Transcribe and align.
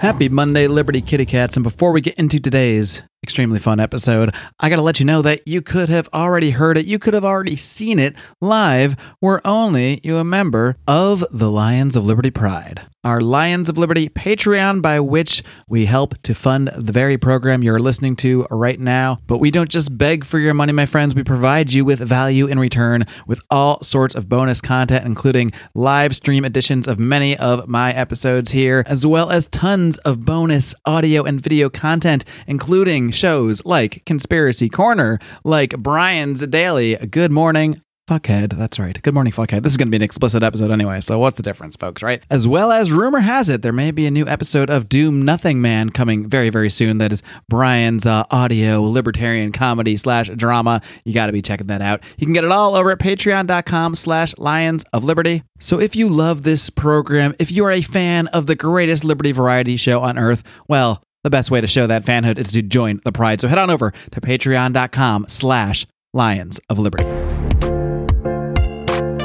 Happy 0.00 0.30
Monday, 0.30 0.66
Liberty 0.66 1.02
Kitty 1.02 1.26
Cats. 1.26 1.58
And 1.58 1.62
before 1.62 1.92
we 1.92 2.00
get 2.00 2.14
into 2.14 2.40
today's 2.40 3.02
extremely 3.22 3.58
fun 3.58 3.80
episode, 3.80 4.34
I 4.58 4.70
got 4.70 4.76
to 4.76 4.82
let 4.82 4.98
you 4.98 5.04
know 5.04 5.20
that 5.22 5.46
you 5.46 5.60
could 5.60 5.90
have 5.90 6.08
already 6.14 6.50
heard 6.50 6.78
it. 6.78 6.86
You 6.86 6.98
could 6.98 7.12
have 7.12 7.24
already 7.24 7.54
seen 7.54 7.98
it 7.98 8.16
live 8.40 8.96
were 9.20 9.42
only 9.46 10.00
you 10.02 10.16
a 10.16 10.24
member 10.24 10.76
of 10.88 11.24
the 11.30 11.50
Lions 11.50 11.96
of 11.96 12.06
Liberty 12.06 12.30
Pride. 12.30 12.86
Our 13.02 13.22
Lions 13.22 13.70
of 13.70 13.78
Liberty 13.78 14.10
Patreon, 14.10 14.82
by 14.82 15.00
which 15.00 15.42
we 15.66 15.86
help 15.86 16.20
to 16.22 16.34
fund 16.34 16.70
the 16.76 16.92
very 16.92 17.16
program 17.16 17.62
you're 17.62 17.78
listening 17.78 18.14
to 18.16 18.46
right 18.50 18.78
now. 18.78 19.20
But 19.26 19.38
we 19.38 19.50
don't 19.50 19.70
just 19.70 19.96
beg 19.96 20.22
for 20.22 20.38
your 20.38 20.52
money, 20.52 20.72
my 20.72 20.84
friends. 20.84 21.14
We 21.14 21.22
provide 21.24 21.72
you 21.72 21.86
with 21.86 22.00
value 22.00 22.46
in 22.46 22.58
return 22.58 23.06
with 23.26 23.40
all 23.48 23.82
sorts 23.82 24.14
of 24.14 24.28
bonus 24.28 24.60
content, 24.60 25.06
including 25.06 25.52
live 25.74 26.14
stream 26.14 26.44
editions 26.44 26.86
of 26.86 26.98
many 26.98 27.38
of 27.38 27.66
my 27.68 27.90
episodes 27.94 28.50
here, 28.50 28.84
as 28.86 29.06
well 29.06 29.30
as 29.30 29.46
tons 29.46 29.96
of 29.98 30.26
bonus 30.26 30.74
audio 30.84 31.22
and 31.22 31.40
video 31.40 31.70
content, 31.70 32.26
including 32.46 33.09
shows 33.10 33.64
like 33.64 34.04
Conspiracy 34.06 34.68
Corner, 34.68 35.18
like 35.44 35.76
Brian's 35.78 36.46
Daily, 36.46 36.96
Good 36.96 37.32
Morning, 37.32 37.80
Fuckhead. 38.10 38.58
That's 38.58 38.76
right. 38.80 39.00
Good 39.00 39.14
morning, 39.14 39.32
Fuckhead. 39.32 39.62
This 39.62 39.72
is 39.72 39.76
going 39.76 39.86
to 39.86 39.90
be 39.90 39.96
an 39.98 40.02
explicit 40.02 40.42
episode 40.42 40.72
anyway, 40.72 41.00
so 41.00 41.16
what's 41.20 41.36
the 41.36 41.44
difference, 41.44 41.76
folks, 41.76 42.02
right? 42.02 42.20
As 42.28 42.44
well 42.44 42.72
as 42.72 42.90
rumor 42.90 43.20
has 43.20 43.48
it, 43.48 43.62
there 43.62 43.72
may 43.72 43.92
be 43.92 44.04
a 44.04 44.10
new 44.10 44.26
episode 44.26 44.68
of 44.68 44.88
Doom 44.88 45.24
Nothing 45.24 45.62
Man 45.62 45.90
coming 45.90 46.28
very, 46.28 46.50
very 46.50 46.70
soon. 46.70 46.98
That 46.98 47.12
is 47.12 47.22
Brian's 47.48 48.06
uh, 48.06 48.24
audio 48.32 48.82
libertarian 48.82 49.52
comedy 49.52 49.96
slash 49.96 50.28
drama. 50.34 50.82
You 51.04 51.14
got 51.14 51.26
to 51.26 51.32
be 51.32 51.40
checking 51.40 51.68
that 51.68 51.82
out. 51.82 52.02
You 52.18 52.26
can 52.26 52.34
get 52.34 52.42
it 52.42 52.50
all 52.50 52.74
over 52.74 52.90
at 52.90 52.98
patreon.com 52.98 53.94
slash 53.94 54.36
lions 54.38 54.84
of 54.92 55.04
liberty. 55.04 55.44
So 55.60 55.78
if 55.78 55.94
you 55.94 56.08
love 56.08 56.42
this 56.42 56.68
program, 56.68 57.36
if 57.38 57.52
you 57.52 57.64
are 57.64 57.70
a 57.70 57.82
fan 57.82 58.26
of 58.28 58.46
the 58.46 58.56
greatest 58.56 59.04
liberty 59.04 59.30
variety 59.30 59.76
show 59.76 60.00
on 60.00 60.18
earth, 60.18 60.42
well, 60.66 61.00
the 61.22 61.30
best 61.30 61.50
way 61.50 61.60
to 61.60 61.66
show 61.66 61.86
that 61.86 62.04
fanhood 62.04 62.38
is 62.38 62.52
to 62.52 62.62
join 62.62 63.00
the 63.04 63.12
pride. 63.12 63.40
So 63.40 63.48
head 63.48 63.58
on 63.58 63.70
over 63.70 63.92
to 64.12 64.20
patreon.com 64.20 65.26
slash 65.28 65.86
lions 66.12 66.60
of 66.68 66.78
liberty. 66.78 67.04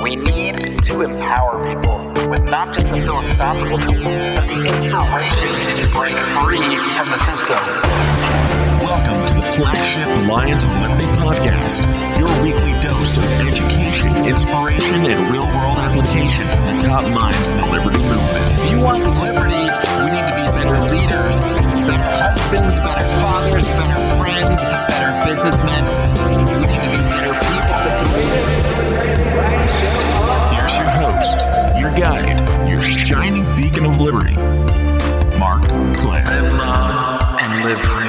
We 0.03 0.15
need 0.15 0.83
to 0.83 1.01
empower 1.01 1.63
people 1.65 2.29
with 2.29 2.43
not 2.49 2.73
just 2.73 2.87
the 2.89 3.01
philosophical 3.01 3.77
tools, 3.79 4.03
but 4.35 4.47
the 4.47 4.65
inspiration 4.65 5.49
to 5.81 5.87
break 5.93 6.15
free 6.35 6.59
from 6.93 7.09
the 7.09 7.17
system. 7.25 7.57
Welcome 8.85 9.25
to 9.27 9.33
the 9.33 9.41
flagship 9.41 10.07
Lions 10.29 10.61
of 10.63 10.69
Liberty 10.77 11.05
podcast, 11.17 11.81
your 12.19 12.29
weekly 12.43 12.73
dose 12.81 13.17
of 13.17 13.23
education, 13.41 14.15
inspiration, 14.25 15.05
and 15.05 15.31
real 15.31 15.45
world 15.45 15.77
application 15.77 16.47
from 16.49 16.65
the 16.75 16.81
top 16.81 17.01
minds 17.15 17.47
in 17.47 17.57
the 17.57 17.65
liberty 17.65 17.97
movement. 17.97 18.61
If 18.61 18.71
you 18.71 18.79
want 18.79 19.01
liberty, 19.21 19.57
we 19.57 20.11
need 20.11 20.27
to 20.27 20.35
be 20.37 20.45
better 20.53 20.77
leaders, 20.93 21.39
better 21.87 22.09
husbands, 22.09 22.73
better 22.79 23.05
fathers, 23.21 23.65
better 23.67 24.01
friends, 24.17 24.61
better 24.63 25.11
businessmen. 25.25 25.83
We 26.25 26.37
need 26.37 26.47
to 26.47 26.55
be 26.55 26.65
better 26.65 27.33
people. 27.45 27.85
Here's 30.55 30.75
your 30.77 30.89
host, 30.89 31.37
your 31.79 31.91
guide, 31.95 32.39
your 32.67 32.81
shining 32.81 33.45
beacon 33.55 33.85
of 33.85 34.01
liberty, 34.01 34.35
Marc 35.37 35.63
Clair. 35.95 36.25
Live 36.25 36.53
long 36.53 37.39
and 37.39 37.63
live 37.63 37.79
free. 37.81 38.04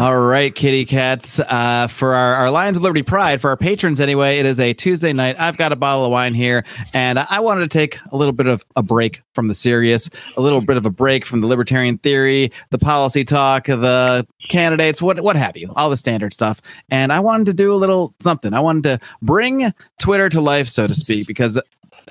All 0.00 0.18
right, 0.18 0.54
kitty 0.54 0.86
cats. 0.86 1.40
Uh, 1.40 1.86
for 1.86 2.14
our, 2.14 2.34
our 2.34 2.50
Lions 2.50 2.78
of 2.78 2.82
Liberty 2.82 3.02
Pride, 3.02 3.38
for 3.38 3.50
our 3.50 3.56
patrons 3.58 4.00
anyway, 4.00 4.38
it 4.38 4.46
is 4.46 4.58
a 4.58 4.72
Tuesday 4.72 5.12
night. 5.12 5.38
I've 5.38 5.58
got 5.58 5.72
a 5.72 5.76
bottle 5.76 6.06
of 6.06 6.10
wine 6.10 6.32
here, 6.32 6.64
and 6.94 7.18
I 7.18 7.38
wanted 7.40 7.70
to 7.70 7.78
take 7.78 7.98
a 8.10 8.16
little 8.16 8.32
bit 8.32 8.46
of 8.46 8.64
a 8.76 8.82
break 8.82 9.20
from 9.34 9.48
the 9.48 9.54
serious, 9.54 10.08
a 10.38 10.40
little 10.40 10.62
bit 10.62 10.78
of 10.78 10.86
a 10.86 10.90
break 10.90 11.26
from 11.26 11.42
the 11.42 11.46
libertarian 11.46 11.98
theory, 11.98 12.50
the 12.70 12.78
policy 12.78 13.26
talk, 13.26 13.66
the 13.66 14.26
candidates, 14.48 15.02
what 15.02 15.20
what 15.20 15.36
have 15.36 15.54
you, 15.58 15.70
all 15.76 15.90
the 15.90 15.98
standard 15.98 16.32
stuff. 16.32 16.62
And 16.90 17.12
I 17.12 17.20
wanted 17.20 17.44
to 17.48 17.52
do 17.52 17.70
a 17.70 17.76
little 17.76 18.14
something. 18.22 18.54
I 18.54 18.60
wanted 18.60 18.84
to 18.84 19.00
bring 19.20 19.70
Twitter 20.00 20.30
to 20.30 20.40
life, 20.40 20.68
so 20.68 20.86
to 20.86 20.94
speak, 20.94 21.26
because 21.26 21.60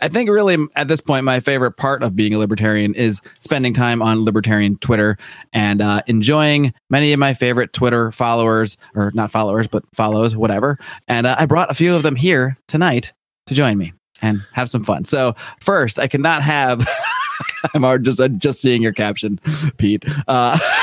I 0.02 0.08
think 0.08 0.30
really 0.30 0.58
at 0.76 0.88
this 0.88 1.02
point, 1.02 1.26
my 1.26 1.40
favorite 1.40 1.74
part 1.74 2.04
of 2.04 2.16
being 2.16 2.34
a 2.34 2.38
libertarian 2.38 2.94
is 2.94 3.22
spending 3.40 3.74
time 3.74 4.02
on 4.02 4.24
libertarian 4.26 4.78
Twitter 4.78 5.18
and 5.54 5.82
uh, 5.82 6.02
enjoying 6.08 6.74
many 6.90 7.14
of 7.14 7.20
my 7.20 7.34
favorite 7.34 7.74
Twitter 7.74 8.12
followers, 8.12 8.78
or 8.96 9.12
not 9.14 9.32
followers, 9.32 9.68
but 9.68 9.84
follows, 9.94 10.36
whatever. 10.36 10.78
And 11.08 11.28
uh, 11.28 11.36
I 11.38 11.46
brought 11.46 11.72
a 11.72 11.74
few 11.74 11.96
of 11.96 12.04
them 12.04 12.16
here 12.16 12.58
tonight 12.68 13.14
to 13.48 13.54
join 13.54 13.78
me 13.78 13.94
and 14.22 14.42
have 14.54 14.70
some 14.70 14.84
fun. 14.84 15.06
So 15.06 15.36
first, 15.62 16.00
I 16.00 16.08
cannot 16.08 16.44
have. 16.44 16.88
I'm 17.74 18.04
just 18.04 18.22
just 18.38 18.62
seeing 18.62 18.82
your 18.82 18.94
caption, 18.94 19.40
Pete. 19.78 20.04
Uh, 20.28 20.58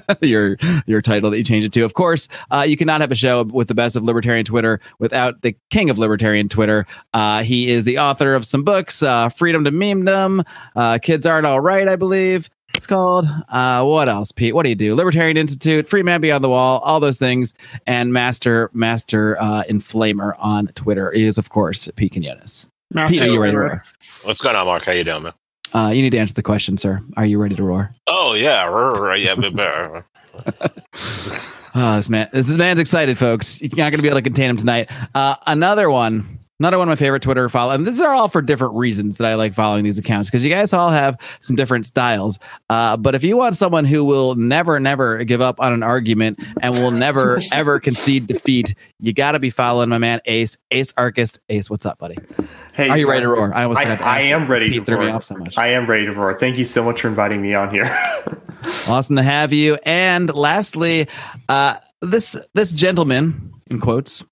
your 0.22 0.56
your 0.86 1.02
title 1.02 1.30
that 1.30 1.38
you 1.38 1.44
changed 1.44 1.66
it 1.66 1.72
to. 1.72 1.82
Of 1.82 1.94
course, 1.94 2.28
uh, 2.50 2.64
you 2.66 2.76
cannot 2.76 3.00
have 3.00 3.12
a 3.12 3.16
show 3.16 3.44
with 3.44 3.68
the 3.68 3.74
best 3.74 3.96
of 3.96 4.04
libertarian 4.04 4.44
Twitter 4.44 4.80
without 4.98 5.42
the 5.42 5.54
king 5.70 5.90
of 5.90 5.98
libertarian 5.98 6.48
Twitter. 6.48 6.86
Uh, 7.14 7.42
he 7.42 7.70
is 7.70 7.84
the 7.84 7.98
author 7.98 8.34
of 8.34 8.44
some 8.46 8.64
books, 8.64 9.02
uh, 9.02 9.28
Freedom 9.28 9.64
to 9.64 9.70
Memedom, 9.70 10.46
uh, 10.76 10.98
Kids 10.98 11.26
Aren't 11.26 11.46
All 11.46 11.60
Right, 11.60 11.88
I 11.88 11.96
believe. 11.96 12.48
It's 12.74 12.86
called. 12.86 13.26
Uh, 13.50 13.84
what 13.84 14.08
else, 14.08 14.32
Pete? 14.32 14.54
What 14.54 14.62
do 14.62 14.70
you 14.70 14.74
do? 14.74 14.94
Libertarian 14.94 15.36
Institute, 15.36 15.88
Free 15.88 16.02
Man 16.02 16.20
Beyond 16.20 16.42
the 16.42 16.48
Wall, 16.48 16.80
all 16.80 17.00
those 17.00 17.18
things, 17.18 17.54
and 17.86 18.12
Master 18.12 18.70
Master 18.72 19.36
uh, 19.40 19.62
Inflamer 19.68 20.34
on 20.38 20.68
Twitter 20.68 21.10
is 21.10 21.38
of 21.38 21.50
course 21.50 21.88
Pete 21.96 22.12
Quinones. 22.12 22.68
Pete, 23.08 23.22
are 23.22 23.26
you 23.26 23.40
ready? 23.40 23.56
What's 24.22 24.40
going 24.40 24.56
on, 24.56 24.66
Mark? 24.66 24.84
How 24.84 24.92
you 24.92 25.04
doing, 25.04 25.22
man? 25.24 25.32
Uh, 25.74 25.88
you 25.94 26.02
need 26.02 26.10
to 26.10 26.18
answer 26.18 26.34
the 26.34 26.42
question, 26.42 26.76
sir. 26.76 27.00
Are 27.16 27.24
you 27.24 27.38
ready 27.38 27.54
to 27.56 27.62
roar? 27.62 27.94
Oh 28.06 28.34
yeah, 28.34 28.66
yeah, 29.14 29.34
Oh, 31.74 31.96
this 31.96 32.10
man, 32.10 32.28
this 32.32 32.50
man's 32.50 32.78
excited, 32.78 33.16
folks. 33.16 33.60
You're 33.62 33.70
not 33.70 33.90
going 33.90 33.96
to 33.96 34.02
be 34.02 34.08
able 34.08 34.18
to 34.18 34.22
contain 34.22 34.50
him 34.50 34.58
tonight. 34.58 34.90
Uh, 35.14 35.36
another 35.46 35.88
one, 35.88 36.38
another 36.62 36.78
one 36.78 36.86
of 36.88 36.92
my 36.92 36.96
favorite 36.96 37.22
Twitter 37.22 37.48
follow, 37.48 37.72
and 37.72 37.84
these 37.84 38.00
are 38.00 38.12
all 38.12 38.28
for 38.28 38.40
different 38.40 38.74
reasons 38.74 39.16
that 39.16 39.26
I 39.26 39.34
like 39.34 39.52
following 39.52 39.82
these 39.82 39.98
accounts 39.98 40.28
because 40.28 40.44
you 40.44 40.50
guys 40.50 40.72
all 40.72 40.90
have 40.90 41.18
some 41.40 41.56
different 41.56 41.86
styles. 41.86 42.38
Uh, 42.70 42.96
but 42.96 43.16
if 43.16 43.24
you 43.24 43.36
want 43.36 43.56
someone 43.56 43.84
who 43.84 44.04
will 44.04 44.36
never, 44.36 44.78
never 44.78 45.24
give 45.24 45.40
up 45.40 45.58
on 45.60 45.72
an 45.72 45.82
argument 45.82 46.38
and 46.60 46.72
will 46.74 46.92
never, 46.92 47.38
ever 47.52 47.80
concede 47.80 48.28
defeat, 48.28 48.76
you 49.00 49.12
got 49.12 49.32
to 49.32 49.40
be 49.40 49.50
following 49.50 49.88
my 49.88 49.98
man 49.98 50.20
Ace, 50.26 50.56
Ace 50.70 50.94
Arcist. 50.96 51.40
Ace, 51.48 51.68
what's 51.68 51.84
up, 51.84 51.98
buddy? 51.98 52.16
Hey, 52.74 52.88
Are 52.88 52.96
you 52.96 53.10
ready 53.10 53.22
to 53.22 53.28
roar? 53.28 53.52
I 53.52 53.64
almost 53.64 53.80
I, 53.80 53.96
I 53.96 54.20
am 54.20 54.46
ready 54.46 54.68
Pete 54.68 54.80
to 54.80 54.84
threw 54.84 54.98
me 55.00 55.06
roar. 55.06 55.16
off 55.16 55.24
so 55.24 55.34
much. 55.34 55.58
I 55.58 55.68
am 55.68 55.86
ready 55.88 56.06
to 56.06 56.12
roar. 56.12 56.38
Thank 56.38 56.58
you 56.58 56.64
so 56.64 56.84
much 56.84 57.00
for 57.00 57.08
inviting 57.08 57.42
me 57.42 57.54
on 57.54 57.70
here. 57.70 57.90
Awesome 58.88 59.16
to 59.16 59.24
have 59.24 59.52
you. 59.52 59.76
And 59.84 60.32
lastly, 60.32 61.08
uh, 61.48 61.78
this 62.00 62.36
this 62.54 62.70
gentleman 62.70 63.52
in 63.68 63.80
quotes. 63.80 64.24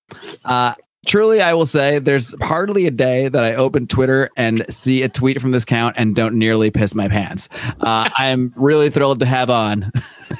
Uh, 0.44 0.74
truly, 1.06 1.40
I 1.40 1.54
will 1.54 1.66
say, 1.66 1.98
there's 1.98 2.34
hardly 2.42 2.86
a 2.86 2.90
day 2.90 3.28
that 3.28 3.42
I 3.42 3.54
open 3.54 3.86
Twitter 3.86 4.28
and 4.36 4.64
see 4.68 5.02
a 5.02 5.08
tweet 5.08 5.40
from 5.40 5.50
this 5.50 5.64
count 5.64 5.96
and 5.98 6.14
don't 6.14 6.34
nearly 6.38 6.70
piss 6.70 6.94
my 6.94 7.08
pants. 7.08 7.48
Uh, 7.80 8.08
I'm 8.16 8.52
really 8.56 8.90
thrilled 8.90 9.20
to 9.20 9.26
have 9.26 9.50
on, 9.50 9.90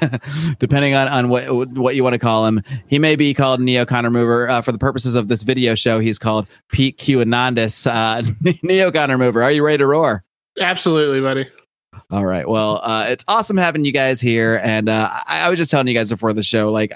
depending 0.59 0.93
on 0.93 1.07
on 1.07 1.29
what 1.29 1.69
what 1.71 1.95
you 1.95 2.03
want 2.03 2.13
to 2.13 2.19
call 2.19 2.45
him. 2.45 2.61
He 2.87 2.99
may 2.99 3.15
be 3.15 3.33
called 3.33 3.59
Neocon 3.59 4.03
Remover 4.03 4.49
uh, 4.49 4.61
for 4.61 4.71
the 4.71 4.77
purposes 4.77 5.15
of 5.15 5.27
this 5.27 5.43
video 5.43 5.75
show. 5.75 5.99
He's 5.99 6.19
called 6.19 6.47
Pete 6.69 6.97
Q 6.97 7.19
Anandis, 7.19 7.87
uh, 7.87 8.21
Neocon 8.63 9.09
Remover. 9.09 9.43
Are 9.43 9.51
you 9.51 9.63
ready 9.63 9.79
to 9.79 9.87
roar? 9.87 10.23
Absolutely, 10.59 11.21
buddy. 11.21 11.47
All 12.09 12.25
right. 12.25 12.47
Well, 12.47 12.81
uh, 12.83 13.05
it's 13.07 13.23
awesome 13.27 13.55
having 13.55 13.85
you 13.85 13.93
guys 13.93 14.19
here. 14.19 14.59
And 14.63 14.89
uh, 14.89 15.09
I, 15.27 15.41
I 15.41 15.49
was 15.49 15.57
just 15.57 15.71
telling 15.71 15.87
you 15.87 15.93
guys 15.93 16.09
before 16.09 16.33
the 16.33 16.43
show, 16.43 16.69
like, 16.69 16.93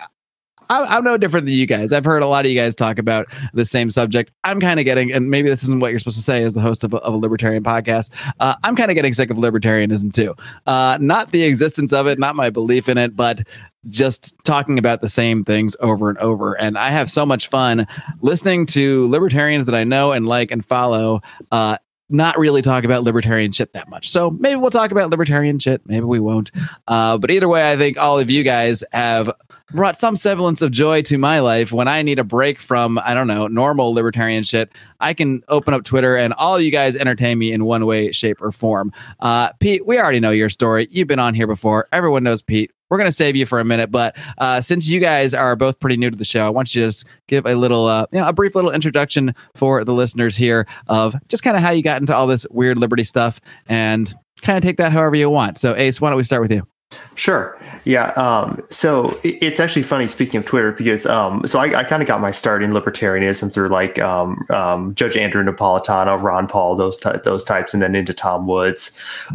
I'm, 0.69 1.03
no 1.03 1.17
different 1.17 1.45
than 1.45 1.55
you 1.55 1.65
guys. 1.65 1.93
I've 1.93 2.05
heard 2.05 2.23
a 2.23 2.27
lot 2.27 2.45
of 2.45 2.51
you 2.51 2.59
guys 2.59 2.75
talk 2.75 2.97
about 2.97 3.27
the 3.53 3.65
same 3.65 3.89
subject. 3.89 4.31
I'm 4.43 4.59
kind 4.59 4.79
of 4.79 4.85
getting, 4.85 5.11
and 5.11 5.29
maybe 5.29 5.49
this 5.49 5.63
isn't 5.63 5.79
what 5.79 5.91
you're 5.91 5.99
supposed 5.99 6.17
to 6.17 6.23
say 6.23 6.43
as 6.43 6.53
the 6.53 6.61
host 6.61 6.83
of 6.83 6.93
a, 6.93 6.97
of 6.97 7.13
a 7.13 7.17
libertarian 7.17 7.63
podcast. 7.63 8.11
Uh, 8.39 8.55
I'm 8.63 8.75
kind 8.75 8.89
of 8.91 8.95
getting 8.95 9.13
sick 9.13 9.29
of 9.29 9.37
libertarianism 9.37 10.13
too. 10.13 10.35
Uh, 10.65 10.97
not 10.99 11.31
the 11.31 11.43
existence 11.43 11.93
of 11.93 12.07
it, 12.07 12.19
not 12.19 12.35
my 12.35 12.49
belief 12.49 12.89
in 12.89 12.97
it, 12.97 13.15
but 13.15 13.41
just 13.89 14.33
talking 14.43 14.79
about 14.79 15.01
the 15.01 15.09
same 15.09 15.43
things 15.43 15.75
over 15.79 16.09
and 16.09 16.17
over. 16.17 16.53
And 16.59 16.77
I 16.77 16.89
have 16.89 17.11
so 17.11 17.25
much 17.25 17.47
fun 17.47 17.87
listening 18.21 18.65
to 18.67 19.07
libertarians 19.07 19.65
that 19.65 19.75
I 19.75 19.83
know 19.83 20.11
and 20.11 20.27
like 20.27 20.51
and 20.51 20.65
follow. 20.65 21.21
Uh, 21.51 21.77
not 22.09 22.37
really 22.37 22.61
talk 22.61 22.83
about 22.83 23.03
libertarian 23.03 23.51
shit 23.51 23.73
that 23.73 23.89
much. 23.89 24.09
So 24.09 24.31
maybe 24.31 24.57
we'll 24.57 24.69
talk 24.69 24.91
about 24.91 25.09
libertarian 25.09 25.57
shit. 25.59 25.81
Maybe 25.85 26.05
we 26.05 26.19
won't. 26.19 26.51
Uh, 26.87 27.17
but 27.17 27.31
either 27.31 27.47
way, 27.47 27.71
I 27.71 27.77
think 27.77 27.97
all 27.97 28.19
of 28.19 28.29
you 28.29 28.43
guys 28.43 28.83
have 28.91 29.31
brought 29.71 29.97
some 29.97 30.15
semblance 30.15 30.61
of 30.61 30.71
joy 30.71 31.01
to 31.03 31.17
my 31.17 31.39
life 31.39 31.71
when 31.71 31.87
I 31.87 32.03
need 32.03 32.19
a 32.19 32.23
break 32.23 32.59
from, 32.59 32.99
I 32.99 33.13
don't 33.15 33.27
know, 33.27 33.47
normal 33.47 33.93
libertarian 33.93 34.43
shit. 34.43 34.71
I 34.99 35.13
can 35.13 35.43
open 35.47 35.73
up 35.73 35.83
Twitter 35.83 36.15
and 36.15 36.33
all 36.33 36.59
you 36.59 36.71
guys 36.71 36.95
entertain 36.95 37.39
me 37.39 37.51
in 37.51 37.65
one 37.65 37.85
way, 37.85 38.11
shape, 38.11 38.41
or 38.41 38.51
form. 38.51 38.93
Uh, 39.19 39.51
Pete, 39.53 39.85
we 39.85 39.99
already 39.99 40.19
know 40.19 40.31
your 40.31 40.49
story. 40.49 40.87
You've 40.91 41.07
been 41.07 41.19
on 41.19 41.33
here 41.33 41.47
before. 41.47 41.87
Everyone 41.91 42.23
knows 42.23 42.41
Pete. 42.41 42.71
We're 42.89 42.97
going 42.97 43.09
to 43.09 43.15
save 43.15 43.35
you 43.35 43.45
for 43.45 43.59
a 43.59 43.65
minute, 43.65 43.91
but 43.91 44.15
uh, 44.37 44.61
since 44.61 44.87
you 44.87 44.99
guys 44.99 45.33
are 45.33 45.55
both 45.55 45.79
pretty 45.79 45.97
new 45.97 46.09
to 46.09 46.17
the 46.17 46.25
show, 46.25 46.45
I 46.45 46.49
want 46.49 46.75
you 46.75 46.81
to 46.81 46.87
just 46.87 47.05
give 47.27 47.45
a 47.45 47.55
little, 47.55 47.85
uh, 47.85 48.05
you 48.11 48.19
know, 48.19 48.27
a 48.27 48.33
brief 48.33 48.53
little 48.55 48.71
introduction 48.71 49.33
for 49.55 49.83
the 49.83 49.93
listeners 49.93 50.35
here 50.35 50.67
of 50.87 51.15
just 51.27 51.43
kind 51.43 51.57
of 51.57 51.63
how 51.63 51.71
you 51.71 51.81
got 51.81 51.99
into 51.99 52.15
all 52.15 52.27
this 52.27 52.45
weird 52.51 52.77
liberty 52.77 53.03
stuff 53.03 53.41
and 53.67 54.13
kind 54.41 54.57
of 54.57 54.63
take 54.63 54.77
that 54.77 54.91
however 54.91 55.15
you 55.15 55.29
want. 55.29 55.57
So, 55.57 55.75
Ace, 55.75 55.99
why 55.99 56.09
don't 56.09 56.17
we 56.17 56.23
start 56.23 56.41
with 56.41 56.51
you? 56.51 56.67
Sure. 57.15 57.57
Yeah. 57.85 58.09
Um, 58.11 58.61
so 58.69 59.19
it, 59.23 59.37
it's 59.41 59.59
actually 59.59 59.83
funny 59.83 60.07
speaking 60.07 60.39
of 60.39 60.45
Twitter 60.45 60.71
because 60.71 61.05
um, 61.05 61.45
so 61.45 61.59
I, 61.59 61.79
I 61.79 61.83
kind 61.83 62.01
of 62.01 62.07
got 62.07 62.19
my 62.19 62.31
start 62.31 62.63
in 62.63 62.71
libertarianism 62.71 63.53
through 63.53 63.69
like 63.69 63.99
um, 63.99 64.45
um, 64.49 64.93
Judge 64.95 65.15
Andrew 65.15 65.43
Napolitano, 65.43 66.21
Ron 66.21 66.47
Paul, 66.47 66.75
those 66.75 66.97
ty- 66.97 67.17
those 67.17 67.43
types, 67.43 67.73
and 67.73 67.81
then 67.81 67.95
into 67.95 68.13
Tom 68.13 68.47
Woods. 68.47 68.91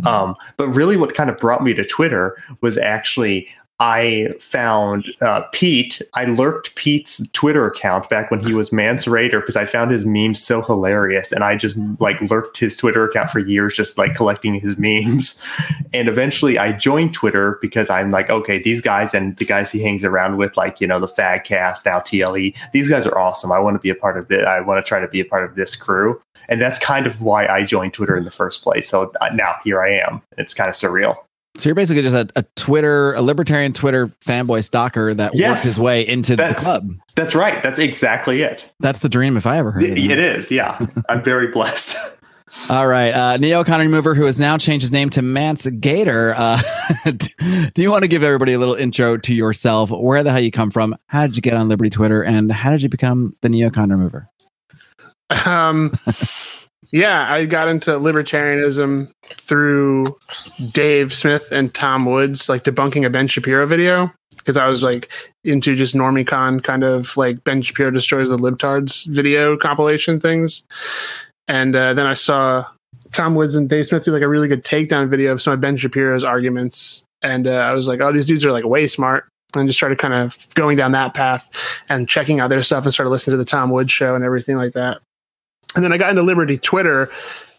Um, 0.06 0.34
but 0.56 0.68
really, 0.68 0.96
what 0.96 1.14
kind 1.14 1.30
of 1.30 1.38
brought 1.38 1.62
me 1.62 1.72
to 1.74 1.84
Twitter 1.84 2.36
was 2.60 2.76
actually 2.76 3.48
I 3.80 4.34
found 4.40 5.06
uh, 5.22 5.40
Pete. 5.52 6.02
I 6.14 6.26
lurked 6.26 6.74
Pete's 6.74 7.26
Twitter 7.32 7.66
account 7.66 8.10
back 8.10 8.30
when 8.30 8.38
he 8.38 8.52
was 8.52 8.72
Mance 8.72 9.06
Rayder 9.06 9.40
because 9.40 9.56
I 9.56 9.64
found 9.64 9.90
his 9.90 10.04
memes 10.04 10.44
so 10.44 10.60
hilarious, 10.60 11.32
and 11.32 11.42
I 11.42 11.56
just 11.56 11.76
like 11.98 12.20
lurked 12.20 12.58
his 12.58 12.76
Twitter 12.76 13.04
account 13.04 13.30
for 13.30 13.38
years, 13.38 13.74
just 13.74 13.96
like 13.96 14.14
collecting 14.14 14.54
his 14.54 14.76
memes. 14.78 15.42
And 15.92 16.08
eventually, 16.08 16.56
I 16.56 16.70
joined 16.70 17.14
Twitter 17.14 17.58
because 17.60 17.90
I'm 17.90 18.12
like, 18.12 18.30
okay, 18.30 18.62
these 18.62 18.80
guys 18.80 19.12
and 19.12 19.36
the 19.38 19.44
guys 19.44 19.72
he 19.72 19.82
hangs 19.82 20.04
around 20.04 20.36
with, 20.36 20.56
like 20.56 20.80
you 20.80 20.86
know, 20.86 21.00
the 21.00 21.08
Fagcast 21.08 21.84
now 21.84 21.98
TLE. 21.98 22.54
These 22.72 22.88
guys 22.88 23.06
are 23.06 23.18
awesome. 23.18 23.50
I 23.50 23.58
want 23.58 23.74
to 23.74 23.80
be 23.80 23.90
a 23.90 23.94
part 23.96 24.16
of 24.16 24.28
this. 24.28 24.46
I 24.46 24.60
want 24.60 24.84
to 24.84 24.88
try 24.88 25.00
to 25.00 25.08
be 25.08 25.18
a 25.18 25.24
part 25.24 25.42
of 25.42 25.56
this 25.56 25.74
crew, 25.74 26.20
and 26.48 26.60
that's 26.60 26.78
kind 26.78 27.08
of 27.08 27.20
why 27.20 27.46
I 27.46 27.64
joined 27.64 27.94
Twitter 27.94 28.16
in 28.16 28.24
the 28.24 28.30
first 28.30 28.62
place. 28.62 28.88
So 28.88 29.10
uh, 29.20 29.30
now 29.34 29.56
here 29.64 29.82
I 29.82 29.94
am. 29.94 30.22
It's 30.38 30.54
kind 30.54 30.68
of 30.68 30.76
surreal. 30.76 31.16
So 31.60 31.68
you're 31.68 31.74
basically 31.74 32.02
just 32.02 32.14
a, 32.14 32.28
a 32.36 32.42
Twitter, 32.56 33.12
a 33.14 33.22
libertarian 33.22 33.72
Twitter 33.72 34.08
fanboy 34.24 34.64
stalker 34.64 35.12
that 35.14 35.34
Yes. 35.34 35.50
worked 35.50 35.62
his 35.64 35.78
way 35.78 36.06
into 36.06 36.34
the 36.36 36.54
club. 36.56 36.88
That's 37.16 37.34
right. 37.34 37.62
That's 37.62 37.78
exactly 37.78 38.42
it. 38.42 38.70
That's 38.80 39.00
the 39.00 39.08
dream 39.08 39.36
if 39.36 39.46
I 39.46 39.58
ever 39.58 39.70
heard 39.72 39.82
It, 39.82 39.98
it. 39.98 40.10
it 40.12 40.18
is. 40.18 40.50
Yeah, 40.50 40.78
I'm 41.08 41.22
very 41.22 41.48
blessed. 41.48 41.96
All 42.70 42.88
right. 42.88 43.10
Uh, 43.12 43.38
Neocon 43.38 43.78
Remover, 43.78 44.14
who 44.14 44.24
has 44.24 44.40
now 44.40 44.58
changed 44.58 44.82
his 44.82 44.90
name 44.90 45.08
to 45.10 45.22
Mance 45.22 45.66
Gator. 45.66 46.34
Uh, 46.36 46.60
do 47.14 47.82
you 47.82 47.90
want 47.90 48.02
to 48.02 48.08
give 48.08 48.24
everybody 48.24 48.54
a 48.54 48.58
little 48.58 48.74
intro 48.74 49.16
to 49.18 49.32
yourself? 49.34 49.90
Where 49.90 50.24
the 50.24 50.32
hell 50.32 50.40
you 50.40 50.50
come 50.50 50.70
from? 50.72 50.96
How 51.06 51.26
did 51.28 51.36
you 51.36 51.42
get 51.42 51.54
on 51.54 51.68
Liberty 51.68 51.90
Twitter? 51.90 52.24
And 52.24 52.50
how 52.50 52.70
did 52.70 52.82
you 52.82 52.88
become 52.88 53.36
the 53.42 53.48
Neocon 53.48 53.90
Remover? 53.90 54.28
Um, 55.46 55.92
yeah, 56.92 57.32
I 57.32 57.44
got 57.44 57.68
into 57.68 57.90
libertarianism 57.92 59.10
through 59.24 60.16
Dave 60.72 61.14
Smith 61.14 61.48
and 61.52 61.72
Tom 61.72 62.04
Woods, 62.04 62.48
like 62.48 62.64
debunking 62.64 63.06
a 63.06 63.10
Ben 63.10 63.28
Shapiro 63.28 63.66
video 63.66 64.12
because 64.36 64.56
I 64.56 64.66
was 64.66 64.82
like 64.82 65.10
into 65.44 65.76
just 65.76 65.94
normicon 65.94 66.62
kind 66.62 66.82
of 66.82 67.16
like 67.16 67.44
Ben 67.44 67.62
Shapiro 67.62 67.90
destroys 67.90 68.30
the 68.30 68.38
libtards 68.38 69.06
video 69.06 69.56
compilation 69.56 70.18
things, 70.18 70.66
and 71.46 71.76
uh, 71.76 71.94
then 71.94 72.06
I 72.06 72.14
saw 72.14 72.66
Tom 73.12 73.34
Woods 73.34 73.54
and 73.54 73.68
Dave 73.68 73.86
Smith 73.86 74.04
do 74.04 74.12
like 74.12 74.22
a 74.22 74.28
really 74.28 74.48
good 74.48 74.64
takedown 74.64 75.08
video 75.08 75.32
of 75.32 75.42
some 75.42 75.52
of 75.52 75.60
Ben 75.60 75.76
Shapiro's 75.76 76.24
arguments, 76.24 77.02
and 77.22 77.46
uh, 77.46 77.50
I 77.50 77.72
was 77.72 77.86
like, 77.86 78.00
oh, 78.00 78.12
these 78.12 78.26
dudes 78.26 78.44
are 78.44 78.52
like 78.52 78.64
way 78.64 78.86
smart. 78.86 79.26
And 79.56 79.68
just 79.68 79.80
started 79.80 79.98
kind 79.98 80.14
of 80.14 80.46
going 80.54 80.76
down 80.76 80.92
that 80.92 81.12
path 81.12 81.50
and 81.88 82.08
checking 82.08 82.38
out 82.38 82.50
their 82.50 82.62
stuff 82.62 82.84
and 82.84 82.94
started 82.94 83.10
listening 83.10 83.32
to 83.32 83.36
the 83.36 83.44
Tom 83.44 83.70
Woods 83.70 83.90
show 83.90 84.14
and 84.14 84.22
everything 84.22 84.56
like 84.56 84.74
that. 84.74 85.00
And 85.74 85.84
then 85.84 85.92
I 85.92 85.98
got 85.98 86.10
into 86.10 86.22
Liberty 86.22 86.58
Twitter 86.58 87.10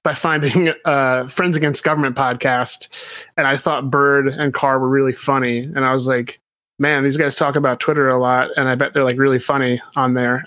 by 0.04 0.14
finding 0.14 0.74
uh, 0.86 1.28
Friends 1.28 1.56
Against 1.56 1.84
Government 1.84 2.16
podcast, 2.16 3.12
and 3.38 3.48
I 3.48 3.58
thought 3.58 3.92
Bird 3.92 4.28
and 4.28 4.54
Carr 4.54 4.80
were 4.80 4.90
really 4.90 5.14
funny, 5.14 5.60
and 5.60 5.86
I 5.86 5.94
was 5.94 6.08
like, 6.08 6.40
man, 6.80 7.04
these 7.04 7.18
guys 7.18 7.36
talk 7.36 7.56
about 7.56 7.80
Twitter 7.80 8.08
a 8.08 8.20
lot, 8.20 8.50
and 8.58 8.68
I 8.68 8.76
bet 8.76 8.94
they're 8.94 9.04
like 9.04 9.20
really 9.20 9.40
funny 9.40 9.82
on 9.96 10.16
there. 10.16 10.46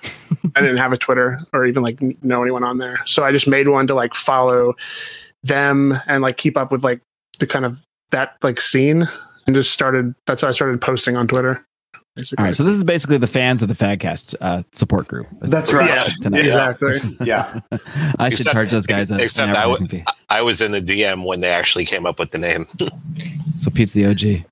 I 0.57 0.61
didn't 0.61 0.79
have 0.79 0.93
a 0.93 0.99
Twitter 0.99 1.41
or 1.53 1.65
even 1.65 1.83
like 1.83 2.01
know 2.23 2.43
anyone 2.43 2.65
on 2.65 2.79
there, 2.79 3.01
so 3.07 3.25
I 3.25 3.33
just 3.33 3.47
made 3.47 3.69
one 3.69 3.87
to 3.87 3.95
like 3.95 4.15
follow 4.15 4.75
them 5.45 5.99
and 6.07 6.23
like 6.23 6.37
keep 6.37 6.57
up 6.57 6.73
with 6.73 6.83
like 6.83 7.01
the 7.39 7.47
kind 7.47 7.65
of 7.65 7.83
that 8.11 8.37
like 8.43 8.61
scene, 8.61 9.09
and 9.47 9.55
just 9.55 9.71
started. 9.71 10.15
That's 10.27 10.43
how 10.43 10.49
I 10.49 10.53
started 10.53 10.81
posting 10.81 11.17
on 11.17 11.29
Twitter. 11.29 11.65
Basically. 12.17 12.41
All 12.43 12.47
right. 12.47 12.55
So 12.55 12.63
this 12.63 12.75
is 12.77 12.85
basically 12.85 13.19
the 13.19 13.27
fans 13.27 13.61
of 13.61 13.69
the 13.69 13.75
Fagcast 13.75 14.37
uh, 14.41 14.63
support 14.71 15.09
group. 15.09 15.27
That's 15.41 15.73
right. 15.73 15.89
Yeah, 15.89 16.29
exactly. 16.39 16.99
Yeah. 17.27 17.59
I 18.21 18.29
should 18.29 18.41
Except- 18.41 18.53
charge 18.55 18.71
those 18.71 18.87
guys 18.87 19.11
a, 19.11 19.17
except 19.17 19.51
an 19.51 19.57
I 19.57 19.77
fee. 19.87 20.05
I 20.29 20.43
was 20.43 20.61
in 20.61 20.71
the 20.71 20.81
DM 20.81 21.27
when 21.27 21.41
they 21.41 21.51
actually 21.51 21.85
came 21.85 22.07
up 22.07 22.19
with 22.21 22.31
the 22.31 22.39
name. 22.39 22.67
So 23.61 23.71
Pete's 23.71 23.93
the 23.93 24.05
OG. 24.05 24.45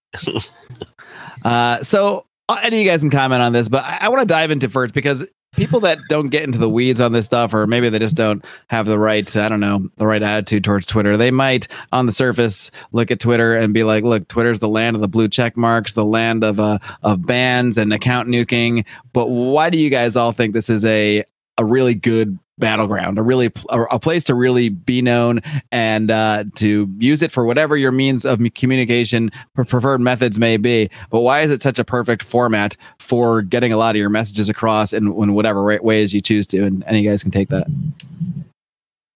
uh, 1.45 1.83
so 1.83 2.25
uh, 2.49 2.59
any 2.63 2.79
of 2.79 2.83
you 2.85 2.89
guys 2.91 3.03
can 3.03 3.11
comment 3.11 3.43
on 3.43 3.53
this, 3.53 3.69
but 3.69 3.85
I, 3.85 3.99
I 4.03 4.09
want 4.09 4.21
to 4.21 4.27
dive 4.27 4.51
into 4.51 4.71
first 4.71 4.95
because 4.95 5.27
people 5.53 5.81
that 5.81 5.99
don't 6.09 6.29
get 6.29 6.43
into 6.43 6.59
the 6.59 6.69
weeds 6.69 7.01
on 7.01 7.13
this 7.13 7.27
stuff, 7.27 7.55
or 7.55 7.67
maybe 7.67 7.89
they 7.89 7.99
just 7.99 8.17
don't 8.17 8.45
have 8.69 8.87
the 8.87 8.99
right, 8.99 9.37
I 9.37 9.49
don't 9.49 9.61
know, 9.61 9.89
the 9.97 10.07
right 10.07 10.23
attitude 10.23 10.65
towards 10.65 10.87
Twitter. 10.87 11.17
They 11.17 11.31
might, 11.31 11.69
on 11.93 12.07
the 12.07 12.13
surface, 12.13 12.71
look 12.93 13.11
at 13.11 13.21
Twitter 13.21 13.55
and 13.57 13.75
be 13.75 13.85
like, 13.85 14.05
"Look, 14.05 14.29
Twitter's 14.29 14.61
the 14.61 14.69
land 14.69 14.97
of 14.97 15.03
the 15.03 15.09
blue 15.09 15.29
check 15.29 15.57
marks, 15.57 15.93
the 15.93 16.05
land 16.05 16.43
of 16.45 16.59
uh, 16.59 16.79
of 17.03 17.27
bans 17.27 17.77
and 17.79 17.93
account 17.93 18.29
nuking." 18.29 18.85
But 19.13 19.29
why 19.29 19.71
do 19.71 19.79
you 19.79 19.91
guys 19.91 20.17
all 20.17 20.33
think 20.33 20.55
this 20.55 20.71
is 20.71 20.85
a 20.85 21.25
a 21.59 21.65
really 21.65 21.95
good 21.95 22.39
battleground, 22.63 23.19
a 23.19 23.23
really 23.23 23.53
a, 23.69 23.83
a 23.83 23.99
place 23.99 24.25
to 24.25 24.35
really 24.35 24.71
be 24.71 25.03
known 25.03 25.41
and 25.73 26.11
uh, 26.11 26.45
to 26.55 26.89
use 26.99 27.21
it 27.21 27.31
for 27.31 27.45
whatever 27.45 27.77
your 27.77 27.93
means 27.93 28.25
of 28.25 28.41
communication 28.55 29.31
pre- 29.55 29.67
preferred 29.67 30.01
methods 30.01 30.39
may 30.39 30.57
be. 30.57 30.89
But 31.11 31.21
why 31.21 31.41
is 31.41 31.51
it 31.51 31.61
such 31.61 31.79
a 31.79 31.85
perfect 31.85 32.23
format 32.23 32.77
for 32.99 33.43
getting 33.43 33.73
a 33.73 33.77
lot 33.77 33.97
of 33.97 33.99
your 33.99 34.09
messages 34.09 34.49
across 34.49 34.93
in, 34.93 35.09
in 35.09 35.35
whatever 35.35 35.63
wa- 35.65 35.79
ways 35.83 36.15
you 36.15 36.23
choose 36.23 36.47
to? 36.47 36.65
And 36.65 36.85
any 36.87 37.03
guys 37.03 37.23
can 37.23 37.33
take 37.33 37.49
that. 37.49 37.67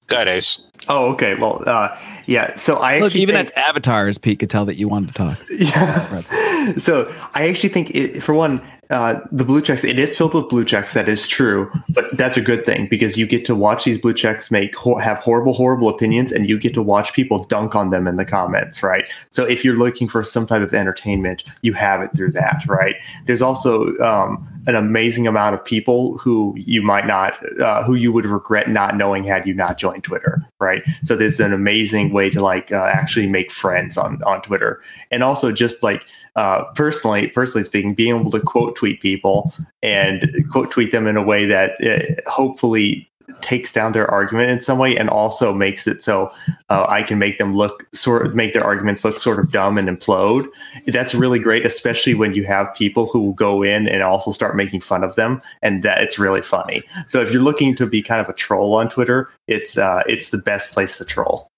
Go 0.09 0.21
Ace. 0.23 0.67
Oh, 0.89 1.13
okay. 1.13 1.35
Well, 1.35 1.63
uh, 1.67 1.97
yeah. 2.27 2.55
So 2.55 2.77
I 2.77 2.99
Look, 2.99 3.07
actually 3.07 3.23
even 3.23 3.35
think, 3.35 3.47
as 3.47 3.53
avatars, 3.53 4.19
Pete 4.19 4.39
could 4.39 4.51
tell 4.51 4.65
that 4.67 4.77
you 4.77 4.89
wanted 4.89 5.09
to 5.09 5.15
talk. 5.15 5.39
yeah. 5.51 6.77
so 6.77 7.13
I 7.35 7.49
actually 7.49 7.71
think, 7.71 7.91
it, 7.93 8.23
for 8.23 8.35
one, 8.35 8.65
uh, 8.91 9.21
the 9.33 9.45
blue 9.45 9.61
checks. 9.61 9.85
It 9.85 9.99
is 9.99 10.17
filled 10.17 10.35
with 10.35 10.49
blue 10.49 10.65
checks. 10.65 10.95
That 10.95 11.09
is 11.09 11.27
true, 11.27 11.71
but 11.89 12.17
that's 12.17 12.37
a 12.37 12.41
good 12.41 12.65
thing 12.65 12.87
because 12.89 13.17
you 13.17 13.27
get 13.27 13.45
to 13.47 13.55
watch 13.55 13.85
these 13.85 13.99
blue 13.99 14.15
checks 14.15 14.51
make 14.51 14.75
have 15.01 15.19
horrible, 15.19 15.55
horrible 15.55 15.89
opinions, 15.89 16.31
and 16.31 16.49
you 16.49 16.59
get 16.59 16.75
to 16.75 16.83
watch 16.83 17.13
people 17.13 17.45
dunk 17.45 17.75
on 17.75 17.91
them 17.91 18.07
in 18.07 18.17
the 18.17 18.25
comments, 18.25 18.83
right? 18.83 19.07
So 19.31 19.45
if 19.45 19.65
you're 19.65 19.77
looking 19.77 20.09
for 20.09 20.23
some 20.23 20.47
type 20.47 20.63
of 20.63 20.73
entertainment, 20.73 21.43
you 21.63 21.73
have 21.73 22.01
it 22.01 22.11
through 22.15 22.33
that, 22.33 22.63
right? 22.69 22.95
There's 23.25 23.43
also 23.43 23.97
um, 23.99 24.47
an 24.67 24.77
amazing 24.77 25.27
amount 25.27 25.55
of 25.55 25.65
people 25.65 26.19
who 26.19 26.55
you 26.57 26.83
might 26.83 27.07
not, 27.07 27.35
uh, 27.61 27.83
who 27.83 27.95
you 27.95 28.13
would 28.13 28.27
regret 28.27 28.71
not 28.71 28.97
knowing 28.97 29.25
had 29.25 29.47
you 29.47 29.55
not 29.55 29.79
joined 29.79 30.05
Twitter, 30.05 30.45
right? 30.61 30.83
So 31.03 31.17
there's 31.17 31.41
an 31.41 31.53
amazing 31.53 32.13
way 32.13 32.31
to 32.31 32.41
like 32.41 32.73
uh, 32.73 32.91
actually 32.93 33.27
make 33.27 33.51
friends 33.51 33.97
on 33.97 34.23
on 34.23 34.43
Twitter, 34.43 34.81
and 35.11 35.23
also 35.23 35.51
just 35.51 35.83
like 35.83 36.07
uh, 36.37 36.65
personally, 36.75 37.29
personally 37.29 37.65
speaking, 37.65 37.95
being 37.95 38.17
able 38.17 38.31
to 38.31 38.41
quote 38.41 38.77
tweet 38.77 39.01
people 39.01 39.53
and 39.83 40.31
quote 40.51 40.71
tweet 40.71 40.93
them 40.93 41.07
in 41.07 41.17
a 41.17 41.23
way 41.23 41.47
that 41.47 41.73
uh, 41.83 42.31
hopefully 42.31 43.09
takes 43.41 43.73
down 43.73 43.93
their 43.93 44.09
argument 44.11 44.51
in 44.51 44.61
some 44.61 44.79
way 44.79 44.97
and 44.97 45.11
also 45.11 45.53
makes 45.53 45.87
it 45.87 46.03
so 46.03 46.33
uh, 46.69 46.87
I 46.89 47.03
can 47.03 47.19
make 47.19 47.39
them 47.39 47.55
look 47.55 47.87
sort 47.93 48.25
of 48.25 48.35
make 48.35 48.53
their 48.53 48.65
arguments 48.65 49.05
look 49.05 49.19
sort 49.19 49.39
of 49.39 49.51
dumb 49.51 49.79
and 49.79 49.89
implode. 49.89 50.47
That's 50.87 51.15
really 51.15 51.39
great, 51.39 51.67
especially 51.67 52.15
when 52.15 52.35
you 52.35 52.45
have 52.45 52.73
people 52.75 53.07
who 53.07 53.21
will 53.21 53.33
go 53.35 53.63
in 53.63 53.89
and 53.89 54.03
also 54.03 54.31
start 54.31 54.57
making 54.57 54.81
fun 54.81 55.03
of 55.03 55.17
them, 55.17 55.43
and 55.63 55.83
that 55.83 56.03
it's 56.03 56.19
really 56.19 56.43
funny. 56.43 56.83
So 57.09 57.21
if 57.21 57.33
you're 57.33 57.43
looking 57.43 57.75
to 57.77 57.87
be 57.87 58.03
kind 58.03 58.21
of 58.21 58.29
a 58.29 58.33
troll 58.33 58.75
on 58.75 58.89
Twitter, 58.89 59.31
it's 59.49 59.77
uh, 59.77 60.03
it's 60.07 60.31
the 60.31 60.39
best 60.39 60.73
place 60.73 60.99
to 60.99 61.05
troll 61.05 61.49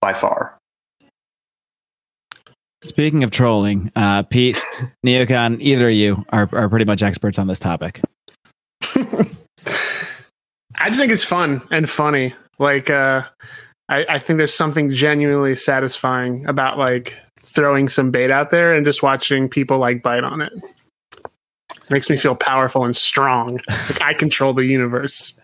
by 0.00 0.14
far. 0.14 0.58
Speaking 2.82 3.22
of 3.22 3.30
trolling, 3.30 3.92
uh, 3.94 4.24
Pete, 4.24 4.60
Neocon, 5.06 5.60
either 5.60 5.88
of 5.88 5.94
you 5.94 6.24
are, 6.30 6.48
are 6.52 6.68
pretty 6.68 6.84
much 6.84 7.02
experts 7.02 7.38
on 7.38 7.46
this 7.46 7.60
topic. 7.60 8.00
I 8.94 10.88
just 10.88 10.98
think 10.98 11.12
it's 11.12 11.24
fun 11.24 11.62
and 11.70 11.88
funny. 11.88 12.34
Like, 12.58 12.90
uh, 12.90 13.22
I, 13.88 14.04
I 14.08 14.18
think 14.18 14.38
there's 14.38 14.54
something 14.54 14.90
genuinely 14.90 15.54
satisfying 15.54 16.44
about 16.46 16.76
like 16.76 17.16
throwing 17.40 17.88
some 17.88 18.10
bait 18.10 18.30
out 18.30 18.50
there 18.50 18.74
and 18.74 18.84
just 18.84 19.02
watching 19.02 19.48
people 19.48 19.78
like 19.78 20.02
bite 20.02 20.24
on 20.24 20.40
it. 20.40 20.52
Makes 21.88 22.10
me 22.10 22.16
feel 22.16 22.34
powerful 22.34 22.84
and 22.84 22.96
strong. 22.96 23.60
Like 23.68 24.00
I 24.00 24.14
control 24.14 24.54
the 24.54 24.64
universe. 24.64 25.38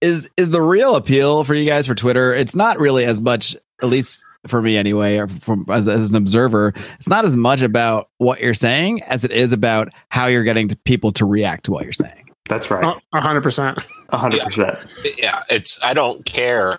is 0.00 0.28
is 0.36 0.50
the 0.50 0.62
real 0.62 0.96
appeal 0.96 1.44
for 1.44 1.54
you 1.54 1.64
guys 1.64 1.86
for 1.86 1.94
Twitter? 1.94 2.34
It's 2.34 2.56
not 2.56 2.78
really 2.78 3.04
as 3.04 3.20
much, 3.20 3.56
at 3.82 3.88
least 3.88 4.24
for 4.46 4.62
me 4.62 4.76
anyway, 4.76 5.16
or 5.18 5.28
from 5.28 5.66
as, 5.70 5.88
as 5.88 6.10
an 6.10 6.16
observer. 6.16 6.74
It's 6.98 7.08
not 7.08 7.24
as 7.24 7.36
much 7.36 7.62
about 7.62 8.08
what 8.18 8.40
you're 8.40 8.54
saying 8.54 9.02
as 9.04 9.24
it 9.24 9.30
is 9.30 9.52
about 9.52 9.88
how 10.10 10.26
you're 10.26 10.44
getting 10.44 10.68
people 10.84 11.12
to 11.12 11.24
react 11.24 11.64
to 11.64 11.70
what 11.72 11.84
you're 11.84 11.92
saying. 11.92 12.28
That's 12.48 12.70
right, 12.70 12.96
A 13.12 13.20
hundred 13.20 13.42
percent. 13.42 13.78
a 14.10 14.18
hundred 14.18 14.40
percent. 14.40 14.78
Yeah, 15.16 15.42
it's. 15.48 15.82
I 15.82 15.94
don't 15.94 16.24
care 16.24 16.78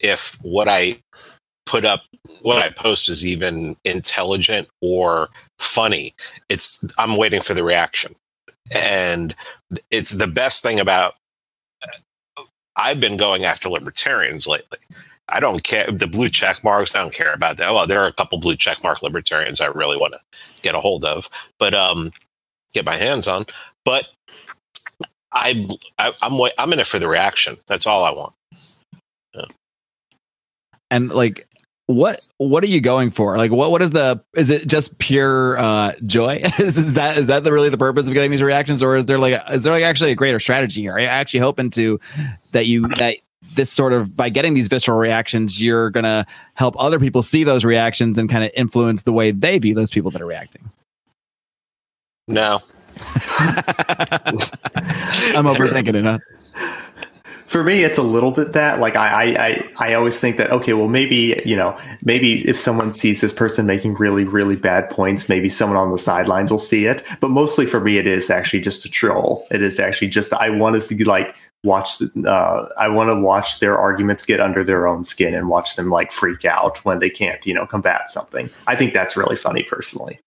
if 0.00 0.36
what 0.42 0.68
I 0.68 1.00
put 1.64 1.84
up, 1.84 2.02
what 2.42 2.58
I 2.58 2.70
post 2.70 3.08
is 3.08 3.24
even 3.24 3.76
intelligent 3.84 4.68
or 4.82 5.28
funny. 5.58 6.14
It's. 6.48 6.84
I'm 6.98 7.16
waiting 7.16 7.40
for 7.40 7.54
the 7.54 7.62
reaction, 7.62 8.16
and 8.72 9.34
it's 9.90 10.10
the 10.10 10.26
best 10.26 10.62
thing 10.62 10.80
about. 10.80 11.14
Uh, 11.82 12.42
I've 12.74 13.00
been 13.00 13.16
going 13.16 13.44
after 13.44 13.68
libertarians 13.70 14.46
lately, 14.48 14.78
I 15.28 15.40
don't 15.40 15.62
care 15.64 15.90
the 15.90 16.06
blue 16.06 16.28
check 16.28 16.62
marks. 16.62 16.94
I 16.94 17.02
don't 17.02 17.14
care 17.14 17.32
about 17.32 17.56
that. 17.58 17.72
Well, 17.72 17.86
there 17.86 18.00
are 18.02 18.06
a 18.08 18.12
couple 18.12 18.38
blue 18.38 18.56
check 18.56 18.82
mark 18.82 19.02
libertarians 19.02 19.60
I 19.60 19.66
really 19.66 19.96
want 19.96 20.12
to 20.14 20.20
get 20.62 20.74
a 20.74 20.80
hold 20.80 21.04
of, 21.04 21.28
but 21.58 21.74
um, 21.74 22.12
get 22.72 22.84
my 22.84 22.96
hands 22.96 23.26
on. 23.28 23.46
But 23.84 24.08
I, 25.32 25.66
I 25.98 26.12
I'm 26.22 26.38
wa- 26.38 26.50
I'm 26.58 26.72
in 26.72 26.78
it 26.80 26.86
for 26.86 26.98
the 26.98 27.08
reaction. 27.08 27.56
That's 27.66 27.86
all 27.86 28.04
I 28.04 28.10
want. 28.12 28.32
and 30.90 31.10
like 31.12 31.48
what 31.88 32.20
what 32.38 32.64
are 32.64 32.68
you 32.68 32.80
going 32.80 33.10
for 33.10 33.38
like 33.38 33.52
what 33.52 33.70
what 33.70 33.80
is 33.80 33.92
the 33.92 34.20
is 34.34 34.50
it 34.50 34.66
just 34.66 34.98
pure 34.98 35.56
uh 35.58 35.92
joy 36.04 36.40
is, 36.58 36.76
is 36.76 36.94
that 36.94 37.16
is 37.16 37.28
that 37.28 37.44
the 37.44 37.52
really 37.52 37.68
the 37.68 37.78
purpose 37.78 38.08
of 38.08 38.14
getting 38.14 38.30
these 38.30 38.42
reactions 38.42 38.82
or 38.82 38.96
is 38.96 39.06
there 39.06 39.18
like 39.18 39.34
a, 39.34 39.54
is 39.54 39.62
there 39.62 39.72
like 39.72 39.84
actually 39.84 40.10
a 40.10 40.14
greater 40.16 40.40
strategy 40.40 40.80
here 40.80 40.92
are 40.92 41.00
you 41.00 41.06
actually 41.06 41.38
hoping 41.38 41.70
to 41.70 42.00
that 42.50 42.66
you 42.66 42.88
that 42.88 43.16
this 43.54 43.72
sort 43.72 43.92
of 43.92 44.16
by 44.16 44.28
getting 44.28 44.54
these 44.54 44.68
visceral 44.68 44.98
reactions 44.98 45.62
you're 45.62 45.90
gonna 45.90 46.26
help 46.54 46.74
other 46.78 46.98
people 46.98 47.22
see 47.22 47.44
those 47.44 47.64
reactions 47.64 48.18
and 48.18 48.28
kind 48.28 48.44
of 48.44 48.50
influence 48.54 49.02
the 49.02 49.12
way 49.12 49.30
they 49.30 49.58
view 49.58 49.74
those 49.74 49.90
people 49.90 50.10
that 50.10 50.20
are 50.20 50.26
reacting 50.26 50.70
No, 52.28 52.60
i'm 55.36 55.46
overthinking 55.46 55.94
it 55.94 56.04
huh? 56.04 56.18
For 57.46 57.62
me, 57.62 57.84
it's 57.84 57.96
a 57.96 58.02
little 58.02 58.32
bit 58.32 58.52
that. 58.54 58.80
Like 58.80 58.96
I, 58.96 59.08
I, 59.08 59.46
I, 59.46 59.72
I 59.90 59.94
always 59.94 60.18
think 60.18 60.36
that 60.36 60.50
okay, 60.50 60.72
well, 60.72 60.88
maybe 60.88 61.40
you 61.44 61.54
know, 61.54 61.78
maybe 62.04 62.46
if 62.48 62.58
someone 62.58 62.92
sees 62.92 63.20
this 63.20 63.32
person 63.32 63.66
making 63.66 63.94
really, 63.94 64.24
really 64.24 64.56
bad 64.56 64.90
points, 64.90 65.28
maybe 65.28 65.48
someone 65.48 65.78
on 65.78 65.92
the 65.92 65.98
sidelines 65.98 66.50
will 66.50 66.58
see 66.58 66.86
it. 66.86 67.06
But 67.20 67.30
mostly 67.30 67.64
for 67.64 67.78
me, 67.78 67.98
it 67.98 68.06
is 68.06 68.30
actually 68.30 68.60
just 68.60 68.84
a 68.84 68.90
troll. 68.90 69.46
It 69.50 69.62
is 69.62 69.78
actually 69.78 70.08
just 70.08 70.32
I 70.32 70.50
want 70.50 70.74
to 70.74 70.80
see 70.80 71.02
like 71.04 71.36
watch. 71.66 72.00
Uh, 72.24 72.66
I 72.78 72.88
want 72.88 73.10
to 73.10 73.16
watch 73.20 73.58
their 73.58 73.76
arguments 73.76 74.24
get 74.24 74.40
under 74.40 74.64
their 74.64 74.86
own 74.86 75.04
skin 75.04 75.34
and 75.34 75.48
watch 75.48 75.76
them 75.76 75.90
like 75.90 76.12
freak 76.12 76.44
out 76.46 76.78
when 76.84 77.00
they 77.00 77.10
can't, 77.10 77.44
you 77.44 77.52
know, 77.52 77.66
combat 77.66 78.10
something. 78.10 78.48
I 78.66 78.76
think 78.76 78.94
that's 78.94 79.16
really 79.16 79.36
funny, 79.36 79.64
personally. 79.64 80.20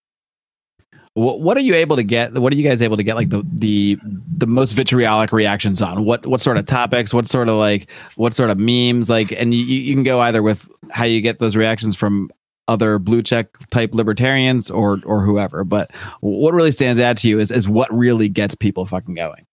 what, 1.15 1.57
are 1.57 1.61
you 1.61 1.73
able 1.73 1.95
to 1.95 2.03
get 2.03 2.33
what 2.33 2.53
are 2.53 2.55
you 2.55 2.63
guys 2.63 2.81
able 2.81 2.97
to 2.97 3.03
get 3.03 3.15
like 3.15 3.29
the 3.29 3.43
the 3.53 3.97
the 4.37 4.47
most 4.47 4.73
vitriolic 4.73 5.31
reactions 5.31 5.81
on 5.81 6.05
what 6.05 6.25
what 6.25 6.39
sort 6.41 6.57
of 6.57 6.65
topics 6.65 7.13
what 7.13 7.27
sort 7.27 7.49
of 7.49 7.55
like 7.55 7.89
what 8.15 8.33
sort 8.33 8.49
of 8.49 8.57
memes 8.57 9.09
like 9.09 9.31
and 9.33 9.53
you, 9.53 9.63
you 9.63 9.93
can 9.93 10.03
go 10.03 10.19
either 10.21 10.41
with 10.41 10.69
how 10.91 11.03
you 11.03 11.21
get 11.21 11.39
those 11.39 11.55
reactions 11.55 11.95
from 11.95 12.29
other 12.67 12.99
blue 12.99 13.23
check 13.23 13.47
type 13.71 13.93
libertarians 13.93 14.69
or 14.69 14.99
or 15.03 15.25
whoever 15.25 15.63
but 15.63 15.89
what 16.21 16.53
really 16.53 16.71
stands 16.71 16.99
out 16.99 17.17
to 17.17 17.27
you 17.27 17.39
is 17.39 17.51
is 17.51 17.67
what 17.67 17.91
really 17.93 18.29
gets 18.29 18.55
people 18.55 18.85
fucking 18.85 19.15
going 19.15 19.45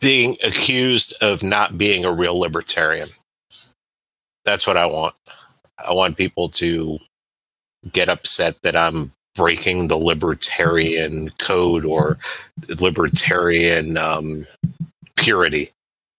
being 0.00 0.36
accused 0.42 1.14
of 1.20 1.42
not 1.42 1.78
being 1.78 2.04
a 2.04 2.12
real 2.12 2.38
libertarian. 2.38 3.08
That's 4.44 4.66
what 4.66 4.76
I 4.76 4.86
want. 4.86 5.14
I 5.78 5.92
want 5.92 6.16
people 6.16 6.48
to 6.50 6.98
get 7.90 8.08
upset 8.08 8.60
that 8.62 8.76
I'm 8.76 9.12
breaking 9.34 9.88
the 9.88 9.96
libertarian 9.96 11.30
code 11.38 11.84
or 11.84 12.18
libertarian 12.80 13.96
um, 13.96 14.46
purity. 15.16 15.70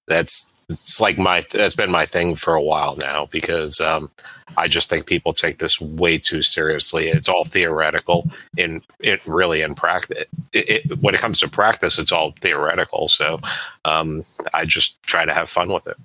That's 0.08 0.52
it's 0.70 1.01
like 1.01 1.17
my 1.17 1.43
that's 1.51 1.75
been 1.75 1.91
my 1.91 2.05
thing 2.05 2.36
for 2.36 2.53
a 2.53 2.62
while 2.62 2.96
now 2.96 3.27
because 3.27 3.79
um, 3.82 4.10
I 4.58 4.67
just 4.67 4.89
think 4.89 5.05
people 5.05 5.34
take 5.34 5.58
this 5.58 5.79
way 5.82 6.17
too 6.17 6.41
seriously. 6.41 7.08
It's 7.08 7.29
all 7.29 7.46
theoretical. 7.46 8.29
and 8.58 8.82
it 9.00 9.25
really 9.25 9.62
in 9.62 9.75
practice, 9.75 10.25
it, 10.53 10.70
it, 10.70 11.00
when 11.00 11.15
it 11.15 11.22
comes 11.22 11.39
to 11.39 11.48
practice, 11.48 11.98
it's 12.00 12.12
all 12.12 12.34
theoretical. 12.41 13.08
So 13.08 13.39
um, 13.86 14.24
I 14.53 14.65
just 14.65 15.01
try 15.03 15.25
to 15.25 15.34
have 15.34 15.50
fun 15.50 15.72
with 15.72 15.88
it. 15.88 15.98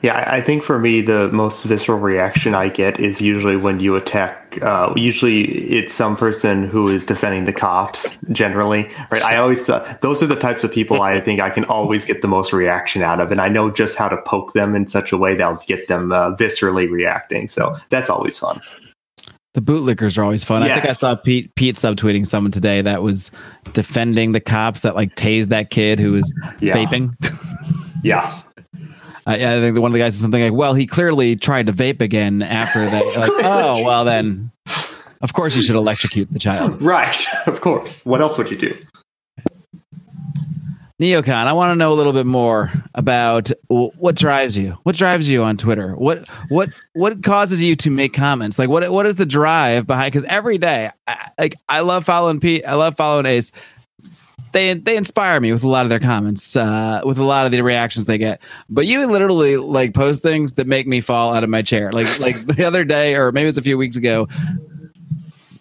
Yeah, 0.00 0.24
I 0.30 0.40
think 0.40 0.62
for 0.62 0.78
me, 0.78 1.00
the 1.00 1.28
most 1.32 1.64
visceral 1.64 1.98
reaction 1.98 2.54
I 2.54 2.68
get 2.68 3.00
is 3.00 3.20
usually 3.20 3.56
when 3.56 3.80
you 3.80 3.96
attack. 3.96 4.58
Uh, 4.62 4.92
usually, 4.96 5.42
it's 5.68 5.92
some 5.92 6.16
person 6.16 6.68
who 6.68 6.86
is 6.86 7.04
defending 7.04 7.46
the 7.46 7.52
cops. 7.52 8.16
Generally, 8.30 8.84
right? 9.10 9.22
I 9.24 9.36
always 9.38 9.68
uh, 9.68 9.96
those 10.00 10.22
are 10.22 10.26
the 10.26 10.36
types 10.36 10.62
of 10.62 10.70
people 10.70 11.02
I 11.02 11.18
think 11.20 11.40
I 11.40 11.50
can 11.50 11.64
always 11.64 12.04
get 12.04 12.22
the 12.22 12.28
most 12.28 12.52
reaction 12.52 13.02
out 13.02 13.20
of, 13.20 13.32
and 13.32 13.40
I 13.40 13.48
know 13.48 13.70
just 13.70 13.96
how 13.96 14.08
to 14.08 14.16
poke 14.22 14.52
them 14.52 14.76
in 14.76 14.86
such 14.86 15.10
a 15.10 15.16
way 15.16 15.34
that'll 15.34 15.58
get 15.66 15.88
them 15.88 16.12
uh, 16.12 16.34
viscerally 16.36 16.88
reacting. 16.88 17.48
So 17.48 17.74
that's 17.90 18.08
always 18.08 18.38
fun. 18.38 18.60
the 19.54 19.60
bootlickers 19.62 20.16
are 20.16 20.22
always 20.22 20.44
fun 20.44 20.62
i 20.62 20.68
think 20.72 20.86
i 20.86 20.92
saw 20.92 21.16
pete 21.16 21.52
pete 21.56 21.74
subtweeting 21.74 22.24
someone 22.26 22.52
today 22.52 22.80
that 22.82 23.02
was 23.02 23.30
defending 23.72 24.30
the 24.32 24.40
cops 24.40 24.82
that 24.82 24.94
like 24.94 25.16
tased 25.16 25.48
that 25.48 25.70
kid 25.70 25.98
who 25.98 26.12
was 26.12 26.32
Yeah. 26.60 26.76
vaping 26.76 27.10
Yeah, 28.04 28.30
I, 29.28 29.34
I 29.34 29.60
think 29.60 29.74
that 29.74 29.80
one 29.82 29.90
of 29.90 29.92
the 29.92 29.98
guys 29.98 30.14
is 30.14 30.20
something 30.20 30.42
like, 30.42 30.54
"Well, 30.54 30.72
he 30.72 30.86
clearly 30.86 31.36
tried 31.36 31.66
to 31.66 31.72
vape 31.72 32.00
again 32.00 32.40
after 32.42 32.84
that." 32.84 33.04
Like, 33.16 33.30
oh, 33.44 33.84
well 33.84 34.04
then, 34.04 34.50
of 35.20 35.34
course 35.34 35.54
you 35.54 35.62
should 35.62 35.76
electrocute 35.76 36.32
the 36.32 36.38
child. 36.38 36.80
right. 36.80 37.26
Of 37.46 37.60
course. 37.60 38.04
What 38.04 38.20
else 38.20 38.38
would 38.38 38.50
you 38.50 38.56
do? 38.56 38.76
Neocon, 41.00 41.46
I 41.46 41.52
want 41.52 41.70
to 41.70 41.76
know 41.76 41.92
a 41.92 41.94
little 41.94 42.12
bit 42.12 42.26
more 42.26 42.72
about 42.94 43.52
what 43.68 44.16
drives 44.16 44.56
you. 44.56 44.76
What 44.82 44.96
drives 44.96 45.28
you 45.28 45.44
on 45.44 45.56
Twitter? 45.56 45.94
What 45.94 46.28
what 46.48 46.70
what 46.94 47.22
causes 47.22 47.62
you 47.62 47.76
to 47.76 47.90
make 47.90 48.14
comments? 48.14 48.58
Like, 48.58 48.68
what 48.68 48.90
what 48.90 49.06
is 49.06 49.14
the 49.16 49.26
drive 49.26 49.86
behind? 49.86 50.12
Because 50.12 50.26
every 50.28 50.58
day, 50.58 50.90
I, 51.06 51.30
like, 51.38 51.54
I 51.68 51.80
love 51.80 52.04
following 52.04 52.40
Pete. 52.40 52.66
I 52.66 52.74
love 52.74 52.96
following 52.96 53.26
Ace. 53.26 53.52
They 54.52 54.74
they 54.74 54.96
inspire 54.96 55.40
me 55.40 55.52
with 55.52 55.64
a 55.64 55.68
lot 55.68 55.84
of 55.84 55.90
their 55.90 56.00
comments, 56.00 56.56
uh, 56.56 57.02
with 57.04 57.18
a 57.18 57.24
lot 57.24 57.46
of 57.46 57.52
the 57.52 57.60
reactions 57.62 58.06
they 58.06 58.18
get. 58.18 58.40
But 58.68 58.86
you 58.86 59.06
literally 59.06 59.56
like 59.56 59.94
post 59.94 60.22
things 60.22 60.54
that 60.54 60.66
make 60.66 60.86
me 60.86 61.00
fall 61.00 61.34
out 61.34 61.44
of 61.44 61.50
my 61.50 61.62
chair. 61.62 61.92
Like 61.92 62.18
like 62.20 62.46
the 62.56 62.64
other 62.64 62.84
day, 62.84 63.14
or 63.14 63.32
maybe 63.32 63.44
it 63.44 63.48
was 63.48 63.58
a 63.58 63.62
few 63.62 63.78
weeks 63.78 63.96
ago. 63.96 64.28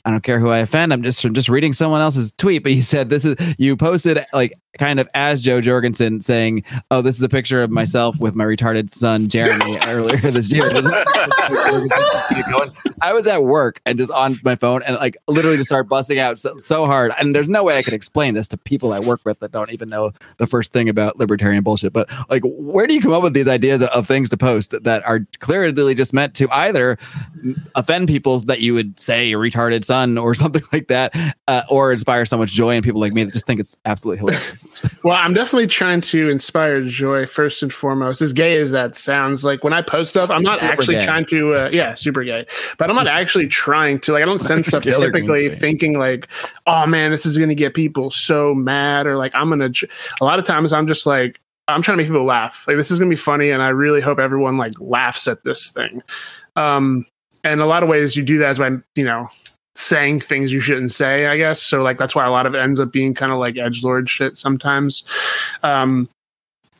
I 0.07 0.11
don't 0.11 0.23
care 0.23 0.39
who 0.39 0.47
I 0.51 0.59
offend. 0.59 0.93
I'm 0.93 1.03
just 1.03 1.25
I'm 1.25 1.33
just 1.33 1.49
reading 1.49 1.73
someone 1.73 1.99
else's 1.99 2.31
tweet. 2.37 2.63
But 2.63 2.71
you 2.71 2.81
said 2.81 3.09
this 3.09 3.25
is 3.25 3.35
you 3.57 3.75
posted 3.75 4.25
like 4.31 4.57
kind 4.79 5.01
of 5.01 5.09
as 5.13 5.41
Jo 5.41 5.59
Jorgensen 5.59 6.21
saying, 6.21 6.63
"Oh, 6.91 7.01
this 7.01 7.17
is 7.17 7.23
a 7.23 7.29
picture 7.29 7.61
of 7.61 7.71
myself 7.71 8.17
with 8.17 8.33
my 8.33 8.45
retarded 8.45 8.89
son 8.89 9.27
Jeremy 9.27 9.77
earlier 9.85 10.15
this 10.15 10.49
year." 10.49 10.63
I 13.01 13.11
was 13.11 13.27
at 13.27 13.43
work 13.43 13.81
and 13.85 13.99
just 13.99 14.11
on 14.11 14.37
my 14.45 14.55
phone 14.55 14.81
and 14.83 14.95
like 14.95 15.17
literally 15.27 15.57
just 15.57 15.69
started 15.69 15.89
busting 15.89 16.19
out 16.19 16.39
so, 16.39 16.57
so 16.57 16.85
hard. 16.85 17.11
And 17.19 17.35
there's 17.35 17.49
no 17.49 17.63
way 17.63 17.77
I 17.77 17.83
could 17.83 17.93
explain 17.93 18.33
this 18.33 18.47
to 18.47 18.57
people 18.57 18.93
I 18.93 18.99
work 18.99 19.21
with 19.25 19.39
that 19.41 19.51
don't 19.51 19.71
even 19.73 19.89
know 19.89 20.13
the 20.37 20.47
first 20.47 20.71
thing 20.71 20.87
about 20.87 21.17
libertarian 21.17 21.63
bullshit. 21.63 21.91
But 21.91 22.09
like, 22.29 22.43
where 22.45 22.87
do 22.87 22.93
you 22.93 23.01
come 23.01 23.13
up 23.13 23.23
with 23.23 23.33
these 23.33 23.47
ideas 23.47 23.81
of, 23.81 23.89
of 23.89 24.07
things 24.07 24.29
to 24.29 24.37
post 24.37 24.73
that 24.81 25.05
are 25.05 25.19
clearly 25.39 25.95
just 25.95 26.13
meant 26.13 26.33
to 26.35 26.49
either 26.51 26.97
offend 27.75 28.07
people 28.07 28.39
that 28.39 28.61
you 28.61 28.73
would 28.73 28.97
say 28.99 29.33
retarded 29.33 29.83
son 29.85 29.96
or 30.17 30.35
something 30.43 30.63
like 30.71 30.87
that, 30.87 31.15
uh, 31.47 31.63
or 31.69 31.91
inspire 31.91 32.25
so 32.25 32.37
much 32.37 32.51
joy 32.51 32.75
in 32.75 32.83
people 32.83 33.01
like 33.01 33.13
me 33.13 33.23
that 33.23 33.33
just 33.33 33.47
think 33.47 33.59
it's 33.59 33.77
absolutely 33.85 34.19
hilarious. 34.19 34.67
Well, 35.03 35.15
I'm 35.15 35.33
definitely 35.33 35.67
trying 35.67 36.01
to 36.01 36.29
inspire 36.29 36.83
joy 36.83 37.25
first 37.25 37.63
and 37.63 37.71
foremost. 37.71 38.21
As 38.21 38.33
gay 38.33 38.57
as 38.57 38.71
that 38.71 38.95
sounds, 38.95 39.45
like 39.45 39.63
when 39.63 39.71
I 39.71 39.81
post 39.81 40.09
stuff, 40.09 40.29
I'm 40.29 40.43
not 40.43 40.59
Super 40.59 40.71
actually 40.71 40.95
gay. 40.95 41.05
trying 41.05 41.25
to, 41.25 41.55
uh, 41.55 41.69
yeah, 41.71 41.95
super 41.95 42.23
gay. 42.23 42.45
But 42.77 42.89
I'm 42.89 42.95
not 42.95 43.07
actually 43.21 43.47
trying 43.47 43.99
to, 44.01 44.11
like, 44.11 44.23
I 44.23 44.25
don't 44.25 44.39
send 44.39 44.65
stuff 44.65 44.83
typically 44.83 45.49
thinking 45.49 45.97
like, 45.97 46.27
oh 46.65 46.85
man, 46.85 47.11
this 47.11 47.25
is 47.25 47.37
going 47.37 47.49
to 47.49 47.55
get 47.55 47.73
people 47.73 48.11
so 48.11 48.53
mad, 48.53 49.07
or 49.07 49.17
like 49.17 49.33
I'm 49.35 49.49
gonna. 49.49 49.69
j-" 49.69 49.87
A 50.19 50.25
lot 50.25 50.39
of 50.39 50.45
times, 50.45 50.73
I'm 50.73 50.87
just 50.87 51.05
like, 51.05 51.39
I'm 51.67 51.81
trying 51.81 51.97
to 51.97 52.03
make 52.03 52.11
people 52.11 52.25
laugh. 52.25 52.65
Like 52.67 52.77
this 52.77 52.91
is 52.91 52.99
gonna 52.99 53.09
be 53.09 53.15
funny, 53.15 53.49
and 53.49 53.61
I 53.61 53.69
really 53.69 54.01
hope 54.01 54.19
everyone 54.19 54.57
like 54.57 54.73
laughs 54.79 55.27
at 55.27 55.43
this 55.43 55.69
thing. 55.69 56.01
Um, 56.55 57.05
and 57.43 57.61
a 57.61 57.65
lot 57.65 57.83
of 57.83 57.89
ways 57.89 58.15
you 58.15 58.23
do 58.23 58.37
that 58.39 58.51
is 58.51 58.59
by 58.59 58.71
you 58.95 59.03
know 59.03 59.29
saying 59.77 60.19
things 60.19 60.51
you 60.51 60.59
shouldn't 60.59 60.91
say, 60.91 61.27
I 61.27 61.37
guess. 61.37 61.61
So 61.61 61.83
like 61.83 61.99
that's 61.99 62.15
why 62.15 62.25
a 62.25 62.31
lot 62.31 62.47
of 62.47 62.55
it 62.55 62.59
ends 62.59 62.79
up 62.79 62.91
being 62.91 63.13
kind 63.13 63.31
of 63.31 63.37
like 63.37 63.57
edge 63.57 63.83
lord 63.83 64.09
shit 64.09 64.35
sometimes. 64.35 65.03
Um, 65.61 66.09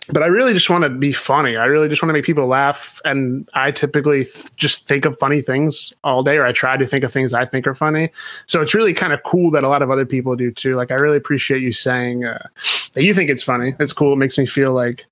but 0.09 0.23
I 0.23 0.27
really 0.27 0.53
just 0.53 0.69
want 0.69 0.83
to 0.83 0.89
be 0.89 1.11
funny. 1.13 1.57
I 1.57 1.65
really 1.65 1.89
just 1.89 2.01
want 2.01 2.09
to 2.09 2.13
make 2.13 2.23
people 2.23 2.47
laugh, 2.47 3.01
and 3.03 3.47
I 3.53 3.71
typically 3.71 4.23
th- 4.23 4.55
just 4.55 4.87
think 4.87 5.03
of 5.03 5.19
funny 5.19 5.41
things 5.41 5.91
all 6.03 6.23
day, 6.23 6.37
or 6.37 6.45
I 6.45 6.53
try 6.53 6.77
to 6.77 6.87
think 6.87 7.03
of 7.03 7.11
things 7.11 7.33
I 7.33 7.45
think 7.45 7.67
are 7.67 7.73
funny. 7.73 8.09
So 8.45 8.61
it's 8.61 8.73
really 8.73 8.93
kind 8.93 9.11
of 9.11 9.21
cool 9.23 9.51
that 9.51 9.65
a 9.65 9.67
lot 9.67 9.81
of 9.81 9.91
other 9.91 10.05
people 10.05 10.35
do 10.37 10.49
too. 10.49 10.75
Like 10.75 10.91
I 10.91 10.95
really 10.95 11.17
appreciate 11.17 11.61
you 11.61 11.73
saying 11.73 12.23
uh, 12.23 12.47
that 12.93 13.03
you 13.03 13.13
think 13.13 13.29
it's 13.29 13.43
funny. 13.43 13.75
It's 13.79 13.91
cool. 13.93 14.13
It 14.13 14.17
makes 14.17 14.37
me 14.37 14.45
feel 14.45 14.71
like, 14.71 15.05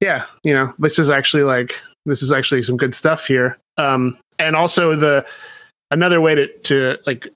yeah, 0.00 0.24
you 0.42 0.54
know, 0.54 0.72
this 0.78 0.98
is 0.98 1.10
actually 1.10 1.42
like 1.42 1.78
this 2.06 2.22
is 2.22 2.32
actually 2.32 2.62
some 2.62 2.78
good 2.78 2.94
stuff 2.94 3.26
here. 3.26 3.58
Um, 3.76 4.16
and 4.38 4.56
also 4.56 4.96
the 4.96 5.26
another 5.90 6.20
way 6.20 6.34
to 6.34 6.46
to 6.60 6.98
like 7.06 7.28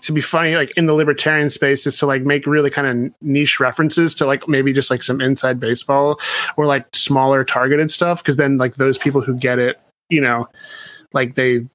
to 0.00 0.12
be 0.12 0.22
funny 0.22 0.56
like 0.56 0.70
in 0.76 0.86
the 0.86 0.94
libertarian 0.94 1.50
space 1.50 1.86
is 1.86 1.98
to 1.98 2.06
like 2.06 2.22
make 2.22 2.46
really 2.46 2.70
kind 2.70 2.86
of 2.86 3.14
niche 3.20 3.60
references 3.60 4.14
to 4.14 4.24
like 4.24 4.48
maybe 4.48 4.72
just 4.72 4.90
like 4.90 5.02
some 5.02 5.20
inside 5.20 5.60
baseball 5.60 6.18
or 6.56 6.66
like 6.66 6.86
smaller 6.94 7.44
targeted 7.44 7.90
stuff 7.90 8.22
because 8.22 8.36
then 8.36 8.56
like 8.56 8.76
those 8.76 8.96
people 8.96 9.20
who 9.20 9.38
get 9.38 9.58
it 9.58 9.76
you 10.08 10.20
know 10.20 10.46
like 11.12 11.34
they 11.34 11.66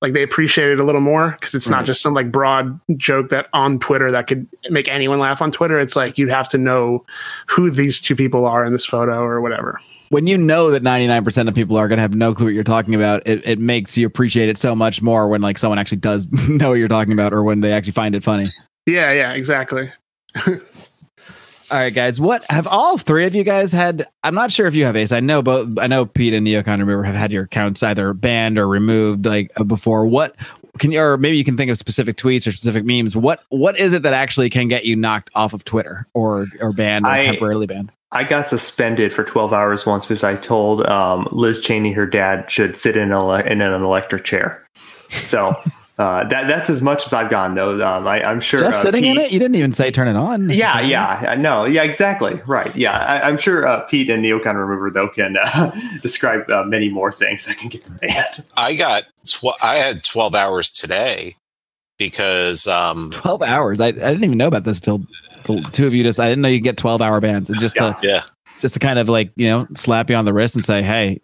like 0.00 0.12
they 0.12 0.22
appreciate 0.22 0.70
it 0.70 0.80
a 0.80 0.84
little 0.84 1.00
more 1.00 1.32
because 1.32 1.54
it's 1.54 1.68
not 1.68 1.84
just 1.84 2.00
some 2.00 2.14
like 2.14 2.30
broad 2.30 2.78
joke 2.96 3.30
that 3.30 3.48
on 3.52 3.78
Twitter 3.80 4.10
that 4.12 4.28
could 4.28 4.48
make 4.70 4.88
anyone 4.88 5.18
laugh 5.18 5.42
on 5.42 5.50
Twitter. 5.50 5.80
It's 5.80 5.96
like 5.96 6.16
you'd 6.18 6.30
have 6.30 6.48
to 6.50 6.58
know 6.58 7.04
who 7.48 7.70
these 7.70 8.00
two 8.00 8.14
people 8.14 8.46
are 8.46 8.64
in 8.64 8.72
this 8.72 8.86
photo 8.86 9.20
or 9.20 9.40
whatever. 9.40 9.80
when 10.10 10.26
you 10.26 10.38
know 10.38 10.70
that 10.70 10.82
99% 10.82 11.48
of 11.48 11.54
people 11.54 11.76
are 11.76 11.88
going 11.88 11.98
to 11.98 12.02
have 12.02 12.14
no 12.14 12.32
clue 12.32 12.46
what 12.46 12.54
you're 12.54 12.64
talking 12.64 12.94
about, 12.94 13.26
it, 13.26 13.44
it 13.46 13.58
makes 13.58 13.98
you 13.98 14.06
appreciate 14.06 14.48
it 14.48 14.56
so 14.56 14.74
much 14.74 15.02
more 15.02 15.28
when 15.28 15.40
like 15.40 15.58
someone 15.58 15.78
actually 15.78 15.98
does 15.98 16.28
know 16.48 16.70
what 16.70 16.74
you're 16.74 16.88
talking 16.88 17.12
about 17.12 17.32
or 17.32 17.42
when 17.42 17.60
they 17.60 17.72
actually 17.72 17.92
find 17.92 18.14
it 18.14 18.22
funny. 18.22 18.46
Yeah, 18.86 19.12
yeah, 19.12 19.32
exactly. 19.32 19.90
All 21.70 21.78
right, 21.78 21.92
guys. 21.92 22.18
What 22.18 22.44
have 22.50 22.66
all 22.66 22.96
three 22.96 23.26
of 23.26 23.34
you 23.34 23.44
guys 23.44 23.72
had? 23.72 24.06
I'm 24.24 24.34
not 24.34 24.50
sure 24.50 24.66
if 24.66 24.74
you 24.74 24.84
have 24.84 24.96
Ace. 24.96 25.12
I 25.12 25.20
know 25.20 25.42
both. 25.42 25.78
I 25.78 25.86
know 25.86 26.06
Pete 26.06 26.32
and 26.32 26.46
Neocon 26.46 26.78
Remover 26.78 27.02
have 27.04 27.14
had 27.14 27.30
your 27.30 27.44
accounts 27.44 27.82
either 27.82 28.14
banned 28.14 28.58
or 28.58 28.66
removed 28.66 29.26
like 29.26 29.50
uh, 29.58 29.64
before. 29.64 30.06
What 30.06 30.34
can 30.78 30.92
you, 30.92 31.02
or 31.02 31.18
maybe 31.18 31.36
you 31.36 31.44
can 31.44 31.56
think 31.56 31.70
of 31.70 31.76
specific 31.76 32.16
tweets 32.16 32.46
or 32.46 32.52
specific 32.52 32.84
memes. 32.84 33.14
What 33.16 33.42
what 33.50 33.78
is 33.78 33.92
it 33.92 34.02
that 34.02 34.14
actually 34.14 34.48
can 34.48 34.68
get 34.68 34.84
you 34.86 34.96
knocked 34.96 35.30
off 35.34 35.52
of 35.52 35.64
Twitter 35.64 36.06
or 36.14 36.46
or 36.60 36.72
banned 36.72 37.04
or 37.04 37.08
I- 37.08 37.26
temporarily 37.26 37.66
banned? 37.66 37.92
I 38.10 38.24
got 38.24 38.48
suspended 38.48 39.12
for 39.12 39.22
12 39.22 39.52
hours 39.52 39.84
once 39.84 40.06
because 40.06 40.24
I 40.24 40.34
told 40.34 40.86
um, 40.86 41.28
Liz 41.30 41.60
Cheney 41.60 41.92
her 41.92 42.06
dad 42.06 42.50
should 42.50 42.78
sit 42.78 42.96
in, 42.96 43.12
a, 43.12 43.34
in 43.40 43.60
an 43.60 43.82
electric 43.82 44.24
chair. 44.24 44.66
So 45.10 45.54
uh, 45.98 46.24
that 46.24 46.46
that's 46.46 46.70
as 46.70 46.80
much 46.80 47.06
as 47.06 47.12
I've 47.12 47.30
gone 47.30 47.54
though. 47.54 47.84
Um, 47.84 48.06
I, 48.06 48.22
I'm 48.22 48.40
sure 48.40 48.60
Just 48.60 48.78
uh, 48.78 48.82
sitting 48.82 49.04
in 49.04 49.18
it. 49.18 49.32
You 49.32 49.38
didn't 49.38 49.56
even 49.56 49.72
say 49.72 49.90
turn 49.90 50.08
it 50.08 50.16
on. 50.16 50.48
Yeah, 50.50 50.80
yeah, 50.80 51.26
I 51.28 51.34
know. 51.34 51.64
Yeah, 51.64 51.82
exactly. 51.82 52.40
Right. 52.46 52.74
Yeah, 52.76 52.96
I, 52.96 53.28
I'm 53.28 53.36
sure 53.36 53.66
uh, 53.66 53.80
Pete 53.84 54.08
and 54.08 54.24
Neocon 54.24 54.54
Remover 54.54 54.90
though 54.90 55.08
can 55.08 55.36
uh, 55.36 55.72
describe 56.02 56.48
uh, 56.50 56.64
many 56.64 56.88
more 56.88 57.10
things 57.10 57.46
that 57.46 57.58
can 57.58 57.68
get 57.68 57.84
them 57.84 57.98
banned. 58.00 58.44
I 58.56 58.76
got 58.76 59.04
tw- 59.26 59.60
I 59.60 59.76
had 59.76 60.04
12 60.04 60.34
hours 60.34 60.70
today 60.70 61.36
because 61.98 62.66
um 62.66 63.10
12 63.10 63.42
hours. 63.42 63.80
I, 63.80 63.88
I 63.88 63.92
didn't 63.92 64.24
even 64.24 64.38
know 64.38 64.48
about 64.48 64.64
this 64.64 64.80
till 64.80 64.98
the 65.46 65.68
two 65.72 65.86
of 65.86 65.94
you 65.94 66.04
just. 66.04 66.20
I 66.20 66.28
didn't 66.28 66.42
know 66.42 66.48
you 66.48 66.60
get 66.60 66.76
12 66.76 67.02
hour 67.02 67.20
bands. 67.20 67.50
It's 67.50 67.60
just 67.60 67.76
to 67.76 67.96
yeah 68.02 68.22
just 68.60 68.74
to 68.74 68.80
kind 68.80 68.98
of 68.98 69.08
like 69.08 69.30
you 69.36 69.46
know 69.46 69.66
slap 69.74 70.10
you 70.10 70.16
on 70.16 70.24
the 70.24 70.32
wrist 70.32 70.56
and 70.56 70.64
say, 70.64 70.82
hey, 70.82 71.20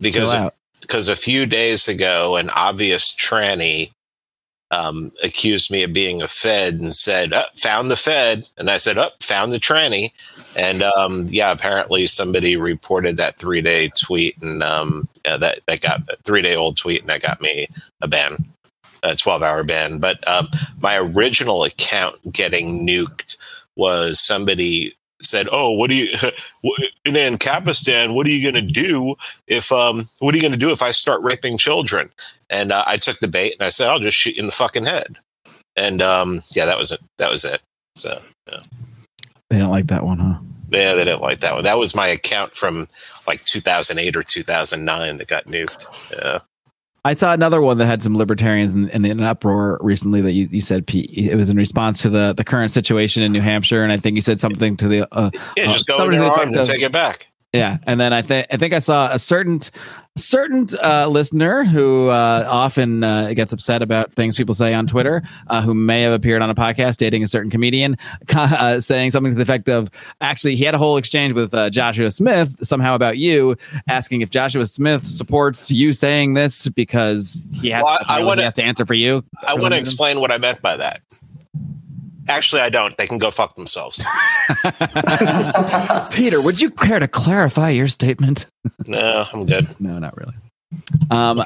because 0.00 0.30
chill 0.30 0.40
of, 0.40 0.46
out. 0.46 0.52
Because 0.84 1.08
a 1.08 1.16
few 1.16 1.46
days 1.46 1.88
ago 1.88 2.36
an 2.36 2.50
obvious 2.50 3.14
tranny 3.14 3.90
um, 4.70 5.12
accused 5.22 5.70
me 5.70 5.82
of 5.82 5.92
being 5.92 6.20
a 6.20 6.28
Fed 6.28 6.74
and 6.74 6.94
said, 6.94 7.32
oh, 7.32 7.44
"Found 7.56 7.90
the 7.90 7.96
Fed," 7.96 8.48
and 8.56 8.70
I 8.70 8.78
said, 8.78 8.98
"Up, 8.98 9.12
oh, 9.14 9.16
found 9.20 9.52
the 9.52 9.60
tranny." 9.60 10.12
And 10.56 10.82
um, 10.82 11.26
yeah, 11.28 11.52
apparently 11.52 12.06
somebody 12.06 12.56
reported 12.56 13.16
that 13.16 13.38
three 13.38 13.60
day 13.60 13.90
tweet, 13.90 14.40
and 14.42 14.62
um, 14.62 15.08
that 15.24 15.60
that 15.66 15.80
got 15.80 16.02
three 16.24 16.42
day 16.42 16.56
old 16.56 16.76
tweet, 16.76 17.00
and 17.00 17.08
that 17.10 17.22
got 17.22 17.40
me 17.40 17.68
a 18.00 18.08
ban, 18.08 18.44
a 19.02 19.14
twelve 19.14 19.42
hour 19.42 19.62
ban. 19.62 19.98
But 19.98 20.26
um, 20.28 20.48
my 20.80 20.96
original 20.98 21.64
account 21.64 22.32
getting 22.32 22.86
nuked 22.86 23.36
was 23.76 24.18
somebody 24.20 24.96
said, 25.24 25.48
"Oh, 25.50 25.72
what 25.72 25.90
do 25.90 25.96
you 25.96 26.08
in 27.04 27.14
Ancapistan? 27.14 28.14
What 28.14 28.26
are 28.26 28.30
you 28.30 28.42
going 28.42 28.66
to 28.66 28.72
do 28.72 29.16
if 29.46 29.72
um, 29.72 30.08
what 30.20 30.34
are 30.34 30.36
you 30.36 30.42
going 30.42 30.52
to 30.52 30.58
do 30.58 30.70
if 30.70 30.82
I 30.82 30.90
start 30.92 31.22
raping 31.22 31.58
children?" 31.58 32.10
And 32.50 32.72
uh, 32.72 32.84
I 32.86 32.96
took 32.96 33.18
the 33.20 33.28
bait 33.28 33.54
and 33.58 33.66
I 33.66 33.70
said, 33.70 33.88
"I'll 33.88 33.98
just 33.98 34.16
shoot 34.16 34.36
you 34.36 34.40
in 34.40 34.46
the 34.46 34.52
fucking 34.52 34.84
head." 34.84 35.18
And 35.76 36.00
um, 36.02 36.40
yeah, 36.54 36.66
that 36.66 36.78
was 36.78 36.92
it. 36.92 37.00
That 37.18 37.30
was 37.30 37.44
it. 37.44 37.60
So 37.96 38.22
yeah. 38.48 38.60
They 39.50 39.58
don't 39.58 39.70
like 39.70 39.86
that 39.88 40.04
one, 40.04 40.18
huh? 40.18 40.38
yeah, 40.70 40.94
they 40.94 41.04
didn't 41.04 41.22
like 41.22 41.40
that 41.40 41.54
one. 41.54 41.64
That 41.64 41.78
was 41.78 41.94
my 41.94 42.08
account 42.08 42.56
from 42.56 42.88
like 43.26 43.44
2008 43.44 44.16
or 44.16 44.22
2009 44.22 45.16
that 45.16 45.28
got 45.28 45.46
nuked. 45.46 45.86
Yeah. 46.10 46.40
I 47.06 47.14
saw 47.14 47.34
another 47.34 47.60
one 47.60 47.76
that 47.78 47.86
had 47.86 48.02
some 48.02 48.16
libertarians 48.16 48.72
in, 48.72 48.88
in 48.88 49.04
an 49.04 49.22
uproar 49.22 49.78
recently 49.82 50.22
that 50.22 50.32
you, 50.32 50.48
you 50.50 50.62
said 50.62 50.86
Pete. 50.86 51.10
It 51.12 51.34
was 51.34 51.50
in 51.50 51.56
response 51.56 52.00
to 52.02 52.08
the, 52.08 52.32
the 52.32 52.44
current 52.44 52.72
situation 52.72 53.22
in 53.22 53.32
New 53.32 53.42
Hampshire, 53.42 53.82
and 53.82 53.92
I 53.92 53.98
think 53.98 54.16
you 54.16 54.22
said 54.22 54.40
something 54.40 54.76
to 54.78 54.88
the 54.88 55.14
uh, 55.14 55.30
Yeah, 55.56 55.64
Uh, 55.64 55.72
just 55.72 55.86
go 55.86 56.02
in 56.04 56.12
their 56.12 56.20
to 56.20 56.30
arms 56.30 56.56
and 56.56 56.66
take 56.66 56.80
it 56.80 56.92
back. 56.92 57.26
Yeah. 57.54 57.78
And 57.86 57.98
then 58.00 58.12
I 58.12 58.20
think 58.22 58.46
I 58.50 58.56
think 58.58 58.74
I 58.74 58.78
saw 58.80 59.10
a 59.12 59.18
certain 59.18 59.60
certain 60.16 60.68
uh, 60.82 61.08
listener 61.08 61.64
who 61.64 62.06
uh, 62.08 62.46
often 62.48 63.02
uh, 63.02 63.32
gets 63.34 63.52
upset 63.52 63.82
about 63.82 64.12
things 64.12 64.36
people 64.36 64.54
say 64.54 64.72
on 64.72 64.86
Twitter, 64.86 65.22
uh, 65.48 65.60
who 65.60 65.74
may 65.74 66.02
have 66.02 66.12
appeared 66.12 66.40
on 66.40 66.48
a 66.50 66.54
podcast 66.54 66.98
dating 66.98 67.24
a 67.24 67.28
certain 67.28 67.50
comedian, 67.50 67.96
uh, 68.34 68.78
saying 68.80 69.10
something 69.10 69.32
to 69.32 69.36
the 69.36 69.42
effect 69.42 69.68
of, 69.68 69.90
actually, 70.20 70.54
he 70.54 70.62
had 70.64 70.72
a 70.74 70.78
whole 70.78 70.96
exchange 70.98 71.32
with 71.32 71.52
uh, 71.52 71.68
Joshua 71.68 72.12
Smith 72.12 72.56
somehow 72.64 72.94
about 72.94 73.18
you, 73.18 73.56
asking 73.88 74.20
if 74.20 74.30
Joshua 74.30 74.66
Smith 74.66 75.04
supports 75.06 75.70
you 75.72 75.92
saying 75.92 76.34
this 76.34 76.68
because 76.68 77.44
he 77.52 77.70
has, 77.70 77.82
Well, 77.82 77.98
I- 78.08 78.20
I 78.20 78.24
wanna- 78.24 78.42
he 78.42 78.44
has 78.44 78.54
to 78.54 78.62
answer 78.62 78.86
for 78.86 78.94
you. 78.94 79.24
I 79.44 79.54
want 79.54 79.74
to 79.74 79.80
explain 79.80 80.20
what 80.20 80.30
I 80.30 80.38
meant 80.38 80.62
by 80.62 80.76
that. 80.76 81.00
Actually, 82.28 82.62
I 82.62 82.68
don't. 82.70 82.96
They 82.96 83.06
can 83.06 83.18
go 83.18 83.30
fuck 83.30 83.54
themselves. 83.54 84.02
Peter, 86.10 86.40
would 86.40 86.60
you 86.60 86.70
care 86.70 86.98
to 86.98 87.08
clarify 87.08 87.70
your 87.70 87.88
statement? 87.88 88.46
No, 88.86 89.24
I'm 89.32 89.46
good. 89.46 89.68
No, 89.80 89.98
not 89.98 90.16
really. 90.16 90.34
Um, 91.10 91.40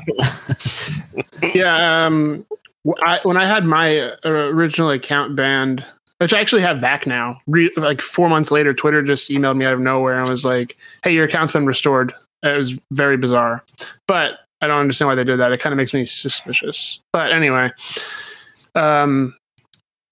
yeah 1.54 2.06
um 2.06 2.46
w- 2.84 2.94
I, 3.04 3.20
when 3.22 3.36
i 3.36 3.44
had 3.44 3.64
my 3.64 4.00
uh, 4.00 4.16
original 4.24 4.90
account 4.90 5.36
banned 5.36 5.84
which 6.18 6.32
i 6.32 6.40
actually 6.40 6.62
have 6.62 6.80
back 6.80 7.06
now 7.06 7.38
re- 7.46 7.70
like 7.76 8.00
four 8.00 8.28
months 8.28 8.50
later 8.50 8.72
twitter 8.72 9.02
just 9.02 9.28
emailed 9.28 9.56
me 9.56 9.64
out 9.66 9.74
of 9.74 9.80
nowhere 9.80 10.18
and 10.18 10.28
was 10.28 10.44
like 10.44 10.76
hey 11.04 11.12
your 11.12 11.24
account's 11.24 11.52
been 11.52 11.66
restored 11.66 12.14
it 12.42 12.56
was 12.56 12.78
very 12.92 13.16
bizarre 13.16 13.62
but 14.06 14.38
i 14.62 14.66
don't 14.66 14.80
understand 14.80 15.08
why 15.08 15.14
they 15.14 15.24
did 15.24 15.38
that 15.38 15.52
it 15.52 15.60
kind 15.60 15.72
of 15.72 15.76
makes 15.76 15.92
me 15.92 16.04
suspicious 16.06 17.00
but 17.12 17.30
anyway 17.32 17.70
um 18.74 19.34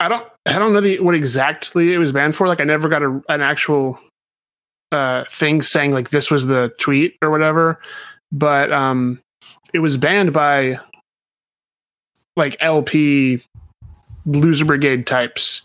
i 0.00 0.08
don't 0.08 0.28
i 0.46 0.58
don't 0.58 0.72
know 0.72 0.80
the 0.80 0.98
what 1.00 1.14
exactly 1.14 1.92
it 1.92 1.98
was 1.98 2.12
banned 2.12 2.34
for 2.34 2.46
like 2.46 2.60
i 2.60 2.64
never 2.64 2.88
got 2.88 3.02
a, 3.02 3.22
an 3.28 3.40
actual 3.40 3.98
uh 4.92 5.24
thing 5.24 5.62
saying 5.62 5.92
like 5.92 6.10
this 6.10 6.30
was 6.30 6.46
the 6.46 6.72
tweet 6.78 7.16
or 7.22 7.30
whatever 7.30 7.80
but 8.32 8.72
um 8.72 9.20
it 9.72 9.80
was 9.80 9.96
banned 9.96 10.32
by 10.32 10.78
like 12.36 12.56
LP 12.60 13.42
loser 14.24 14.64
brigade 14.64 15.06
types 15.06 15.62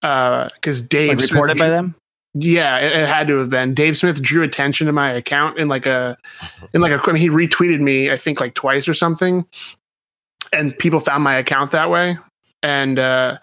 because 0.00 0.82
Dave 0.82 1.10
like 1.10 1.18
Smith 1.18 1.32
reported 1.32 1.58
by 1.58 1.68
them? 1.68 1.94
Yeah, 2.34 2.78
it, 2.78 2.92
it 2.92 3.08
had 3.08 3.26
to 3.28 3.38
have 3.38 3.50
been. 3.50 3.74
Dave 3.74 3.96
Smith 3.96 4.22
drew 4.22 4.42
attention 4.42 4.86
to 4.86 4.92
my 4.92 5.10
account 5.10 5.58
in 5.58 5.68
like 5.68 5.86
a 5.86 6.16
in 6.72 6.80
like 6.80 6.92
a 6.92 7.00
I 7.02 7.12
mean, 7.12 7.16
he 7.16 7.28
retweeted 7.28 7.80
me 7.80 8.10
I 8.10 8.16
think 8.16 8.40
like 8.40 8.54
twice 8.54 8.88
or 8.88 8.94
something, 8.94 9.46
and 10.52 10.78
people 10.78 11.00
found 11.00 11.24
my 11.24 11.34
account 11.34 11.70
that 11.72 11.90
way. 11.90 12.18
And 12.62 12.98
uh, 12.98 13.38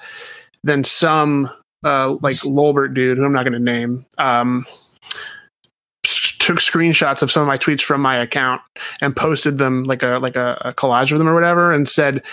then 0.63 0.83
some 0.83 1.49
uh, 1.83 2.17
like 2.21 2.37
Lolbert 2.37 2.93
dude, 2.93 3.17
who 3.17 3.25
I'm 3.25 3.33
not 3.33 3.43
going 3.43 3.53
to 3.53 3.59
name, 3.59 4.05
um, 4.17 4.65
took 6.03 6.57
screenshots 6.57 7.21
of 7.21 7.31
some 7.31 7.41
of 7.41 7.47
my 7.47 7.57
tweets 7.57 7.81
from 7.81 8.01
my 8.01 8.15
account 8.15 8.61
and 9.01 9.15
posted 9.15 9.57
them 9.57 9.83
like 9.83 10.03
a 10.03 10.19
like 10.19 10.35
a, 10.35 10.61
a 10.65 10.73
collage 10.73 11.11
of 11.11 11.17
them 11.17 11.27
or 11.27 11.33
whatever, 11.33 11.73
and 11.73 11.87
said, 11.87 12.23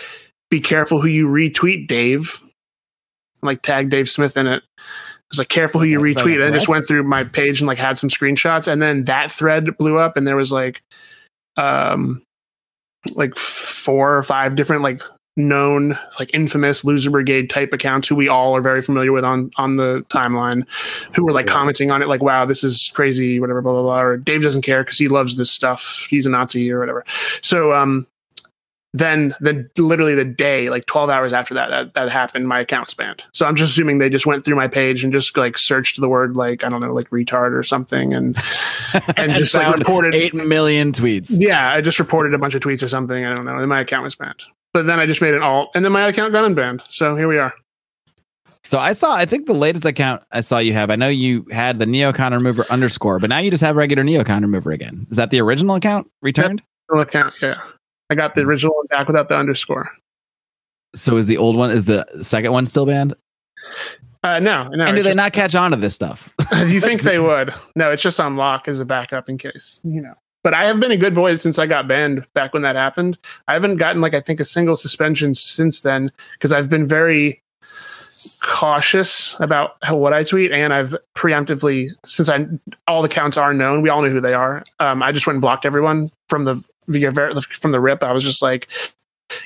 "Be 0.50 0.60
careful 0.60 1.00
who 1.00 1.08
you 1.08 1.28
retweet, 1.28 1.86
Dave." 1.86 2.40
And, 2.42 3.48
like 3.48 3.62
tag 3.62 3.90
Dave 3.90 4.08
Smith 4.08 4.36
in 4.36 4.46
it. 4.46 4.62
It 4.62 5.30
was 5.30 5.38
like 5.38 5.48
careful 5.48 5.80
who 5.80 5.86
you 5.86 6.04
That's 6.04 6.22
retweet. 6.22 6.36
And 6.36 6.44
I 6.44 6.50
just 6.50 6.68
went 6.68 6.86
through 6.86 7.02
my 7.04 7.24
page 7.24 7.60
and 7.60 7.66
like 7.66 7.78
had 7.78 7.98
some 7.98 8.10
screenshots, 8.10 8.70
and 8.70 8.82
then 8.82 9.04
that 9.04 9.30
thread 9.30 9.76
blew 9.78 9.98
up, 9.98 10.16
and 10.16 10.26
there 10.26 10.36
was 10.36 10.52
like, 10.52 10.82
um, 11.56 12.22
like 13.14 13.34
four 13.36 14.16
or 14.16 14.22
five 14.22 14.56
different 14.56 14.82
like 14.82 15.02
known 15.36 15.98
like 16.18 16.30
infamous 16.34 16.84
loser 16.84 17.10
brigade 17.10 17.48
type 17.48 17.72
accounts 17.72 18.06
who 18.06 18.14
we 18.14 18.28
all 18.28 18.54
are 18.54 18.60
very 18.60 18.82
familiar 18.82 19.12
with 19.12 19.24
on 19.24 19.50
on 19.56 19.76
the 19.76 20.04
timeline 20.08 20.66
who 21.14 21.24
were 21.24 21.32
like 21.32 21.46
commenting 21.46 21.90
on 21.90 22.02
it 22.02 22.08
like 22.08 22.22
wow 22.22 22.44
this 22.44 22.62
is 22.62 22.90
crazy 22.94 23.40
whatever 23.40 23.62
blah 23.62 23.72
blah 23.72 23.82
blah 23.82 24.00
or 24.00 24.16
dave 24.18 24.42
doesn't 24.42 24.62
care 24.62 24.84
because 24.84 24.98
he 24.98 25.08
loves 25.08 25.36
this 25.36 25.50
stuff 25.50 26.06
he's 26.10 26.26
a 26.26 26.30
nazi 26.30 26.70
or 26.70 26.78
whatever 26.78 27.02
so 27.40 27.72
um 27.72 28.06
then 28.94 29.34
the 29.40 29.66
literally 29.78 30.14
the 30.14 30.24
day 30.24 30.68
like 30.68 30.84
12 30.84 31.08
hours 31.08 31.32
after 31.32 31.54
that, 31.54 31.70
that 31.70 31.94
that 31.94 32.10
happened 32.10 32.46
my 32.46 32.60
account's 32.60 32.92
banned 32.92 33.24
so 33.32 33.46
i'm 33.46 33.56
just 33.56 33.72
assuming 33.72 33.96
they 33.96 34.10
just 34.10 34.26
went 34.26 34.44
through 34.44 34.56
my 34.56 34.68
page 34.68 35.02
and 35.02 35.14
just 35.14 35.34
like 35.34 35.56
searched 35.56 35.98
the 35.98 36.10
word 36.10 36.36
like 36.36 36.62
i 36.62 36.68
don't 36.68 36.82
know 36.82 36.92
like 36.92 37.08
retard 37.08 37.58
or 37.58 37.62
something 37.62 38.12
and 38.12 38.36
and 39.16 39.32
just 39.32 39.54
like 39.54 39.74
reported 39.78 40.14
eight 40.14 40.34
million 40.34 40.92
tweets. 40.92 41.28
yeah, 41.30 41.72
I 41.72 41.80
just 41.80 41.98
reported 41.98 42.34
a 42.34 42.38
bunch 42.38 42.54
of 42.54 42.60
tweets 42.60 42.82
or 42.82 42.88
something. 42.88 43.24
I 43.24 43.34
don't 43.34 43.44
know. 43.44 43.56
And 43.56 43.68
my 43.68 43.80
account 43.80 44.04
was 44.04 44.14
banned. 44.14 44.42
But 44.72 44.86
then 44.86 44.98
I 44.98 45.06
just 45.06 45.20
made 45.20 45.34
an 45.34 45.42
alt, 45.42 45.70
and 45.74 45.84
then 45.84 45.92
my 45.92 46.06
account 46.08 46.32
got 46.32 46.44
unbanned. 46.50 46.80
So 46.88 47.14
here 47.16 47.28
we 47.28 47.38
are. 47.38 47.52
So 48.64 48.78
I 48.78 48.92
saw, 48.92 49.14
I 49.14 49.26
think 49.26 49.46
the 49.46 49.54
latest 49.54 49.84
account 49.84 50.22
I 50.30 50.40
saw 50.40 50.58
you 50.58 50.72
have, 50.72 50.88
I 50.90 50.96
know 50.96 51.08
you 51.08 51.44
had 51.50 51.78
the 51.78 51.84
Neocon 51.84 52.30
remover 52.32 52.64
underscore, 52.70 53.18
but 53.18 53.28
now 53.28 53.38
you 53.38 53.50
just 53.50 53.62
have 53.62 53.74
regular 53.76 54.04
Neocon 54.04 54.40
remover 54.42 54.70
again. 54.70 55.06
Is 55.10 55.16
that 55.16 55.30
the 55.30 55.40
original 55.40 55.74
account 55.74 56.08
returned? 56.22 56.62
Original 56.88 57.02
account, 57.08 57.34
yeah. 57.42 57.60
I 58.08 58.14
got 58.14 58.34
the 58.34 58.42
original 58.42 58.76
one 58.76 58.86
back 58.86 59.08
without 59.08 59.28
the 59.28 59.34
underscore. 59.36 59.90
So 60.94 61.16
is 61.16 61.26
the 61.26 61.38
old 61.38 61.56
one, 61.56 61.70
is 61.70 61.84
the 61.84 62.06
second 62.22 62.52
one 62.52 62.66
still 62.66 62.86
banned? 62.86 63.14
Uh, 64.22 64.38
no, 64.38 64.68
no. 64.68 64.84
and 64.84 64.96
do 64.96 65.02
they 65.02 65.08
just- 65.10 65.16
not 65.16 65.32
catch 65.32 65.56
on 65.56 65.72
to 65.72 65.76
this 65.76 65.94
stuff? 65.94 66.32
do 66.52 66.68
you 66.72 66.80
think 66.80 67.02
they 67.02 67.18
would? 67.18 67.52
No, 67.74 67.90
it's 67.90 68.02
just 68.02 68.20
on 68.20 68.36
lock 68.36 68.68
as 68.68 68.78
a 68.78 68.84
backup 68.84 69.28
in 69.28 69.38
case. 69.38 69.80
You 69.82 70.02
know. 70.02 70.14
But 70.42 70.54
I 70.54 70.66
have 70.66 70.80
been 70.80 70.90
a 70.90 70.96
good 70.96 71.14
boy 71.14 71.36
since 71.36 71.58
I 71.58 71.66
got 71.66 71.88
banned 71.88 72.26
back 72.34 72.52
when 72.52 72.62
that 72.62 72.76
happened. 72.76 73.18
I 73.48 73.52
haven't 73.52 73.76
gotten 73.76 74.00
like 74.00 74.14
I 74.14 74.20
think 74.20 74.40
a 74.40 74.44
single 74.44 74.76
suspension 74.76 75.34
since 75.34 75.82
then 75.82 76.10
because 76.34 76.52
I've 76.52 76.68
been 76.68 76.86
very 76.86 77.42
cautious 78.42 79.36
about 79.40 79.76
how, 79.82 79.96
what 79.96 80.12
I 80.12 80.22
tweet, 80.22 80.52
and 80.52 80.72
I've 80.72 80.96
preemptively 81.14 81.90
since 82.04 82.28
I 82.28 82.46
all 82.86 83.02
the 83.02 83.08
counts 83.08 83.36
are 83.36 83.54
known, 83.54 83.82
we 83.82 83.88
all 83.88 84.02
know 84.02 84.10
who 84.10 84.20
they 84.20 84.34
are. 84.34 84.64
Um, 84.80 85.02
I 85.02 85.12
just 85.12 85.26
went 85.26 85.36
and 85.36 85.42
blocked 85.42 85.64
everyone 85.64 86.10
from 86.28 86.44
the 86.44 86.56
from 86.90 87.72
the 87.72 87.80
rip. 87.80 88.02
I 88.02 88.12
was 88.12 88.24
just 88.24 88.42
like, 88.42 88.68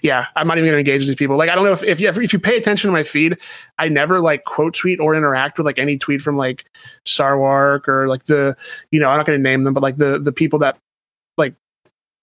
yeah, 0.02 0.26
I'm 0.36 0.46
not 0.46 0.58
even 0.58 0.70
going 0.70 0.84
to 0.84 0.90
engage 0.90 1.06
these 1.06 1.16
people. 1.16 1.36
Like, 1.36 1.50
I 1.50 1.54
don't 1.54 1.64
know 1.64 1.72
if 1.72 1.82
if 1.82 2.00
you 2.00 2.08
if 2.08 2.32
you 2.32 2.38
pay 2.38 2.56
attention 2.56 2.88
to 2.88 2.92
my 2.92 3.02
feed, 3.02 3.38
I 3.78 3.88
never 3.88 4.20
like 4.20 4.44
quote 4.44 4.74
tweet 4.74 5.00
or 5.00 5.14
interact 5.14 5.58
with 5.58 5.66
like 5.66 5.78
any 5.78 5.98
tweet 5.98 6.20
from 6.20 6.36
like 6.36 6.64
Sarwark 7.04 7.88
or 7.88 8.08
like 8.08 8.24
the 8.24 8.56
you 8.90 9.00
know 9.00 9.08
I'm 9.10 9.18
not 9.18 9.26
going 9.26 9.38
to 9.38 9.42
name 9.42 9.64
them, 9.64 9.74
but 9.74 9.82
like 9.82 9.96
the 9.96 10.18
the 10.18 10.32
people 10.32 10.58
that 10.60 10.78
like 11.36 11.54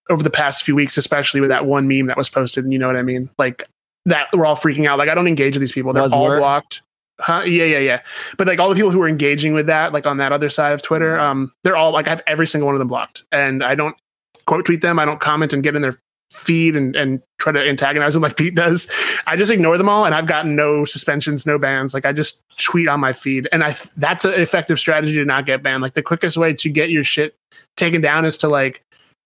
over 0.10 0.24
the 0.24 0.30
past 0.30 0.64
few 0.64 0.76
weeks, 0.76 0.98
especially 0.98 1.42
with 1.42 1.50
that 1.50 1.66
one 1.66 1.88
meme 1.88 2.08
that 2.08 2.18
was 2.18 2.30
posted, 2.30 2.64
and 2.64 2.74
you 2.74 2.80
know 2.80 2.88
what 2.88 2.96
I 2.96 3.02
mean, 3.02 3.30
like 3.38 3.64
that 4.06 4.28
we're 4.34 4.46
all 4.46 4.56
freaking 4.56 4.86
out. 4.88 4.98
Like 4.98 5.10
I 5.10 5.16
don't 5.16 5.28
engage 5.28 5.54
with 5.54 5.62
these 5.62 5.72
people; 5.72 5.94
they're 5.94 6.04
all 6.04 6.38
blocked. 6.38 6.82
Huh? 7.20 7.44
Yeah, 7.46 7.66
yeah, 7.66 7.78
yeah. 7.78 8.02
But 8.38 8.48
like 8.48 8.60
all 8.60 8.70
the 8.70 8.76
people 8.76 8.92
who 8.92 9.02
are 9.02 9.08
engaging 9.08 9.54
with 9.54 9.68
that, 9.68 9.94
like 9.94 10.06
on 10.06 10.18
that 10.18 10.32
other 10.32 10.50
side 10.50 10.74
of 10.74 10.82
Twitter, 10.82 11.20
um, 11.20 11.54
they're 11.64 11.78
all 11.78 11.92
like 11.92 12.08
I 12.08 12.12
have 12.12 12.24
every 12.28 12.48
single 12.48 12.66
one 12.66 12.76
of 12.76 12.80
them 12.80 12.88
blocked, 12.88 13.24
and 13.32 13.64
I 13.64 13.76
don't 13.76 13.96
quote 14.46 14.66
tweet 14.66 14.82
them. 14.82 15.00
I 15.00 15.06
don't 15.06 15.20
comment 15.20 15.54
and 15.54 15.64
get 15.64 15.76
in 15.76 15.82
their 15.82 16.00
feed 16.32 16.76
and, 16.76 16.96
and 16.96 17.22
try 17.38 17.52
to 17.52 17.60
antagonize 17.60 18.16
them 18.16 18.24
like 18.24 18.36
Pete 18.38 18.56
does. 18.56 18.92
I 19.28 19.36
just 19.36 19.52
ignore 19.52 19.78
them 19.78 19.90
all, 19.90 20.06
and 20.06 20.16
I've 20.16 20.28
gotten 20.28 20.56
no 20.56 20.86
suspensions, 20.86 21.46
no 21.46 21.60
bans. 21.60 21.94
Like 21.94 22.06
I 22.06 22.14
just 22.14 22.44
tweet 22.62 22.88
on 22.88 23.00
my 23.00 23.14
feed, 23.14 23.48
and 23.52 23.64
I 23.64 23.76
that's 23.98 24.26
an 24.26 24.34
effective 24.34 24.80
strategy 24.80 25.14
to 25.14 25.26
not 25.26 25.46
get 25.46 25.64
banned. 25.64 25.82
Like 25.82 25.94
the 25.94 26.02
quickest 26.02 26.36
way 26.36 26.54
to 26.56 26.70
get 26.70 26.90
your 26.90 27.04
shit 27.04 27.36
taken 27.78 28.02
down 28.02 28.26
is 28.26 28.38
to 28.40 28.48
like 28.48 28.84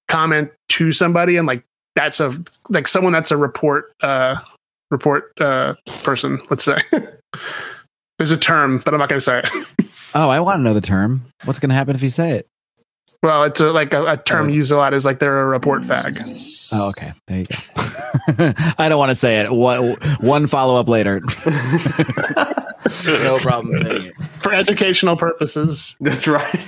comment 0.08 0.52
to 0.70 0.92
somebody, 0.92 1.38
and 1.38 1.48
like 1.48 1.64
that's 1.96 2.20
a 2.20 2.32
like 2.70 2.88
someone 2.88 3.14
that's 3.14 3.32
a 3.32 3.38
report 3.38 3.94
uh 4.02 4.36
report 4.92 5.32
uh 5.42 5.76
person. 6.04 6.42
Let's 6.50 6.64
say 6.64 6.82
there's 8.18 8.32
a 8.32 8.38
term, 8.38 8.82
but 8.84 8.94
I'm 8.94 9.00
not 9.00 9.10
going 9.10 9.20
to 9.20 9.24
say 9.26 9.40
it. 9.40 9.50
Oh, 10.16 10.30
I 10.30 10.40
want 10.40 10.58
to 10.60 10.64
know 10.64 10.74
the 10.74 10.82
term. 10.82 11.22
What's 11.44 11.60
going 11.60 11.70
to 11.70 11.76
happen 11.76 11.94
if 11.94 12.02
you 12.02 12.10
say 12.10 12.32
it? 12.32 12.48
Well, 13.22 13.44
it's 13.44 13.60
a, 13.60 13.72
like 13.72 13.94
a, 13.94 14.04
a 14.14 14.18
term 14.18 14.46
it's- 14.48 14.56
used 14.56 14.72
a 14.72 14.78
lot 14.78 14.94
is 14.94 15.04
like 15.06 15.20
they're 15.20 15.42
a 15.42 15.46
report 15.46 15.84
fag. 15.84 16.18
Oh, 16.74 16.90
okay. 16.90 17.12
There 17.28 17.40
you 17.40 17.46
go. 17.46 18.54
I 18.78 18.88
don't 18.90 18.98
want 18.98 19.10
to 19.10 19.16
say 19.16 19.40
it. 19.42 19.52
One, 19.52 19.92
one 20.22 20.48
follow 20.48 20.80
up 20.80 20.88
later. 20.88 21.22
no 23.06 23.38
problem 23.40 24.12
for 24.16 24.54
educational 24.54 25.18
purposes. 25.18 25.96
That's 26.00 26.26
right. 26.28 26.62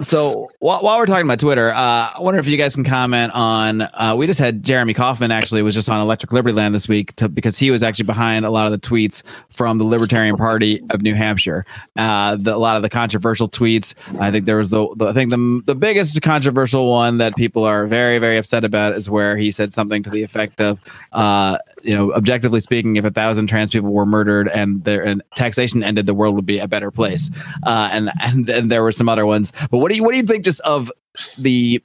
So 0.00 0.48
while, 0.60 0.80
while 0.82 0.98
we're 0.98 1.06
talking 1.06 1.24
about 1.24 1.40
Twitter, 1.40 1.70
uh, 1.70 2.12
I 2.14 2.18
wonder 2.20 2.38
if 2.38 2.46
you 2.46 2.56
guys 2.56 2.74
can 2.74 2.84
comment 2.84 3.32
on. 3.34 3.82
Uh, 3.82 4.14
we 4.16 4.26
just 4.26 4.38
had 4.38 4.62
Jeremy 4.62 4.94
Kauffman 4.94 5.32
actually 5.32 5.62
was 5.62 5.74
just 5.74 5.88
on 5.88 6.00
Electric 6.00 6.32
Liberty 6.32 6.54
Land 6.54 6.74
this 6.74 6.86
week 6.88 7.14
to, 7.16 7.28
because 7.28 7.58
he 7.58 7.70
was 7.70 7.82
actually 7.82 8.04
behind 8.04 8.44
a 8.44 8.50
lot 8.50 8.66
of 8.66 8.72
the 8.72 8.78
tweets 8.78 9.22
from 9.48 9.78
the 9.78 9.84
Libertarian 9.84 10.36
Party 10.36 10.80
of 10.90 11.02
New 11.02 11.14
Hampshire. 11.14 11.66
Uh, 11.96 12.36
the, 12.36 12.54
a 12.54 12.58
lot 12.58 12.76
of 12.76 12.82
the 12.82 12.88
controversial 12.88 13.48
tweets. 13.48 13.94
I 14.20 14.30
think 14.30 14.46
there 14.46 14.56
was 14.56 14.70
the, 14.70 14.88
the 14.96 15.06
I 15.06 15.12
think 15.12 15.30
the 15.30 15.62
the 15.64 15.74
biggest 15.74 16.20
controversial 16.22 16.90
one 16.90 17.18
that 17.18 17.34
people 17.34 17.64
are 17.64 17.86
very 17.86 18.18
very 18.18 18.36
upset 18.36 18.64
about 18.64 18.94
is 18.94 19.10
where 19.10 19.36
he 19.36 19.50
said 19.50 19.72
something 19.72 20.02
to 20.04 20.10
the 20.10 20.22
effect 20.22 20.60
of, 20.60 20.78
uh, 21.12 21.58
you 21.82 21.94
know, 21.94 22.12
objectively 22.12 22.60
speaking, 22.60 22.96
if 22.96 23.04
a 23.04 23.10
thousand 23.10 23.46
trans 23.46 23.70
people 23.70 23.92
were 23.92 24.06
murdered 24.06 24.48
and 24.48 24.84
their 24.84 25.02
and 25.02 25.22
taxation 25.34 25.82
ended, 25.82 26.06
the 26.06 26.14
world 26.14 26.34
would 26.34 26.46
be 26.46 26.58
a 26.58 26.68
better 26.68 26.90
place. 26.90 27.30
Uh, 27.64 27.88
and 27.92 28.10
and 28.22 28.48
and 28.48 28.70
there 28.70 28.82
were 28.82 28.92
some 28.92 29.08
other 29.08 29.26
ones. 29.26 29.52
But 29.70 29.78
what 29.78 29.90
do 29.90 29.96
you 29.96 30.04
what 30.04 30.12
do 30.12 30.18
you 30.18 30.26
think 30.26 30.44
just 30.44 30.60
of 30.60 30.92
the 31.38 31.82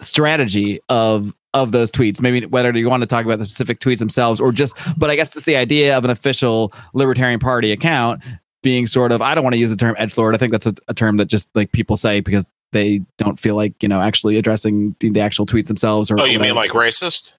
strategy 0.00 0.80
of 0.88 1.34
of 1.54 1.72
those 1.72 1.90
tweets? 1.90 2.20
Maybe 2.20 2.46
whether 2.46 2.76
you 2.76 2.88
want 2.88 3.02
to 3.02 3.06
talk 3.06 3.24
about 3.24 3.38
the 3.38 3.44
specific 3.44 3.80
tweets 3.80 3.98
themselves 3.98 4.40
or 4.40 4.52
just, 4.52 4.76
but 4.96 5.10
I 5.10 5.16
guess 5.16 5.30
that's 5.30 5.46
the 5.46 5.56
idea 5.56 5.96
of 5.96 6.04
an 6.04 6.10
official 6.10 6.72
Libertarian 6.94 7.40
Party 7.40 7.72
account 7.72 8.22
being 8.62 8.86
sort 8.86 9.12
of. 9.12 9.22
I 9.22 9.34
don't 9.34 9.44
want 9.44 9.54
to 9.54 9.60
use 9.60 9.70
the 9.70 9.76
term 9.76 9.94
edge 9.98 10.16
lord. 10.16 10.34
I 10.34 10.38
think 10.38 10.52
that's 10.52 10.66
a, 10.66 10.74
a 10.88 10.94
term 10.94 11.18
that 11.18 11.26
just 11.26 11.48
like 11.54 11.72
people 11.72 11.96
say 11.96 12.20
because 12.20 12.46
they 12.72 13.00
don't 13.16 13.38
feel 13.38 13.54
like 13.54 13.80
you 13.82 13.88
know 13.88 14.00
actually 14.00 14.36
addressing 14.36 14.96
the, 15.00 15.10
the 15.10 15.20
actual 15.20 15.46
tweets 15.46 15.66
themselves 15.66 16.10
or 16.10 16.20
Oh, 16.20 16.24
you 16.24 16.38
mean 16.38 16.54
like 16.54 16.70
racist? 16.70 17.34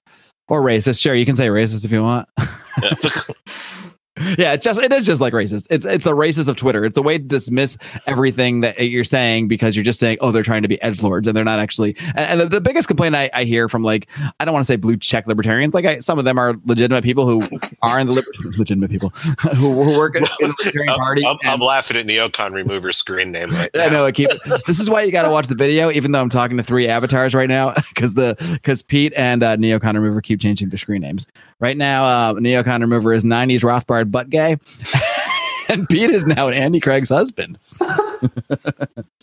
Or 0.48 0.62
racist 0.62 1.00
sure 1.00 1.14
you 1.14 1.26
can 1.26 1.36
say 1.36 1.48
racist 1.48 1.84
if 1.84 1.92
you 1.92 2.02
want 2.02 2.28
Yeah. 2.82 2.94
yeah 4.38 4.52
it's 4.52 4.64
just 4.64 4.80
it 4.80 4.92
is 4.92 5.06
just 5.06 5.20
like 5.20 5.32
racist 5.32 5.66
it's 5.70 5.84
it's 5.84 6.04
the 6.04 6.12
racist 6.12 6.48
of 6.48 6.56
twitter 6.56 6.84
it's 6.84 6.94
the 6.94 7.02
way 7.02 7.18
to 7.18 7.24
dismiss 7.24 7.78
everything 8.06 8.60
that 8.60 8.78
you're 8.88 9.04
saying 9.04 9.48
because 9.48 9.76
you're 9.76 9.84
just 9.84 9.98
saying 9.98 10.18
oh 10.20 10.30
they're 10.30 10.42
trying 10.42 10.62
to 10.62 10.68
be 10.68 10.80
edge 10.82 11.02
lords 11.02 11.26
and 11.26 11.36
they're 11.36 11.44
not 11.44 11.58
actually 11.58 11.96
and, 12.14 12.18
and 12.18 12.40
the, 12.40 12.46
the 12.46 12.60
biggest 12.60 12.88
complaint 12.88 13.14
I, 13.14 13.30
I 13.32 13.44
hear 13.44 13.68
from 13.68 13.82
like 13.82 14.08
i 14.40 14.44
don't 14.44 14.54
want 14.54 14.64
to 14.64 14.66
say 14.72 14.76
blue 14.76 14.96
check 14.96 15.26
libertarians 15.26 15.74
like 15.74 15.84
I, 15.84 16.00
some 16.00 16.18
of 16.18 16.24
them 16.24 16.38
are 16.38 16.54
legitimate 16.66 17.04
people 17.04 17.26
who 17.26 17.40
are 17.82 18.00
in 18.00 18.06
the 18.06 18.14
liber- 18.14 18.26
legitimate 18.58 18.90
people 18.90 19.08
who, 19.56 19.82
who 19.82 19.98
work 19.98 20.16
in, 20.16 20.22
in 20.22 20.28
the 20.40 20.54
libertarian 20.58 20.94
party 20.94 21.24
I'm, 21.26 21.36
I'm 21.44 21.54
and- 21.54 21.62
laughing 21.62 21.96
at 21.96 22.06
Neocon 22.06 22.52
remover 22.52 22.92
screen 22.92 23.32
name 23.32 23.50
right 23.50 23.70
I 23.74 23.88
know. 23.88 24.04
I 24.04 24.12
keep. 24.12 24.30
This 24.66 24.80
is 24.80 24.90
why 24.90 25.02
you 25.02 25.12
got 25.12 25.22
to 25.22 25.30
watch 25.30 25.46
the 25.46 25.54
video, 25.54 25.90
even 25.90 26.12
though 26.12 26.20
I'm 26.20 26.28
talking 26.28 26.56
to 26.56 26.62
three 26.62 26.88
avatars 26.88 27.34
right 27.34 27.48
now, 27.48 27.74
because 27.88 28.14
the 28.14 28.36
because 28.52 28.82
Pete 28.82 29.12
and 29.16 29.42
uh, 29.42 29.56
Neocon 29.56 29.94
Remover 29.94 30.20
keep 30.20 30.40
changing 30.40 30.68
their 30.68 30.78
screen 30.78 31.00
names. 31.00 31.26
Right 31.60 31.76
now, 31.76 32.04
uh, 32.04 32.34
Neocon 32.34 32.80
Remover 32.80 33.12
is 33.12 33.24
'90s 33.24 33.60
Rothbard 33.60 34.07
butt 34.08 34.30
guy. 34.30 34.58
and 35.68 35.88
Pete 35.88 36.10
is 36.10 36.26
now 36.26 36.48
Andy 36.48 36.80
Craig's 36.80 37.10
husband. 37.10 37.58
oh, 37.80 38.20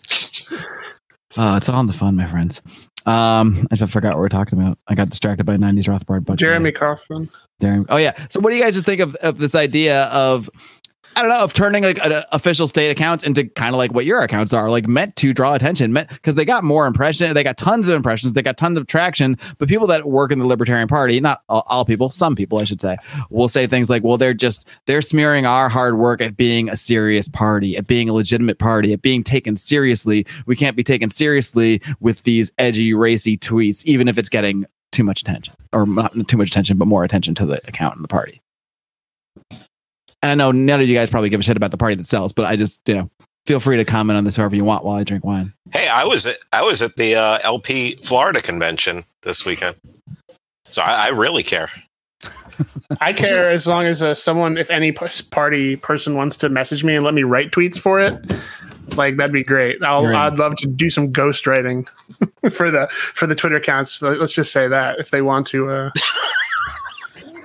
it's 0.10 1.70
all 1.70 1.80
in 1.80 1.86
the 1.86 1.94
fun, 1.94 2.16
my 2.16 2.28
friends. 2.28 2.62
Um, 3.06 3.68
I 3.72 3.76
forgot 3.76 4.14
what 4.14 4.20
we're 4.20 4.30
talking 4.30 4.60
about. 4.60 4.80
I 4.88 4.96
got 4.96 5.10
distracted 5.10 5.44
by 5.44 5.58
'90s 5.58 5.84
Rothbard 5.84 6.26
butt. 6.26 6.40
Jeremy 6.40 6.72
Gay. 6.72 6.80
Kauffman. 6.80 7.30
Jeremy. 7.62 7.86
Oh 7.90 7.98
yeah. 7.98 8.14
So 8.30 8.40
what 8.40 8.50
do 8.50 8.56
you 8.56 8.64
guys 8.64 8.74
just 8.74 8.86
think 8.86 9.00
of 9.00 9.14
of 9.16 9.38
this 9.38 9.54
idea 9.54 10.06
of 10.06 10.50
I 11.16 11.22
don't 11.22 11.30
know 11.30 11.38
of 11.38 11.54
turning 11.54 11.84
like 11.84 12.00
official 12.04 12.68
state 12.68 12.92
accounts 12.92 13.24
into 13.24 13.46
kind 13.46 13.74
of 13.74 13.78
like 13.78 13.94
what 13.94 14.04
your 14.04 14.22
accounts 14.22 14.52
are, 14.52 14.70
like 14.70 14.86
meant 14.86 15.16
to 15.18 15.34
draw 15.34 15.54
attention, 15.54 15.94
meant 15.94 16.10
because 16.10 16.36
they 16.36 16.44
got 16.44 16.66
more 16.66 16.86
impression, 16.86 17.34
they 17.34 17.44
got 17.44 17.58
tons 17.58 17.88
of 17.88 17.96
impressions, 17.96 18.34
they 18.34 18.42
got 18.42 18.58
tons 18.58 18.78
of 18.78 18.88
traction. 18.88 19.38
But 19.58 19.70
people 19.70 19.88
that 19.88 20.06
work 20.06 20.34
in 20.34 20.40
the 20.40 20.46
Libertarian 20.46 20.90
Party, 20.90 21.22
not 21.22 21.42
all, 21.48 21.64
all 21.68 21.86
people, 21.86 22.10
some 22.10 22.36
people 22.36 22.58
I 22.58 22.66
should 22.66 22.82
say, 22.82 22.98
will 23.30 23.48
say 23.48 23.66
things 23.66 23.90
like, 23.90 24.04
"Well, 24.04 24.18
they're 24.18 24.34
just 24.34 24.68
they're 24.88 25.02
smearing 25.02 25.46
our 25.46 25.70
hard 25.70 25.98
work 25.98 26.22
at 26.22 26.36
being 26.36 26.68
a 26.68 26.76
serious 26.76 27.30
party, 27.30 27.78
at 27.78 27.88
being 27.88 28.10
a 28.10 28.14
legitimate 28.14 28.60
party, 28.60 28.92
at 28.92 29.02
being 29.02 29.24
taken 29.24 29.56
seriously. 29.56 30.26
We 30.48 30.58
can't 30.58 30.76
be 30.76 30.84
taken 30.84 31.10
seriously 31.10 31.82
with 32.02 32.24
these 32.24 32.52
edgy, 32.58 32.94
racy 32.94 33.38
tweets, 33.38 33.86
even 33.86 34.10
if 34.10 34.18
it's 34.18 34.30
getting 34.30 34.66
too 34.92 35.06
much 35.06 35.22
attention, 35.22 35.56
or 35.72 35.86
not 35.86 36.14
too 36.28 36.38
much 36.38 36.50
attention, 36.50 36.78
but 36.78 36.88
more 36.90 37.06
attention 37.06 37.36
to 37.36 37.46
the 37.46 37.66
account 37.68 37.96
and 37.96 38.04
the 38.04 38.10
party." 38.10 38.42
And 40.22 40.32
I 40.32 40.36
know 40.36 40.52
none 40.52 40.82
of 40.82 40.88
you 40.88 40.96
guys 40.96 41.10
probably 41.10 41.30
give 41.30 41.40
a 41.40 41.44
shit 41.44 41.58
about 41.58 41.72
the 41.72 41.78
party 41.78 41.96
that 41.96 42.06
sells, 42.06 42.34
but 42.34 42.46
I 42.46 42.56
just, 42.56 42.82
you 42.88 42.96
know, 42.96 43.10
feel 43.46 43.60
free 43.60 43.78
to 43.78 43.86
comment 43.86 44.18
on 44.18 44.24
this 44.24 44.36
however 44.36 44.56
you 44.56 44.64
want 44.64 44.84
while 44.84 44.96
I 44.96 45.04
drink 45.04 45.24
wine. 45.24 45.54
Hey, 45.72 45.88
I 45.88 46.06
was 46.06 46.26
at 46.26 46.38
I 46.52 46.64
was 46.64 46.82
at 46.82 46.96
the 46.96 47.16
uh, 47.16 47.40
LP 47.44 47.98
Florida 48.04 48.42
convention 48.42 49.04
this 49.22 49.46
weekend, 49.46 49.76
so 50.68 50.82
I, 50.82 51.08
I 51.08 51.08
really 51.10 51.44
care. 51.44 51.70
I 53.02 53.14
care 53.14 53.52
as 53.52 53.68
long 53.68 53.86
as 53.86 54.02
uh, 54.02 54.14
someone, 54.14 54.58
if 54.58 54.70
any 54.70 54.92
p- 54.92 55.08
party 55.30 55.76
person 55.76 56.16
wants 56.16 56.38
to 56.38 56.50
message 56.50 56.84
me 56.84 56.96
and 56.96 57.04
let 57.04 57.14
me 57.14 57.24
write 57.24 57.52
tweets 57.52 57.78
for 57.78 58.00
it, 58.00 58.14
like 58.96 59.18
that'd 59.18 59.34
be 59.34 59.44
great. 59.44 59.84
I'll, 59.84 60.04
You're 60.04 60.14
in. 60.14 60.18
I'd 60.18 60.38
love 60.40 60.56
to 60.58 60.68
do 60.68 60.90
some 60.90 61.12
ghost 61.12 61.48
writing 61.48 61.86
for 62.52 62.72
the 62.72 62.88
for 62.90 63.28
the 63.28 63.36
Twitter 63.36 63.58
accounts. 63.58 64.02
Let's 64.02 64.34
just 64.34 64.52
say 64.52 64.68
that 64.68 65.00
if 65.00 65.12
they 65.12 65.22
want 65.22 65.48
to. 65.48 65.70
Uh, 65.70 65.90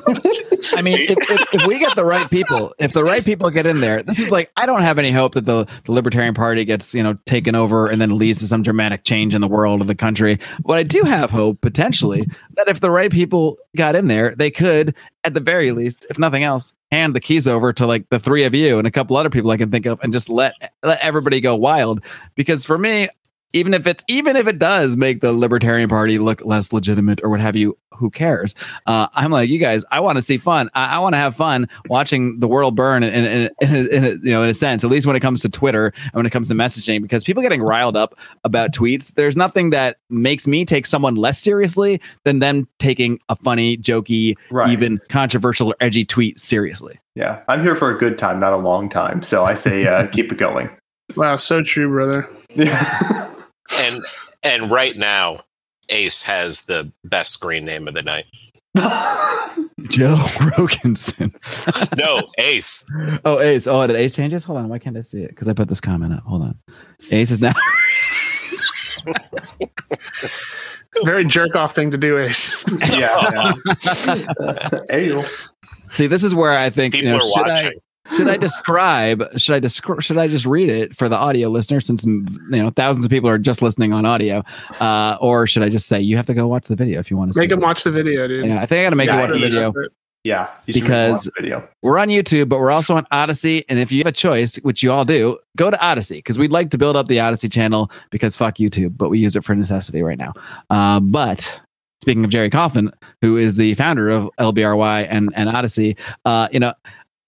I 0.77 0.83
mean, 0.83 0.99
if, 0.99 1.31
if, 1.31 1.55
if 1.55 1.67
we 1.67 1.79
get 1.79 1.95
the 1.95 2.05
right 2.05 2.29
people, 2.31 2.75
if 2.79 2.93
the 2.93 3.05
right 3.05 3.25
people 3.25 3.51
get 3.51 3.67
in 3.67 3.81
there, 3.81 4.03
this 4.03 4.19
is 4.19 4.31
like 4.31 4.51
I 4.57 4.67
don't 4.67 4.83
have 4.83 4.99
any 4.99 5.11
hope 5.11 5.35
that 5.35 5.45
the, 5.45 5.67
the 5.85 5.93
Libertarian 5.93 6.35
Party 6.35 6.65
gets 6.65 6.95
you 6.95 7.03
know 7.03 7.15
taken 7.25 7.55
over 7.55 7.89
and 7.89 8.01
then 8.01 8.17
leads 8.19 8.41
to 8.41 8.49
some 8.49 8.63
dramatic 8.63 9.05
change 9.05 9.35
in 9.35 9.41
the 9.41 9.49
world 9.49 9.81
of 9.81 9.87
the 9.87 9.95
country. 9.95 10.39
But 10.65 10.79
I 10.79 10.83
do 10.83 11.03
have 11.03 11.31
hope 11.31 11.61
potentially 11.61 12.29
that 12.57 12.69
if 12.69 12.81
the 12.81 12.91
right 12.91 13.11
people 13.11 13.59
got 13.77 13.95
in 13.95 14.09
there, 14.09 14.35
they 14.35 14.51
could, 14.51 14.95
at 15.25 15.35
the 15.35 15.41
very 15.41 15.71
least, 15.73 16.07
if 16.11 16.19
nothing 16.19 16.45
else, 16.45 16.73
hand 16.91 17.15
the 17.15 17.21
keys 17.21 17.47
over 17.47 17.73
to 17.73 17.87
like 17.87 18.09
the 18.11 18.19
three 18.19 18.45
of 18.45 18.55
you 18.55 18.79
and 18.79 18.87
a 18.87 18.91
couple 18.91 19.17
other 19.17 19.31
people 19.31 19.51
I 19.51 19.57
can 19.57 19.71
think 19.71 19.87
of, 19.87 20.01
and 20.03 20.13
just 20.13 20.29
let 20.29 20.55
let 20.83 21.01
everybody 21.01 21.41
go 21.41 21.57
wild. 21.57 22.05
Because 22.35 22.65
for 22.65 22.79
me, 22.79 23.09
even 23.53 23.75
if 23.75 23.87
it 23.87 24.05
even 24.09 24.37
if 24.37 24.47
it 24.47 24.59
does 24.59 24.97
make 24.97 25.21
the 25.21 25.33
Libertarian 25.33 25.89
Party 25.89 26.19
look 26.19 26.45
less 26.45 26.73
legitimate 26.73 27.21
or 27.23 27.31
what 27.31 27.41
have 27.41 27.57
you, 27.57 27.77
who 27.93 28.09
cares? 28.11 28.55
Uh, 28.87 29.09
I'm 29.15 29.31
like 29.31 29.51
you 29.51 29.59
guys. 29.59 29.85
I 29.91 30.01
want 30.01 30.17
to 30.17 30.23
see 30.23 30.37
fun. 30.37 30.71
I, 30.75 30.97
I 30.97 30.99
want 31.01 31.13
to 31.15 31.19
have 31.19 31.37
fun 31.37 31.69
watching 31.89 32.39
the 32.41 32.49
world 32.49 32.75
burn 32.77 33.03
in, 33.03 33.13
in, 33.13 33.51
in, 33.61 33.75
a, 33.75 33.87
in 33.89 34.05
a, 34.05 34.09
you 34.11 34.31
know 34.33 34.43
in 34.43 34.49
a 34.49 34.55
sense. 34.55 34.85
At 34.85 34.91
least 34.91 35.07
when 35.07 35.17
it 35.17 35.21
comes 35.21 35.43
to 35.43 35.49
Twitter 35.49 35.93
and 36.05 36.13
when 36.15 36.27
it 36.27 36.31
comes 36.31 36.49
to 36.49 36.55
messaging, 36.55 37.03
because 37.03 37.25
people 37.25 37.43
getting 37.43 37.63
riled 37.63 37.97
up 37.97 38.15
about 38.45 38.73
tweets. 38.73 39.15
There's 39.15 39.37
nothing 39.37 39.71
that 39.71 39.99
makes 40.09 40.47
me 40.47 40.65
take 40.65 40.87
someone 40.87 41.17
less 41.17 41.39
seriously 41.39 42.01
than 42.25 42.39
them 42.39 42.67
taking 42.79 43.19
a 43.29 43.37
funny, 43.37 43.77
jokey, 43.77 44.37
Right. 44.51 44.71
even 44.71 45.01
controversial 45.09 45.69
or 45.69 45.77
edgy 45.81 46.05
tweet 46.05 46.41
seriously. 46.41 46.99
Yeah. 47.17 47.43
I'm 47.49 47.63
here 47.63 47.77
for 47.77 47.91
a 47.91 47.99
good 47.99 48.17
time, 48.17 48.39
not 48.41 48.53
a 48.53 48.57
long 48.57 48.89
time. 48.89 49.23
So 49.23 49.45
I 49.45 49.55
say 49.55 49.87
uh, 49.87 50.07
keep 50.13 50.31
it 50.33 50.39
going. 50.39 50.71
wow, 51.17 51.37
so 51.37 51.63
true, 51.63 51.89
brother. 51.89 52.29
Yeah. 52.55 53.27
And 53.79 53.97
and 54.43 54.71
right 54.71 54.97
now, 54.97 55.39
Ace 55.89 56.23
has 56.25 56.63
the 56.63 56.91
best 57.05 57.33
screen 57.33 57.65
name 57.65 57.89
of 57.89 57.95
the 57.95 58.03
night. 58.03 58.27
Joe 59.89 60.17
Roganson. 60.59 61.33
No, 61.99 62.29
Ace. 62.39 62.87
Oh, 63.25 63.41
Ace. 63.41 63.67
Oh, 63.67 63.87
did 63.87 63.97
Ace 63.97 64.15
changes? 64.15 64.45
Hold 64.45 64.59
on. 64.59 64.69
Why 64.69 64.79
can't 64.79 64.97
I 64.97 65.01
see 65.01 65.23
it? 65.23 65.31
Because 65.31 65.49
I 65.49 65.53
put 65.53 65.69
this 65.69 65.81
comment 65.81 66.15
up. 66.15 66.23
Hold 66.23 66.43
on. 66.43 66.59
Ace 67.11 67.31
is 67.31 67.41
now. 67.41 67.53
Very 71.05 71.25
jerk 71.25 71.55
off 71.57 71.75
thing 71.75 71.91
to 71.91 71.99
do, 71.99 72.19
Ace. 72.19 72.65
yeah. 72.91 73.53
yeah. 74.41 74.69
Hey, 74.89 75.23
see, 75.91 76.07
this 76.07 76.23
is 76.23 76.35
where 76.35 76.53
I 76.53 76.71
think 76.71 76.95
People 76.95 77.13
you 77.13 77.19
know, 77.19 77.25
are 77.25 77.29
should 77.29 77.49
I 77.49 77.65
watching. 77.65 77.81
Should 78.17 78.29
I 78.29 78.37
describe? 78.37 79.23
Should 79.39 79.55
I 79.55 79.59
describe? 79.61 80.03
Should 80.03 80.19
I 80.19 80.29
just 80.29 80.45
read 80.47 80.69
it 80.69 80.97
for 80.97 81.09
the 81.09 81.17
audio 81.17 81.49
listener? 81.49 81.81
Since 81.81 82.05
you 82.05 82.23
know 82.51 82.71
thousands 82.71 83.05
of 83.05 83.11
people 83.11 83.29
are 83.31 83.39
just 83.39 83.63
listening 83.63 83.93
on 83.93 84.05
audio, 84.07 84.43
uh, 84.81 85.17
or 85.21 85.47
should 85.47 85.63
I 85.63 85.69
just 85.69 85.87
say 85.87 86.01
you 86.01 86.17
have 86.17 86.27
to 86.27 86.35
go 86.35 86.47
watch 86.47 86.69
the 86.69 86.77
video 86.77 86.99
if 87.01 87.11
you 87.11 87.17
want 87.17 87.33
to 87.33 87.39
Make 87.39 87.51
see 87.51 87.55
him 87.55 87.61
it? 87.61 87.65
watch 87.67 87.85
the 87.85 87.91
video, 87.91 88.27
dude. 88.29 88.47
Yeah, 88.47 88.61
I 88.61 88.67
think 88.67 88.81
I 88.81 88.83
got 88.85 88.91
to 88.91 88.97
make 88.97 89.07
Yeah, 89.09 89.15
you 89.17 89.21
watch 89.23 89.31
the 89.33 89.39
video. 89.39 89.73
yeah. 90.25 90.49
You 90.67 90.75
Because- 90.75 91.31
video. 91.39 91.67
We're 91.83 91.99
on 91.99 92.09
YouTube, 92.09 92.49
but 92.49 92.59
we're 92.61 92.71
also 92.73 92.95
on 92.97 93.07
Odysee. 93.13 93.65
And 93.69 93.79
if 93.79 93.91
you 93.93 93.99
have 94.01 94.07
a 94.07 94.13
choice, 94.13 94.57
which 94.57 94.83
you 94.83 94.93
all 94.93 95.05
do, 95.05 95.39
go 95.57 95.71
to 95.71 95.79
Odysee 95.79 96.17
because 96.17 96.39
we'd 96.39 96.53
like 96.53 96.71
to 96.71 96.79
build 96.79 96.97
up 96.97 97.09
the 97.09 97.19
Odysee 97.21 97.49
channel 97.51 97.91
because 98.11 98.37
fuck 98.37 98.57
YouTube, 98.57 98.97
but 98.97 99.09
we 99.09 99.19
use 99.19 99.35
it 99.37 99.45
for 99.45 99.55
necessity 99.55 100.03
right 100.03 100.19
now. 100.19 100.33
Uh, 100.69 101.01
but 101.01 101.61
speaking 102.03 102.25
of 102.25 102.31
Jerry 102.31 102.51
Kauffman, 102.51 102.93
who 103.23 103.37
is 103.37 103.55
the 103.57 103.75
founder 103.75 104.09
of 104.11 104.31
LBRY 104.39 105.07
and, 105.11 105.31
and 105.37 105.49
Odysee, 105.49 105.97
uh, 106.25 106.49
you 106.53 106.59
know, 106.61 106.73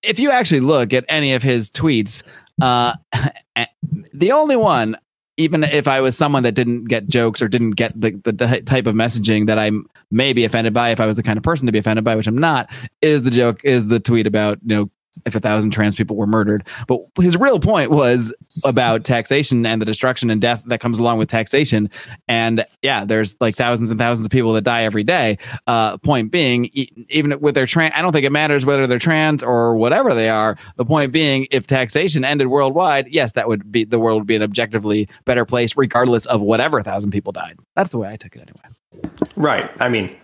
if 0.02 0.18
you 0.18 0.30
actually 0.30 0.60
look 0.60 0.92
at 0.92 1.04
any 1.08 1.32
of 1.32 1.42
his 1.42 1.70
tweets, 1.70 2.22
uh, 2.60 2.94
the 4.12 4.32
only 4.32 4.56
one, 4.56 4.96
even 5.36 5.64
if 5.64 5.88
I 5.88 6.00
was 6.00 6.16
someone 6.16 6.42
that 6.42 6.52
didn't 6.52 6.84
get 6.84 7.08
jokes 7.08 7.40
or 7.40 7.48
didn't 7.48 7.72
get 7.72 7.98
the, 7.98 8.10
the, 8.24 8.32
the 8.32 8.62
type 8.62 8.86
of 8.86 8.94
messaging 8.94 9.46
that 9.46 9.58
I'm 9.58 9.86
maybe 10.10 10.44
offended 10.44 10.74
by, 10.74 10.90
if 10.90 11.00
I 11.00 11.06
was 11.06 11.16
the 11.16 11.22
kind 11.22 11.36
of 11.36 11.42
person 11.42 11.66
to 11.66 11.72
be 11.72 11.78
offended 11.78 12.04
by, 12.04 12.16
which 12.16 12.26
I'm 12.26 12.38
not, 12.38 12.70
is 13.00 13.22
the 13.22 13.30
joke, 13.30 13.60
is 13.64 13.86
the 13.86 14.00
tweet 14.00 14.26
about, 14.26 14.58
you 14.64 14.76
know, 14.76 14.90
if 15.27 15.35
a 15.35 15.40
thousand 15.40 15.70
trans 15.70 15.94
people 15.96 16.16
were 16.16 16.27
murdered. 16.27 16.66
But 16.87 17.01
his 17.20 17.37
real 17.37 17.61
point 17.61 17.90
was 17.90 18.33
about 18.64 19.05
taxation 19.05 19.64
and 19.66 19.81
the 19.81 19.87
destruction 19.87 20.31
and 20.31 20.40
death 20.40 20.62
that 20.66 20.81
comes 20.81 20.98
along 20.98 21.18
with 21.18 21.29
taxation. 21.29 21.90
And 22.29 22.66
yeah, 22.83 23.05
there's 23.05 23.35
like 23.40 23.55
thousands 23.55 23.90
and 23.90 23.98
thousands 23.98 24.27
of 24.27 24.31
people 24.31 24.53
that 24.55 24.62
die 24.62 24.83
every 24.83 25.05
day. 25.05 25.38
Uh, 25.66 25.98
point 25.98 26.31
being, 26.31 26.66
even 27.09 27.38
with 27.40 27.55
their 27.55 27.66
trans, 27.66 27.92
I 27.96 28.03
don't 28.03 28.12
think 28.12 28.27
it 28.27 28.33
matters 28.33 28.64
whether 28.64 28.87
they're 28.87 28.98
trans 28.98 29.42
or 29.42 29.77
whatever 29.77 30.14
they 30.14 30.29
are. 30.29 30.57
The 30.77 30.85
point 30.85 31.12
being, 31.12 31.46
if 31.51 31.66
taxation 31.66 32.25
ended 32.25 32.48
worldwide, 32.48 33.09
yes, 33.09 33.33
that 33.33 33.48
would 33.48 33.70
be 33.70 33.85
the 33.85 33.98
world 33.98 34.20
would 34.20 34.27
be 34.27 34.37
an 34.37 34.42
objectively 34.42 35.09
better 35.25 35.44
place, 35.44 35.77
regardless 35.77 36.27
of 36.27 36.40
whatever 36.40 36.83
thousand 36.83 37.11
people 37.11 37.33
died. 37.33 37.59
That's 37.77 37.90
the 37.90 37.98
way 37.98 38.11
I 38.11 38.16
took 38.16 38.37
it 38.37 38.40
anyway. 38.40 39.12
Right. 39.37 39.70
I 39.81 39.88
mean, 39.88 40.16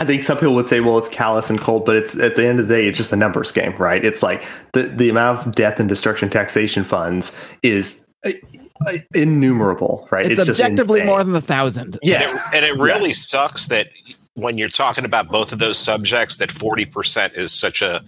I 0.00 0.04
think 0.04 0.22
some 0.22 0.38
people 0.38 0.54
would 0.54 0.68
say, 0.68 0.80
well, 0.80 0.96
it's 0.96 1.08
callous 1.08 1.50
and 1.50 1.60
cold, 1.60 1.84
but 1.84 1.96
it's 1.96 2.18
at 2.18 2.36
the 2.36 2.46
end 2.46 2.60
of 2.60 2.68
the 2.68 2.74
day, 2.74 2.86
it's 2.86 2.96
just 2.96 3.12
a 3.12 3.16
numbers 3.16 3.50
game, 3.50 3.74
right? 3.76 4.04
It's 4.04 4.22
like 4.22 4.46
the, 4.72 4.84
the 4.84 5.08
amount 5.08 5.44
of 5.46 5.54
death 5.54 5.80
and 5.80 5.88
destruction 5.88 6.30
taxation 6.30 6.84
funds 6.84 7.36
is 7.62 8.06
uh, 8.24 8.30
uh, 8.86 8.92
innumerable, 9.14 10.06
right? 10.12 10.26
It's, 10.30 10.44
just 10.44 10.60
objectively 10.60 11.00
insane. 11.00 11.06
more 11.08 11.24
than 11.24 11.34
a 11.34 11.40
thousand. 11.40 11.98
Yes. 12.02 12.48
And 12.54 12.64
it, 12.64 12.70
and 12.70 12.78
it 12.78 12.82
really 12.82 13.08
Yes. 13.08 13.28
sucks 13.28 13.66
that 13.68 13.88
when 14.34 14.56
you're 14.56 14.68
talking 14.68 15.04
about 15.04 15.28
both 15.28 15.52
of 15.52 15.58
those 15.58 15.78
subjects, 15.78 16.36
that 16.36 16.48
40% 16.48 17.34
is 17.36 17.52
such 17.52 17.82
a 17.82 18.04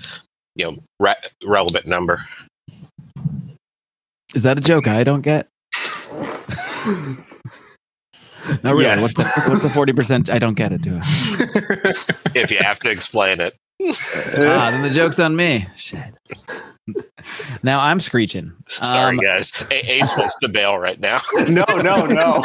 you 0.55 0.66
know 0.66 0.79
re- 1.00 1.14
relevant 1.44 1.87
number. 1.87 2.24
Is 4.35 4.44
that 4.44 4.59
a 4.59 4.61
joke 4.61 4.87
I 4.87 5.03
don't 5.03 5.22
get? 5.22 5.48
No, 8.64 8.72
really. 8.72 8.84
Yes. 8.84 9.00
What's 9.00 9.14
the 9.14 9.24
what's 9.50 9.62
the 9.62 9.70
forty 9.70 9.92
percent? 9.92 10.28
I 10.30 10.38
don't 10.38 10.54
get 10.54 10.72
it. 10.72 10.82
Do 10.82 10.98
I? 11.00 11.92
If 12.34 12.50
you 12.50 12.58
have 12.58 12.78
to 12.80 12.90
explain 12.90 13.40
it. 13.40 13.54
ah, 13.82 14.68
then 14.72 14.82
the 14.88 14.92
joke's 14.94 15.18
on 15.18 15.36
me. 15.36 15.66
Shit. 15.76 16.04
now 17.62 17.80
I'm 17.80 18.00
screeching. 18.00 18.52
Sorry, 18.68 19.16
Um, 19.16 19.22
guys. 19.24 19.64
A- 19.70 19.92
Ace 19.92 20.16
wants 20.18 20.34
to 20.40 20.48
bail 20.48 20.78
right 20.78 20.98
now. 21.00 21.18
no, 21.48 21.64
no, 21.80 22.06
no. 22.06 22.42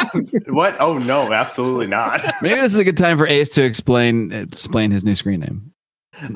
what? 0.48 0.76
Oh, 0.80 0.98
no, 0.98 1.32
absolutely 1.32 1.88
not. 1.88 2.24
Maybe 2.42 2.54
this 2.60 2.72
is 2.72 2.78
a 2.78 2.84
good 2.84 2.96
time 2.96 3.18
for 3.18 3.26
Ace 3.26 3.50
to 3.50 3.64
explain 3.64 4.32
explain 4.32 4.90
his 4.90 5.04
new 5.04 5.14
screen 5.14 5.40
name 5.40 5.72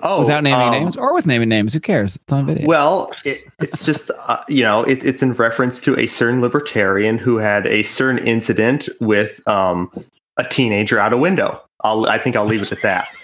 Oh, 0.03 0.21
without 0.21 0.43
naming 0.43 0.69
um, 0.69 0.73
names 0.73 0.97
or 0.97 1.15
with 1.15 1.27
naming 1.27 1.49
names. 1.49 1.73
Who 1.73 1.81
cares? 1.81 2.17
It's 2.17 2.33
on 2.33 2.47
video. 2.47 2.67
Well, 2.67 3.11
it, 3.25 3.39
it's 3.61 3.85
just 3.85 4.11
uh, 4.27 4.43
you 4.49 4.63
know 4.63 4.83
it, 4.85 5.05
it's 5.05 5.23
in 5.23 5.33
reference 5.35 5.81
to 5.81 5.99
a 5.99 6.07
certain 6.07 6.41
libertarian 6.41 7.19
who 7.19 7.39
had 7.39 7.67
a 7.67 7.83
certain 7.83 8.19
incident 8.27 8.89
with 9.01 9.47
um, 9.49 9.91
a 10.37 10.45
teenager 10.45 10.99
out 10.99 11.13
a 11.13 11.17
window. 11.17 11.63
I'll, 11.83 12.07
I 12.07 12.19
think 12.19 12.37
I'll 12.37 12.45
leave 12.45 12.63
it 12.63 12.73
at 12.73 12.83
that. 12.83 13.09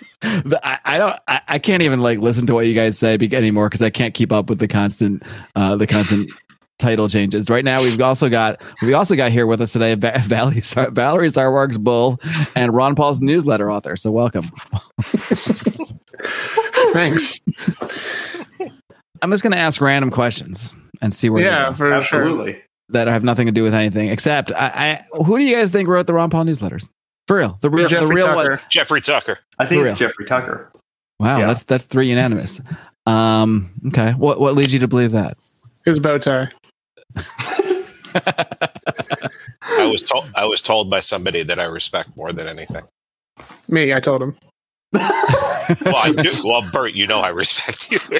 But 0.46 0.64
I, 0.64 0.78
I 0.84 0.98
don't. 0.98 1.14
I, 1.28 1.40
I 1.46 1.58
can't 1.58 1.82
even 1.82 2.00
like 2.00 2.18
listen 2.18 2.46
to 2.46 2.54
what 2.54 2.66
you 2.66 2.74
guys 2.74 2.98
say 2.98 3.18
anymore 3.20 3.68
because 3.68 3.82
I 3.82 3.90
can't 3.90 4.14
keep 4.14 4.32
up 4.32 4.48
with 4.48 4.58
the 4.58 4.66
constant, 4.66 5.22
uh, 5.54 5.76
the 5.76 5.86
constant 5.86 6.30
title 6.78 7.06
changes. 7.08 7.50
Right 7.50 7.64
now, 7.64 7.82
we've 7.82 8.00
also 8.00 8.30
got 8.30 8.60
we 8.82 8.94
also 8.94 9.14
got 9.14 9.30
here 9.30 9.46
with 9.46 9.60
us 9.60 9.74
today 9.74 9.94
Va- 9.94 10.18
Valerie 10.24 10.62
Sar- 10.62 10.90
Valerie 10.90 11.28
Sarwark's 11.28 11.76
Bull 11.76 12.18
and 12.56 12.74
Ron 12.74 12.94
Paul's 12.94 13.20
newsletter 13.20 13.70
author. 13.70 13.94
So 13.94 14.10
welcome. 14.10 14.50
Thanks. 16.92 17.40
I'm 19.22 19.30
just 19.30 19.42
going 19.42 19.52
to 19.52 19.58
ask 19.58 19.80
random 19.80 20.10
questions 20.10 20.76
and 21.02 21.12
see 21.12 21.28
where. 21.30 21.42
they 21.42 21.48
Yeah, 21.48 21.66
go 21.68 21.74
for 21.74 21.76
sure. 21.76 21.92
Absolutely. 21.92 22.62
that 22.90 23.08
have 23.08 23.24
nothing 23.24 23.46
to 23.46 23.52
do 23.52 23.62
with 23.62 23.74
anything 23.74 24.08
except 24.08 24.52
I, 24.52 25.02
I. 25.12 25.22
Who 25.22 25.38
do 25.38 25.44
you 25.44 25.54
guys 25.56 25.70
think 25.70 25.88
wrote 25.88 26.06
the 26.06 26.14
Ron 26.14 26.30
Paul 26.30 26.44
newsletters? 26.44 26.88
For 27.26 27.36
real, 27.38 27.58
the 27.60 27.70
real, 27.70 27.84
the 27.84 27.88
Jeffrey 27.90 28.14
real 28.16 28.34
one. 28.34 28.46
Tucker. 28.46 28.62
Jeffrey 28.70 29.00
Tucker. 29.00 29.38
I 29.58 29.66
think 29.66 29.84
it's 29.84 29.98
Jeffrey 29.98 30.26
Tucker. 30.26 30.70
Wow, 31.18 31.38
Yeah. 31.38 31.46
that's 31.46 31.62
that's 31.64 31.84
three 31.84 32.08
unanimous. 32.08 32.60
Um, 33.06 33.72
okay, 33.88 34.12
what 34.12 34.38
what 34.38 34.54
leads 34.54 34.72
you 34.72 34.78
to 34.80 34.88
believe 34.88 35.12
that? 35.12 35.34
His 35.84 35.98
bow 35.98 36.18
tie. 36.18 36.50
I 39.68 39.88
was 39.90 40.02
told 40.02 40.28
I 40.34 40.44
was 40.44 40.62
told 40.62 40.88
by 40.90 41.00
somebody 41.00 41.42
that 41.42 41.58
I 41.58 41.64
respect 41.64 42.16
more 42.16 42.32
than 42.32 42.46
anything. 42.46 42.84
Me, 43.68 43.92
I 43.92 44.00
told 44.00 44.22
him. 44.22 44.36
Well, 45.84 45.96
I 45.96 46.12
do. 46.16 46.30
Well, 46.44 46.62
Bert, 46.72 46.94
you 46.94 47.06
know 47.06 47.20
I 47.20 47.28
respect 47.30 47.90
you. 47.90 47.98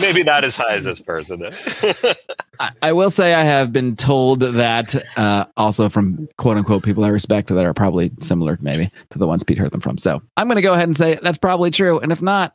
Maybe 0.00 0.22
not 0.22 0.44
as 0.44 0.56
high 0.56 0.74
as 0.74 0.84
this 0.84 1.00
person. 1.00 1.42
I, 2.60 2.70
I 2.82 2.92
will 2.92 3.10
say 3.10 3.34
I 3.34 3.42
have 3.42 3.72
been 3.72 3.96
told 3.96 4.40
that 4.40 4.94
uh, 5.16 5.46
also 5.56 5.88
from 5.88 6.28
quote 6.38 6.56
unquote 6.56 6.82
people 6.82 7.04
I 7.04 7.08
respect 7.08 7.48
that 7.48 7.64
are 7.64 7.74
probably 7.74 8.12
similar, 8.20 8.58
maybe 8.60 8.90
to 9.10 9.18
the 9.18 9.26
ones 9.26 9.42
Pete 9.44 9.58
heard 9.58 9.72
them 9.72 9.80
from. 9.80 9.98
So 9.98 10.22
I'm 10.36 10.46
going 10.46 10.56
to 10.56 10.62
go 10.62 10.72
ahead 10.72 10.88
and 10.88 10.96
say 10.96 11.18
that's 11.22 11.38
probably 11.38 11.70
true. 11.70 11.98
And 12.00 12.12
if 12.12 12.22
not, 12.22 12.54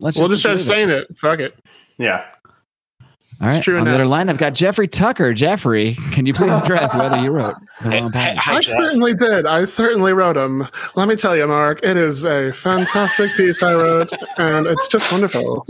let's 0.00 0.18
We'll 0.18 0.28
just 0.28 0.40
start 0.40 0.56
believe 0.56 0.64
it. 0.64 0.68
saying 0.68 0.90
it. 0.90 1.18
Fuck 1.18 1.40
it. 1.40 1.54
Yeah. 1.98 2.24
All 3.40 3.48
right. 3.48 3.62
true 3.62 3.78
On 3.78 3.84
the 3.84 3.92
other 3.92 4.06
line, 4.06 4.28
I've 4.28 4.38
got 4.38 4.54
Jeffrey 4.54 4.86
Tucker. 4.86 5.32
Jeffrey, 5.32 5.96
can 6.12 6.26
you 6.26 6.34
please 6.34 6.52
address 6.52 6.94
whether 6.94 7.18
you 7.18 7.30
wrote 7.30 7.54
the 7.82 7.90
wrong 7.90 8.12
hey, 8.12 8.34
patent? 8.36 8.48
I 8.48 8.60
certainly 8.60 9.14
did. 9.14 9.46
I 9.46 9.64
certainly 9.64 10.12
wrote 10.12 10.34
them. 10.34 10.68
Let 10.94 11.08
me 11.08 11.16
tell 11.16 11.36
you, 11.36 11.46
Mark, 11.46 11.80
it 11.82 11.96
is 11.96 12.24
a 12.24 12.52
fantastic 12.52 13.30
piece 13.36 13.62
I 13.62 13.74
wrote, 13.74 14.10
and 14.38 14.66
it's 14.66 14.86
just 14.88 15.10
wonderful. 15.10 15.66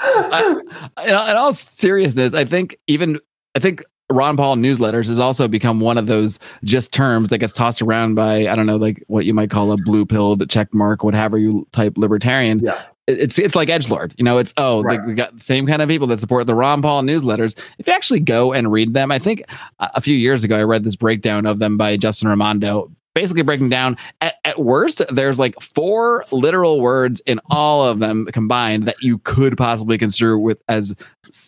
I, 0.00 0.60
in, 1.06 1.14
all- 1.14 1.28
in 1.28 1.36
all 1.36 1.52
seriousness, 1.52 2.34
I 2.34 2.44
think 2.44 2.78
even 2.86 3.18
I 3.54 3.58
think 3.58 3.82
Ron 4.10 4.36
Paul 4.36 4.56
newsletters 4.56 5.08
has 5.08 5.18
also 5.18 5.48
become 5.48 5.80
one 5.80 5.98
of 5.98 6.06
those 6.06 6.38
just 6.62 6.92
terms 6.92 7.28
that 7.30 7.38
gets 7.38 7.52
tossed 7.52 7.82
around 7.82 8.14
by 8.14 8.48
I 8.48 8.54
don't 8.54 8.66
know, 8.66 8.76
like 8.76 9.02
what 9.06 9.24
you 9.24 9.34
might 9.34 9.50
call 9.50 9.72
a 9.72 9.76
blue 9.76 10.04
pilled 10.04 10.48
check 10.50 10.72
mark, 10.74 11.04
whatever 11.04 11.38
you 11.38 11.66
type 11.72 11.96
libertarian. 11.96 12.60
Yeah. 12.60 12.82
It- 13.06 13.20
It's 13.20 13.38
it's 13.38 13.54
like 13.54 13.68
edge 13.68 13.90
lord, 13.90 14.14
you 14.16 14.24
know. 14.24 14.38
It's 14.38 14.54
oh, 14.56 14.82
Right. 14.82 15.00
the, 15.00 15.08
the 15.08 15.14
got 15.14 15.36
the 15.38 15.44
same 15.44 15.66
kind 15.66 15.82
of 15.82 15.88
people 15.88 16.06
that 16.08 16.20
support 16.20 16.46
the 16.46 16.54
Ron 16.54 16.80
Paul 16.82 17.02
newsletters. 17.02 17.54
If 17.78 17.86
you 17.86 17.92
actually 17.92 18.20
go 18.20 18.52
and 18.52 18.70
read 18.72 18.94
them, 18.94 19.10
I 19.12 19.18
think 19.18 19.42
a 19.78 19.90
a 19.96 20.00
few 20.00 20.16
years 20.16 20.42
ago 20.44 20.56
I 20.58 20.62
read 20.62 20.84
this 20.84 20.96
breakdown 20.96 21.44
of 21.46 21.58
them 21.58 21.76
by 21.76 21.96
Justin 21.96 22.28
Raimondo, 22.28 22.90
basically 23.14 23.42
breaking 23.42 23.68
down 23.68 23.96
at, 24.20 24.34
at 24.44 24.58
worst 24.58 25.00
there's 25.10 25.38
like 25.38 25.58
four 25.60 26.24
literal 26.30 26.80
words 26.80 27.20
in 27.26 27.40
all 27.50 27.84
of 27.84 28.00
them 28.00 28.26
combined 28.32 28.86
that 28.86 28.96
you 29.00 29.18
could 29.18 29.56
possibly 29.56 29.96
construe 29.96 30.38
with 30.38 30.62
as 30.68 30.94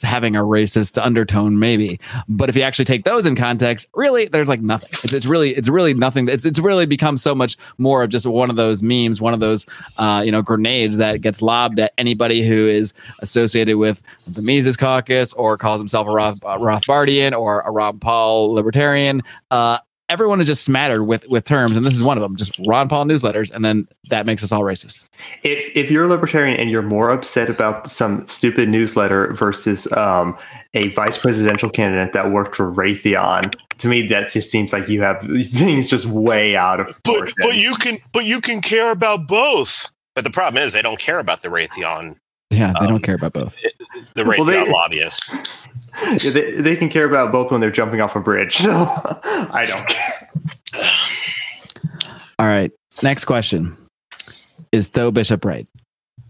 having 0.03 0.35
a 0.35 0.43
racist 0.43 1.01
undertone 1.01 1.59
maybe. 1.59 2.01
But 2.29 2.49
if 2.49 2.57
you 2.57 2.63
actually 2.63 2.87
take 2.87 3.05
those 3.05 3.27
in 3.27 3.37
context 3.37 3.87
really 3.95 4.27
there's 4.27 4.49
like 4.49 4.61
nothing. 4.61 4.89
It's, 5.05 5.13
it's 5.13 5.27
really 5.27 5.55
it's 5.55 5.69
really 5.69 5.95
nothing. 5.95 6.29
It's, 6.29 6.45
it's 6.45 6.59
really 6.59 6.87
become 6.87 7.17
so 7.17 7.35
much 7.35 7.57
more 7.79 8.03
of 8.03 8.11
just 8.11 8.27
one 8.27 8.51
of 8.51 8.57
those 8.57 8.83
memes 8.83 9.21
one 9.21 9.35
of 9.35 9.41
those 9.41 9.67
uh, 9.99 10.23
you 10.25 10.33
know 10.33 10.43
grenades 10.43 10.97
that 10.97 11.21
gets 11.21 11.43
lobbed 11.43 11.79
at 11.79 11.93
anybody 11.99 12.47
who 12.47 12.67
is 12.67 12.95
associated 13.21 13.77
with 13.77 14.03
the 14.33 14.43
Mises 14.43 14.77
caucus 14.77 15.33
or 15.35 15.57
calls 15.57 15.81
himself 15.81 16.07
a 16.07 16.11
Roth, 16.11 16.45
uh, 16.45 16.59
Rothbardian 16.59 17.39
or 17.39 17.61
a 17.63 17.71
Ron 17.71 17.99
Paul 17.99 18.53
libertarian. 18.53 19.23
Uh, 19.51 19.79
everyone 20.09 20.41
is 20.41 20.47
just 20.47 20.65
smattered 20.65 21.05
with 21.05 21.29
with 21.29 21.45
terms, 21.45 21.77
and 21.77 21.85
this 21.85 21.95
is 21.95 22.03
one 22.03 22.17
of 22.17 22.23
them. 22.23 22.37
Just 22.37 22.59
Ron 22.67 22.89
Paul 22.89 23.05
newsletters, 23.07 23.51
and 23.51 23.65
then 23.65 23.89
that 24.11 24.27
makes 24.27 24.43
us 24.43 24.53
all 24.53 24.63
racist. 24.63 25.05
If 25.43 25.77
if 25.77 25.91
you're 25.91 26.05
a 26.05 26.09
libertarian 26.09 26.59
and 26.59 26.71
you're 26.71 26.83
more 26.83 27.11
upset 27.11 27.49
about 27.51 27.91
some 27.91 28.27
stupid 28.29 28.69
newsletter 28.69 29.33
versus 29.35 29.91
um, 29.93 30.37
a 30.75 30.89
vice 30.89 31.19
presidential 31.19 31.71
candidate 31.71 32.13
that 32.13 32.31
worked 32.31 32.55
for 32.57 32.71
Raytheon, 32.73 33.55
to 33.79 33.89
me 33.89 34.07
that 34.09 34.31
just 34.31 34.51
seems 34.51 34.73
like 34.73 34.89
you 34.89 35.03
have 35.03 35.21
things 35.53 35.91
just 35.91 36.07
way 36.07 36.57
out 36.57 36.81
of 36.81 36.87
But 36.87 37.05
proportion. 37.05 37.35
but 37.41 37.55
you 37.57 37.75
can 37.77 37.99
but 38.13 38.25
you 38.25 38.41
can 38.41 38.61
care 38.61 38.93
about 38.93 39.27
both. 39.29 39.91
But 40.15 40.25
the 40.25 40.31
problem 40.31 40.63
is 40.63 40.73
they 40.73 40.83
don't 40.83 40.99
care 40.99 41.19
about 41.19 41.43
the 41.43 41.49
Raytheon, 41.49 42.17
Yeah, 42.51 42.73
they 42.81 42.87
Um, 42.87 42.93
don't 42.93 43.03
care 43.03 43.17
about 43.17 43.35
both. 43.35 43.55
the 44.15 44.25
Well, 44.25 44.39
Raytheon 44.39 44.47
they- 44.65 44.71
lobbyists. 44.73 45.67
Yeah, 46.23 46.31
they, 46.31 46.53
they 46.53 46.77
can 46.77 46.89
care 46.89 47.05
about 47.07 47.33
both 47.33 47.51
when 47.51 47.61
they're 47.61 47.71
jumping 47.71 48.01
off 48.01 48.15
a 48.17 48.21
bridge. 48.21 48.57
So 48.57 48.71
I 48.73 49.67
don't 49.67 49.89
care. 49.89 50.31
All 52.39 52.47
right, 52.47 52.71
next 53.03 53.25
question: 53.25 53.77
Is 54.73 54.91
Tho 54.91 55.11
Bishop 55.11 55.45
right? 55.45 55.67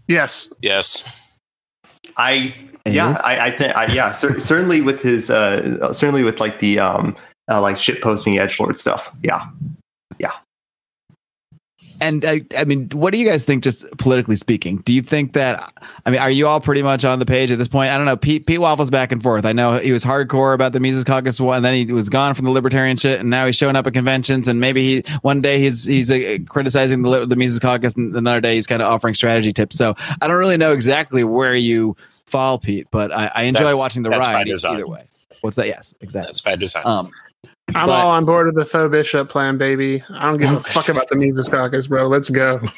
Yes. 0.07 0.51
Yes. 0.61 1.37
I 2.15 2.55
It 2.85 2.93
yeah, 2.93 3.11
is? 3.11 3.17
I, 3.19 3.47
I 3.47 3.51
think 3.51 3.75
I, 3.75 3.85
yeah, 3.87 4.11
cer- 4.11 4.39
certainly 4.39 4.81
with 4.81 5.01
his 5.01 5.29
uh, 5.29 5.91
certainly 5.93 6.23
with 6.23 6.39
like 6.39 6.59
the 6.59 6.79
um 6.79 7.15
uh, 7.49 7.61
like 7.61 7.77
shit 7.77 8.01
posting 8.01 8.37
edge 8.39 8.59
lord 8.59 8.77
stuff. 8.79 9.11
Yeah, 9.23 9.45
And 11.99 12.23
I, 12.25 12.41
I 12.57 12.63
mean, 12.63 12.89
what 12.89 13.11
do 13.11 13.17
you 13.17 13.27
guys 13.27 13.43
think, 13.43 13.63
just 13.63 13.85
politically 13.97 14.35
speaking? 14.35 14.77
Do 14.77 14.93
you 14.93 15.01
think 15.01 15.33
that, 15.33 15.73
I 16.05 16.11
mean, 16.11 16.19
are 16.19 16.29
you 16.29 16.47
all 16.47 16.61
pretty 16.61 16.83
much 16.83 17.03
on 17.03 17.19
the 17.19 17.25
page 17.25 17.49
at 17.49 17.57
this 17.57 17.67
point? 17.67 17.91
I 17.91 17.97
don't 17.97 18.05
know. 18.05 18.15
Pete, 18.15 18.45
Pete 18.45 18.59
Waffles 18.59 18.89
back 18.89 19.11
and 19.11 19.21
forth. 19.21 19.45
I 19.45 19.53
know 19.53 19.79
he 19.79 19.91
was 19.91 20.03
hardcore 20.03 20.53
about 20.53 20.73
the 20.73 20.79
Mises 20.79 21.03
Caucus 21.03 21.39
one, 21.39 21.57
and 21.57 21.65
then 21.65 21.73
he 21.73 21.91
was 21.91 22.09
gone 22.09 22.33
from 22.33 22.45
the 22.45 22.51
libertarian 22.51 22.97
shit, 22.97 23.19
and 23.19 23.29
now 23.29 23.45
he's 23.45 23.55
showing 23.55 23.75
up 23.75 23.87
at 23.87 23.93
conventions. 23.93 24.47
And 24.47 24.59
maybe 24.59 25.01
he 25.01 25.11
one 25.21 25.41
day 25.41 25.59
he's 25.59 25.85
he's 25.85 26.11
uh, 26.11 26.37
criticizing 26.47 27.01
the, 27.01 27.25
the 27.25 27.35
Mises 27.35 27.59
Caucus, 27.59 27.95
and 27.95 28.15
another 28.15 28.41
day 28.41 28.55
he's 28.55 28.67
kind 28.67 28.81
of 28.81 28.87
offering 28.87 29.13
strategy 29.13 29.51
tips. 29.51 29.77
So 29.77 29.95
I 30.21 30.27
don't 30.27 30.37
really 30.37 30.57
know 30.57 30.73
exactly 30.73 31.23
where 31.23 31.55
you 31.55 31.97
fall, 32.25 32.59
Pete, 32.59 32.87
but 32.91 33.11
I, 33.11 33.31
I 33.33 33.43
enjoy 33.43 33.59
That's- 33.59 33.77
watching 33.77 34.03
the 34.03 34.09
by 34.09 34.17
ride 34.17 34.47
either 34.47 34.87
way. 34.87 35.05
What's 35.41 35.55
that? 35.55 35.67
Yes, 35.67 35.93
exactly. 36.01 36.27
That's 36.27 36.41
bad 36.41 36.59
design. 36.59 36.83
Um, 36.85 37.09
I'm 37.75 37.87
But- 37.87 38.05
all 38.05 38.11
on 38.11 38.25
board 38.25 38.47
with 38.47 38.55
the 38.55 38.65
faux 38.65 38.89
bishop 38.91 39.29
plan, 39.29 39.57
baby. 39.57 40.03
I 40.13 40.25
don't 40.25 40.37
give 40.39 40.51
a 40.51 40.59
fuck 40.61 40.89
about 40.89 41.07
the 41.09 41.15
Mises 41.15 41.49
Caucus, 41.49 41.87
bro. 41.87 42.07
Let's 42.07 42.29
go. 42.29 42.61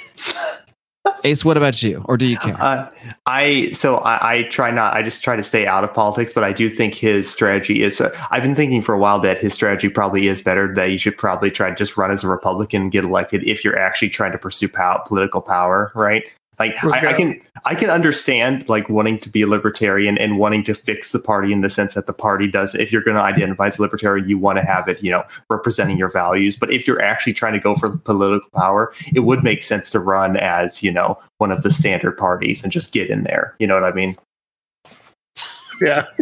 Ace, 1.23 1.43
what 1.43 1.57
about 1.57 1.81
you, 1.83 2.03
or 2.07 2.17
do 2.17 2.25
you 2.25 2.37
care? 2.37 2.55
uh, 2.59 2.89
I 3.25 3.71
so 3.71 3.97
I, 3.97 4.33
I 4.37 4.43
try 4.43 4.69
not. 4.71 4.93
I 4.93 5.01
just 5.01 5.23
try 5.23 5.35
to 5.35 5.43
stay 5.43 5.65
out 5.65 5.83
of 5.83 5.93
politics, 5.93 6.31
but 6.33 6.43
I 6.43 6.53
do 6.53 6.69
think 6.69 6.93
his 6.93 7.29
strategy 7.29 7.83
is. 7.83 7.99
Uh, 7.99 8.15
I've 8.31 8.43
been 8.43 8.55
thinking 8.55 8.81
for 8.81 8.93
a 8.93 8.97
while 8.99 9.19
that 9.19 9.37
his 9.37 9.53
strategy 9.53 9.89
probably 9.89 10.27
is 10.27 10.41
better. 10.41 10.73
That 10.73 10.85
you 10.91 10.97
should 10.97 11.15
probably 11.15 11.51
try 11.51 11.69
to 11.69 11.75
just 11.75 11.97
run 11.97 12.11
as 12.11 12.23
a 12.23 12.27
Republican 12.27 12.83
and 12.83 12.91
get 12.91 13.05
elected 13.05 13.43
if 13.43 13.63
you're 13.65 13.77
actually 13.77 14.09
trying 14.09 14.31
to 14.33 14.37
pursue 14.37 14.69
pow- 14.69 15.03
political 15.07 15.41
power, 15.41 15.91
right? 15.93 16.23
Like 16.59 16.83
I, 16.83 17.11
I 17.11 17.13
can 17.13 17.41
I 17.65 17.73
can 17.73 17.89
understand 17.89 18.67
like 18.67 18.89
wanting 18.89 19.17
to 19.19 19.29
be 19.29 19.41
a 19.43 19.47
libertarian 19.47 20.17
and 20.17 20.37
wanting 20.37 20.63
to 20.65 20.73
fix 20.73 21.13
the 21.13 21.19
party 21.19 21.53
in 21.53 21.61
the 21.61 21.69
sense 21.69 21.93
that 21.93 22.05
the 22.05 22.13
party 22.13 22.47
does. 22.47 22.75
If 22.75 22.91
you're 22.91 23.01
going 23.01 23.15
to 23.15 23.23
identify 23.23 23.67
as 23.67 23.79
a 23.79 23.81
libertarian, 23.81 24.27
you 24.27 24.37
want 24.37 24.57
to 24.57 24.65
have 24.65 24.87
it, 24.89 25.01
you 25.01 25.09
know, 25.09 25.23
representing 25.49 25.97
your 25.97 26.11
values. 26.11 26.57
But 26.57 26.73
if 26.73 26.85
you're 26.85 27.01
actually 27.01 27.33
trying 27.33 27.53
to 27.53 27.59
go 27.59 27.75
for 27.75 27.97
political 27.97 28.49
power, 28.55 28.93
it 29.13 29.21
would 29.21 29.43
make 29.43 29.63
sense 29.63 29.89
to 29.91 29.99
run 29.99 30.35
as 30.37 30.83
you 30.83 30.91
know 30.91 31.17
one 31.37 31.51
of 31.51 31.63
the 31.63 31.71
standard 31.71 32.17
parties 32.17 32.61
and 32.63 32.71
just 32.71 32.91
get 32.91 33.09
in 33.09 33.23
there. 33.23 33.55
You 33.59 33.67
know 33.67 33.75
what 33.75 33.85
I 33.85 33.93
mean? 33.93 34.17
Yeah. 35.81 36.05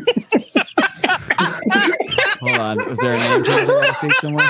Hold 2.42 2.60
on. 2.60 2.90
Was 2.90 3.00
there 3.00 3.14
a 3.14 3.18
name 3.18 3.44
change 3.44 3.58
I 3.58 3.66
gotta 3.66 3.94
see 3.96 4.12
somewhere? 4.22 4.50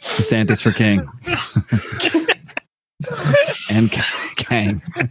DeSantis 0.00 0.60
for 0.60 0.72
king. 0.72 1.08
and 3.70 3.90
K- 4.52 4.64
Kang. 4.66 4.82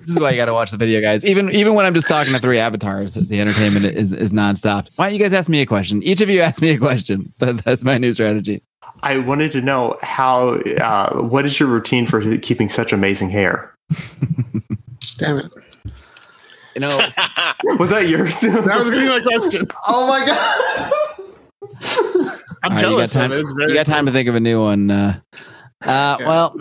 this 0.00 0.08
is 0.10 0.18
why 0.18 0.30
you 0.30 0.36
got 0.36 0.46
to 0.46 0.52
watch 0.54 0.70
the 0.70 0.76
video, 0.76 1.00
guys. 1.00 1.24
Even 1.24 1.50
even 1.50 1.74
when 1.74 1.86
I'm 1.86 1.94
just 1.94 2.08
talking 2.08 2.32
to 2.32 2.38
three 2.38 2.58
avatars, 2.58 3.14
the 3.14 3.40
entertainment 3.40 3.84
is 3.84 4.12
is 4.12 4.32
nonstop. 4.32 4.88
Why 4.96 5.06
don't 5.06 5.14
you 5.14 5.20
guys 5.22 5.32
ask 5.32 5.48
me 5.48 5.60
a 5.60 5.66
question? 5.66 6.02
Each 6.02 6.20
of 6.20 6.28
you 6.28 6.40
ask 6.40 6.60
me 6.62 6.70
a 6.70 6.78
question. 6.78 7.20
That, 7.38 7.62
that's 7.64 7.82
my 7.84 7.98
new 7.98 8.12
strategy. 8.14 8.62
I 9.02 9.18
wanted 9.18 9.52
to 9.52 9.60
know 9.60 9.96
how. 10.02 10.54
Uh, 10.80 11.22
what 11.22 11.44
is 11.44 11.58
your 11.60 11.68
routine 11.68 12.06
for 12.06 12.38
keeping 12.38 12.68
such 12.68 12.92
amazing 12.92 13.30
hair? 13.30 13.74
Damn 15.18 15.38
it. 15.38 15.46
You 16.74 16.80
know, 16.80 16.96
Was 17.78 17.90
that 17.90 18.06
yours? 18.08 18.40
That 18.40 18.78
was 18.78 18.90
gonna 18.90 19.02
be 19.02 19.08
my 19.08 19.20
question. 19.20 19.66
oh 19.86 20.06
my 20.06 20.24
god! 20.26 20.92
I'm 22.62 22.70
All 22.70 22.70
right, 22.70 22.74
you 22.74 22.80
jealous 22.80 23.12
got 23.14 23.20
time, 23.20 23.32
it. 23.32 23.38
It's 23.40 23.52
very 23.52 23.70
you 23.70 23.74
got 23.74 23.86
time 23.86 24.06
to 24.06 24.12
think 24.12 24.28
of 24.28 24.34
a 24.34 24.40
new 24.40 24.60
one. 24.62 24.90
Uh, 24.90 25.20
uh, 25.82 26.16
Yeah. 26.20 26.26
Well, 26.26 26.54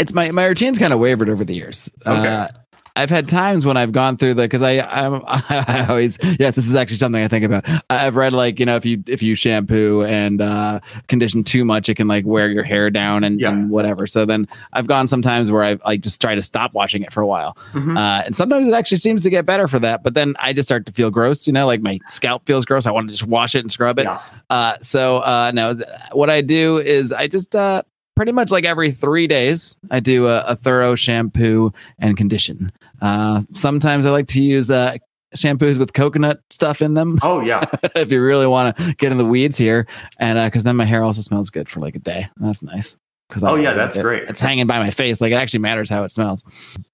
it's 0.00 0.12
my 0.12 0.30
my 0.32 0.46
routine's 0.46 0.78
kind 0.78 0.92
of 0.92 0.98
wavered 0.98 1.28
over 1.28 1.44
the 1.44 1.54
years. 1.54 1.88
Okay. 2.06 2.26
Uh, 2.28 2.48
I've 2.96 3.08
had 3.08 3.28
times 3.28 3.64
when 3.64 3.76
I've 3.76 3.92
gone 3.92 4.16
through 4.16 4.34
the 4.34 4.42
because 4.42 4.62
I 4.64 4.80
I'm, 4.80 5.22
I 5.26 5.86
always 5.88 6.18
yes 6.40 6.56
this 6.56 6.66
is 6.66 6.74
actually 6.74 6.96
something 6.96 7.22
I 7.22 7.28
think 7.28 7.44
about. 7.44 7.64
I've 7.88 8.16
read 8.16 8.32
like 8.32 8.58
you 8.58 8.66
know 8.66 8.74
if 8.74 8.84
you 8.84 9.02
if 9.06 9.22
you 9.22 9.36
shampoo 9.36 10.02
and 10.04 10.42
uh, 10.42 10.80
condition 11.06 11.44
too 11.44 11.64
much 11.64 11.88
it 11.88 11.94
can 11.94 12.08
like 12.08 12.26
wear 12.26 12.50
your 12.50 12.64
hair 12.64 12.90
down 12.90 13.22
and, 13.22 13.40
Yeah. 13.40 13.50
and 13.50 13.70
whatever. 13.70 14.08
So 14.08 14.26
then 14.26 14.48
I've 14.72 14.88
gone 14.88 15.06
sometimes 15.06 15.52
where 15.52 15.62
I've 15.62 15.80
like 15.84 16.00
just 16.00 16.20
try 16.20 16.34
to 16.34 16.42
stop 16.42 16.74
watching 16.74 17.02
it 17.02 17.12
for 17.12 17.20
a 17.20 17.26
while. 17.28 17.56
Mhm. 17.72 17.96
Uh, 17.96 18.24
and 18.26 18.34
sometimes 18.34 18.66
it 18.66 18.74
actually 18.74 18.98
seems 18.98 19.22
to 19.22 19.30
get 19.30 19.46
better 19.46 19.68
for 19.68 19.78
that. 19.78 20.02
But 20.02 20.14
then 20.14 20.34
I 20.40 20.52
just 20.52 20.68
start 20.68 20.84
to 20.86 20.92
feel 20.92 21.10
gross. 21.12 21.46
You 21.46 21.52
know, 21.52 21.66
like 21.66 21.80
my 21.82 22.00
scalp 22.08 22.44
feels 22.44 22.64
gross. 22.64 22.86
I 22.86 22.90
want 22.90 23.06
to 23.08 23.12
just 23.14 23.26
wash 23.26 23.54
it 23.54 23.60
and 23.60 23.70
scrub 23.70 24.00
it. 24.00 24.04
Yeah. 24.06 24.20
Uh, 24.50 24.76
so 24.82 25.18
uh, 25.18 25.52
no, 25.54 25.78
what 26.12 26.28
I 26.28 26.40
do 26.40 26.78
is 26.78 27.12
I 27.12 27.28
just 27.28 27.54
uh, 27.54 27.82
pretty 28.20 28.32
much 28.32 28.50
like 28.50 28.66
every 28.66 28.90
three 28.90 29.26
days 29.26 29.78
I 29.90 29.98
do 29.98 30.26
a, 30.26 30.40
a 30.40 30.54
thorough 30.54 30.94
shampoo 30.94 31.72
and 31.98 32.18
condition. 32.18 32.70
Uh, 33.00 33.40
sometimes 33.54 34.04
I 34.04 34.10
like 34.10 34.26
to 34.28 34.42
use 34.42 34.70
uh, 34.70 34.98
shampoos 35.34 35.78
with 35.78 35.94
coconut 35.94 36.42
stuff 36.50 36.82
in 36.82 36.92
them 36.92 37.18
Oh 37.22 37.40
yeah. 37.40 37.64
if 37.96 38.12
you 38.12 38.22
really 38.22 38.46
want 38.46 38.76
to 38.76 38.92
get 38.98 39.10
in 39.10 39.16
the 39.16 39.24
weeds 39.24 39.56
here, 39.56 39.86
and 40.18 40.38
because 40.46 40.64
then 40.64 40.76
my 40.76 40.84
hair 40.84 41.02
also 41.02 41.22
smells 41.22 41.48
good 41.48 41.70
for 41.70 41.80
like 41.80 41.94
a 41.94 41.98
day. 41.98 42.28
That's 42.36 42.62
nice. 42.62 42.94
Because 43.30 43.44
Oh, 43.44 43.54
yeah, 43.54 43.72
that's 43.72 43.96
great. 43.96 44.24
It's 44.28 44.40
hanging 44.40 44.66
by 44.66 44.78
my 44.78 44.90
face. 44.90 45.20
Like 45.20 45.32
it 45.32 45.36
actually 45.36 45.60
matters 45.60 45.88
how 45.88 46.02
it 46.04 46.10
smells. 46.10 46.44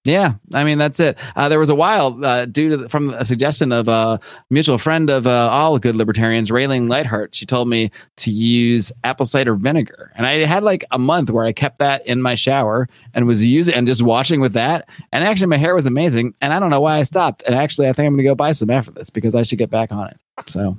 Yeah, 0.04 0.34
I 0.52 0.62
mean 0.62 0.78
that's 0.78 1.00
it. 1.00 1.18
Uh, 1.34 1.48
there 1.48 1.58
was 1.58 1.68
a 1.68 1.74
while 1.74 2.24
uh, 2.24 2.46
due 2.46 2.68
to 2.68 2.76
the, 2.76 2.88
from 2.88 3.10
a 3.10 3.24
suggestion 3.24 3.72
of 3.72 3.88
a 3.88 4.20
mutual 4.50 4.78
friend 4.78 5.10
of 5.10 5.26
uh, 5.26 5.48
all 5.50 5.78
good 5.78 5.96
libertarians, 5.96 6.50
Rayling 6.52 6.88
Lightheart. 6.88 7.34
She 7.34 7.46
told 7.46 7.68
me 7.68 7.90
to 8.18 8.30
use 8.30 8.92
apple 9.02 9.26
cider 9.26 9.56
vinegar, 9.56 10.12
and 10.14 10.26
I 10.26 10.44
had 10.44 10.62
like 10.62 10.84
a 10.92 10.98
month 10.98 11.30
where 11.30 11.44
I 11.44 11.52
kept 11.52 11.78
that 11.78 12.06
in 12.06 12.22
my 12.22 12.34
shower 12.34 12.88
and 13.14 13.26
was 13.26 13.44
using 13.44 13.74
and 13.74 13.86
just 13.86 14.02
washing 14.02 14.40
with 14.40 14.52
that. 14.52 14.88
And 15.12 15.24
actually, 15.24 15.48
my 15.48 15.56
hair 15.56 15.74
was 15.74 15.86
amazing. 15.86 16.34
And 16.40 16.52
I 16.52 16.60
don't 16.60 16.70
know 16.70 16.80
why 16.80 16.98
I 16.98 17.02
stopped. 17.02 17.42
And 17.46 17.54
actually, 17.54 17.88
I 17.88 17.92
think 17.92 18.06
I'm 18.06 18.12
going 18.12 18.24
to 18.24 18.30
go 18.30 18.34
buy 18.34 18.52
some 18.52 18.70
after 18.70 18.90
this 18.90 19.10
because 19.10 19.34
I 19.34 19.42
should 19.42 19.58
get 19.58 19.70
back 19.70 19.90
on 19.90 20.08
it. 20.08 20.16
So 20.48 20.76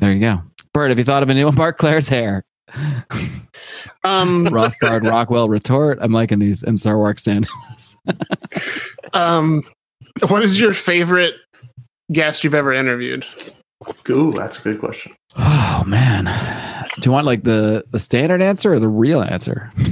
there 0.00 0.12
you 0.12 0.20
go. 0.20 0.38
Bird, 0.72 0.90
have 0.90 0.98
you 0.98 1.04
thought 1.04 1.22
of 1.22 1.28
a 1.28 1.34
new 1.34 1.44
one? 1.44 1.54
Marc 1.56 1.78
Clair's 1.78 2.08
hair. 2.08 2.44
Um 4.04 4.46
Rothbard 4.46 5.02
Rockwell 5.02 5.48
retort. 5.48 5.98
I'm 6.00 6.12
liking 6.12 6.38
these 6.38 6.62
and 6.62 6.78
Star 6.80 6.96
Wars 6.96 7.22
sandals. 7.22 7.96
um 9.12 9.62
what 10.28 10.42
is 10.42 10.60
your 10.60 10.74
favorite 10.74 11.34
guest 12.12 12.44
you've 12.44 12.54
ever 12.54 12.72
interviewed? 12.72 13.26
Ooh, 14.10 14.32
that's 14.32 14.58
a 14.58 14.62
good 14.62 14.80
question. 14.80 15.12
Oh 15.36 15.82
man. 15.86 16.24
Do 16.96 17.08
you 17.08 17.12
want 17.12 17.26
like 17.26 17.42
the 17.44 17.84
the 17.90 17.98
standard 17.98 18.42
answer 18.42 18.72
or 18.72 18.78
the 18.78 18.88
real 18.88 19.22
answer? 19.22 19.72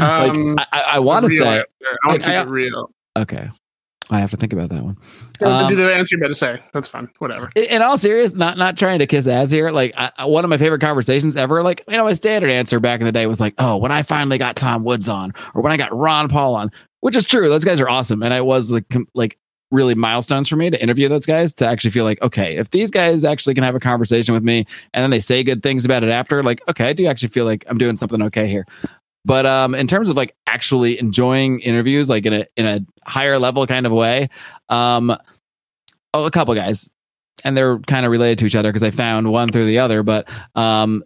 Like, 0.00 0.30
Um 0.32 0.58
I, 0.58 0.66
I, 0.72 0.80
I 0.80 0.98
want 0.98 1.26
to 1.26 1.30
say 1.30 1.46
answer. 1.46 1.66
I 2.04 2.08
want 2.08 2.22
to 2.22 2.26
keep 2.26 2.34
it 2.34 2.48
real. 2.50 2.90
okay. 3.16 3.48
I 4.10 4.20
have 4.20 4.30
to 4.30 4.36
think 4.36 4.52
about 4.52 4.68
that 4.68 4.84
one. 4.84 4.96
Um, 5.42 5.68
do 5.68 5.74
the 5.74 5.92
answer 5.92 6.14
you 6.16 6.20
better 6.20 6.34
say. 6.34 6.60
That's 6.72 6.86
fine. 6.86 7.08
Whatever. 7.18 7.50
In, 7.56 7.82
all 7.82 7.98
serious, 7.98 8.34
not 8.34 8.56
not 8.56 8.76
trying 8.78 9.00
to 9.00 9.06
kiss 9.06 9.26
ass 9.26 9.50
here. 9.50 9.70
Like 9.70 9.94
I, 9.96 10.12
I- 10.18 10.26
one 10.26 10.44
of 10.44 10.50
my 10.50 10.58
favorite 10.58 10.80
conversations 10.80 11.34
ever. 11.36 11.62
Like 11.62 11.82
you 11.88 11.96
know, 11.96 12.04
my 12.04 12.12
standard 12.12 12.50
answer 12.50 12.78
back 12.78 13.00
in 13.00 13.06
the 13.06 13.12
day 13.12 13.26
was 13.26 13.40
like, 13.40 13.54
"Oh, 13.58 13.76
when 13.76 13.90
I 13.92 14.02
finally 14.02 14.38
got 14.38 14.54
Tom 14.56 14.84
Woods 14.84 15.08
on, 15.08 15.32
or 15.54 15.62
when 15.62 15.72
I 15.72 15.76
got 15.76 15.96
Ron 15.96 16.28
Paul 16.28 16.54
on," 16.54 16.70
which 17.00 17.16
is 17.16 17.24
true. 17.24 17.48
Those 17.48 17.64
guys 17.64 17.80
are 17.80 17.88
awesome, 17.88 18.22
and 18.22 18.32
it 18.32 18.44
was 18.44 18.70
like 18.70 18.88
com- 18.90 19.08
like 19.14 19.38
really 19.72 19.96
milestones 19.96 20.48
for 20.48 20.54
me 20.54 20.70
to 20.70 20.80
interview 20.80 21.08
those 21.08 21.26
guys 21.26 21.52
to 21.52 21.66
actually 21.66 21.90
feel 21.90 22.04
like, 22.04 22.22
okay, 22.22 22.56
if 22.56 22.70
these 22.70 22.88
guys 22.88 23.24
actually 23.24 23.52
can 23.52 23.64
have 23.64 23.74
a 23.74 23.80
conversation 23.80 24.32
with 24.32 24.44
me, 24.44 24.64
and 24.94 25.02
then 25.02 25.10
they 25.10 25.18
say 25.18 25.42
good 25.42 25.60
things 25.60 25.84
about 25.84 26.04
it 26.04 26.08
after, 26.08 26.40
like, 26.44 26.60
okay, 26.68 26.88
I 26.88 26.92
do 26.92 27.04
actually 27.06 27.30
feel 27.30 27.44
like 27.44 27.64
I'm 27.68 27.76
doing 27.76 27.96
something 27.96 28.22
okay 28.22 28.46
here. 28.46 28.64
But 29.26 29.44
um, 29.44 29.74
in 29.74 29.88
terms 29.88 30.08
of 30.08 30.16
like 30.16 30.36
actually 30.46 31.00
enjoying 31.00 31.58
interviews, 31.60 32.08
like 32.08 32.26
in 32.26 32.32
a 32.32 32.46
in 32.56 32.64
a 32.64 32.80
higher 33.04 33.40
level 33.40 33.66
kind 33.66 33.84
of 33.84 33.90
way, 33.90 34.30
um, 34.68 35.10
oh, 36.14 36.24
a 36.24 36.30
couple 36.30 36.54
guys, 36.54 36.88
and 37.42 37.56
they're 37.56 37.80
kind 37.80 38.06
of 38.06 38.12
related 38.12 38.38
to 38.38 38.46
each 38.46 38.54
other 38.54 38.70
because 38.70 38.84
I 38.84 38.92
found 38.92 39.32
one 39.32 39.50
through 39.50 39.66
the 39.66 39.80
other. 39.80 40.04
But 40.04 40.28
um, 40.54 41.02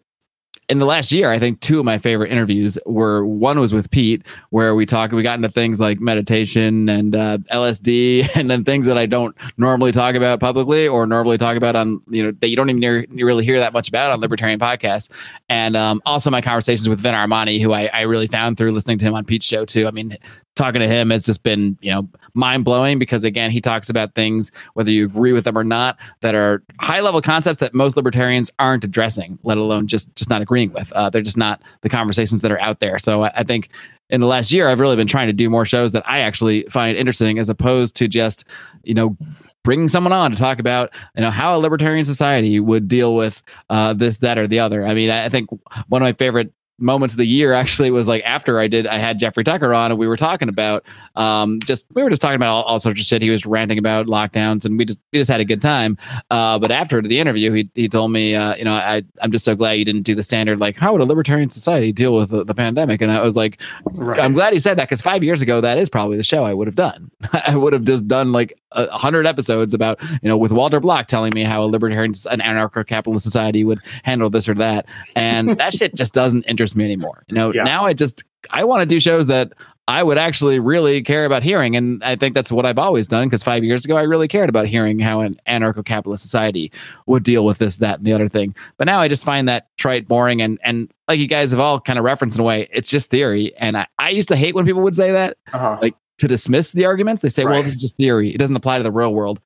in 0.71 0.79
the 0.79 0.87
last 0.87 1.11
year, 1.11 1.31
I 1.31 1.39
think 1.41 1.61
two 1.61 1.81
of 1.81 1.85
my 1.85 1.99
favorite 1.99 2.31
interviews 2.31 2.79
were 2.87 3.27
one 3.27 3.59
was 3.59 3.73
with 3.75 3.91
Pete, 3.91 4.25
where 4.51 4.77
we 4.77 4.87
talked, 4.87 5.12
we 5.12 5.23
got 5.23 5.37
into 5.37 5.49
things 5.49 5.81
like 5.81 6.01
meditation 6.01 6.89
and 6.89 7.16
uh, 7.16 7.39
LSD, 7.51 8.29
and 8.37 8.49
then 8.49 8.64
things 8.64 8.87
that 8.87 8.97
I 8.97 9.07
don't 9.07 9.37
normally 9.59 9.91
talk 9.91 10.14
about 10.14 10.39
publicly 10.39 10.87
or 10.87 11.07
normally 11.07 11.39
talk 11.39 11.57
about 11.57 11.75
on, 11.75 12.01
you 12.09 12.23
know, 12.23 12.31
that 12.41 12.49
you 12.49 12.57
don't 12.57 12.71
even 12.71 12.81
hear, 12.81 13.05
you 13.11 13.27
really 13.27 13.45
hear 13.45 13.59
that 13.59 13.73
much 13.73 13.89
about 13.89 14.12
on 14.12 14.21
libertarian 14.21 14.61
podcasts. 14.61 15.11
And 15.49 15.77
um, 15.77 16.01
also 16.07 16.31
my 16.31 16.41
conversations 16.41 16.89
with 16.89 17.01
Vin 17.01 17.14
Armani, 17.14 17.61
who 17.61 17.73
I, 17.73 17.91
I 17.93 18.03
really 18.03 18.29
found 18.29 18.57
through 18.57 18.71
listening 18.71 18.99
to 18.99 19.05
him 19.05 19.14
on 19.14 19.25
Pete's 19.25 19.47
show 19.47 19.64
too. 19.64 19.89
I 19.89 19.91
mean, 19.91 20.16
talking 20.61 20.81
to 20.81 20.89
him 20.89 21.11
has 21.11 21.25
just 21.25 21.43
been, 21.43 21.77
you 21.81 21.91
know, 21.91 22.09
mind 22.35 22.64
blowing 22.64 22.99
because 22.99 23.25
again, 23.25 23.51
he 23.51 23.61
talks 23.61 23.89
about 23.89 24.14
things, 24.14 24.53
whether 24.75 24.91
you 24.91 25.07
agree 25.07 25.33
with 25.33 25.45
them 25.45 25.57
or 25.57 25.64
not, 25.64 25.99
that 26.21 26.35
are 26.35 26.62
high 26.79 27.01
level 27.01 27.23
concepts 27.23 27.61
that 27.61 27.75
most 27.75 27.97
libertarians 27.97 28.51
aren't 28.59 28.85
addressing, 28.85 29.39
let 29.43 29.59
alone 29.59 29.87
just 29.87 30.14
just 30.16 30.29
not 30.29 30.43
agreeing 30.61 30.73
with. 30.73 30.93
Uh, 30.93 31.11
they're 31.11 31.23
just 31.23 31.37
not 31.37 31.63
the 31.83 31.89
conversations 31.89 32.43
that 32.43 32.51
are 32.51 32.61
out 32.61 32.81
there. 32.81 32.99
So 32.99 33.25
I, 33.25 33.33
I 33.37 33.45
think 33.45 33.71
in 34.11 34.21
the 34.21 34.27
last 34.27 34.53
year, 34.53 34.69
I've 34.69 34.81
really 34.81 34.97
been 34.97 35.07
trying 35.07 35.29
to 35.29 35.33
do 35.33 35.49
more 35.49 35.65
shows 35.65 35.93
that 35.93 36.09
I 36.09 36.21
actually 36.21 36.65
find 36.65 36.97
interesting, 36.97 37.39
as 37.39 37.49
opposed 37.49 37.95
to 37.97 38.09
just, 38.09 38.45
you 38.83 38.95
know, 38.95 39.17
bringing 39.63 39.89
someone 39.89 40.13
on 40.13 40.31
to 40.31 40.37
talk 40.37 40.59
about, 40.59 40.91
you 41.15 41.23
know, 41.23 41.31
how 41.31 41.57
a 41.57 41.59
libertarian 41.59 42.05
society 42.05 42.59
would 42.59 42.89
deal 42.89 43.15
with 43.15 43.43
uh, 43.69 43.93
this, 43.93 44.19
that, 44.19 44.39
or 44.39 44.47
the 44.47 44.59
other. 44.59 44.85
I 44.85 44.95
mean, 44.95 45.11
I 45.11 45.29
think 45.29 45.51
one 45.89 46.03
of 46.03 46.07
my 46.07 46.13
favorite 46.13 46.53
moments 46.81 47.14
of 47.14 47.18
the 47.18 47.26
year 47.26 47.53
actually 47.53 47.91
was 47.91 48.09
like 48.09 48.22
after 48.24 48.59
I 48.59 48.66
did 48.68 48.87
I 48.87 48.99
had 48.99 49.18
Jeffrey 49.18 49.45
Tucker 49.45 49.72
on 49.72 49.91
and 49.91 49.99
we 49.99 50.07
were 50.09 50.16
talking 50.16 50.49
about 50.49 50.85
um 51.16 51.61
just 51.64 51.87
we 51.95 52.03
were 52.03 52.11
just 52.11 52.22
talking 52.22 52.37
about 52.37 52.49
all, 52.51 52.62
all 52.64 52.81
sorts 52.81 53.01
of 53.01 53.07
shit. 53.07 53.22
He 53.22 53.31
was 53.31 53.47
ranting 53.47 53.78
about 53.78 54.07
lockdowns 54.07 54.64
and 54.64 54.78
we 54.78 54.85
just 54.85 54.99
we 55.12 55.18
just 55.18 55.31
had 55.31 55.41
a 55.41 55.45
good 55.45 55.62
time. 55.62 55.97
Uh 56.31 56.59
but 56.59 56.70
after 56.70 57.01
the 57.03 57.18
interview 57.18 57.53
he 57.53 57.70
he 57.74 57.89
told 57.89 58.12
me 58.12 58.35
uh 58.35 58.55
you 58.57 58.64
know 58.64 58.74
I 58.74 59.03
I'm 59.22 59.33
just 59.33 59.45
so 59.45 59.55
glad 59.55 59.72
you 59.72 59.85
didn't 59.85 60.03
do 60.03 60.14
the 60.14 60.22
standard 60.22 60.61
like 60.61 60.76
how 60.76 60.93
would 60.93 61.01
a 61.01 61.05
libertarian 61.07 61.51
society 61.51 61.93
deal 61.93 62.14
with 62.14 62.31
the, 62.31 62.45
the 62.45 62.55
pandemic 62.55 63.01
and 63.01 63.11
I 63.11 63.22
was 63.22 63.37
like 63.37 63.59
Right. 63.95 64.20
I'm 64.20 64.33
glad 64.33 64.53
he 64.53 64.59
said 64.59 64.76
that 64.78 64.89
because 64.89 65.01
five 65.01 65.22
years 65.22 65.43
ago 65.43 65.61
that 65.61 65.78
is 65.78 65.89
probably 65.89 66.16
the 66.16 66.24
show 66.24 66.45
I 66.45 66.55
would 66.55 66.66
have 66.66 66.76
done. 66.76 67.11
I 67.47 67.57
would 67.57 67.72
have 67.72 67.85
just 67.85 68.07
done 68.09 68.33
like 68.33 68.53
a 68.72 68.85
a 68.91 68.99
hundred 68.99 69.26
episodes 69.26 69.72
about 69.74 70.01
you 70.22 70.28
know 70.28 70.37
with 70.37 70.53
Walter 70.53 70.81
Block 70.81 71.07
telling 71.07 71.33
me 71.35 71.43
how 71.43 71.62
a 71.62 71.66
libertarian 71.66 72.12
an 72.31 72.41
anarcho-capitalist 72.41 73.24
society 73.24 73.64
would 73.64 73.81
handle 74.03 74.31
this 74.31 74.49
or 74.49 74.55
that 74.55 74.87
and 75.16 75.51
that 75.59 75.74
shit 75.74 75.95
just 75.95 76.12
doesn't 76.14 76.43
interest 76.45 76.70
me 76.77 76.85
anymore. 76.85 77.25
You 77.29 77.35
know, 77.35 77.53
Yeah. 77.53 77.62
now 77.64 77.85
I 77.85 77.93
just 77.93 78.25
I 78.51 78.64
want 78.64 78.81
to 78.81 78.87
do 78.87 79.01
shows 79.01 79.27
that 79.27 79.53
I 79.89 80.03
would 80.05 80.18
actually 80.18 80.59
really 80.61 81.03
care 81.03 81.25
about 81.25 81.43
hearing, 81.43 81.75
and 81.77 82.03
I 82.05 82.14
think 82.14 82.35
that's 82.35 82.53
what 82.53 82.64
I've 82.64 82.79
always 82.79 83.09
done. 83.09 83.27
Because 83.29 83.43
five 83.43 83.64
years 83.64 83.85
ago, 83.85 83.97
I 83.97 84.03
really 84.03 84.29
cared 84.29 84.49
about 84.49 84.66
hearing 84.68 85.01
how 85.01 85.21
an 85.21 85.37
anarcho-capitalist 85.49 86.23
society 86.23 86.71
would 87.07 87.25
deal 87.25 87.45
with 87.45 87.59
this, 87.59 87.79
that, 87.79 87.99
and 87.99 88.07
the 88.07 88.12
other 88.12 88.29
thing. 88.29 88.55
But 88.79 88.85
now 88.87 89.01
I 89.01 89.09
just 89.09 89.25
find 89.25 89.49
that 89.49 89.66
trite, 89.79 90.07
boring, 90.07 90.41
and 90.41 90.59
and 90.62 90.91
like 91.09 91.18
you 91.18 91.27
guys 91.27 91.51
have 91.51 91.61
all 91.61 91.81
kind 91.81 91.99
of 91.99 92.05
referenced 92.05 92.37
in 92.37 92.41
a 92.41 92.45
way, 92.45 92.68
it's 92.73 92.89
just 92.89 93.11
theory. 93.11 93.53
And 93.59 93.77
I, 93.77 93.87
I 93.99 94.11
used 94.11 94.29
to 94.29 94.37
hate 94.37 94.55
when 94.55 94.64
people 94.64 94.83
would 94.83 94.95
say 94.95 95.11
that 95.12 95.37
Uh-huh. 95.53 95.77
like 95.83 95.97
to 96.18 96.29
dismiss 96.29 96.73
the 96.73 96.85
arguments. 96.85 97.21
They 97.23 97.29
say, 97.31 97.45
well, 97.45 97.62
this 97.62 97.75
is 97.75 97.81
just 97.81 97.97
theory. 97.97 98.31
It 98.31 98.39
doesn't 98.39 98.55
apply 98.57 98.77
to 98.79 98.85
the 98.85 98.93
real 98.93 99.12
world. 99.14 99.41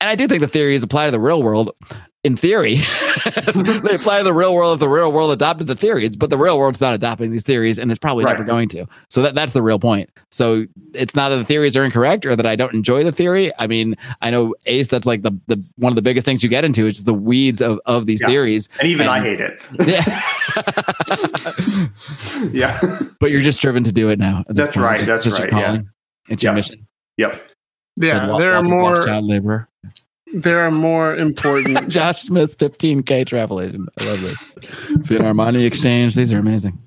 And 0.00 0.10
I 0.10 0.14
do 0.16 0.26
think 0.28 0.40
the 0.42 0.48
theories 0.48 0.82
apply 0.82 1.06
to 1.06 1.12
the 1.12 1.20
real 1.20 1.42
world. 1.42 1.70
In 2.22 2.36
theory, 2.36 2.74
they 3.24 3.94
apply 3.94 4.18
to 4.18 4.24
the 4.24 4.34
real 4.34 4.54
world 4.54 4.74
if 4.74 4.80
the 4.80 4.90
real 4.90 5.10
world 5.10 5.30
adopted 5.32 5.66
the 5.68 5.74
theories, 5.74 6.16
but 6.16 6.28
the 6.28 6.36
real 6.36 6.58
world's 6.58 6.78
not 6.78 6.92
adopting 6.92 7.30
these 7.30 7.44
theories 7.44 7.78
and 7.78 7.90
it's 7.90 7.98
probably 7.98 8.26
Right. 8.26 8.32
never 8.32 8.44
going 8.44 8.68
to. 8.70 8.84
So 9.08 9.22
that, 9.22 9.34
that's 9.34 9.52
the 9.52 9.62
real 9.62 9.78
point. 9.78 10.10
So 10.30 10.66
it's 10.92 11.14
not 11.14 11.30
that 11.30 11.36
the 11.36 11.46
theories 11.46 11.78
are 11.78 11.82
incorrect 11.82 12.26
or 12.26 12.36
that 12.36 12.44
I 12.44 12.56
don't 12.56 12.74
enjoy 12.74 13.04
the 13.04 13.12
theory. 13.12 13.50
I 13.58 13.66
mean, 13.66 13.96
I 14.20 14.30
know 14.30 14.54
Ace, 14.66 14.88
that's 14.88 15.06
like 15.06 15.22
the, 15.22 15.30
the 15.46 15.64
one 15.76 15.92
of 15.92 15.96
the 15.96 16.02
biggest 16.02 16.26
things 16.26 16.42
you 16.42 16.50
get 16.50 16.62
into, 16.62 16.86
is 16.86 17.04
the 17.04 17.14
weeds 17.14 17.62
of, 17.62 17.80
of 17.86 18.04
these 18.04 18.20
Yeah. 18.20 18.26
theories. 18.26 18.68
and 18.78 18.86
even 18.88 19.08
I 19.08 19.20
hate 19.20 19.40
it. 19.40 19.58
Yeah. 19.88 20.20
yeah. 22.52 22.78
but 23.18 23.30
you're 23.30 23.40
just 23.40 23.62
driven 23.62 23.82
to 23.84 23.92
do 23.92 24.10
it 24.10 24.18
now. 24.18 24.44
That's 24.48 24.74
point. 24.76 24.84
right, 24.84 25.06
that's 25.06 25.24
just 25.24 25.38
your 25.38 25.46
right, 25.48 25.54
yeah. 25.56 25.66
calling. 25.66 25.88
It's 26.28 26.42
your 26.42 26.52
Yeah. 26.52 26.56
mission. 26.56 26.86
Yep. 27.16 27.42
Yeah, 27.96 28.18
Said 28.18 28.28
Wa- 28.28 28.38
there 28.38 28.52
are 28.54 28.62
more. 28.62 29.04
child 29.06 29.24
laborer. 29.24 29.68
There 30.34 30.60
are 30.60 30.70
more 30.70 31.16
important. 31.16 31.88
Josh 31.88 32.22
Smith's 32.22 32.54
15k 32.54 33.26
travel 33.26 33.60
agent. 33.60 33.88
I 33.98 34.04
love 34.06 34.20
this. 34.20 34.52
Vin 35.06 35.22
Armani 35.22 35.64
exchange. 35.66 36.14
These 36.14 36.32
are 36.32 36.38
amazing. 36.38 36.78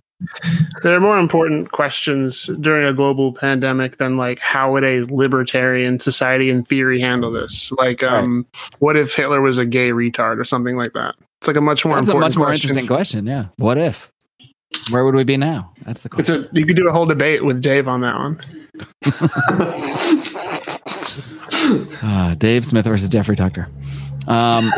There 0.83 0.95
are 0.95 1.01
more 1.01 1.17
important 1.19 1.71
questions 1.73 2.45
during 2.61 2.85
a 2.85 2.93
global 2.93 3.33
pandemic 3.33 3.97
than 3.97 4.15
like 4.15 4.39
how 4.39 4.71
would 4.71 4.85
a 4.85 5.01
libertarian 5.13 5.99
society 5.99 6.49
in 6.49 6.63
theory 6.63 7.01
handle 7.01 7.29
this? 7.31 7.71
Like, 7.73 8.03
um, 8.03 8.45
what 8.79 8.95
if 8.95 9.13
Hitler 9.13 9.41
was 9.41 9.57
a 9.57 9.65
gay 9.65 9.89
retard 9.89 10.39
or 10.39 10.45
something 10.45 10.77
like 10.77 10.93
that? 10.93 11.15
It's 11.41 11.47
like 11.49 11.57
a 11.57 11.61
much 11.61 11.83
more 11.83 11.95
That's 11.95 12.07
a 12.07 12.11
important 12.11 12.21
much 12.35 12.37
more 12.37 12.45
question. 12.47 12.69
interesting 12.69 12.87
question. 12.87 13.25
Yeah. 13.27 13.47
What 13.57 13.77
if? 13.77 14.09
Where 14.91 15.03
would 15.03 15.15
we 15.15 15.25
be 15.25 15.35
now? 15.35 15.73
That's 15.85 16.01
the 16.01 16.07
It's 16.17 16.29
question. 16.29 16.47
a 16.55 16.57
you 16.59 16.65
could 16.65 16.77
do 16.77 16.87
a 16.87 16.93
whole 16.93 17.05
debate 17.05 17.43
with 17.43 17.61
Dave 17.61 17.89
on 17.89 17.99
that 18.01 18.15
one. 18.15 18.39
Ah, 22.05 22.35
Dave 22.37 22.65
Smith 22.65 22.85
versus 22.85 23.07
Jeffrey 23.09 23.35
Tucker. 23.35 23.69
Um, 24.27 24.65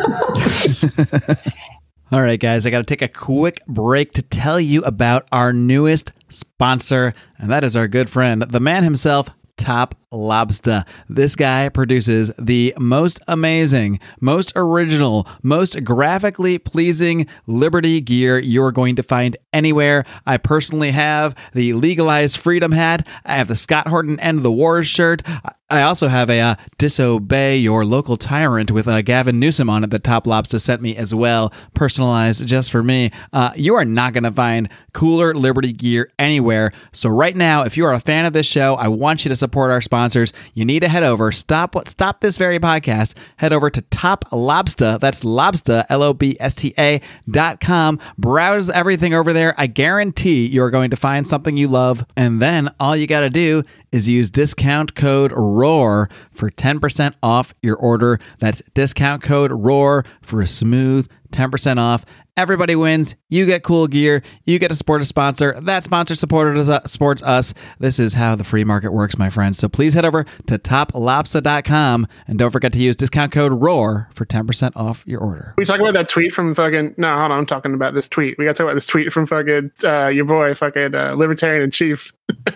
All 2.12 2.22
right, 2.22 2.40
guys, 2.40 2.68
I 2.68 2.70
got 2.70 2.80
to 2.80 2.84
take 2.84 3.02
a 3.02 3.08
quick 3.08 3.58
break 3.68 4.14
to 4.14 4.22
tell 4.22 4.60
you 4.60 4.84
about 4.84 5.28
our 5.32 5.52
newest 5.52 6.14
sponsor, 6.30 7.14
and 7.40 7.50
that 7.50 7.64
is 7.64 7.76
our 7.76 7.88
good 7.88 8.10
friend, 8.10 8.42
the 8.44 8.60
man 8.60 8.84
himself, 8.84 9.30
Top 9.58 9.96
Lobsta. 10.16 10.86
This 11.10 11.36
guy 11.36 11.70
produces 11.70 12.32
the 12.40 12.74
most 12.80 13.20
amazing, 13.28 14.00
most 14.20 14.52
original, 14.56 15.28
most 15.44 15.84
graphically 15.84 16.58
pleasing 16.58 17.28
Liberty 17.46 18.02
gear 18.02 18.40
you're 18.40 18.72
going 18.72 18.96
to 18.96 19.04
find 19.04 19.38
anywhere. 19.54 20.06
I 20.26 20.38
personally 20.38 20.92
have 20.92 21.36
the 21.54 21.74
Legalized 21.74 22.38
Freedom 22.38 22.72
hat. 22.72 23.08
I 23.26 23.36
have 23.36 23.48
the 23.48 23.56
Scott 23.56 23.88
Horton 23.88 24.20
End 24.20 24.38
of 24.38 24.44
the 24.44 24.52
Wars 24.52 24.88
shirt. 24.88 25.22
I 25.70 25.82
also 25.82 26.10
have 26.10 26.30
a 26.30 26.40
uh, 26.40 26.56
Disobey 26.78 27.58
Your 27.58 27.86
Local 27.86 28.18
Tyrant 28.18 28.70
with 28.70 28.88
uh, 28.88 29.02
Gavin 29.02 29.40
Newsom 29.40 29.68
on 29.68 29.84
it 29.84 29.90
that 29.90 30.04
Top 30.04 30.26
Lobsta 30.26 30.62
sent 30.62 30.80
me 30.80 30.96
as 30.96 31.14
well, 31.14 31.52
personalized 31.74 32.46
just 32.46 32.70
for 32.70 32.84
me. 32.84 33.12
Uh, 33.34 33.52
you 33.56 33.74
are 33.74 33.86
not 33.86 34.14
going 34.14 34.26
to 34.26 34.32
find 34.32 34.70
cooler 34.94 35.34
Liberty 35.34 35.74
gear 35.74 36.12
anywhere. 36.20 36.72
So 36.92 37.10
right 37.10 37.36
now, 37.36 37.64
if 37.64 37.78
you 37.78 37.86
are 37.86 37.94
a 37.94 38.00
fan 38.00 38.26
of 38.26 38.34
this 38.34 38.46
show, 38.46 38.76
I 38.76 38.90
want 38.90 39.26
you 39.26 39.30
to 39.30 39.36
support 39.36 39.72
our 39.72 39.82
sponsors. 40.06 40.32
You 40.54 40.66
need 40.66 40.82
to 40.82 40.88
head 40.88 41.04
over, 41.04 41.32
stop 41.32 41.76
stop 41.88 42.22
this 42.22 42.38
very 42.38 42.60
podcast, 42.60 43.16
head 43.38 43.52
over 43.52 43.72
to 43.72 43.82
Top 43.82 44.26
Lobsta. 44.30 45.00
That's 45.00 45.24
Lobsta, 45.24 45.86
L 45.90 46.04
O 46.04 46.14
B 46.14 46.38
S 46.40 46.54
T 46.54 46.76
A 46.78 47.02
dot 47.30 47.60
com. 47.60 48.00
Browse 48.18 48.70
everything 48.70 49.16
over 49.16 49.34
there. 49.34 49.56
I 49.58 49.66
guarantee 49.66 50.46
you 50.46 50.62
are 50.62 50.70
going 50.70 50.92
to 50.92 50.96
find 50.96 51.26
something 51.26 51.58
you 51.58 51.68
love. 51.68 52.06
And 52.16 52.40
then 52.40 52.70
all 52.80 52.96
you 52.96 53.08
got 53.08 53.22
to 53.22 53.32
do 53.32 53.64
is 53.92 54.08
use 54.08 54.30
discount 54.30 54.94
code 54.94 55.32
ROAR 55.36 56.10
for 56.32 56.52
10% 56.52 57.14
off 57.24 57.56
your 57.64 57.78
order. 57.78 58.20
That's 58.40 58.62
discount 58.74 59.24
code 59.24 59.52
ROAR 59.52 60.06
for 60.22 60.42
a 60.42 60.48
smooth 60.48 61.08
10% 61.32 61.78
off. 61.80 62.06
Everybody 62.38 62.76
wins. 62.76 63.16
You 63.30 63.46
get 63.46 63.64
cool 63.64 63.88
gear. 63.88 64.22
You 64.44 64.60
get 64.60 64.68
to 64.68 64.76
support 64.76 65.02
a 65.02 65.06
sponsor. 65.06 65.58
That 65.62 65.86
sponsor 65.86 66.16
supported 66.16 66.58
us, 66.60 66.68
uh, 66.68 66.86
supports 66.86 67.24
us. 67.24 67.54
This 67.80 67.98
is 67.98 68.14
how 68.14 68.36
the 68.36 68.44
free 68.44 68.66
market 68.66 68.92
works, 68.92 69.18
my 69.18 69.30
friends. 69.30 69.58
So 69.58 69.70
please 69.70 69.94
head 69.94 70.04
over 70.04 70.26
to 70.48 70.58
toplobsta.com 70.60 72.08
and 72.28 72.38
don't 72.38 72.52
forget 72.52 72.74
to 72.74 72.80
use 72.80 72.98
discount 72.98 73.32
code 73.32 73.54
ROAR 73.54 74.10
for 74.14 74.26
10% 74.26 74.74
off 74.76 75.04
your 75.08 75.22
order. 75.22 75.54
We 75.58 75.64
talk 75.64 75.80
about 75.80 75.94
that 75.94 76.10
tweet 76.10 76.34
from 76.34 76.54
fucking. 76.54 76.96
No, 76.98 77.18
hold 77.18 77.32
on. 77.32 77.40
I'm 77.40 77.46
talking 77.46 77.74
about 77.74 77.94
this 77.94 78.10
tweet. 78.10 78.38
We 78.38 78.44
got 78.44 78.52
to 78.52 78.58
talk 78.58 78.66
about 78.66 78.74
this 78.76 78.88
tweet 78.88 79.14
from 79.14 79.26
fucking 79.26 79.72
uh, 79.86 80.08
your 80.08 80.26
boy, 80.26 80.54
fucking 80.54 80.94
uh, 80.94 81.14
libertarian 81.16 81.64
in 81.64 81.72
chief. 81.72 82.12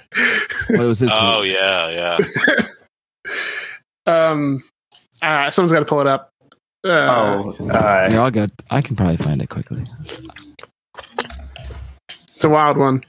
What 0.69 0.81
was 0.81 0.99
his 0.99 1.09
Oh 1.11 1.41
yeah, 1.41 1.89
yeah. 1.89 2.17
Um, 4.05 4.63
uh, 5.21 5.51
someone's 5.51 5.71
got 5.71 5.79
to 5.79 5.85
pull 5.85 6.01
it 6.01 6.07
up. 6.07 6.28
Uh, 6.85 6.89
Oh, 6.89 7.55
uh, 7.69 8.07
You're 8.11 8.21
all 8.21 8.31
good. 8.31 8.51
I 8.69 8.81
can 8.81 8.95
probably 8.95 9.17
find 9.17 9.41
it 9.41 9.49
quickly. 9.49 9.83
it's 9.99 10.23
a 12.43 12.49
wild 12.49 12.77
one. 12.77 13.03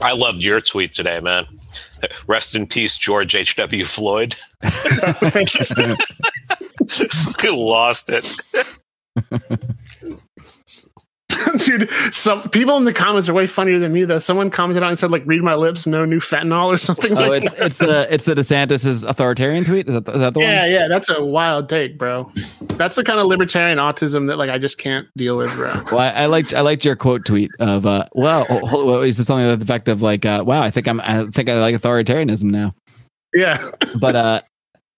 I 0.00 0.12
loved 0.12 0.42
your 0.42 0.60
tweet 0.60 0.92
today, 0.92 1.20
man. 1.20 1.46
Rest 2.26 2.54
in 2.54 2.66
peace, 2.66 2.96
George 2.98 3.34
H. 3.34 3.56
W. 3.56 3.84
Floyd. 3.84 4.34
Thank 4.62 5.54
you. 5.54 5.96
Fucking 6.88 7.56
lost 7.56 8.10
it. 8.10 8.30
Dude, 11.64 11.90
some 12.12 12.48
people 12.50 12.76
in 12.76 12.84
the 12.84 12.92
comments 12.92 13.28
are 13.28 13.34
way 13.34 13.46
funnier 13.46 13.78
than 13.78 13.92
me 13.92 14.04
though. 14.04 14.18
Someone 14.18 14.50
commented 14.50 14.82
on 14.82 14.90
and 14.90 14.98
said 14.98 15.10
like 15.10 15.24
"read 15.26 15.42
my 15.42 15.54
lips, 15.54 15.86
no 15.86 16.04
new 16.04 16.20
fentanyl" 16.20 16.66
or 16.66 16.78
something. 16.78 17.12
Oh, 17.12 17.28
like 17.28 17.44
it's 17.44 17.62
it's 17.62 17.78
the 17.78 18.12
it's 18.12 18.24
the 18.24 18.34
DeSantis's 18.34 19.02
authoritarian 19.04 19.64
tweet. 19.64 19.88
Is 19.88 19.94
that, 19.94 20.08
is 20.08 20.20
that 20.20 20.34
the 20.34 20.40
yeah, 20.40 20.62
one? 20.62 20.70
yeah, 20.70 20.80
yeah 20.80 20.88
that's 20.88 21.08
a 21.08 21.24
wild 21.24 21.68
take, 21.68 21.98
bro. 21.98 22.30
That's 22.74 22.94
the 22.94 23.04
kind 23.04 23.18
of 23.18 23.26
libertarian 23.26 23.78
autism 23.78 24.28
that 24.28 24.36
like 24.36 24.50
I 24.50 24.58
just 24.58 24.78
can't 24.78 25.06
deal 25.16 25.36
with, 25.36 25.52
bro. 25.54 25.72
Well, 25.90 26.00
I, 26.00 26.10
I 26.10 26.26
liked 26.26 26.54
I 26.54 26.60
liked 26.60 26.84
your 26.84 26.96
quote 26.96 27.24
tweet 27.24 27.50
of 27.58 27.86
uh, 27.86 28.06
well, 28.14 28.46
oh, 28.48 28.66
hold- 28.66 29.04
is 29.04 29.18
it 29.18 29.24
something 29.24 29.48
to 29.48 29.56
the 29.56 29.64
effect 29.64 29.88
of 29.88 30.02
like, 30.02 30.24
uh, 30.24 30.44
wow, 30.46 30.62
I 30.62 30.70
think 30.70 30.88
I'm 30.88 31.00
I 31.00 31.26
think 31.26 31.48
I 31.48 31.58
like 31.60 31.74
authoritarianism 31.74 32.44
now. 32.44 32.74
Yeah, 33.34 33.70
But 34.00 34.16
uh, 34.16 34.40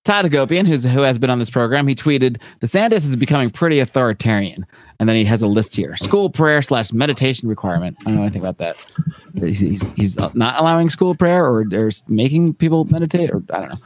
Todd 0.09 0.25
Agopian, 0.25 0.67
who's 0.67 0.85
who 0.85 1.03
has 1.03 1.19
been 1.19 1.29
on 1.29 1.39
this 1.39 1.51
program, 1.51 1.87
he 1.87 1.95
tweeted, 1.95 2.41
The 2.61 2.67
"DeSantis 2.67 3.05
is 3.05 3.15
becoming 3.15 3.51
pretty 3.51 3.79
authoritarian." 3.79 4.65
And 4.99 5.07
then 5.07 5.17
he 5.17 5.25
has 5.27 5.43
a 5.43 5.47
list 5.47 5.77
here: 5.77 5.99
school 5.99 6.31
prayer 6.31 6.63
slash 6.63 6.95
meditation 6.95 7.47
requirement. 7.47 7.99
I 8.01 8.05
don't 8.05 8.15
know 8.15 8.23
anything 8.23 8.41
about 8.41 8.57
that. 8.57 8.83
He's, 9.35 9.91
he's, 9.91 10.17
not 10.17 10.59
allowing 10.59 10.89
school 10.89 11.15
prayer, 11.15 11.45
or, 11.45 11.67
there's 11.69 12.09
making 12.09 12.55
people 12.55 12.87
meditate, 12.87 13.29
or 13.29 13.43
I 13.53 13.61
don't 13.61 13.69
know. 13.69 13.79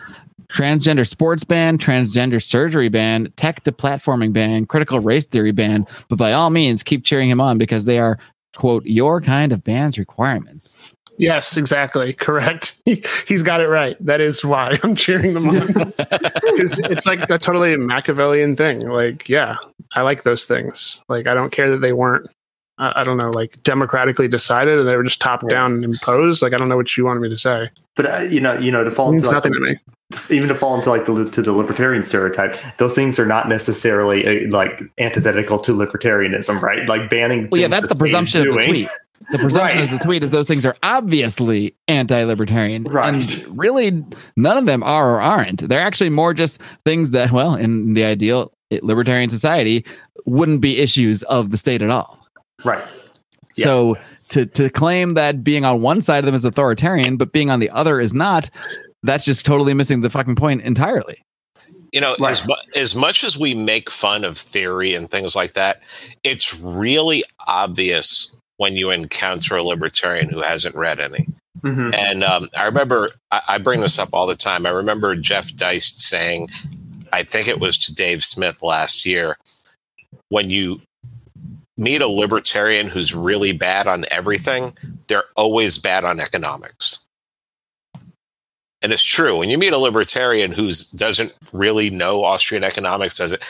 Transgender 0.46 1.08
sports 1.08 1.42
ban, 1.42 1.76
transgender 1.76 2.40
surgery 2.40 2.88
ban, 2.88 3.32
tech 3.34 3.64
deplatforming 3.64 4.32
ban, 4.32 4.66
critical 4.66 5.00
race 5.00 5.24
theory 5.24 5.50
ban. 5.50 5.88
But 6.08 6.18
by 6.18 6.32
all 6.34 6.50
means, 6.50 6.84
keep 6.84 7.04
cheering 7.04 7.30
him 7.30 7.40
on 7.40 7.58
because 7.58 7.84
they 7.84 7.98
are 7.98 8.16
quote 8.54 8.86
your 8.86 9.20
kind 9.20 9.50
of 9.50 9.64
ban's 9.64 9.98
requirements. 9.98 10.91
Yes, 11.18 11.56
exactly. 11.56 12.12
Correct. 12.26 12.80
He, 12.84 13.02
he's 13.26 13.42
got 13.42 13.60
it 13.60 13.68
right. 13.68 13.96
That 14.04 14.20
is 14.20 14.44
why 14.44 14.78
I'm 14.82 14.94
cheering 14.96 15.34
them 15.34 15.48
on. 15.48 15.66
'Cause 15.72 16.78
it's 16.80 17.06
like 17.06 17.20
a 17.30 17.38
totally 17.38 17.76
Machiavellian 17.76 18.56
thing. 18.56 18.88
Like, 18.88 19.28
yeah, 19.28 19.56
I 19.94 20.02
like 20.02 20.22
those 20.22 20.44
things. 20.44 21.00
Like, 21.08 21.26
I 21.26 21.34
don't 21.34 21.50
care 21.52 21.70
that 21.70 21.78
they 21.78 21.92
weren't, 21.92 22.26
I, 22.78 23.00
I 23.00 23.04
don't 23.04 23.16
know, 23.16 23.30
like 23.30 23.62
democratically 23.62 24.28
decided 24.28 24.78
and 24.78 24.88
they 24.88 24.96
were 24.96 25.02
just 25.04 25.20
top 25.20 25.46
down 25.48 25.74
and 25.74 25.84
imposed. 25.84 26.42
Like, 26.42 26.52
I 26.52 26.56
don't 26.56 26.68
know 26.68 26.76
what 26.76 26.96
you 26.96 27.04
wanted 27.04 27.20
me 27.20 27.28
to 27.28 27.36
say. 27.36 27.70
But 27.96 28.06
uh, 28.06 28.18
you 28.20 28.40
know, 28.40 28.54
you 28.58 28.72
know, 28.72 28.82
to 28.84 28.90
fall 28.90 29.12
into 29.12 29.26
like, 29.26 29.34
nothing 29.34 29.52
to 29.52 29.60
me. 29.60 29.78
Even 30.30 30.48
to 30.48 30.54
fall 30.54 30.76
into 30.76 30.90
like 30.90 31.06
the 31.06 31.28
to 31.30 31.42
the 31.42 31.52
libertarian 31.52 32.04
stereotype, 32.04 32.56
those 32.78 32.94
things 32.94 33.18
are 33.18 33.26
not 33.26 33.48
necessarily 33.48 34.46
uh, 34.46 34.50
like 34.50 34.80
antithetical 34.98 35.58
to 35.60 35.72
libertarianism, 35.72 36.60
right? 36.60 36.88
Like 36.88 37.08
banning. 37.10 37.48
Well, 37.50 37.60
yeah, 37.60 37.68
that's 37.68 37.88
the 37.88 37.94
presumption 37.94 38.46
of 38.48 38.54
the 38.54 38.62
tweet. 38.62 38.88
The 39.30 39.38
presumption 39.38 39.78
Right. 39.78 39.84
is 39.84 39.90
the 39.96 40.04
tweet 40.04 40.24
is 40.24 40.32
those 40.32 40.48
things 40.48 40.66
are 40.66 40.74
obviously 40.82 41.76
anti-libertarian, 41.86 42.84
Right. 42.84 43.14
And 43.14 43.58
really, 43.58 44.04
none 44.36 44.56
of 44.56 44.66
them 44.66 44.82
are 44.82 45.14
or 45.14 45.20
aren't. 45.20 45.68
They're 45.68 45.80
actually 45.80 46.10
more 46.10 46.34
just 46.34 46.60
things 46.84 47.12
that, 47.12 47.30
well, 47.30 47.54
in 47.54 47.94
the 47.94 48.02
ideal 48.04 48.52
libertarian 48.82 49.30
society, 49.30 49.84
wouldn't 50.26 50.60
be 50.60 50.78
issues 50.78 51.22
of 51.24 51.50
the 51.50 51.56
state 51.56 51.82
at 51.82 51.90
all. 51.90 52.18
Right. 52.64 52.82
Yeah. 53.56 53.64
So 53.64 53.96
to 54.30 54.46
to 54.46 54.68
claim 54.70 55.10
that 55.10 55.44
being 55.44 55.64
on 55.64 55.82
one 55.82 56.00
side 56.00 56.18
of 56.20 56.26
them 56.26 56.34
is 56.34 56.44
authoritarian, 56.44 57.16
but 57.16 57.32
being 57.32 57.48
on 57.48 57.60
the 57.60 57.70
other 57.70 58.00
is 58.00 58.12
not, 58.12 58.50
that's 59.02 59.24
just 59.24 59.44
totally 59.46 59.74
missing 59.74 60.00
the 60.00 60.10
fucking 60.10 60.36
point 60.36 60.62
entirely. 60.62 61.22
You 61.92 62.00
know, 62.00 62.16
Right. 62.18 62.30
as, 62.30 62.46
mu- 62.46 62.54
as 62.74 62.94
much 62.94 63.22
as 63.24 63.36
we 63.38 63.52
make 63.54 63.90
fun 63.90 64.24
of 64.24 64.38
theory 64.38 64.94
and 64.94 65.10
things 65.10 65.36
like 65.36 65.52
that, 65.52 65.82
it's 66.24 66.58
really 66.58 67.22
obvious 67.46 68.34
when 68.56 68.76
you 68.76 68.90
encounter 68.90 69.56
a 69.56 69.62
libertarian 69.62 70.28
who 70.30 70.40
hasn't 70.40 70.74
read 70.74 71.00
any. 71.00 71.26
Mhm. 71.62 71.94
And 71.94 72.24
um, 72.24 72.48
I 72.56 72.64
remember, 72.64 73.10
I, 73.30 73.40
I 73.48 73.58
bring 73.58 73.80
this 73.80 73.98
up 73.98 74.08
all 74.12 74.26
the 74.26 74.34
time. 74.34 74.64
I 74.66 74.70
remember 74.70 75.14
Jeff 75.16 75.54
Deist 75.54 76.00
saying, 76.00 76.48
I 77.12 77.22
think 77.24 77.46
it 77.46 77.60
was 77.60 77.78
to 77.84 77.94
Dave 77.94 78.24
Smith 78.24 78.62
last 78.62 79.04
year, 79.04 79.36
when 80.30 80.48
you 80.48 80.80
meet 81.76 82.00
a 82.00 82.08
libertarian 82.08 82.88
who's 82.88 83.14
really 83.14 83.52
bad 83.52 83.86
on 83.86 84.06
everything, 84.10 84.76
they're 85.08 85.24
always 85.36 85.76
bad 85.78 86.04
on 86.04 86.20
economics. 86.20 87.04
And 88.82 88.92
it's 88.92 89.02
true. 89.02 89.38
When 89.38 89.48
you 89.48 89.58
meet 89.58 89.72
a 89.72 89.78
libertarian 89.78 90.52
who 90.52 90.70
doesn't 90.96 91.32
really 91.52 91.88
know 91.90 92.24
Austrian 92.24 92.64
economics, 92.64 93.16
does 93.16 93.32
it? 93.32 93.42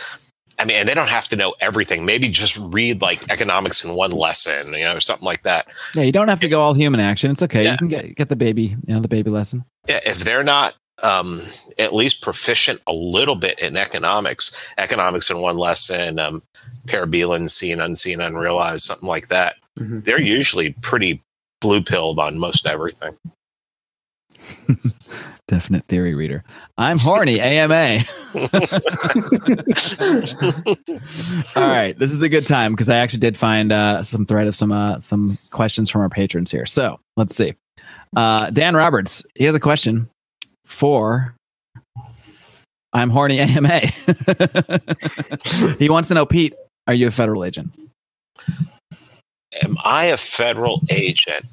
I 0.58 0.64
mean, 0.66 0.76
and 0.76 0.88
they 0.88 0.94
don't 0.94 1.08
have 1.08 1.26
to 1.28 1.36
know 1.36 1.54
everything. 1.60 2.04
Maybe 2.04 2.28
just 2.28 2.58
read 2.58 3.00
like 3.00 3.28
economics 3.30 3.82
in 3.82 3.94
one 3.94 4.10
lesson, 4.12 4.74
you 4.74 4.80
know, 4.84 4.94
or 4.94 5.00
something 5.00 5.24
like 5.24 5.42
that. 5.42 5.66
Yeah, 5.94 6.02
you 6.02 6.12
don't 6.12 6.28
have 6.28 6.40
to 6.40 6.48
go 6.48 6.60
all 6.60 6.74
human 6.74 7.00
action. 7.00 7.30
It's 7.30 7.42
okay. 7.42 7.64
Yeah. 7.64 7.72
You 7.72 7.78
can 7.78 7.88
get 7.88 8.14
get 8.16 8.28
the 8.28 8.36
baby, 8.36 8.76
you 8.86 8.94
know, 8.94 9.00
the 9.00 9.08
baby 9.08 9.30
lesson. 9.30 9.64
Yeah, 9.88 10.00
if 10.04 10.18
they're 10.24 10.44
not 10.44 10.74
um, 11.02 11.42
at 11.78 11.94
least 11.94 12.22
proficient 12.22 12.80
a 12.86 12.92
little 12.92 13.34
bit 13.34 13.58
in 13.58 13.76
economics, 13.76 14.52
economics 14.78 15.30
in 15.30 15.38
one 15.38 15.56
lesson, 15.56 16.18
um, 16.18 16.42
seen, 17.48 17.80
unseen, 17.80 18.20
unrealized, 18.20 18.84
something 18.84 19.08
like 19.08 19.28
that, 19.28 19.56
Mhm. 19.80 20.04
they're 20.04 20.20
usually 20.20 20.74
pretty 20.82 21.20
blue 21.60 21.82
pilled 21.82 22.18
on 22.18 22.38
most 22.38 22.66
everything. 22.66 23.16
Definite 25.52 25.84
theory 25.84 26.14
reader. 26.14 26.42
I'm 26.78 26.98
horny. 26.98 27.38
AMA. 27.42 27.98
All 31.54 31.68
right, 31.68 31.94
this 31.98 32.10
is 32.10 32.22
a 32.22 32.28
good 32.30 32.46
time 32.46 32.72
because 32.72 32.88
I 32.88 32.96
actually 32.96 33.18
did 33.18 33.36
find 33.36 33.70
uh, 33.70 34.02
some 34.02 34.24
thread 34.24 34.46
of 34.46 34.56
some 34.56 34.72
uh, 34.72 34.98
some 35.00 35.36
questions 35.50 35.90
from 35.90 36.00
our 36.00 36.08
patrons 36.08 36.50
here. 36.50 36.64
So 36.64 36.98
let's 37.18 37.36
see. 37.36 37.52
Uh, 38.16 38.48
Dan 38.48 38.74
Roberts, 38.74 39.22
he 39.34 39.44
has 39.44 39.54
a 39.54 39.60
question 39.60 40.08
for 40.64 41.34
I'm 42.94 43.10
horny 43.10 43.38
AMA. 43.38 43.80
he 45.78 45.90
wants 45.90 46.08
to 46.08 46.14
know, 46.14 46.24
Pete, 46.24 46.54
are 46.86 46.94
you 46.94 47.08
a 47.08 47.10
federal 47.10 47.44
agent? 47.44 47.74
Am 49.62 49.76
I 49.84 50.06
a 50.06 50.16
federal 50.16 50.80
agent? 50.88 51.44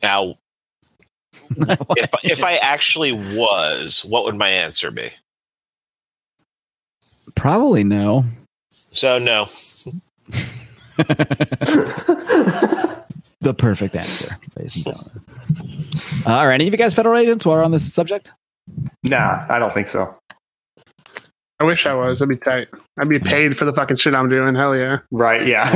Now, 0.00 0.36
if, 1.50 2.10
if 2.24 2.44
I 2.44 2.56
actually 2.56 3.12
was, 3.12 4.04
what 4.04 4.24
would 4.24 4.34
my 4.34 4.48
answer 4.48 4.90
be? 4.90 5.10
Probably 7.36 7.84
no. 7.84 8.24
So, 8.70 9.18
no. 9.18 9.46
the 13.40 13.54
perfect 13.56 13.94
answer, 13.94 14.36
ladies 14.56 14.76
and 14.76 14.84
gentlemen. 14.84 15.24
Uh, 16.26 16.30
are 16.30 16.50
any 16.52 16.66
of 16.66 16.72
you 16.72 16.78
guys 16.78 16.94
federal 16.94 17.16
agents 17.16 17.46
while 17.46 17.56
we're 17.56 17.64
on 17.64 17.70
this 17.70 17.92
subject? 17.92 18.32
Nah, 19.04 19.46
I 19.48 19.58
don't 19.58 19.72
think 19.72 19.88
so. 19.88 20.14
I 21.60 21.64
wish 21.64 21.86
I 21.86 21.94
was. 21.94 22.20
That'd 22.20 22.38
be 22.38 22.44
tight. 22.44 22.68
I'd 22.98 23.08
be 23.08 23.18
paid 23.18 23.56
for 23.56 23.64
the 23.64 23.72
fucking 23.72 23.96
shit 23.96 24.14
I'm 24.14 24.28
doing. 24.28 24.54
Hell 24.54 24.76
yeah. 24.76 24.98
Right? 25.10 25.46
Yeah. 25.46 25.68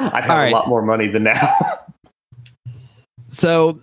I'd 0.00 0.24
have 0.24 0.30
All 0.30 0.36
right. 0.36 0.48
a 0.48 0.54
lot 0.54 0.68
more 0.68 0.82
money 0.82 1.08
than 1.08 1.24
now. 1.24 1.50
So 3.30 3.78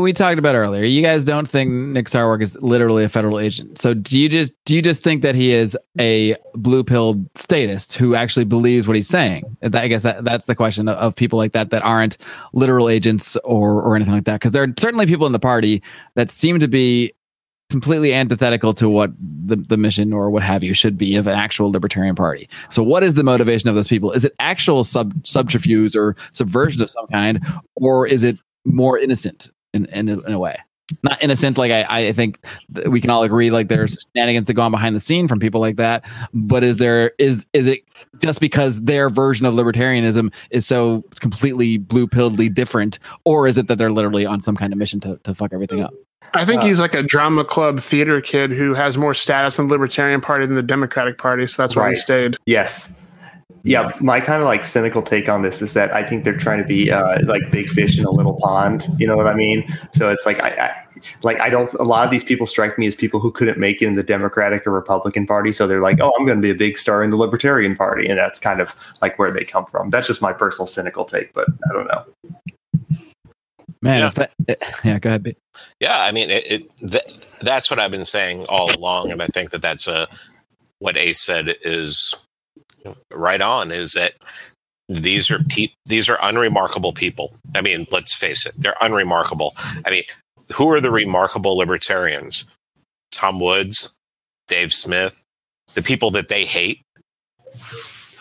we 0.00 0.12
talked 0.12 0.38
about 0.38 0.54
earlier. 0.54 0.84
You 0.84 1.02
guys 1.02 1.24
don't 1.24 1.48
think 1.48 1.70
Nick 1.70 2.08
Sarwark 2.08 2.42
is 2.42 2.56
literally 2.56 3.04
a 3.04 3.08
federal 3.08 3.38
agent. 3.38 3.78
So 3.78 3.94
do 3.94 4.18
you 4.18 4.28
just 4.28 4.52
do 4.64 4.74
you 4.74 4.82
just 4.82 5.02
think 5.02 5.22
that 5.22 5.34
he 5.34 5.52
is 5.52 5.76
a 5.98 6.36
blue 6.54 6.84
pill 6.84 7.24
statist 7.34 7.94
who 7.94 8.14
actually 8.14 8.44
believes 8.44 8.86
what 8.86 8.96
he's 8.96 9.08
saying? 9.08 9.56
I 9.62 9.88
guess 9.88 10.02
that, 10.02 10.24
that's 10.24 10.46
the 10.46 10.54
question 10.54 10.88
of, 10.88 10.96
of 10.96 11.14
people 11.14 11.38
like 11.38 11.52
that 11.52 11.70
that 11.70 11.82
aren't 11.82 12.18
literal 12.52 12.88
agents 12.88 13.36
or 13.44 13.82
or 13.82 13.96
anything 13.96 14.14
like 14.14 14.24
that. 14.24 14.40
Because 14.40 14.52
there 14.52 14.62
are 14.62 14.74
certainly 14.78 15.06
people 15.06 15.26
in 15.26 15.32
the 15.32 15.38
party 15.38 15.82
that 16.14 16.30
seem 16.30 16.60
to 16.60 16.68
be 16.68 17.12
completely 17.70 18.12
antithetical 18.12 18.74
to 18.74 18.88
what 18.88 19.10
the, 19.18 19.56
the 19.56 19.76
mission 19.76 20.12
or 20.12 20.30
what 20.30 20.42
have 20.42 20.62
you 20.62 20.74
should 20.74 20.96
be 20.96 21.16
of 21.16 21.26
an 21.26 21.34
actual 21.34 21.72
libertarian 21.72 22.14
party. 22.14 22.48
So 22.70 22.82
what 22.82 23.02
is 23.02 23.14
the 23.14 23.24
motivation 23.24 23.68
of 23.68 23.74
those 23.74 23.88
people? 23.88 24.12
Is 24.12 24.24
it 24.24 24.34
actual 24.38 24.84
sub 24.84 25.14
subterfuge 25.26 25.96
or 25.96 26.14
subversion 26.32 26.82
of 26.82 26.90
some 26.90 27.06
kind, 27.08 27.44
or 27.76 28.06
is 28.06 28.22
it 28.22 28.38
more 28.64 28.98
innocent 28.98 29.50
in, 29.74 29.86
in, 29.86 30.08
a- 30.08 30.20
in 30.20 30.32
a 30.32 30.38
way? 30.38 30.56
Not 31.02 31.22
innocent, 31.22 31.56
like 31.56 31.72
I, 31.72 32.08
I 32.08 32.12
think 32.12 32.38
th- 32.74 32.88
we 32.88 33.00
can 33.00 33.08
all 33.08 33.22
agree, 33.22 33.50
like 33.50 33.68
there's 33.68 33.96
shenanigans 34.14 34.46
that 34.48 34.52
go 34.54 34.60
on 34.60 34.70
behind 34.70 34.94
the 34.94 35.00
scene 35.00 35.28
from 35.28 35.40
people 35.40 35.58
like 35.58 35.76
that. 35.76 36.04
But 36.34 36.62
is 36.62 36.76
there 36.76 37.12
is 37.18 37.46
is 37.54 37.66
it 37.66 37.84
just 38.20 38.38
because 38.38 38.82
their 38.82 39.08
version 39.08 39.46
of 39.46 39.54
libertarianism 39.54 40.30
is 40.50 40.66
so 40.66 41.02
completely 41.20 41.78
blue 41.78 42.06
pilledly 42.06 42.52
different, 42.52 42.98
or 43.24 43.48
is 43.48 43.56
it 43.56 43.66
that 43.68 43.78
they're 43.78 43.90
literally 43.92 44.26
on 44.26 44.42
some 44.42 44.56
kind 44.56 44.74
of 44.74 44.78
mission 44.78 45.00
to, 45.00 45.16
to 45.24 45.34
fuck 45.34 45.54
everything 45.54 45.80
up? 45.80 45.94
I 46.34 46.44
think 46.44 46.60
Uh, 46.62 46.66
he's 46.66 46.80
like 46.80 46.94
a 46.94 47.02
drama 47.02 47.44
club 47.46 47.80
theater 47.80 48.20
kid 48.20 48.50
who 48.52 48.74
has 48.74 48.98
more 48.98 49.14
status 49.14 49.58
in 49.58 49.68
the 49.68 49.72
Libertarian 49.72 50.20
Party 50.20 50.44
than 50.44 50.54
the 50.54 50.62
Democratic 50.62 51.16
Party, 51.16 51.46
so 51.46 51.62
that's 51.62 51.74
why 51.74 51.90
he 51.90 51.96
stayed. 51.96 52.36
yes. 52.44 52.92
Yeah, 53.62 53.92
my 54.00 54.20
kind 54.20 54.42
of 54.42 54.46
like 54.46 54.62
cynical 54.64 55.00
take 55.02 55.28
on 55.28 55.42
this 55.42 55.62
is 55.62 55.72
that 55.72 55.92
I 55.92 56.02
think 56.02 56.24
they're 56.24 56.36
trying 56.36 56.58
to 56.58 56.66
be 56.66 56.90
uh, 56.90 57.24
like 57.24 57.50
big 57.50 57.70
fish 57.70 57.98
in 57.98 58.04
a 58.04 58.10
little 58.10 58.38
pond. 58.42 58.86
You 58.98 59.06
know 59.06 59.16
what 59.16 59.26
I 59.26 59.34
mean? 59.34 59.66
So 59.92 60.10
it's 60.10 60.26
like 60.26 60.38
I, 60.40 60.48
I 60.50 60.74
like 61.22 61.40
I 61.40 61.48
don't. 61.48 61.72
A 61.74 61.82
lot 61.82 62.04
of 62.04 62.10
these 62.10 62.24
people 62.24 62.46
strike 62.46 62.78
me 62.78 62.86
as 62.86 62.94
people 62.94 63.20
who 63.20 63.30
couldn't 63.30 63.58
make 63.58 63.80
it 63.80 63.86
in 63.86 63.94
the 63.94 64.02
Democratic 64.02 64.66
or 64.66 64.70
Republican 64.70 65.26
Party, 65.26 65.50
so 65.52 65.66
they're 65.66 65.80
like, 65.80 65.98
oh, 66.00 66.12
I'm 66.18 66.26
going 66.26 66.38
to 66.38 66.42
be 66.42 66.50
a 66.50 66.54
big 66.54 66.76
star 66.76 67.02
in 67.02 67.10
the 67.10 67.16
Libertarian 67.16 67.74
Party, 67.74 68.06
and 68.06 68.18
that's 68.18 68.38
kind 68.38 68.60
of 68.60 68.74
like 69.00 69.18
where 69.18 69.30
they 69.30 69.44
come 69.44 69.64
from. 69.66 69.88
That's 69.90 70.06
just 70.06 70.20
my 70.20 70.32
personal 70.32 70.66
cynical 70.66 71.04
take, 71.04 71.32
but 71.32 71.46
I 71.70 71.72
don't 71.72 71.86
know. 71.86 72.04
Man, 73.80 74.00
Yeah. 74.00 74.08
if 74.08 74.14
that, 74.14 74.32
yeah, 74.84 74.98
go 74.98 75.10
ahead. 75.10 75.24
Pete. 75.24 75.38
Yeah, 75.80 75.98
I 76.00 76.10
mean, 76.12 76.30
it, 76.30 76.44
it 76.50 76.76
th- 76.78 77.18
that's 77.40 77.70
what 77.70 77.78
I've 77.78 77.90
been 77.90 78.04
saying 78.06 78.46
all 78.48 78.74
along, 78.74 79.10
and 79.10 79.22
I 79.22 79.26
think 79.26 79.50
that 79.50 79.62
that's 79.62 79.86
a 79.88 80.08
what 80.78 80.96
Ace 80.96 81.20
said 81.20 81.54
is 81.62 82.14
right 83.10 83.40
on. 83.40 83.72
Is 83.72 83.92
that 83.94 84.14
these 84.88 85.30
are 85.30 85.38
peop 85.44 85.72
these 85.86 86.08
are 86.08 86.18
unremarkable 86.22 86.92
people. 86.92 87.34
I 87.54 87.60
mean, 87.60 87.86
let's 87.90 88.14
face 88.14 88.46
it, 88.46 88.54
they're 88.58 88.76
unremarkable. 88.80 89.54
I 89.84 89.90
mean, 89.90 90.04
who 90.52 90.70
are 90.70 90.80
the 90.80 90.90
remarkable 90.90 91.56
libertarians? 91.56 92.46
Tom 93.12 93.40
Woods, 93.40 93.96
Dave 94.48 94.72
Smith, 94.72 95.22
the 95.74 95.82
people 95.82 96.10
that 96.12 96.28
they 96.28 96.44
hate. 96.44 96.82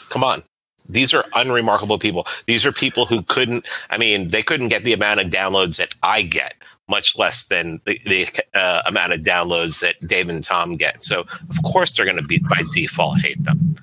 Come 0.09 0.23
on. 0.23 0.43
These 0.87 1.13
are 1.13 1.25
unremarkable 1.33 1.97
people. 1.97 2.27
These 2.45 2.65
are 2.65 2.71
people 2.71 3.05
who 3.05 3.23
couldn't, 3.23 3.67
I 3.89 3.97
mean, 3.97 4.27
they 4.27 4.43
couldn't 4.43 4.67
get 4.67 4.83
the 4.83 4.93
amount 4.93 5.21
of 5.21 5.27
downloads 5.27 5.77
that 5.77 5.95
I 6.03 6.23
get 6.23 6.55
much 6.89 7.17
less 7.17 7.47
than 7.47 7.79
the, 7.85 7.99
the 8.05 8.27
uh, 8.53 8.81
amount 8.85 9.13
of 9.13 9.21
downloads 9.21 9.79
that 9.81 9.95
Dave 10.05 10.29
and 10.29 10.43
Tom 10.43 10.75
get. 10.75 11.01
So 11.01 11.21
of 11.21 11.63
course 11.63 11.93
they're 11.93 12.05
going 12.05 12.17
to 12.17 12.23
be 12.23 12.39
by 12.39 12.63
default 12.71 13.19
hate 13.21 13.41
them. 13.43 13.75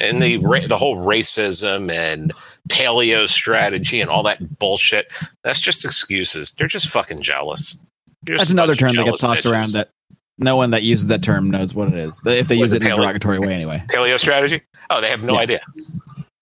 And 0.00 0.20
the 0.22 0.38
ra- 0.38 0.66
the 0.66 0.78
whole 0.78 0.96
racism 0.96 1.90
and 1.90 2.32
paleo 2.68 3.28
strategy 3.28 4.00
and 4.00 4.08
all 4.10 4.22
that 4.22 4.58
bullshit, 4.58 5.12
that's 5.44 5.60
just 5.60 5.84
excuses. 5.84 6.52
They're 6.52 6.66
just 6.68 6.88
fucking 6.88 7.20
jealous. 7.20 7.78
Just 8.24 8.38
That's 8.38 8.50
another 8.50 8.74
term 8.74 8.94
that 8.96 9.04
gets 9.04 9.20
tossed 9.20 9.46
around 9.46 9.72
that 9.72 9.90
no 10.38 10.56
one 10.56 10.70
that 10.70 10.82
uses 10.82 11.06
that 11.08 11.22
term 11.22 11.50
knows 11.50 11.74
what 11.74 11.88
it 11.88 11.94
is. 11.94 12.18
If 12.24 12.48
they 12.48 12.56
What 12.56 12.64
use 12.64 12.72
is 12.72 12.76
it 12.76 12.82
in 12.84 12.92
a 12.92 12.96
derogatory 12.96 13.38
way, 13.38 13.52
anyway. 13.52 13.82
paleo 13.88 14.18
strategy. 14.18 14.62
Oh, 14.88 15.00
they 15.00 15.10
have 15.10 15.22
no 15.22 15.34
Yeah. 15.34 15.40
idea. 15.40 15.60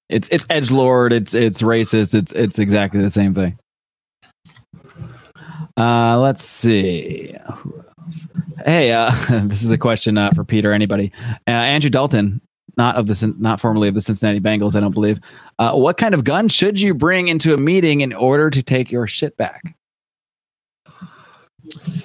It's 0.09 0.29
it's 0.31 0.47
edge 0.51 0.71
lord. 0.71 1.13
It's 1.13 1.35
it's 1.35 1.61
racist. 1.63 2.15
It's 2.15 2.33
it's 2.33 2.59
exactly 2.59 3.01
the 3.03 3.11
same 3.11 3.35
thing. 3.35 3.59
Uh, 5.77 6.19
let's 6.19 6.45
see. 6.45 7.35
Hey, 8.65 8.93
uh, 8.93 9.11
this 9.45 9.63
is 9.63 9.71
a 9.71 9.79
question 9.79 10.19
uh, 10.19 10.31
for 10.33 10.45
Peter. 10.45 10.73
Anybody? 10.73 11.13
Uh, 11.47 11.51
Andrew 11.51 11.91
Dalton, 11.91 12.41
not 12.79 12.97
of 12.97 13.07
the 13.09 13.35
not 13.39 13.61
formerly 13.61 13.89
of 13.89 13.95
the 13.95 14.01
Cincinnati 14.01 14.41
Bengals, 14.41 14.74
I 14.74 14.81
don't 14.81 14.95
believe. 14.95 15.20
Uh, 15.59 15.74
what 15.74 15.99
kind 15.99 16.14
of 16.14 16.24
gun 16.24 16.49
should 16.49 16.81
you 16.81 16.95
bring 16.95 17.29
into 17.29 17.53
a 17.53 17.59
meeting 17.59 18.01
in 18.01 18.14
order 18.14 18.49
to 18.49 18.62
take 18.62 18.91
your 18.91 19.07
shit 19.07 19.37
back? 19.37 19.74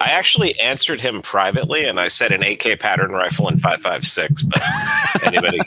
I 0.00 0.10
actually 0.10 0.58
answered 0.60 1.00
him 1.00 1.22
privately, 1.22 1.86
and 1.86 1.98
I 1.98 2.08
said 2.08 2.32
an 2.32 2.42
AK 2.42 2.80
pattern 2.80 3.12
rifle 3.12 3.48
and 3.48 3.60
five 3.62 3.80
five 3.80 4.04
six. 4.04 4.42
But 4.42 4.60
anybody, 5.22 5.60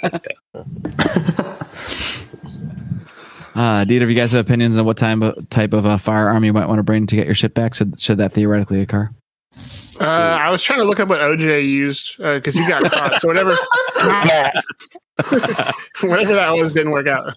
Uh, 3.56 3.84
Dieter, 3.84 4.02
if 4.02 4.10
you 4.10 4.14
guys 4.14 4.34
have 4.34 4.46
opinions 4.46 4.78
on 4.78 4.86
what 4.86 4.98
time 4.98 5.24
type 5.50 5.74
of 5.74 5.84
uh, 5.84 5.98
firearm 5.98 6.44
you 6.44 6.54
might 6.54 6.68
want 6.68 6.78
to 6.78 6.84
bring 6.84 7.08
to 7.08 7.16
get 7.16 7.26
your 7.26 7.34
shit 7.34 7.56
back, 7.56 7.74
should, 7.74 8.00
should 8.00 8.20
that 8.20 8.32
theoretically 8.32 8.82
occur? 8.82 9.10
Uh, 10.00 10.38
I 10.40 10.50
was 10.50 10.62
trying 10.64 10.80
to 10.80 10.86
look 10.86 11.00
up 11.00 11.10
what 11.10 11.20
OJ 11.20 11.68
used 11.68 12.18
because 12.18 12.56
he 12.56 12.68
got 12.68 12.90
caught. 12.92 13.14
So 13.22 13.28
whatever, 13.28 13.52
whatever 16.02 16.36
that 16.36 16.52
was 16.52 16.74
didn't 16.74 16.92
work 16.92 17.08
out. 17.08 17.34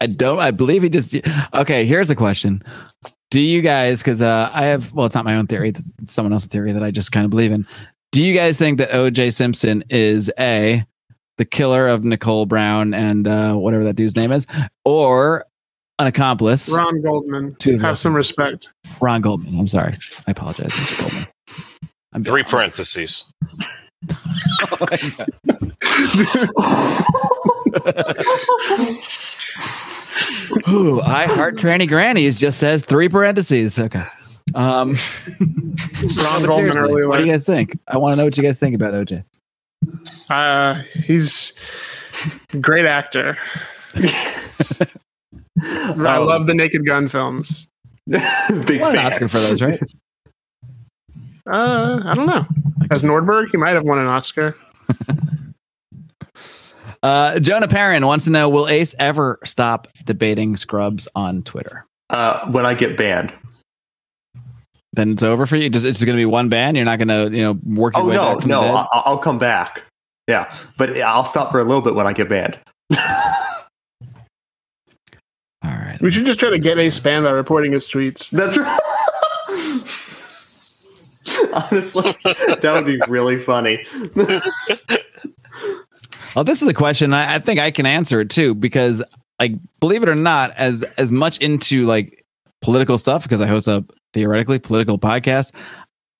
I 0.00 0.06
don't. 0.06 0.38
I 0.38 0.50
believe 0.50 0.82
he 0.82 0.88
just. 0.88 1.14
Okay, 1.54 1.84
here's 1.84 2.10
a 2.10 2.16
question. 2.16 2.62
Do 3.30 3.40
you 3.40 3.62
guys? 3.62 4.00
Because 4.00 4.22
uh, 4.22 4.50
I 4.52 4.66
have. 4.66 4.92
Well, 4.92 5.06
it's 5.06 5.14
not 5.14 5.24
my 5.24 5.36
own 5.36 5.46
theory. 5.46 5.70
It's, 5.70 5.82
it's 6.02 6.12
someone 6.12 6.32
else's 6.32 6.48
theory 6.48 6.72
that 6.72 6.82
I 6.82 6.90
just 6.90 7.12
kind 7.12 7.24
of 7.24 7.30
believe 7.30 7.52
in. 7.52 7.66
Do 8.12 8.22
you 8.22 8.34
guys 8.34 8.58
think 8.58 8.78
that 8.78 8.94
O.J. 8.94 9.32
Simpson 9.32 9.82
is 9.90 10.30
a 10.38 10.84
the 11.36 11.44
killer 11.44 11.88
of 11.88 12.04
Nicole 12.04 12.46
Brown 12.46 12.94
and 12.94 13.26
uh, 13.26 13.54
whatever 13.56 13.82
that 13.84 13.96
dude's 13.96 14.14
name 14.14 14.30
is, 14.30 14.46
or 14.84 15.44
an 15.98 16.06
accomplice? 16.06 16.68
Ron 16.68 17.02
Goldman, 17.02 17.56
Two 17.58 17.74
of 17.76 17.80
have 17.80 17.98
some 17.98 18.14
respect. 18.14 18.68
Ron 19.00 19.20
Goldman. 19.20 19.58
I'm 19.58 19.66
sorry. 19.68 19.92
I 20.26 20.30
apologize, 20.32 20.70
Mr. 20.70 21.00
Goldman. 21.00 21.26
I'm 22.12 22.22
three 22.22 22.42
parentheses. 22.44 23.32
oh 24.10 24.76
Ooh, 30.68 31.00
I 31.00 31.26
heart 31.26 31.56
tranny 31.56 31.88
grannies 31.88 32.38
just 32.38 32.58
says 32.58 32.84
three 32.84 33.08
parentheses. 33.08 33.78
Okay. 33.78 34.04
Um, 34.54 34.96
Ron 35.40 36.42
Goldman 36.44 36.72
seriously, 36.72 36.78
early 36.78 37.06
what 37.06 37.18
do 37.18 37.24
you 37.26 37.32
guys 37.32 37.44
think? 37.44 37.78
I 37.88 37.96
want 37.98 38.12
to 38.12 38.16
know 38.18 38.24
what 38.24 38.36
you 38.36 38.42
guys 38.42 38.58
think 38.58 38.74
about 38.74 38.92
OJ. 38.92 39.24
Uh, 40.30 40.74
he's 41.04 41.52
great 42.60 42.84
actor. 42.86 43.38
I 45.62 46.16
Um, 46.16 46.26
love 46.26 46.46
the 46.46 46.54
Naked 46.54 46.84
Gun 46.86 47.08
films. 47.08 47.68
big 48.06 48.80
Won 48.80 48.94
fan. 48.94 49.06
Oscar 49.06 49.28
for 49.28 49.38
those, 49.38 49.62
right? 49.62 49.80
Uh, 51.50 52.00
I 52.04 52.14
don't 52.14 52.26
know. 52.26 52.46
As 52.90 53.02
Nordberg, 53.02 53.50
he 53.50 53.56
might 53.56 53.74
have 53.74 53.84
won 53.84 53.98
an 53.98 54.06
Oscar. 54.06 54.54
Uh, 57.02 57.38
Jonah 57.38 57.68
Perrin 57.68 58.06
wants 58.06 58.24
to 58.24 58.30
know: 58.30 58.48
Will 58.48 58.66
Ace 58.66 58.94
ever 58.98 59.38
stop 59.44 59.88
debating 60.06 60.56
Scrubs 60.56 61.06
on 61.14 61.42
Twitter? 61.42 61.84
Uh, 62.08 62.50
when 62.50 62.64
I 62.64 62.72
get 62.72 62.96
banned. 62.96 63.30
Then 64.94 65.12
it's 65.12 65.22
over 65.22 65.44
for 65.44 65.56
you. 65.56 65.68
Just 65.68 65.84
it's 65.84 66.02
going 66.02 66.16
to 66.16 66.20
be 66.20 66.24
one 66.24 66.48
ban. 66.48 66.74
You're 66.76 66.86
not 66.86 66.98
going 66.98 67.08
to, 67.08 67.36
you 67.36 67.42
know, 67.42 67.58
work 67.66 67.94
your 67.94 68.04
Oh 68.04 68.08
way 68.08 68.14
no, 68.14 68.32
back 68.32 68.40
from 68.40 68.48
no. 68.48 68.60
I'll, 68.62 68.88
I'll 69.04 69.18
come 69.18 69.38
back. 69.38 69.82
Yeah, 70.28 70.50
but 70.78 70.98
I'll 70.98 71.26
stop 71.26 71.50
for 71.50 71.60
a 71.60 71.64
little 71.64 71.82
bit 71.82 71.94
when 71.94 72.06
I 72.06 72.14
get 72.14 72.30
banned. 72.30 72.58
All 75.74 75.80
right. 75.80 76.00
We 76.00 76.10
should 76.10 76.26
just 76.26 76.40
try 76.40 76.50
to 76.50 76.58
get 76.58 76.78
a 76.78 77.00
banned 77.02 77.24
by 77.24 77.30
reporting 77.30 77.72
his 77.72 77.88
tweets. 77.88 78.30
That's 78.30 78.56
right. 78.58 78.80
Honestly, 81.52 82.12
that 82.60 82.72
would 82.74 82.86
be 82.86 83.00
really 83.08 83.38
funny. 83.38 83.84
Well, 86.34 86.44
this 86.44 86.62
is 86.62 86.68
a 86.68 86.74
question 86.74 87.14
I, 87.14 87.36
I 87.36 87.38
think 87.38 87.60
I 87.60 87.70
can 87.70 87.86
answer 87.86 88.20
it 88.20 88.28
too 88.28 88.54
because, 88.54 89.02
like, 89.38 89.52
believe 89.80 90.02
it 90.02 90.08
or 90.08 90.16
not, 90.16 90.50
as 90.56 90.82
as 90.98 91.12
much 91.12 91.38
into 91.38 91.86
like 91.86 92.24
political 92.60 92.98
stuff 92.98 93.22
because 93.22 93.40
I 93.40 93.46
host 93.46 93.68
a 93.68 93.84
theoretically 94.12 94.58
political 94.58 94.98
podcast. 94.98 95.52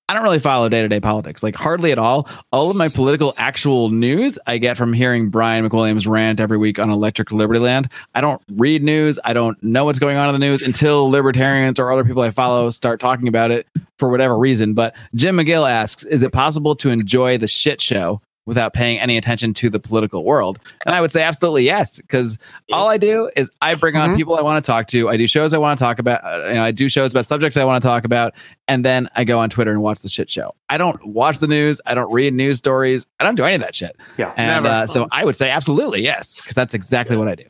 I 0.07 0.13
don't 0.13 0.21
really 0.21 0.39
follow 0.39 0.69
day 0.69 0.83
to 0.83 0.87
day 0.87 0.99
politics, 0.99 1.41
like 1.41 1.55
hardly 1.55 1.91
at 1.91 1.97
all. 1.97 2.29
All 2.51 2.69
of 2.69 2.77
my 2.77 2.89
political 2.89 3.33
actual 3.39 3.89
news 3.89 4.37
I 4.45 4.59
get 4.59 4.77
from 4.77 4.93
hearing 4.93 5.29
Brian 5.29 5.67
McWilliams 5.67 6.07
rant 6.07 6.39
every 6.39 6.57
week 6.57 6.77
on 6.77 6.91
Electric 6.91 7.31
Liberty 7.31 7.59
Land. 7.59 7.89
I 8.13 8.21
don't 8.21 8.39
read 8.51 8.83
news. 8.83 9.17
I 9.25 9.33
don't 9.33 9.61
know 9.63 9.83
what's 9.83 9.97
going 9.97 10.17
on 10.17 10.29
in 10.29 10.39
the 10.39 10.45
news 10.45 10.61
until 10.61 11.09
libertarians 11.09 11.79
or 11.79 11.91
other 11.91 12.03
people 12.03 12.21
I 12.21 12.29
follow 12.29 12.69
start 12.69 12.99
talking 12.99 13.27
about 13.27 13.49
it 13.49 13.67
for 13.97 14.09
whatever 14.09 14.37
reason. 14.37 14.75
But 14.75 14.95
Jim 15.15 15.37
McGill 15.37 15.67
asks, 15.67 16.03
is 16.03 16.21
it 16.21 16.31
possible 16.31 16.75
to 16.75 16.91
enjoy 16.91 17.39
the 17.39 17.47
shit 17.47 17.81
show 17.81 18.21
without 18.45 18.73
paying 18.73 18.99
any 18.99 19.17
attention 19.17 19.53
to 19.55 19.69
the 19.69 19.79
political 19.79 20.23
world? 20.23 20.59
And 20.85 20.93
I 20.95 21.01
would 21.01 21.11
say 21.11 21.23
absolutely 21.23 21.63
yes, 21.63 21.97
because 21.99 22.37
all 22.71 22.87
I 22.87 22.97
do 22.97 23.29
is 23.35 23.49
I 23.61 23.75
bring 23.75 23.95
on 23.95 24.11
Mhm. 24.11 24.17
people 24.17 24.35
I 24.37 24.41
want 24.41 24.63
to 24.63 24.67
talk 24.67 24.87
to. 24.87 25.09
I 25.09 25.17
do 25.17 25.27
shows 25.27 25.53
I 25.53 25.57
want 25.57 25.77
to 25.79 25.83
talk 25.83 25.99
about. 25.99 26.23
uh, 26.23 26.47
You 26.47 26.53
know, 26.55 26.63
I 26.63 26.71
do 26.71 26.87
shows 26.89 27.11
about 27.11 27.25
subjects 27.25 27.57
I 27.57 27.63
want 27.63 27.81
to 27.81 27.87
talk 27.87 28.05
about, 28.05 28.33
and 28.67 28.83
then 28.85 29.09
I 29.15 29.23
go 29.23 29.39
on 29.39 29.49
Twitter 29.49 29.71
and 29.71 29.81
watch 29.81 30.01
the 30.01 30.09
shit 30.09 30.29
show. 30.29 30.53
I 30.69 30.77
don't 30.77 31.03
watch 31.05 31.39
the 31.39 31.47
news. 31.47 31.79
I 31.85 31.93
don't 31.93 32.11
read 32.11 32.33
news 32.33 32.57
stories. 32.57 33.05
I 33.19 33.23
don't 33.23 33.35
do 33.35 33.43
any 33.43 33.55
of 33.55 33.61
that 33.61 33.75
shit. 33.75 33.95
Yeah, 34.17 34.31
And 34.37 34.63
Never. 34.63 34.75
uh, 34.75 34.87
so 34.87 35.07
I 35.11 35.25
would 35.25 35.35
say 35.35 35.49
absolutely 35.49 36.01
yes, 36.01 36.39
because 36.41 36.55
that's 36.55 36.73
exactly 36.73 37.17
what 37.17 37.27
I 37.27 37.35
do. 37.35 37.43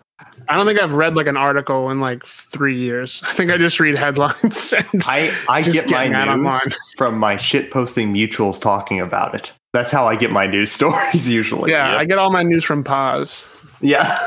I 0.47 0.55
don't 0.55 0.65
think 0.65 0.79
I've 0.79 0.93
read 0.93 1.15
like 1.15 1.27
an 1.27 1.37
article 1.37 1.89
in 1.89 1.99
like 1.99 2.25
three 2.25 2.77
years. 2.77 3.21
I 3.27 3.31
think 3.33 3.51
I 3.51 3.57
just 3.57 3.79
read 3.79 3.95
headlines. 3.95 4.73
And 4.93 5.01
I 5.07 5.31
I 5.49 5.61
Just 5.61 5.87
get 5.87 5.91
my 5.91 6.07
news 6.07 6.27
online. 6.27 6.59
from 6.97 7.17
my 7.17 7.35
shit 7.35 7.71
posting 7.71 8.13
mutuals 8.13 8.61
talking 8.61 8.99
about 9.01 9.33
it. 9.35 9.51
That's 9.75 9.91
how 9.91 10.07
I 10.07 10.15
get 10.15 10.31
my 10.31 10.47
news 10.47 10.71
stories 10.79 11.27
usually. 11.29 11.69
yeah, 11.71 11.91
Yep. 11.91 11.99
I 11.99 12.05
get 12.05 12.17
all 12.17 12.31
my 12.31 12.43
news 12.43 12.63
from 12.63 12.83
Paz. 12.83 13.45
yeah. 13.81 14.17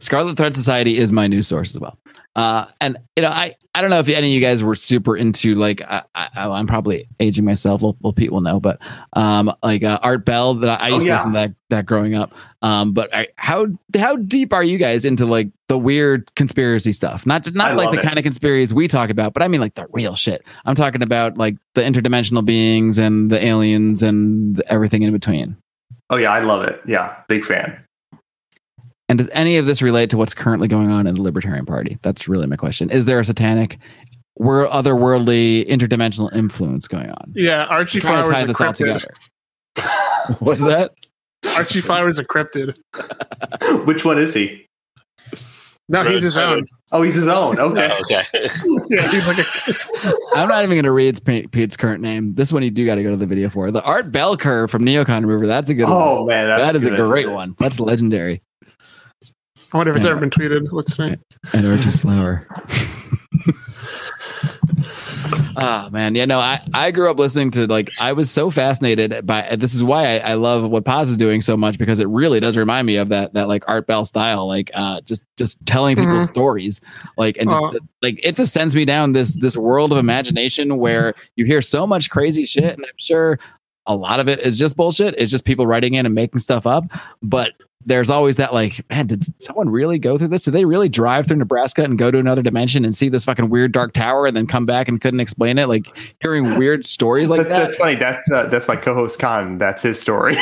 Scarlet 0.00 0.36
Thread 0.36 0.54
Society 0.54 0.96
is 0.98 1.12
my 1.12 1.26
news 1.26 1.48
source 1.48 1.70
as 1.70 1.78
well. 1.80 1.98
Uh, 2.36 2.66
and 2.80 2.96
you 3.16 3.22
know, 3.22 3.28
I 3.28 3.54
I 3.76 3.80
don't 3.80 3.90
know 3.90 4.00
if 4.00 4.08
any 4.08 4.26
of 4.28 4.32
you 4.32 4.40
guys 4.40 4.60
were 4.62 4.74
super 4.74 5.16
into 5.16 5.54
like 5.54 5.80
I, 5.82 6.02
I, 6.16 6.28
I'm 6.36 6.66
probably 6.66 7.06
aging 7.20 7.44
myself. 7.44 7.80
Well, 7.80 7.96
well, 8.00 8.12
Pete 8.12 8.32
will 8.32 8.40
know, 8.40 8.58
but 8.58 8.80
um, 9.12 9.52
like 9.62 9.84
uh, 9.84 10.00
Art 10.02 10.24
Bell 10.24 10.54
that 10.54 10.80
I, 10.80 10.88
I 10.88 10.90
Oh, 10.90 10.94
used 10.96 11.06
to 11.06 11.12
listen 11.14 11.32
to 11.32 11.38
that 11.38 11.54
that 11.70 11.86
growing 11.86 12.16
up. 12.16 12.32
Um, 12.62 12.92
but 12.92 13.14
I, 13.14 13.28
how 13.36 13.66
how 13.96 14.16
deep 14.16 14.52
are 14.52 14.64
you 14.64 14.78
guys 14.78 15.04
into 15.04 15.26
like 15.26 15.48
the 15.68 15.78
weird 15.78 16.34
conspiracy 16.34 16.90
stuff? 16.90 17.24
Not 17.24 17.52
not 17.54 17.70
I 17.70 17.74
like 17.74 17.92
the 17.92 18.00
it. 18.00 18.04
kind 18.04 18.18
of 18.18 18.24
conspiracies 18.24 18.74
we 18.74 18.88
talk 18.88 19.10
about, 19.10 19.32
but 19.32 19.44
I 19.44 19.48
mean 19.48 19.60
like 19.60 19.74
the 19.76 19.86
real 19.92 20.16
shit. 20.16 20.44
I'm 20.64 20.74
talking 20.74 21.02
about 21.02 21.38
like 21.38 21.56
the 21.74 21.82
interdimensional 21.82 22.44
beings 22.44 22.98
and 22.98 23.30
the 23.30 23.44
aliens 23.44 24.02
and 24.02 24.60
everything 24.62 25.02
in 25.02 25.12
between. 25.12 25.56
Oh 26.10 26.16
yeah, 26.16 26.32
I 26.32 26.40
love 26.40 26.64
it. 26.64 26.80
Yeah, 26.84 27.16
big 27.28 27.44
fan. 27.44 27.83
And 29.08 29.18
does 29.18 29.28
any 29.32 29.56
of 29.56 29.66
this 29.66 29.82
relate 29.82 30.10
to 30.10 30.16
what's 30.16 30.34
currently 30.34 30.68
going 30.68 30.90
on 30.90 31.06
in 31.06 31.14
the 31.14 31.22
Libertarian 31.22 31.66
Party? 31.66 31.98
That's 32.02 32.26
really 32.26 32.46
my 32.46 32.56
question. 32.56 32.90
Is 32.90 33.04
there 33.06 33.20
a 33.20 33.24
satanic, 33.24 33.78
wor- 34.36 34.68
otherworldly, 34.68 35.66
interdimensional 35.68 36.34
influence 36.34 36.88
going 36.88 37.10
on? 37.10 37.32
Yeah, 37.34 37.64
Archie 37.64 37.98
I'm 37.98 38.02
trying 38.02 38.24
Flowers 38.24 38.34
tie 38.34 38.46
this 38.46 38.60
all 38.60 38.66
cryptid. 38.68 38.76
together. 38.76 40.36
What's 40.38 40.60
that? 40.60 40.92
Archie 41.56 41.80
Flowers 41.82 42.18
a 42.18 42.24
cryptid. 42.24 42.76
Which 43.86 44.04
one 44.04 44.18
is 44.18 44.32
he? 44.32 44.66
No, 45.88 46.02
he's 46.02 46.22
his 46.22 46.38
own. 46.38 46.64
Oh, 46.92 47.02
he's 47.02 47.14
his 47.14 47.28
own. 47.28 47.58
Okay. 47.64 47.88
Oh, 47.90 48.00
okay. 48.00 48.22
Yeah, 48.88 49.10
he's 49.10 49.26
like 49.26 49.38
a. 49.38 49.44
I'm 50.34 50.48
not 50.48 50.64
even 50.64 50.76
going 50.76 50.84
to 50.84 50.92
read 50.92 51.22
Pete's 51.24 51.76
current 51.76 52.02
name. 52.02 52.34
This 52.34 52.52
one 52.52 52.62
you 52.62 52.70
do 52.70 52.86
got 52.86 52.94
to 52.94 53.02
go 53.02 53.10
to 53.10 53.16
the 53.16 53.26
video 53.26 53.48
for. 53.50 53.70
The 53.70 53.82
Art 53.82 54.10
Bell 54.10 54.36
curve 54.36 54.70
from 54.70 54.82
Neocon 54.84 55.22
Remover. 55.22 55.46
That's 55.46 55.68
a 55.70 55.74
good 55.74 55.88
oh, 55.88 55.94
one. 55.94 56.02
Oh 56.02 56.26
man, 56.26 56.48
that's 56.48 56.62
that 56.62 56.76
is 56.76 56.84
a 56.84 56.96
great 56.96 57.30
one. 57.30 57.54
That's 57.58 57.80
legendary. 57.80 58.42
I 59.74 59.76
wonder 59.76 59.90
if 59.90 59.96
it's 59.96 60.04
Yeah. 60.06 60.12
ever 60.12 60.20
been 60.20 60.30
tweeted. 60.30 60.68
Let's 60.72 60.96
see. 60.96 61.16
And 61.52 61.66
Archie's 61.66 61.96
flower. 61.96 62.46
Oh 65.56 65.88
man, 65.92 66.14
yeah, 66.14 66.24
no, 66.26 66.38
I, 66.38 66.60
I 66.72 66.90
grew 66.90 67.10
up 67.10 67.18
listening 67.18 67.50
to 67.52 67.66
like 67.66 67.90
I 68.00 68.12
was 68.12 68.30
so 68.30 68.50
fascinated 68.50 69.26
by 69.26 69.56
this 69.56 69.74
is 69.74 69.82
why 69.82 70.18
I, 70.18 70.30
I 70.30 70.34
love 70.34 70.70
what 70.70 70.84
Paz 70.84 71.10
is 71.10 71.16
doing 71.16 71.40
so 71.42 71.56
much 71.56 71.78
because 71.78 71.98
it 72.00 72.08
really 72.08 72.40
does 72.40 72.56
remind 72.56 72.86
me 72.86 72.96
of 72.96 73.08
that 73.08 73.34
that 73.34 73.48
like 73.48 73.64
Art 73.68 73.86
Bell 73.86 74.04
style, 74.04 74.46
like 74.46 74.70
uh 74.74 75.00
just 75.02 75.24
just 75.36 75.64
telling 75.66 75.96
people 75.96 76.12
Mhm. 76.12 76.26
stories, 76.28 76.80
like 77.16 77.36
and 77.38 77.50
just 77.50 77.62
Uh. 77.62 77.78
like 78.02 78.20
it 78.22 78.36
just 78.36 78.52
sends 78.52 78.74
me 78.74 78.84
down 78.84 79.12
this 79.12 79.36
this 79.36 79.56
world 79.56 79.92
of 79.92 79.98
imagination 79.98 80.76
where 80.78 81.14
you 81.36 81.44
hear 81.44 81.62
so 81.62 81.86
much 81.86 82.10
crazy 82.10 82.44
shit, 82.46 82.64
and 82.76 82.84
I'm 82.84 82.92
sure 82.98 83.38
a 83.86 83.94
lot 83.94 84.18
of 84.20 84.28
it 84.28 84.40
is 84.40 84.58
just 84.58 84.76
bullshit. 84.76 85.14
It's 85.18 85.30
just 85.30 85.44
people 85.44 85.66
writing 85.66 85.94
in 85.94 86.06
and 86.06 86.14
making 86.14 86.40
stuff 86.40 86.66
up, 86.66 86.84
but 87.22 87.52
there's 87.86 88.10
always 88.10 88.36
that 88.36 88.52
like, 88.54 88.84
man, 88.90 89.06
did 89.06 89.24
someone 89.42 89.68
really 89.68 89.98
go 89.98 90.16
through 90.18 90.28
this? 90.28 90.42
Did 90.42 90.52
they 90.54 90.64
really 90.64 90.88
drive 90.88 91.26
through 91.26 91.36
Nebraska 91.38 91.82
and 91.84 91.98
go 91.98 92.10
to 92.10 92.18
another 92.18 92.42
dimension 92.42 92.84
and 92.84 92.96
see 92.96 93.08
this 93.08 93.24
fucking 93.24 93.50
weird 93.50 93.72
dark 93.72 93.92
tower 93.92 94.26
and 94.26 94.36
then 94.36 94.46
come 94.46 94.66
back 94.66 94.88
and 94.88 95.00
couldn't 95.00 95.20
explain 95.20 95.58
it? 95.58 95.66
Like 95.68 95.86
hearing 96.20 96.58
weird 96.58 96.86
stories 96.86 97.30
like 97.30 97.42
That- 97.42 97.48
that. 97.48 97.58
That's 97.60 97.76
funny. 97.76 97.94
That's 97.96 98.30
uh, 98.30 98.46
that's 98.46 98.66
my 98.68 98.76
co-host 98.76 99.18
Khan. 99.18 99.58
That's 99.58 99.82
his 99.82 100.00
story. 100.00 100.36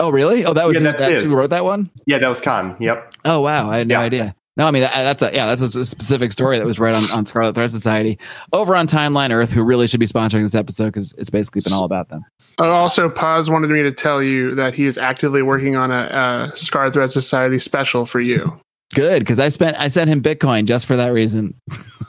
Oh, 0.00 0.10
really? 0.10 0.44
Oh, 0.44 0.52
that 0.54 0.66
was 0.66 0.74
Yeah, 0.74 0.80
who, 0.80 0.84
that's 0.84 0.98
that's 0.98 1.12
his. 1.22 1.30
who 1.30 1.36
wrote 1.36 1.50
that 1.50 1.64
one. 1.64 1.90
yeah, 2.06 2.18
that 2.18 2.28
was 2.28 2.40
Khan. 2.40 2.76
Yep. 2.80 3.14
Oh, 3.24 3.40
wow, 3.40 3.70
I 3.70 3.78
had 3.78 3.88
no 3.88 3.94
Yeah. 3.98 4.04
idea. 4.04 4.36
No, 4.56 4.66
I 4.66 4.70
mean 4.70 4.82
that, 4.82 4.92
that's 4.94 5.20
a 5.20 5.30
yeah, 5.34 5.46
that's 5.46 5.62
a 5.74 5.84
specific 5.84 6.32
story 6.32 6.58
that 6.58 6.66
was 6.66 6.78
right 6.78 6.94
on, 6.94 7.10
on 7.10 7.26
Scarlet 7.26 7.54
Thread 7.54 7.70
Society 7.70 8.18
over 8.52 8.74
on 8.74 8.86
Timeline 8.86 9.30
Earth, 9.30 9.50
who 9.50 9.62
really 9.62 9.86
should 9.86 10.00
be 10.00 10.06
sponsoring 10.06 10.42
this 10.42 10.54
episode 10.54 10.86
because 10.86 11.12
it's 11.18 11.28
basically 11.28 11.60
been 11.62 11.74
all 11.74 11.84
about 11.84 12.08
them. 12.08 12.24
Uh, 12.58 12.70
also, 12.70 13.10
Paz 13.10 13.50
wanted 13.50 13.68
me 13.68 13.82
to 13.82 13.92
tell 13.92 14.22
you 14.22 14.54
that 14.54 14.72
he 14.72 14.86
is 14.86 14.96
actively 14.96 15.42
working 15.42 15.76
on 15.76 15.90
a, 15.90 16.52
a 16.54 16.56
Scar 16.56 16.90
Threat 16.90 17.10
Society 17.10 17.58
special 17.58 18.06
for 18.06 18.20
you. 18.20 18.58
Good 18.94 19.20
because 19.20 19.38
I 19.38 19.50
spent 19.50 19.76
I 19.78 19.88
sent 19.88 20.08
him 20.08 20.22
Bitcoin 20.22 20.64
just 20.64 20.86
for 20.86 20.96
that 20.96 21.08
reason 21.08 21.54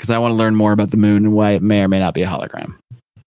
because 0.00 0.08
I 0.08 0.18
want 0.18 0.32
to 0.32 0.36
learn 0.36 0.54
more 0.54 0.72
about 0.72 0.92
the 0.92 0.96
moon 0.96 1.26
and 1.26 1.34
why 1.34 1.50
it 1.52 1.62
may 1.62 1.82
or 1.82 1.88
may 1.88 1.98
not 1.98 2.14
be 2.14 2.22
a 2.22 2.26
hologram. 2.26 2.74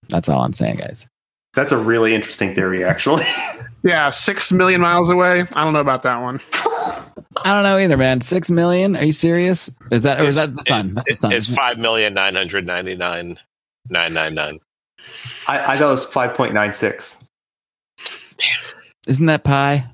That's 0.09 0.27
all 0.27 0.41
I'm 0.41 0.53
saying, 0.53 0.77
guys. 0.77 1.05
That's 1.53 1.71
a 1.71 1.77
really 1.77 2.15
interesting 2.15 2.55
theory, 2.55 2.83
actually. 2.83 3.25
Yeah, 3.85 4.11
six 4.11 4.49
million 4.49 4.79
miles 4.79 5.09
away. 5.09 5.41
I 5.41 5.63
don't 5.65 5.73
know 5.73 5.81
about 5.81 6.03
that 6.03 6.21
one. 6.21 6.39
I 7.45 7.55
don't 7.55 7.63
know 7.63 7.77
either, 7.77 7.97
man. 7.97 8.21
Six 8.21 8.49
million? 8.51 8.95
Are 8.95 9.03
you 9.03 9.11
serious? 9.11 9.71
Is 9.91 10.03
that 10.03 10.19
or 10.21 10.23
is 10.25 10.35
that 10.35 10.55
the 10.55 10.61
sun? 10.63 10.93
That's 10.93 11.07
the 11.07 11.11
It's, 11.11 11.19
sun. 11.19 11.31
it's 11.31 11.53
five 11.53 11.77
million 11.77 12.13
nine 12.13 12.35
hundred 12.35 12.65
ninety 12.65 12.95
nine 12.95 13.37
nine 13.89 14.13
nine 14.13 14.33
nine. 14.35 14.59
I, 15.47 15.73
I 15.73 15.77
thought 15.77 15.87
it 15.89 15.91
was 15.91 16.05
five 16.05 16.35
point 16.35 16.53
nine 16.53 16.73
six. 16.73 17.23
Damn. 18.37 18.61
Isn't 19.07 19.25
that 19.25 19.43
pi? 19.43 19.85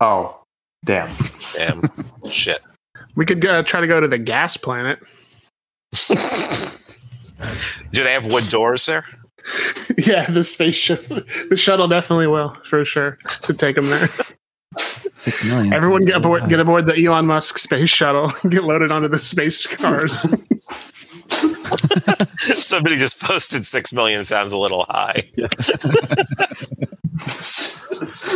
Oh, 0.00 0.40
damn. 0.84 1.10
Damn 1.54 1.82
shit. 2.30 2.60
We 3.14 3.24
could 3.24 3.44
uh, 3.44 3.62
try 3.64 3.80
to 3.80 3.86
go 3.86 4.00
to 4.00 4.08
the 4.08 4.18
gas 4.18 4.56
planet. 4.56 4.98
Do 7.92 8.04
they 8.04 8.12
have 8.12 8.26
wood 8.26 8.48
doors 8.48 8.86
there? 8.86 9.04
yeah, 9.98 10.26
the 10.30 10.44
spaceship, 10.44 11.06
the 11.08 11.56
shuttle 11.56 11.88
definitely 11.88 12.26
will 12.26 12.54
for 12.64 12.84
sure 12.84 13.18
to 13.42 13.54
take 13.54 13.76
them 13.76 13.88
there. 13.88 14.08
Six 15.30 15.44
million. 15.44 15.72
Everyone 15.72 16.04
get 16.04 16.16
aboard, 16.16 16.48
get 16.48 16.60
aboard 16.60 16.86
the 16.86 17.04
Elon 17.04 17.26
Musk 17.26 17.58
space 17.58 17.88
shuttle, 17.90 18.32
get 18.50 18.64
loaded 18.64 18.90
onto 18.92 19.08
the 19.08 19.18
space 19.18 19.66
cars. 19.66 20.22
Somebody 22.38 22.96
just 22.96 23.20
posted 23.22 23.64
six 23.64 23.92
million 23.92 24.22
sounds 24.24 24.52
a 24.52 24.58
little 24.58 24.84
high. 24.88 25.24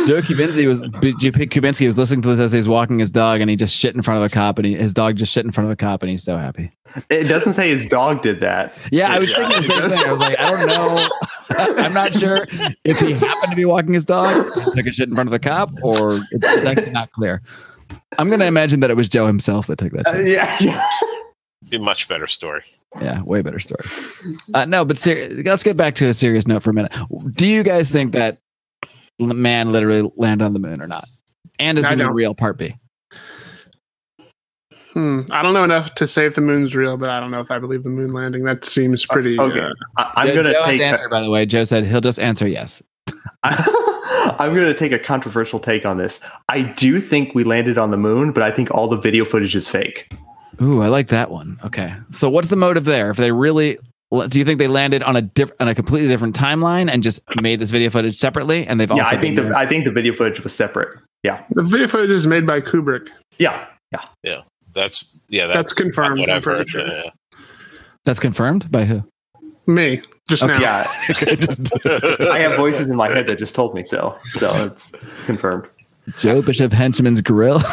Joe 0.07 0.21
Kubinski 0.21 0.67
was 0.67 0.81
Joe 0.81 1.31
Kubinski 1.31 1.85
was 1.87 1.97
listening 1.97 2.21
to 2.23 2.27
this 2.29 2.39
as 2.39 2.51
he 2.51 2.57
was 2.57 2.67
walking 2.67 2.99
his 2.99 3.09
dog, 3.09 3.39
and 3.41 3.49
he 3.49 3.55
just 3.55 3.73
shit 3.75 3.95
in 3.95 4.01
front 4.01 4.17
of 4.21 4.29
a 4.29 4.33
cop, 4.33 4.57
and 4.59 4.65
he, 4.67 4.75
his 4.75 4.93
dog 4.93 5.15
just 5.15 5.31
shit 5.31 5.45
in 5.45 5.51
front 5.51 5.65
of 5.67 5.71
a 5.71 5.75
cop, 5.75 6.03
and 6.03 6.09
he's 6.09 6.23
so 6.23 6.37
happy. 6.37 6.71
It 7.09 7.27
doesn't 7.29 7.53
say 7.53 7.69
his 7.69 7.87
dog 7.87 8.21
did 8.21 8.41
that. 8.41 8.73
Yeah, 8.91 9.11
I 9.11 9.19
was 9.19 9.31
Yeah. 9.31 9.47
thinking 9.49 9.55
the 9.57 9.89
same 9.89 9.89
thing. 9.97 10.07
I 10.07 10.11
was 10.11 10.19
like, 10.19 10.39
I 10.39 10.49
don't 10.51 10.67
know. 10.67 11.09
I'm 11.59 11.93
not 11.93 12.13
sure 12.13 12.47
if 12.85 12.99
he 12.99 13.13
happened 13.13 13.51
to 13.51 13.55
be 13.55 13.65
walking 13.65 13.93
his 13.93 14.05
dog, 14.05 14.47
took 14.75 14.85
a 14.85 14.91
shit 14.91 15.09
in 15.09 15.15
front 15.15 15.27
of 15.27 15.31
the 15.31 15.39
cop, 15.39 15.71
or 15.81 16.13
it's, 16.13 16.31
it's 16.31 16.65
actually 16.65 16.91
not 16.91 17.11
clear. 17.11 17.41
I'm 18.17 18.27
going 18.27 18.39
to 18.39 18.45
imagine 18.45 18.79
that 18.81 18.91
it 18.91 18.97
was 18.97 19.09
Joe 19.09 19.27
himself 19.27 19.67
that 19.67 19.77
took 19.77 19.93
that. 19.93 20.07
Uh, 20.07 20.19
yeah, 20.19 20.55
yeah. 20.59 20.85
Be 21.69 21.77
much 21.77 22.07
better 22.07 22.27
story. 22.27 22.63
Yeah, 23.01 23.21
way 23.23 23.41
better 23.41 23.59
story. 23.59 23.83
Uh, 24.53 24.65
no, 24.65 24.85
but 24.85 24.97
ser- 24.97 25.29
let's 25.45 25.63
get 25.63 25.77
back 25.77 25.95
to 25.95 26.07
a 26.07 26.13
serious 26.13 26.45
note 26.45 26.61
for 26.61 26.69
a 26.69 26.73
minute. 26.73 26.93
Do 27.33 27.47
you 27.47 27.63
guys 27.63 27.89
think 27.89 28.13
that 28.13 28.37
man 29.19 29.71
literally 29.71 30.11
landed 30.15 30.45
on 30.45 30.53
the 30.53 30.59
moon 30.59 30.81
or 30.81 30.87
not? 30.87 31.05
And 31.59 31.79
is 31.79 31.85
I 31.85 31.95
the 31.95 32.03
moon 32.03 32.13
real? 32.13 32.35
Part 32.35 32.57
B. 32.57 32.75
hmm. 34.93 35.21
I 35.31 35.41
don't 35.41 35.53
know 35.53 35.63
enough 35.63 35.95
to 35.95 36.07
say 36.07 36.25
if 36.25 36.35
the 36.35 36.41
moon's 36.41 36.75
real, 36.75 36.97
but 36.97 37.09
I 37.09 37.19
don't 37.19 37.31
know 37.31 37.39
if 37.39 37.51
I 37.51 37.59
believe 37.59 37.83
the 37.83 37.89
moon 37.89 38.13
landing. 38.13 38.43
That 38.43 38.63
seems 38.63 39.05
pretty. 39.05 39.39
Okay. 39.39 39.59
uh, 39.59 39.71
I, 39.97 40.11
I'm 40.15 40.27
Joe- 40.27 40.35
gonna 40.35 40.53
Joe 40.53 40.65
take. 40.65 40.79
to 40.79 40.85
answer. 40.85 41.09
By 41.09 41.21
the 41.21 41.29
way, 41.29 41.45
Joe 41.45 41.63
said 41.63 41.85
he'll 41.85 42.01
just 42.01 42.19
answer 42.19 42.47
yes. 42.47 42.81
I'm 44.39 44.53
going 44.53 44.67
to 44.67 44.73
take 44.73 44.91
a 44.91 44.99
controversial 44.99 45.59
take 45.59 45.85
on 45.85 45.97
this. 45.97 46.19
I 46.49 46.61
do 46.61 46.99
think 46.99 47.33
we 47.33 47.43
landed 47.43 47.77
on 47.77 47.91
the 47.91 47.97
moon, 47.97 48.31
but 48.31 48.43
I 48.43 48.51
think 48.51 48.71
all 48.71 48.87
the 48.87 48.97
video 48.97 49.25
footage 49.25 49.55
is 49.55 49.67
fake. 49.67 50.11
Ooh, 50.61 50.81
I 50.81 50.87
like 50.87 51.07
that 51.07 51.31
one. 51.31 51.59
Okay, 51.63 51.93
so 52.11 52.29
what's 52.29 52.49
the 52.49 52.55
motive 52.55 52.85
there? 52.85 53.09
If 53.09 53.17
they 53.17 53.31
really, 53.31 53.77
do 54.29 54.39
you 54.39 54.45
think 54.45 54.59
they 54.59 54.67
landed 54.67 55.03
on 55.03 55.15
a 55.15 55.21
diff- 55.21 55.51
on 55.59 55.67
a 55.67 55.75
completely 55.75 56.07
different 56.07 56.35
timeline 56.35 56.91
and 56.91 57.01
just 57.01 57.21
made 57.41 57.59
this 57.59 57.71
video 57.71 57.89
footage 57.89 58.15
separately? 58.15 58.65
And 58.67 58.79
they've 58.79 58.91
also 58.91 59.03
yeah, 59.03 59.09
I 59.09 59.19
think 59.19 59.35
the 59.35 59.43
there- 59.43 59.55
I 59.55 59.65
think 59.65 59.85
the 59.85 59.91
video 59.91 60.13
footage 60.13 60.43
was 60.43 60.53
separate. 60.53 60.99
Yeah, 61.23 61.43
the 61.49 61.63
video 61.63 61.87
footage 61.87 62.11
is 62.11 62.27
made 62.27 62.45
by 62.45 62.59
Kubrick. 62.59 63.09
Yeah, 63.39 63.67
yeah, 63.91 64.05
yeah, 64.23 64.41
That's 64.73 65.19
yeah. 65.29 65.47
That's, 65.47 65.57
That's 65.57 65.73
confirmed. 65.73 66.19
what 66.19 66.29
I'm 66.29 66.37
I've 66.37 66.43
heard. 66.43 66.69
sure. 66.69 66.85
yeah. 66.85 67.09
that's 68.05 68.19
confirmed 68.19 68.71
by 68.71 68.85
who? 68.85 69.03
Me, 69.65 70.01
just 70.27 70.45
now. 70.45 70.59
yeah. 70.59 70.87
I 72.31 72.39
have 72.39 72.57
voices 72.57 72.89
in 72.89 72.97
my 72.97 73.09
head 73.09 73.27
that 73.27 73.37
just 73.37 73.55
told 73.55 73.73
me 73.73 73.83
so. 73.83 74.17
So 74.23 74.65
it's 74.65 74.93
confirmed. 75.25 75.65
Joe 76.17 76.41
Bishop 76.41 76.73
Henchman's 76.73 77.21
Grill 77.21 77.55
and 77.59 77.63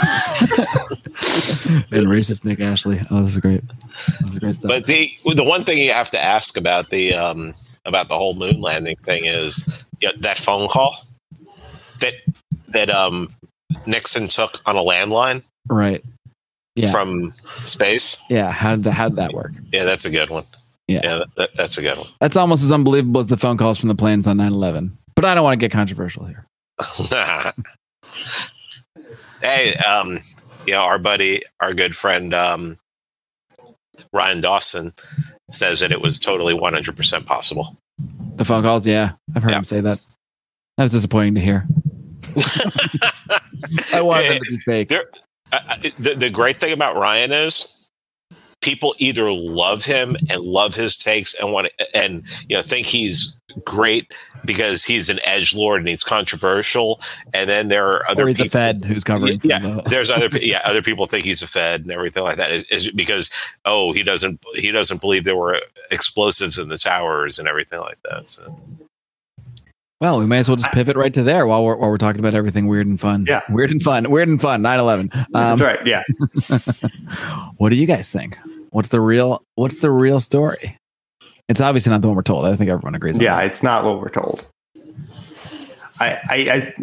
racist 2.07 2.44
Nick 2.44 2.61
Ashley. 2.61 3.01
Oh, 3.11 3.24
this 3.24 3.32
is 3.32 3.40
great. 3.40 3.62
This 3.88 4.32
is 4.32 4.38
great 4.38 4.55
stuff. 4.55 4.68
But 4.68 4.86
the 4.86 5.11
the 5.34 5.42
one 5.42 5.64
thing 5.64 5.78
you 5.78 5.92
have 5.92 6.12
to 6.12 6.20
ask 6.22 6.57
about 6.57 6.90
the 6.90 7.12
um 7.14 7.55
about 7.86 8.09
the 8.09 8.16
whole 8.16 8.34
moon 8.34 8.61
landing 8.61 8.96
thing 9.03 9.24
is 9.24 9.84
you 10.01 10.09
know, 10.09 10.14
that 10.18 10.38
phone 10.38 10.68
call 10.68 10.94
that 11.98 12.14
that 12.68 12.88
um 12.88 13.34
Nixon 13.86 14.28
took 14.28 14.61
on 14.64 14.76
a 14.76 14.80
landline 14.80 15.44
right. 15.68 16.05
Yeah. 16.77 16.91
from 16.91 17.33
space. 17.64 18.23
Yeah. 18.31 18.51
How 18.51 18.77
did 18.77 18.85
that, 18.85 18.93
how 18.93 19.09
did 19.09 19.16
that 19.18 19.33
work? 19.33 19.53
Yeah, 19.73 19.85
that's 19.85 20.05
a 20.05 20.11
good 20.11 20.31
one. 20.31 20.45
Yeah. 20.89 21.01
yeah 21.05 21.25
that, 21.37 21.51
that's 21.57 21.79
a 21.79 21.83
good 21.83 21.97
one. 21.99 22.07
That's 22.21 22.37
almost 22.37 22.62
as 22.64 22.73
unbelievable 22.73 23.21
as 23.21 23.27
the 23.27 23.37
phone 23.37 23.57
calls 23.57 23.79
from 23.79 23.89
the 23.89 23.95
planes 23.95 24.27
on 24.27 24.37
9 24.39 24.53
11. 24.53 24.93
But 25.16 25.25
I 25.25 25.35
don't 25.35 25.45
want 25.45 25.55
to 25.61 25.64
get 25.64 25.73
controversial 25.73 26.25
here. 26.27 26.47
hey, 29.43 29.75
um, 29.75 30.18
you 30.66 30.73
know, 30.75 30.81
our 30.81 30.99
buddy, 30.99 31.43
our 31.61 31.73
good 31.73 31.95
friend, 31.95 32.33
um, 32.35 32.79
Ryan 34.12 34.41
Dawson 34.41 34.93
says 35.51 35.81
that 35.81 35.93
it 35.93 36.01
was 36.01 36.18
totally 36.18 36.55
100% 36.55 37.27
possible. 37.27 37.77
The 38.37 38.45
phone 38.45 38.62
calls, 38.62 38.87
yeah. 38.87 39.12
I've 39.35 39.43
heard 39.43 39.51
Yeah. 39.53 39.59
him 39.59 39.64
say 39.64 39.81
that. 39.81 39.99
That 40.77 40.85
was 40.85 40.93
disappointing 40.93 41.35
to 41.35 41.41
hear. 41.41 41.66
I 43.95 44.01
wanted 44.01 44.31
them 44.33 44.41
to 44.43 44.51
be 44.51 44.57
fake. 44.59 44.89
There, 44.89 45.05
I- 45.53 45.92
the, 45.98 46.14
the 46.14 46.30
great 46.30 46.57
thing 46.59 46.72
about 46.72 46.96
Ryan 46.96 47.32
is 47.32 47.76
people 48.61 48.94
either 48.98 49.32
love 49.32 49.84
him 49.84 50.16
and 50.28 50.42
love 50.42 50.74
his 50.74 50.96
takes 50.96 51.34
and 51.34 51.53
want 51.53 51.68
to, 51.78 51.96
and 51.96 52.22
you 52.48 52.57
know 52.57 52.62
think 52.62 52.86
he's 52.86 53.36
great 53.64 54.12
because 54.44 54.84
he's 54.84 55.11
an 55.11 55.18
edge 55.24 55.55
lord 55.55 55.80
and 55.80 55.88
he's 55.88 56.05
controversial, 56.05 57.01
and 57.34 57.48
then 57.51 57.68
there 57.68 57.88
are 57.90 58.09
other 58.09 58.24
Or 58.24 58.28
he's 58.28 58.38
a 58.38 58.42
people. 58.44 58.59
Fed 58.59 58.84
who's 58.84 59.03
covering. 59.05 59.40
Yeah, 59.42 59.59
the- 59.59 59.82
there's 59.86 60.11
other 60.11 60.28
yeah 60.38 60.61
other 60.64 60.82
people 60.82 61.07
think 61.07 61.24
he's 61.24 61.42
a 61.42 61.46
Fed 61.46 61.82
and 61.82 61.90
everything 61.90 62.22
like 62.22 62.36
that 62.36 62.51
is, 62.51 62.62
is 62.64 62.90
because 62.92 63.30
oh 63.64 63.92
he 63.92 64.03
doesn't 64.03 64.44
he 64.55 64.70
doesn't 64.70 65.01
believe 65.01 65.24
there 65.24 65.36
were 65.36 65.61
explosives 65.90 66.59
in 66.59 66.68
the 66.68 66.78
towers 66.78 67.38
and 67.38 67.48
everything 67.48 67.80
like 67.80 67.98
that. 68.05 68.28
So 68.28 68.59
Well, 70.01 70.18
we 70.18 70.24
may 70.24 70.38
as 70.38 70.48
well 70.48 70.57
just 70.57 70.72
pivot 70.72 70.96
right 70.96 71.12
to 71.12 71.22
there 71.22 71.46
while 71.46 71.62
we're, 71.62 71.76
while 71.76 71.90
we're 71.90 71.98
talking 71.98 72.20
about 72.20 72.32
everything 72.34 72.66
weird 72.68 72.86
and 72.86 72.98
fun. 72.98 73.26
Yeah. 73.28 73.42
Weird 73.51 73.70
and 73.70 73.82
fun. 73.82 74.11
Weird 74.11 74.28
and 74.28 74.40
fun. 74.40 74.62
9 74.62 74.80
11. 74.80 75.11
Um, 75.14 75.26
That's 75.32 75.61
right. 75.61 75.86
Yeah. 75.86 76.03
what 77.59 77.68
do 77.68 77.76
you 77.76 77.86
guys 77.86 78.11
think? 78.11 78.38
What's 78.70 78.88
the 78.88 79.01
real 79.01 79.44
What's 79.57 79.76
the 79.76 79.90
real 79.90 80.20
story? 80.20 80.78
It's 81.51 81.61
obviously 81.61 81.90
not 81.90 82.01
the 82.01 82.07
one 82.07 82.16
we're 82.16 82.22
told. 82.22 82.46
I 82.46 82.57
think 82.57 82.70
everyone 82.70 82.94
agrees. 82.94 83.16
on 83.16 83.20
Yeah, 83.20 83.36
that. 83.36 83.46
it's 83.46 83.62
not 83.62 83.84
what 83.84 84.01
we're 84.01 84.09
told. 84.09 84.44
I, 85.98 86.12
I, 86.30 86.36
I, 86.36 86.74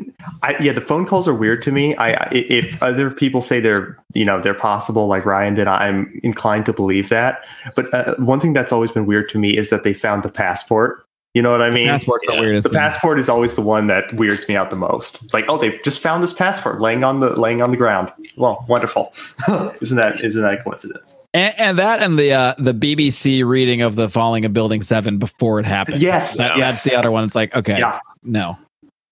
I, 0.43 0.57
yeah, 0.61 0.73
the 0.73 0.81
phone 0.81 1.07
calls 1.07 1.27
are 1.27 1.33
weird 1.33 1.63
to 1.63 1.71
me. 1.71 1.95
I, 1.95 2.11
I, 2.11 2.27
if 2.31 2.83
other 2.83 3.09
people 3.09 3.41
say 3.41 3.59
they're, 3.59 3.97
you 4.13 4.25
know, 4.25 4.39
they're 4.39 4.53
possible, 4.53 5.07
like 5.07 5.25
Ryan 5.25 5.55
did, 5.55 5.65
I'm 5.65 6.19
inclined 6.21 6.67
to 6.67 6.73
believe 6.73 7.09
that. 7.09 7.43
But 7.75 7.91
uh, 7.95 8.13
one 8.17 8.39
thing 8.39 8.53
that's 8.53 8.71
always 8.71 8.91
been 8.91 9.07
weird 9.07 9.27
to 9.29 9.39
me 9.39 9.57
is 9.57 9.71
that 9.71 9.83
they 9.83 9.95
found 9.95 10.21
the 10.21 10.29
passport, 10.31 11.03
You 11.37 11.43
know 11.43 11.51
what 11.51 11.61
I 11.61 11.69
mean? 11.69 11.87
Passport's 11.87 12.25
the 12.25 12.33
weirdest. 12.33 12.63
The 12.63 12.69
thing. 12.69 12.79
passport 12.79 13.19
is 13.19 13.29
always 13.29 13.55
the 13.55 13.61
one 13.61 13.85
that 13.85 14.11
weirds 14.13 14.49
me 14.49 14.55
out 14.55 14.71
the 14.71 14.75
most. 14.75 15.21
It's 15.21 15.35
like, 15.35 15.45
oh, 15.47 15.59
they 15.59 15.77
just 15.85 15.99
found 15.99 16.23
this 16.23 16.33
passport 16.33 16.81
laying 16.81 17.03
on 17.03 17.19
the 17.19 17.39
laying 17.39 17.61
on 17.61 17.69
the 17.69 17.77
ground. 17.77 18.11
Well, 18.37 18.65
wonderful. 18.67 19.13
isn't 19.79 19.97
that 19.97 20.23
isn't 20.23 20.41
that 20.41 20.53
a 20.55 20.63
coincidence? 20.63 21.15
and, 21.35 21.53
and 21.59 21.77
that 21.77 22.01
and 22.01 22.17
the 22.17 22.33
uh, 22.33 22.55
the 22.57 22.73
BBC 22.73 23.47
reading 23.47 23.83
of 23.83 23.95
the 23.95 24.09
falling 24.09 24.45
of 24.45 24.53
Building 24.53 24.81
Seven 24.81 25.19
before 25.19 25.59
it 25.59 25.67
happened. 25.67 26.01
Yes, 26.01 26.37
That- 26.37 26.57
yes. 26.57 26.81
that's 26.81 26.91
the 26.91 26.97
other 26.97 27.11
one. 27.11 27.23
It's 27.23 27.35
like 27.35 27.55
okay, 27.55 27.77
Yeah. 27.77 27.99
no. 28.23 28.57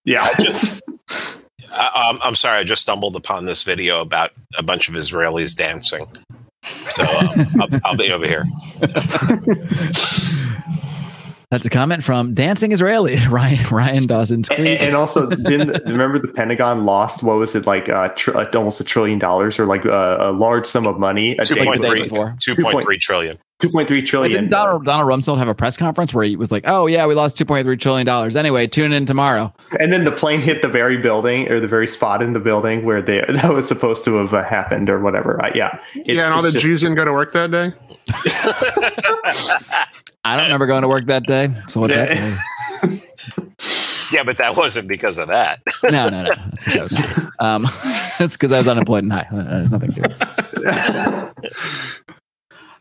Yeah. 0.03 0.27
I, 1.71 2.09
um, 2.09 2.19
I'm 2.23 2.33
sorry, 2.33 2.57
I 2.57 2.63
just 2.63 2.81
stumbled 2.81 3.15
upon 3.15 3.45
this 3.45 3.63
video 3.63 4.01
about 4.01 4.31
a 4.57 4.63
bunch 4.63 4.89
of 4.89 4.95
Israelis 4.95 5.55
dancing. 5.55 6.01
So 6.89 7.03
um, 7.03 7.45
I'll, 7.61 7.79
I'll 7.85 7.95
be 7.97 8.11
over 8.11 8.25
here. 8.25 8.45
That's 11.51 11.65
a 11.65 11.69
comment 11.69 12.03
from 12.03 12.33
Dancing 12.33 12.71
Israeli 12.71 13.17
Ryan 13.29 13.65
Ryan 13.69 14.05
Dawson's 14.07 14.49
and, 14.49 14.67
and 14.67 14.95
also, 14.95 15.27
didn't 15.29 15.83
remember 15.85 16.19
the 16.19 16.27
Pentagon 16.27 16.85
lost 16.85 17.23
what 17.23 17.37
was 17.37 17.55
it 17.55 17.65
like? 17.65 17.87
Uh, 17.89 18.09
tr- 18.09 18.35
uh, 18.37 18.45
almost 18.55 18.79
a 18.81 18.83
trillion 18.83 19.19
dollars, 19.19 19.59
or 19.59 19.65
like 19.65 19.85
uh, 19.85 20.17
a 20.19 20.31
large 20.31 20.65
sum 20.65 20.87
of 20.87 20.97
money. 20.99 21.35
A 21.37 21.45
Two 21.45 21.55
day- 21.55 21.65
point 21.65 21.81
day 21.81 21.89
three, 21.89 22.03
before. 22.03 22.35
two 22.41 22.55
point 22.55 22.81
three 22.81 22.97
trillion. 22.97 23.37
two 23.59 23.69
point 23.69 23.87
three 23.87 24.01
But 24.01 24.07
trillion. 24.07 24.31
didn't 24.31 24.49
Donald, 24.51 24.85
Donald 24.85 25.07
Rumsfeld 25.09 25.37
have 25.37 25.47
a 25.47 25.53
press 25.55 25.77
conference 25.77 26.13
where 26.13 26.25
he 26.25 26.35
was 26.35 26.51
like, 26.51 26.63
"Oh 26.67 26.87
yeah, 26.87 27.05
we 27.05 27.13
lost 27.13 27.37
2.3 27.37 27.79
trillion 27.79 28.05
dollars. 28.05 28.35
Anyway, 28.35 28.65
tune 28.67 28.91
in 28.91 29.05
tomorrow." 29.05 29.53
And 29.79 29.93
then 29.93 30.03
the 30.03 30.11
plane 30.11 30.39
hit 30.39 30.61
the 30.61 30.67
very 30.67 30.97
building 30.97 31.47
or 31.51 31.59
the 31.59 31.67
very 31.67 31.87
spot 31.87 32.21
in 32.23 32.33
the 32.33 32.39
building 32.39 32.83
where 32.85 33.01
they, 33.01 33.21
that 33.29 33.53
was 33.53 33.67
supposed 33.67 34.03
to 34.05 34.15
have 34.15 34.33
uh, 34.33 34.43
happened 34.43 34.89
or 34.89 34.99
whatever. 34.99 35.41
Uh, 35.43 35.51
yeah. 35.53 35.79
It's- 35.95 36.07
yeah, 36.09 36.25
and 36.25 36.33
all 36.33 36.41
the 36.41 36.51
just- 36.51 36.63
Jews 36.63 36.81
didn't 36.81 36.95
go 36.95 37.05
to 37.05 37.13
work 37.13 37.31
that 37.33 37.51
day. 37.51 37.71
I 40.25 40.35
don't 40.35 40.45
remember 40.47 40.65
going 40.67 40.81
to 40.81 40.87
work 40.89 41.05
that 41.05 41.23
day. 41.23 41.53
So 41.69 41.79
what's 41.81 41.93
that? 41.93 43.01
Yeah, 44.13 44.21
but 44.23 44.37
that 44.37 44.55
wasn't 44.55 44.87
because 44.87 45.17
of 45.17 45.27
that. 45.29 45.61
No, 45.91 46.07
no, 46.09 46.23
no. 46.25 46.29
That's 46.29 46.63
because 46.65 46.91
I 46.91 47.09
was, 47.09 47.17
um, 47.39 47.65
I 48.53 48.57
was 48.59 48.67
unemployed 48.67 49.03
and 49.03 49.11
high. 49.11 49.27
That 49.31 49.47
has 49.47 49.71
nothing 49.71 49.91
to 49.93 50.01
do 50.01 50.07
it. 50.63 51.33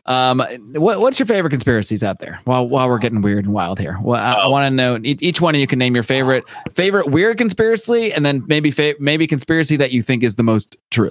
Um, 0.07 0.39
what, 0.73 0.99
what's 0.99 1.17
your 1.17 1.25
favorite 1.25 1.49
conspiracies 1.49 2.03
out 2.03 2.19
there? 2.19 2.39
While 2.43 2.69
while 2.69 2.87
we're 2.87 2.99
getting 2.99 3.23
weird 3.23 3.45
and 3.45 3.55
wild 3.55 3.79
here, 3.79 3.97
well, 4.03 4.21
I, 4.21 4.33
I 4.33 4.43
Oh. 4.43 4.51
want 4.51 4.71
to 4.71 4.75
know 4.75 4.97
e- 4.97 5.17
each 5.19 5.41
one 5.41 5.55
of 5.55 5.59
you 5.61 5.65
can 5.65 5.79
name 5.79 5.95
your 5.95 6.03
favorite 6.03 6.43
favorite 6.75 7.09
weird 7.09 7.39
conspiracy, 7.39 8.13
and 8.13 8.23
then 8.23 8.43
maybe 8.45 8.69
fa- 8.69 8.93
maybe 8.99 9.25
conspiracy 9.25 9.77
that 9.77 9.91
you 9.91 10.03
think 10.03 10.21
is 10.21 10.35
the 10.35 10.43
most 10.43 10.77
true. 10.91 11.09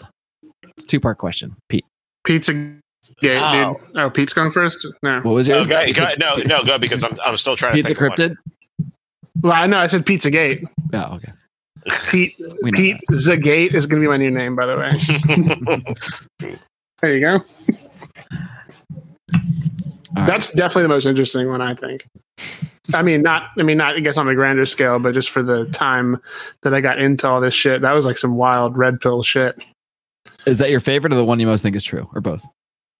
It's 0.76 0.84
two 0.84 1.00
part 1.00 1.18
question. 1.18 1.56
Pete, 1.68 1.84
Pizza 2.24 2.52
Gate, 3.20 3.38
Oh. 3.42 3.78
dude. 3.92 3.96
Oh, 3.96 4.10
Pete's 4.10 4.32
going 4.32 4.50
first? 4.50 4.86
No. 5.02 5.20
what 5.22 5.34
was 5.34 5.46
yours? 5.48 5.70
Okay, 5.70 5.92
go, 5.92 6.08
no, 6.18 6.36
no, 6.46 6.64
go 6.64 6.78
because 6.78 7.02
I'm, 7.04 7.12
I'm 7.24 7.36
still 7.36 7.56
trying 7.56 7.74
Pizza 7.74 7.94
to 7.94 8.00
think. 8.00 8.12
of 8.12 8.18
one. 8.18 8.30
cryptid. 8.30 8.36
Well, 9.42 9.52
I 9.52 9.66
know 9.66 9.78
I 9.78 9.86
said 9.88 10.06
Pizza 10.06 10.30
Gate. 10.30 10.64
Oh, 10.92 11.14
okay. 11.16 11.32
Pete 12.10 12.34
We 12.62 12.72
Pete 12.72 12.96
Zagate 13.12 13.74
is 13.74 13.86
going 13.86 14.00
to 14.02 14.06
be 14.06 14.10
my 14.10 14.16
new 14.16 14.30
name, 14.30 14.56
by 14.56 14.66
the 14.66 14.76
way. 14.78 14.92
there 17.02 17.14
you 17.14 17.20
go. 17.20 17.44
All 20.16 20.16
right. 20.16 20.26
That's 20.26 20.52
definitely 20.52 20.84
the 20.84 20.88
most 20.88 21.06
interesting 21.06 21.48
one, 21.48 21.60
I 21.60 21.74
think. 21.74 22.06
I 22.94 23.02
mean, 23.02 23.22
not. 23.22 23.50
I 23.58 23.62
mean, 23.62 23.78
not. 23.78 23.96
I 23.96 24.00
guess 24.00 24.16
on 24.16 24.28
a 24.28 24.34
grander 24.34 24.66
scale, 24.66 24.98
but 24.98 25.14
just 25.14 25.30
for 25.30 25.42
the 25.42 25.66
time 25.66 26.20
that 26.62 26.74
I 26.74 26.80
got 26.80 27.00
into 27.00 27.28
all 27.28 27.40
this 27.40 27.54
shit, 27.54 27.80
that 27.82 27.92
was 27.92 28.06
like 28.06 28.18
some 28.18 28.36
wild 28.36 28.76
red 28.76 29.00
pill 29.00 29.22
shit. 29.22 29.62
Is 30.46 30.58
that 30.58 30.70
your 30.70 30.80
favorite 30.80 31.12
or 31.12 31.16
the 31.16 31.24
one 31.24 31.40
you 31.40 31.46
most 31.46 31.62
think 31.62 31.74
is 31.74 31.84
true, 31.84 32.08
or 32.14 32.20
both? 32.20 32.44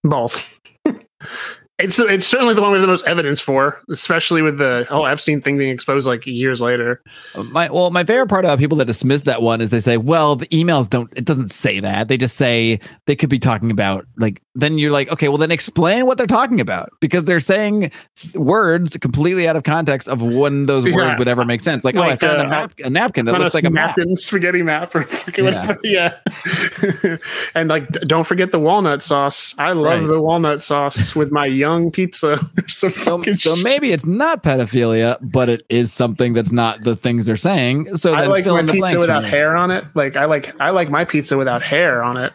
Both. 0.04 0.58
it's 1.78 1.98
it's 1.98 2.26
certainly 2.26 2.54
the 2.54 2.62
one 2.62 2.70
with 2.70 2.82
the 2.82 2.86
most 2.86 3.06
evidence 3.06 3.40
for, 3.40 3.80
especially 3.90 4.42
with 4.42 4.58
the 4.58 4.86
whole 4.88 5.06
Epstein 5.06 5.40
thing 5.40 5.58
being 5.58 5.70
exposed 5.70 6.06
like 6.06 6.24
years 6.26 6.60
later. 6.60 7.02
Uh, 7.34 7.42
my 7.44 7.68
well, 7.70 7.90
my 7.90 8.04
favorite 8.04 8.28
part 8.28 8.44
about 8.44 8.58
people 8.58 8.78
that 8.78 8.84
dismiss 8.84 9.22
that 9.22 9.42
one 9.42 9.60
is 9.60 9.70
they 9.70 9.80
say, 9.80 9.96
"Well, 9.96 10.36
the 10.36 10.46
emails 10.48 10.88
don't. 10.88 11.12
It 11.16 11.24
doesn't 11.24 11.50
say 11.50 11.80
that. 11.80 12.08
They 12.08 12.16
just 12.16 12.36
say 12.36 12.78
they 13.06 13.16
could 13.16 13.30
be 13.30 13.38
talking 13.38 13.70
about 13.70 14.06
like." 14.16 14.40
Then 14.56 14.78
you're 14.78 14.92
like, 14.92 15.10
okay, 15.10 15.28
well, 15.28 15.38
then 15.38 15.50
explain 15.50 16.06
what 16.06 16.16
they're 16.16 16.28
talking 16.28 16.60
about 16.60 16.90
because 17.00 17.24
they're 17.24 17.40
saying 17.40 17.90
words 18.36 18.96
completely 18.98 19.48
out 19.48 19.56
of 19.56 19.64
context 19.64 20.08
of 20.08 20.22
when 20.22 20.66
those 20.66 20.84
Yeah. 20.84 20.94
words 20.94 21.18
would 21.18 21.26
ever 21.26 21.44
make 21.44 21.60
sense. 21.60 21.84
Like, 21.84 21.96
oh, 21.96 22.02
I 22.02 22.10
Like, 22.10 22.20
found 22.20 22.38
a, 22.40 22.44
uh, 22.44 22.48
map, 22.48 22.72
a 22.84 22.90
napkin 22.90 23.24
that 23.26 23.36
looks 23.38 23.52
like 23.54 23.64
a 23.64 23.70
map. 23.70 23.96
napkin, 23.96 24.14
spaghetti 24.14 24.62
map, 24.62 24.94
or 24.94 25.06
Yeah. 25.36 25.74
Yeah. 25.84 27.16
and 27.54 27.68
like, 27.68 27.90
don't 28.02 28.24
forget 28.24 28.52
the 28.52 28.60
walnut 28.60 29.02
sauce. 29.02 29.54
I 29.58 29.72
love 29.72 30.00
Right. 30.00 30.06
the 30.06 30.20
walnut 30.20 30.62
sauce 30.62 31.16
with 31.16 31.32
my 31.32 31.46
young 31.46 31.90
pizza. 31.90 32.38
So, 32.68 32.88
so 32.88 33.56
maybe 33.62 33.92
it's 33.92 34.06
not 34.06 34.42
pedophilia, 34.42 35.18
but 35.20 35.48
it 35.48 35.64
is 35.68 35.92
something 35.92 36.32
that's 36.32 36.52
not 36.52 36.82
the 36.82 36.96
things 36.96 37.26
they're 37.26 37.36
saying. 37.36 37.96
So 37.96 38.14
I 38.14 38.26
like 38.26 38.46
my 38.46 38.62
pizza 38.62 38.98
without 38.98 39.24
hair 39.24 39.56
on 39.56 39.70
it. 39.70 39.84
Like 39.94 40.16
I 40.16 40.24
like 40.24 40.54
I 40.60 40.70
like 40.70 40.90
my 40.90 41.04
pizza 41.04 41.36
without 41.36 41.62
hair 41.62 42.02
on 42.02 42.16
it. 42.16 42.32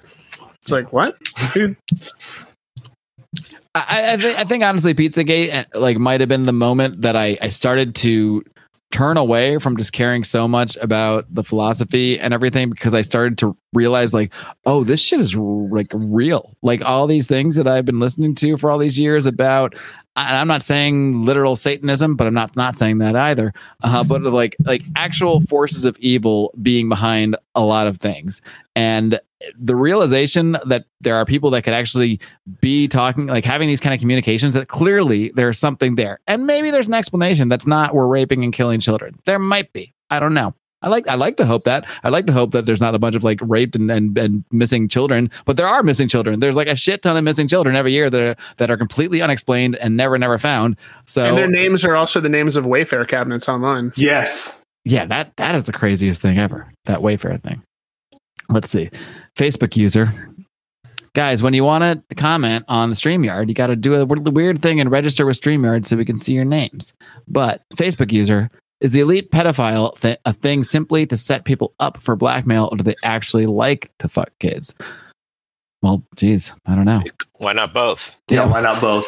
It's 0.69 0.71
like 0.71 0.93
what? 0.93 1.17
I, 3.75 4.13
I, 4.13 4.17
think, 4.17 4.39
I 4.39 4.43
think 4.43 4.63
honestly, 4.63 4.93
Pizzagate 4.93 5.53
uh, 5.53 5.79
like 5.79 5.97
might 5.97 6.19
have 6.19 6.29
been 6.29 6.43
the 6.43 6.53
moment 6.53 7.01
that 7.01 7.15
I, 7.15 7.37
I 7.41 7.49
started 7.49 7.95
to 7.95 8.43
turn 8.91 9.17
away 9.17 9.59
from 9.59 9.77
just 9.77 9.93
caring 9.93 10.23
so 10.23 10.47
much 10.47 10.75
about 10.77 11.25
the 11.33 11.43
philosophy 11.43 12.19
and 12.19 12.33
everything 12.33 12.69
because 12.69 12.93
I 12.93 13.01
started 13.01 13.37
to 13.39 13.55
realize 13.73 14.13
like, 14.13 14.33
oh, 14.65 14.83
this 14.83 14.99
shit 14.99 15.19
is 15.19 15.35
like 15.35 15.87
real. 15.93 16.53
Like 16.63 16.83
all 16.83 17.05
these 17.07 17.27
things 17.27 17.55
that 17.55 17.67
I've 17.67 17.85
been 17.85 17.99
listening 17.99 18.35
to 18.35 18.57
for 18.57 18.71
all 18.71 18.77
these 18.77 18.99
years 18.99 19.25
about. 19.25 19.75
And 20.15 20.35
I'm 20.35 20.47
not 20.47 20.63
saying 20.63 21.23
literal 21.23 21.55
Satanism, 21.55 22.15
but 22.15 22.27
I'm 22.27 22.33
not 22.33 22.55
not 22.55 22.75
saying 22.75 22.97
that 22.97 23.15
either. 23.15 23.53
Uh, 23.83 24.03
but 24.03 24.21
like 24.23 24.55
like 24.65 24.83
actual 24.95 25.41
forces 25.41 25.85
of 25.85 25.97
evil 25.99 26.53
being 26.61 26.89
behind 26.89 27.35
a 27.55 27.61
lot 27.61 27.87
of 27.87 27.97
things, 27.97 28.41
and 28.75 29.19
the 29.57 29.75
realization 29.75 30.57
that 30.65 30.85
there 30.99 31.15
are 31.15 31.25
people 31.25 31.49
that 31.51 31.63
could 31.63 31.73
actually 31.73 32.19
be 32.59 32.87
talking 32.87 33.27
like 33.27 33.45
having 33.45 33.69
these 33.69 33.79
kind 33.79 33.93
of 33.93 33.99
communications 33.99 34.53
that 34.53 34.67
clearly 34.67 35.29
there's 35.35 35.57
something 35.57 35.95
there. 35.95 36.19
And 36.27 36.45
maybe 36.45 36.71
there's 36.71 36.89
an 36.89 36.93
explanation 36.93 37.47
that's 37.47 37.67
not 37.67 37.93
we're 37.93 38.07
raping 38.07 38.43
and 38.43 38.51
killing 38.51 38.79
children. 38.79 39.17
There 39.25 39.39
might 39.39 39.71
be. 39.71 39.93
I 40.09 40.19
don't 40.19 40.33
know 40.33 40.53
i 40.81 40.89
like 40.89 41.07
i 41.07 41.15
like 41.15 41.37
to 41.37 41.45
hope 41.45 41.63
that 41.63 41.85
i 42.03 42.09
like 42.09 42.25
to 42.25 42.33
hope 42.33 42.51
that 42.51 42.65
there's 42.65 42.81
not 42.81 42.95
a 42.95 42.99
bunch 42.99 43.15
of 43.15 43.23
like 43.23 43.39
raped 43.41 43.75
and, 43.75 43.89
and, 43.91 44.17
and 44.17 44.43
missing 44.51 44.87
children 44.87 45.29
but 45.45 45.57
there 45.57 45.67
are 45.67 45.83
missing 45.83 46.07
children. 46.07 46.39
There's 46.39 46.55
like 46.55 46.67
a 46.67 46.75
shit 46.75 47.01
ton 47.01 47.17
of 47.17 47.23
missing 47.23 47.47
children 47.47 47.75
every 47.75 47.91
year 47.91 48.09
that 48.09 48.21
are 48.21 48.35
that 48.57 48.69
are 48.69 48.77
completely 48.77 49.21
unexplained 49.21 49.75
and 49.77 49.97
never 49.97 50.17
never 50.17 50.37
found. 50.37 50.77
So 51.05 51.25
and 51.25 51.37
their 51.37 51.47
names 51.47 51.83
are 51.85 51.95
also 51.95 52.19
the 52.19 52.29
names 52.29 52.55
of 52.55 52.65
Wayfair 52.65 53.07
cabinets 53.07 53.49
online. 53.49 53.91
Yes. 53.95 54.61
yeah 54.85 55.05
that 55.05 55.35
that 55.37 55.55
is 55.55 55.65
the 55.65 55.73
craziest 55.73 56.21
thing 56.21 56.37
ever 56.37 56.71
that 56.85 56.99
wayfair 56.99 57.41
thing. 57.41 57.61
Let's 58.49 58.69
see. 58.69 58.89
Facebook 59.35 59.75
user. 59.75 60.13
Guys 61.13 61.41
when 61.41 61.53
you 61.53 61.63
want 61.63 62.07
to 62.09 62.15
comment 62.15 62.65
on 62.67 62.89
the 62.89 62.95
streamyard 62.95 63.47
you 63.47 63.53
got 63.53 63.67
to 63.67 63.75
do 63.75 63.95
a 63.95 64.05
w- 64.05 64.31
weird 64.31 64.61
thing 64.61 64.79
and 64.79 64.91
register 64.91 65.25
with 65.25 65.41
streamyard 65.41 65.85
so 65.85 65.97
we 65.97 66.05
can 66.05 66.17
see 66.17 66.33
your 66.33 66.45
names. 66.45 66.93
But 67.27 67.63
facebook 67.75 68.11
user 68.11 68.51
is 68.81 68.91
the 68.91 68.99
elite 69.01 69.31
pedophile 69.31 69.97
th- 69.99 70.19
a 70.25 70.33
thing 70.33 70.63
simply 70.63 71.05
to 71.05 71.17
set 71.17 71.45
people 71.45 71.73
up 71.79 72.01
for 72.01 72.15
blackmail 72.15 72.69
or 72.71 72.77
do 72.77 72.83
they 72.83 72.95
actually 73.03 73.45
like 73.45 73.91
to 73.99 74.07
fuck 74.07 74.31
kids 74.39 74.73
well 75.81 76.03
geez 76.15 76.51
i 76.65 76.75
don't 76.75 76.85
know 76.85 77.01
Why 77.39 77.53
not 77.53 77.73
both? 77.73 78.21
Yeah. 78.29 78.47
Why 78.51 78.59
not 78.59 78.81
both? 78.81 79.05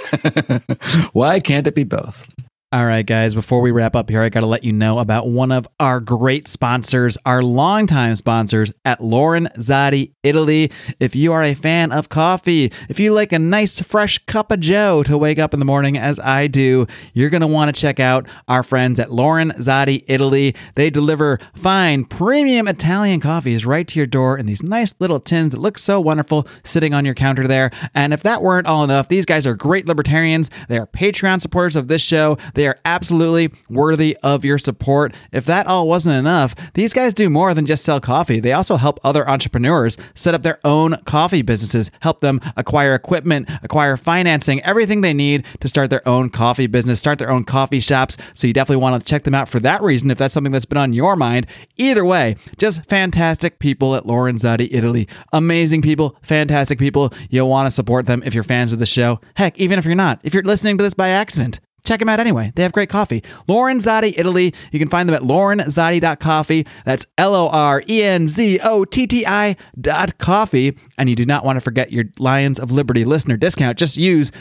why 1.14 1.42
can't 1.42 1.68
it 1.68 1.76
be 1.76 1.84
both 1.84 2.31
All 2.74 2.86
right, 2.86 3.06
guys, 3.06 3.36
before 3.36 3.60
we 3.60 3.70
wrap 3.70 3.98
up 3.98 4.10
here, 4.10 4.22
I 4.22 4.30
got 4.30 4.40
to 4.40 4.46
let 4.46 4.64
you 4.64 4.72
know 4.72 5.00
about 5.00 5.28
one 5.28 5.52
of 5.52 5.68
our 5.78 6.00
great 6.00 6.48
sponsors, 6.48 7.18
our 7.26 7.44
longtime 7.44 8.16
sponsors 8.16 8.72
at 8.86 9.02
Lorenzotti 9.02 10.14
Italy. 10.24 10.72
If 10.98 11.14
you 11.14 11.34
are 11.34 11.44
a 11.44 11.54
fan 11.54 11.92
of 11.92 12.08
coffee, 12.08 12.72
if 12.88 12.98
you 12.98 13.12
like 13.12 13.34
a 13.34 13.40
nice 13.40 13.82
fresh 13.82 14.20
cup 14.20 14.54
of 14.54 14.62
joe 14.62 15.04
to 15.04 15.18
wake 15.18 15.38
up 15.38 15.54
in 15.54 15.60
the 15.60 15.66
morning 15.66 15.98
as 15.98 16.18
I 16.18 16.48
do, 16.48 16.88
you're 17.14 17.30
going 17.30 17.42
to 17.42 17.48
want 17.48 17.76
to 17.76 17.78
check 17.78 18.00
out 18.00 18.26
our 18.48 18.64
friends 18.64 19.02
at 19.02 19.10
Lorenzotti 19.10 20.06
Italy. 20.08 20.56
They 20.76 20.90
deliver 20.90 21.40
fine, 21.54 22.06
premium 22.06 22.70
Italian 22.70 23.20
coffees 23.20 23.66
right 23.66 23.86
to 23.86 24.00
your 24.00 24.08
door 24.08 24.38
in 24.38 24.46
these 24.46 24.64
nice 24.64 24.96
little 25.00 25.20
tins 25.20 25.52
that 25.52 25.60
look 25.60 25.78
so 25.78 26.00
wonderful 26.00 26.48
sitting 26.64 26.94
on 26.94 27.04
your 27.04 27.16
counter 27.16 27.50
there. 27.50 27.70
And 27.94 28.14
if 28.14 28.24
that 28.24 28.42
weren't 28.42 28.68
all 28.68 28.86
enough, 28.86 29.10
these 29.10 29.26
guys 29.26 29.46
are 29.46 29.56
great 29.56 29.88
libertarians. 29.88 30.50
They 30.70 30.78
are 30.78 30.88
Patreon 30.88 31.42
supporters 31.42 31.76
of 31.76 31.90
this 31.90 32.02
show. 32.02 32.38
They 32.54 32.61
are 32.68 32.78
absolutely 32.86 33.52
worthy 33.70 34.18
of 34.24 34.46
your 34.46 34.58
support. 34.58 35.14
If 35.32 35.46
that 35.46 35.68
all 35.68 35.88
wasn't 35.88 36.16
enough, 36.16 36.56
these 36.74 36.94
guys 36.94 37.14
do 37.14 37.30
more 37.30 37.54
than 37.54 37.66
just 37.66 37.84
sell 37.84 38.00
coffee. 38.00 38.40
They 38.40 38.54
also 38.54 38.78
help 38.78 39.00
other 39.04 39.28
entrepreneurs 39.30 39.98
set 40.16 40.34
up 40.34 40.44
their 40.44 40.60
own 40.64 40.98
coffee 41.06 41.42
businesses, 41.42 41.92
help 42.02 42.22
them 42.22 42.42
acquire 42.58 42.94
equipment, 42.94 43.50
acquire 43.64 43.98
financing, 43.98 44.62
everything 44.64 45.02
they 45.02 45.14
need 45.14 45.46
to 45.60 45.68
start 45.68 45.90
their 45.90 46.08
own 46.08 46.30
coffee 46.30 46.68
business, 46.68 47.00
start 47.00 47.20
their 47.20 47.32
own 47.32 47.44
coffee 47.44 47.80
shops. 47.80 48.18
So 48.34 48.48
you 48.48 48.54
definitely 48.54 48.82
want 48.82 49.02
to 49.02 49.10
check 49.10 49.24
them 49.24 49.36
out 49.36 49.50
for 49.50 49.60
that 49.60 49.82
reason 49.82 50.12
if 50.12 50.18
that's 50.18 50.34
something 50.34 50.52
that's 50.52 50.66
been 50.66 50.78
on 50.78 50.94
your 50.94 51.16
mind. 51.16 51.48
Either 51.78 52.06
way, 52.06 52.36
just 52.58 52.86
fantastic 52.86 53.60
people 53.60 53.96
at 53.96 54.04
Lorenzotti, 54.04 54.68
Italy. 54.72 55.08
Amazing 55.34 55.82
people, 55.82 56.16
fantastic 56.22 56.80
people. 56.80 57.14
You'll 57.30 57.50
want 57.50 57.68
to 57.68 57.72
support 57.72 58.06
them 58.06 58.24
if 58.26 58.34
you're 58.34 58.44
fans 58.44 58.74
of 58.74 58.80
the 58.80 58.86
show. 58.86 59.20
Heck, 59.36 59.58
even 59.58 59.80
if 59.80 59.86
you're 59.86 59.96
not, 59.96 60.20
if 60.24 60.34
you're 60.34 60.44
listening 60.44 60.78
to 60.78 60.84
this 60.84 60.94
by 60.94 61.10
accident, 61.10 61.60
check 61.84 62.00
them 62.00 62.10
out 62.10 62.20
anyway. 62.20 62.52
They 62.56 62.64
have 62.64 62.72
great 62.72 62.90
coffee. 62.90 63.24
Lorenzotti, 63.48 64.14
Italy. 64.18 64.54
You 64.72 64.80
can 64.80 64.90
find 64.90 65.08
them 65.08 65.16
at 65.16 65.22
lorenzotti.coffee. 65.22 66.66
That's 66.86 67.06
L 67.18 67.36
O 67.36 67.50
R 67.50 67.84
E 67.88 68.04
N 68.04 68.28
Z 68.30 68.60
O 68.64 68.86
T 68.86 69.08
T 69.08 69.26
I 69.26 69.56
dot 69.80 70.18
coffee. 70.18 70.78
And 70.98 71.10
you 71.10 71.16
do 71.16 71.26
not 71.26 71.46
want 71.46 71.58
to 71.58 71.62
forget 71.62 71.92
your 71.92 72.06
Lions 72.20 72.60
of 72.60 72.72
Liberty 72.72 73.06
listener 73.06 73.38
discount. 73.38 73.78
Just 73.78 73.98
use 73.98 74.32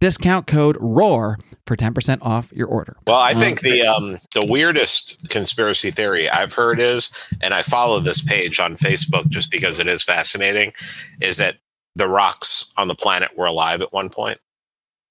discount 0.00 0.46
code 0.46 0.76
ROAR 0.80 1.38
for 1.66 1.76
10% 1.76 2.18
off 2.22 2.52
your 2.52 2.66
order. 2.66 2.96
Well, 3.06 3.20
I 3.20 3.32
think 3.32 3.60
the 3.60 3.82
um, 3.82 4.18
the 4.34 4.44
weirdest 4.44 5.28
conspiracy 5.28 5.92
theory 5.92 6.28
I've 6.28 6.52
heard 6.52 6.80
is, 6.80 7.12
and 7.40 7.54
I 7.54 7.62
follow 7.62 8.00
this 8.00 8.22
page 8.22 8.58
on 8.58 8.74
Facebook 8.76 9.28
just 9.28 9.52
because 9.52 9.78
it 9.78 9.86
is 9.86 10.02
fascinating, 10.02 10.72
is 11.20 11.36
that 11.36 11.58
the 11.94 12.08
rocks 12.08 12.72
on 12.76 12.88
the 12.88 12.94
planet 12.94 13.36
were 13.36 13.46
alive 13.46 13.82
at 13.82 13.92
one 13.92 14.10
point, 14.10 14.40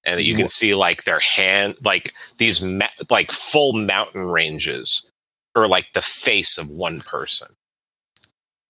and 0.04 0.18
that 0.18 0.24
you 0.24 0.34
can 0.34 0.48
see 0.48 0.74
like 0.74 1.04
their 1.04 1.20
hand, 1.20 1.76
like 1.84 2.14
these 2.38 2.62
ma- 2.62 2.86
like 3.10 3.30
full 3.30 3.72
mountain 3.72 4.26
ranges, 4.26 5.10
or 5.54 5.68
like 5.68 5.92
the 5.92 6.02
face 6.02 6.58
of 6.58 6.70
one 6.70 7.00
person, 7.00 7.48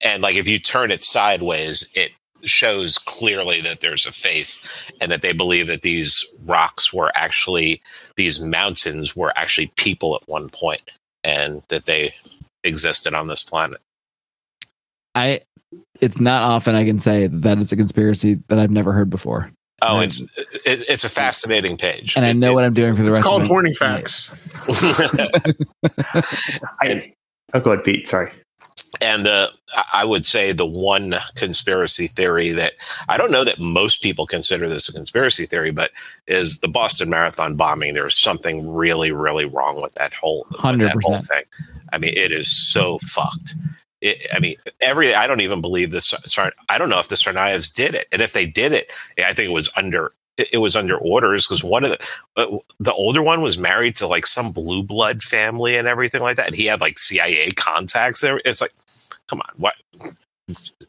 and 0.00 0.22
like 0.22 0.36
if 0.36 0.48
you 0.48 0.58
turn 0.58 0.90
it 0.90 1.00
sideways, 1.00 1.90
it 1.94 2.12
shows 2.42 2.98
clearly 2.98 3.60
that 3.60 3.80
there's 3.80 4.06
a 4.06 4.12
face 4.12 4.66
and 5.00 5.10
that 5.12 5.22
they 5.22 5.32
believe 5.32 5.66
that 5.66 5.82
these 5.82 6.24
rocks 6.44 6.92
were 6.92 7.12
actually 7.14 7.82
these 8.16 8.40
mountains 8.40 9.14
were 9.14 9.36
actually 9.36 9.70
people 9.76 10.16
at 10.16 10.26
one 10.28 10.48
point 10.48 10.80
and 11.22 11.62
that 11.68 11.84
they 11.84 12.14
existed 12.64 13.12
on 13.12 13.26
this 13.26 13.42
planet 13.42 13.80
I 15.14 15.42
it's 16.00 16.20
not 16.20 16.42
often 16.42 16.74
I 16.74 16.84
can 16.84 16.98
say 16.98 17.26
that, 17.26 17.42
that 17.42 17.58
is 17.58 17.72
a 17.72 17.76
conspiracy 17.76 18.38
that 18.48 18.58
I've 18.58 18.70
never 18.70 18.92
heard 18.92 19.10
before. 19.10 19.50
Oh 19.82 19.96
Right. 19.96 20.04
it's 20.04 20.20
it, 20.64 20.84
it's 20.88 21.04
a 21.04 21.08
fascinating 21.08 21.76
page 21.76 22.16
And 22.16 22.24
I 22.24 22.30
It- 22.30 22.36
know 22.36 22.52
what 22.54 22.64
I'm 22.64 22.72
doing 22.72 22.96
for 22.96 23.02
the 23.02 23.08
It's 23.10 23.18
rest 23.18 23.28
called 23.28 23.42
of 23.42 23.48
Horny 23.48 23.70
my 23.70 23.74
Facts. 23.74 24.30
I, 26.82 27.12
oh, 27.54 27.60
go 27.60 27.72
ahead, 27.72 27.84
Pete. 27.84 28.08
Sorry. 28.08 28.32
and 29.00 29.24
the 29.24 29.50
I- 29.74 29.84
I 30.00 30.04
would 30.04 30.26
say 30.26 30.52
the 30.52 30.66
one 30.66 31.14
conspiracy 31.36 32.06
theory 32.06 32.50
that 32.52 32.74
I 33.08 33.16
don't 33.16 33.30
know 33.30 33.44
that 33.44 33.58
most 33.60 34.02
people 34.02 34.26
consider 34.26 34.68
this 34.68 34.88
a 34.88 34.92
conspiracy 34.92 35.46
theory, 35.46 35.70
but 35.70 35.90
is 36.26 36.60
the 36.60 36.68
Boston 36.68 37.08
Marathon 37.10 37.56
bombing. 37.56 37.94
There's 37.94 38.18
something 38.18 38.68
really, 38.72 39.12
really 39.12 39.44
wrong 39.44 39.80
with 39.80 39.94
that 39.94 40.12
whole, 40.14 40.46
with 40.50 40.80
that 40.80 40.96
whole 41.02 41.20
thing. 41.22 41.44
I 41.92 41.98
mean, 41.98 42.14
it 42.16 42.32
is 42.32 42.50
so 42.50 42.98
fucked. 42.98 43.54
It, 44.00 44.26
I 44.32 44.38
mean, 44.38 44.56
every 44.80 45.14
I 45.14 45.26
don't 45.26 45.40
even 45.40 45.60
believe 45.60 45.90
this. 45.90 46.14
I 46.68 46.78
don't 46.78 46.88
know 46.88 46.98
if 46.98 47.08
the 47.08 47.16
Tsarnaevs 47.16 47.72
did 47.72 47.94
it, 47.94 48.08
and 48.12 48.22
if 48.22 48.32
they 48.32 48.46
did 48.46 48.72
it, 48.72 48.90
I 49.18 49.34
think 49.34 49.48
it 49.48 49.52
was 49.52 49.70
under 49.76 50.12
it, 50.38 50.58
was 50.58 50.76
under 50.76 50.96
orders 50.96 51.46
because 51.46 51.62
one 51.62 51.84
of 51.84 51.90
the 52.36 52.60
the 52.78 52.92
older 52.92 53.22
one 53.22 53.42
was 53.42 53.58
married 53.58 53.96
to 53.96 54.06
like 54.06 54.26
some 54.26 54.52
blue 54.52 54.82
blood 54.82 55.22
family 55.22 55.76
and 55.76 55.86
everything 55.86 56.22
like 56.22 56.36
that, 56.36 56.46
and 56.46 56.56
he 56.56 56.66
had 56.66 56.80
like 56.80 56.98
CIA 56.98 57.50
contacts. 57.50 58.24
It's 58.24 58.60
like, 58.60 58.72
come 59.28 59.40
on, 59.40 59.52
what? 59.56 59.74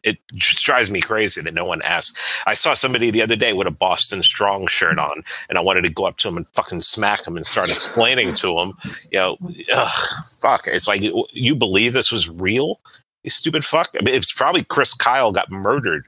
It 0.03 0.17
just 0.33 0.63
drives 0.65 0.89
me 0.89 1.01
crazy 1.01 1.41
that 1.41 1.53
no 1.53 1.65
one 1.65 1.81
asked. 1.83 2.17
I 2.47 2.53
saw 2.53 2.73
somebody 2.73 3.11
the 3.11 3.21
other 3.21 3.35
day 3.35 3.53
with 3.53 3.67
a 3.67 3.71
Boston 3.71 4.23
Strong 4.23 4.67
shirt 4.67 4.97
on, 4.97 5.23
and 5.49 5.57
I 5.57 5.61
wanted 5.61 5.83
to 5.83 5.93
go 5.93 6.05
up 6.05 6.17
to 6.17 6.27
him 6.27 6.37
and 6.37 6.47
fucking 6.49 6.81
smack 6.81 7.25
him 7.25 7.35
and 7.37 7.45
start 7.45 7.69
explaining 7.69 8.33
to 8.35 8.57
him, 8.59 8.73
you 9.11 9.19
know, 9.19 9.37
ugh, 9.73 10.07
fuck. 10.39 10.67
It's 10.67 10.87
like 10.87 11.01
you, 11.01 11.25
you 11.31 11.55
believe 11.55 11.93
this 11.93 12.11
was 12.11 12.29
real, 12.29 12.79
you 13.23 13.29
stupid 13.29 13.63
fuck. 13.63 13.89
I 13.99 14.03
mean, 14.03 14.15
it's 14.15 14.33
probably 14.33 14.63
Chris 14.63 14.93
Kyle 14.93 15.31
got 15.31 15.51
murdered 15.51 16.05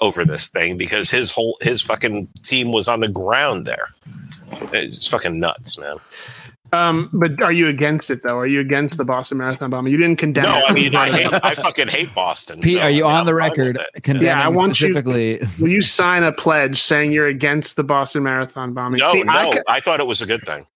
over 0.00 0.24
this 0.24 0.48
thing 0.48 0.76
because 0.76 1.10
his 1.10 1.30
whole 1.30 1.56
his 1.60 1.82
fucking 1.82 2.28
team 2.42 2.72
was 2.72 2.88
on 2.88 3.00
the 3.00 3.08
ground 3.08 3.66
there. 3.66 3.88
It's 4.72 5.08
fucking 5.08 5.38
nuts, 5.38 5.78
man. 5.78 5.96
Um, 6.72 7.10
but 7.12 7.42
are 7.42 7.52
you 7.52 7.68
against 7.68 8.10
it 8.10 8.22
though? 8.22 8.38
Are 8.38 8.46
you 8.46 8.60
against 8.60 8.96
the 8.96 9.04
Boston 9.04 9.38
Marathon 9.38 9.68
bombing? 9.70 9.92
You 9.92 9.98
didn't 9.98 10.18
condemn 10.18 10.44
No, 10.44 10.58
it. 10.58 10.64
I 10.70 10.72
mean, 10.72 10.96
I 10.96 11.10
hate, 11.10 11.32
I 11.44 11.54
fucking 11.54 11.88
hate 11.88 12.14
Boston. 12.14 12.62
Pete, 12.62 12.78
so, 12.78 12.82
are 12.82 12.90
you 12.90 13.04
I 13.04 13.08
mean, 13.08 13.16
on 13.20 13.26
the 13.26 13.32
I'm 13.32 13.38
fine 13.38 13.50
with 13.50 13.58
record 13.58 13.76
it. 13.94 14.02
condemning 14.02 14.26
Yeah, 14.26 14.42
I 14.42 14.48
want 14.48 14.80
you- 14.80 14.86
specifically? 14.92 15.40
Will 15.60 15.68
you 15.68 15.82
sign 15.82 16.22
a 16.22 16.32
pledge 16.32 16.80
saying 16.80 17.12
you're 17.12 17.26
against 17.26 17.76
the 17.76 17.84
Boston 17.84 18.22
Marathon 18.22 18.72
bombing? 18.72 19.00
No, 19.00 19.12
see, 19.12 19.22
no, 19.22 19.32
I, 19.32 19.60
I, 19.68 19.80
thought 19.80 20.00
it 20.00 20.06
was 20.06 20.22
a 20.22 20.26
good 20.26 20.44
thing. 20.46 20.66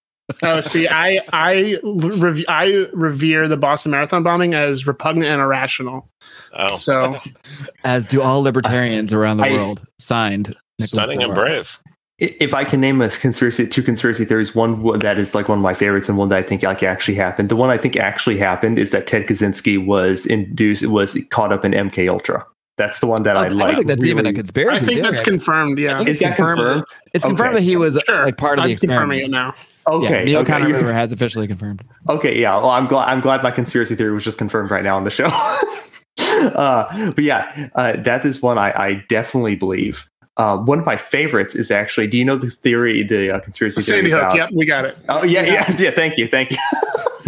oh, 0.43 0.59
see, 0.61 0.87
I 0.89 1.21
I 1.33 1.77
rev- 1.83 2.43
I 2.49 2.85
revere 2.93 3.47
the 3.47 3.55
Boston 3.57 3.91
Marathon 3.93 4.23
bombing 4.23 4.53
as 4.53 4.85
repugnant 4.85 5.31
and 5.31 5.41
irrational. 5.41 6.09
Oh, 6.53 6.75
So 6.75 7.17
As 7.85 8.05
do 8.05 8.21
all 8.21 8.41
libertarians 8.41 9.13
around 9.13 9.37
the 9.37 9.45
I- 9.45 9.53
world. 9.53 9.81
Signed. 9.99 10.49
Nicholas 10.79 10.89
stunning 10.91 11.23
and 11.23 11.29
Sarah. 11.33 11.33
brave. 11.45 11.77
I- 12.21 12.35
If 12.39 12.53
I 12.53 12.63
can 12.63 12.81
name 12.81 12.99
a 13.01 13.09
conspiracy, 13.09 13.67
two 13.67 13.83
conspiracy 13.83 14.25
theories, 14.25 14.55
one 14.55 14.99
that 14.99 15.17
is 15.19 15.35
like 15.35 15.47
one 15.49 15.59
of 15.59 15.63
my 15.63 15.73
favorites, 15.75 16.09
and 16.09 16.17
one 16.17 16.29
that 16.29 16.37
I 16.37 16.41
think 16.41 16.63
like 16.63 16.81
actually 16.83 17.15
happened. 17.15 17.49
The 17.49 17.55
one 17.55 17.69
I 17.69 17.77
think 17.77 17.95
actually 17.97 18.37
happened 18.37 18.79
is 18.79 18.89
that 18.91 19.05
Ted 19.07 19.27
Kaczynski 19.27 19.83
was 19.83 20.25
induced, 20.25 20.85
was 20.87 21.17
caught 21.29 21.51
up 21.53 21.63
in 21.63 21.73
MK 21.73 22.09
Ultra. 22.09 22.45
That's 22.77 22.99
the 22.99 23.07
one 23.07 23.23
that 23.23 23.35
I 23.37 23.45
I 23.45 23.47
like. 23.49 23.67
don't 23.67 23.75
think 23.75 23.87
that's 23.87 24.05
even 24.05 24.19
a 24.19 24.29
really- 24.29 24.35
conspiracy. 24.35 24.75
I 24.75 24.85
think 24.85 24.89
theory. 24.99 25.01
that's 25.09 25.21
confirmed. 25.21 25.79
Yeah, 25.79 25.97
think 25.97 26.09
Is 26.09 26.19
that 26.19 26.35
confirmed. 26.35 26.57
confirmed? 26.59 26.83
It's 27.13 27.25
confirmed 27.25 27.49
Okay. 27.55 27.63
that 27.63 27.69
he 27.69 27.75
was 27.75 27.99
sure. 28.07 28.25
like 28.25 28.37
part 28.37 28.59
of 28.59 28.65
the 28.65 28.71
I'm 28.71 28.77
confirming 28.77 29.19
experiment. 29.19 29.55
it 29.55 29.85
now. 29.87 29.93
Okay, 29.95 30.19
Yeah, 30.19 30.23
Neil 30.25 30.39
okay. 30.41 30.51
Conor 30.53 30.73
River 30.73 30.93
has 30.93 31.11
officially 31.11 31.47
confirmed. 31.47 31.81
Okay, 32.09 32.39
yeah. 32.39 32.55
Well, 32.57 32.69
I'm 32.69 32.85
glad. 32.87 33.09
I'm 33.09 33.19
glad 33.21 33.41
my 33.41 33.51
conspiracy 33.51 33.95
theory 33.95 34.11
was 34.11 34.23
just 34.23 34.37
confirmed 34.37 34.69
right 34.69 34.83
now 34.83 34.95
on 34.95 35.05
the 35.05 35.09
show. 35.11 35.25
uh, 36.55 37.11
but 37.11 37.23
yeah, 37.23 37.69
uh, 37.75 37.93
that 37.97 38.25
is 38.25 38.41
one 38.41 38.57
I, 38.57 38.71
I 38.79 39.03
definitely 39.09 39.55
believe. 39.55 40.05
Uh, 40.37 40.57
one 40.57 40.79
of 40.79 40.85
my 40.85 40.95
favorites 40.95 41.55
is 41.55 41.71
actually. 41.71 42.07
Do 42.07 42.17
you 42.17 42.23
know 42.25 42.35
the 42.35 42.49
theory, 42.49 43.03
the 43.03 43.35
uh, 43.35 43.39
conspiracy 43.39 43.81
Sandy 43.81 44.09
theory 44.09 44.11
Hook. 44.11 44.21
about? 44.21 44.35
Yep, 44.35 44.49
we 44.53 44.65
got 44.65 44.85
it. 44.85 44.97
Oh 45.09 45.23
yeah, 45.23 45.43
yeah, 45.43 45.75
yeah. 45.77 45.91
Thank 45.91 46.17
you, 46.17 46.27
thank 46.27 46.51
you. 46.51 46.57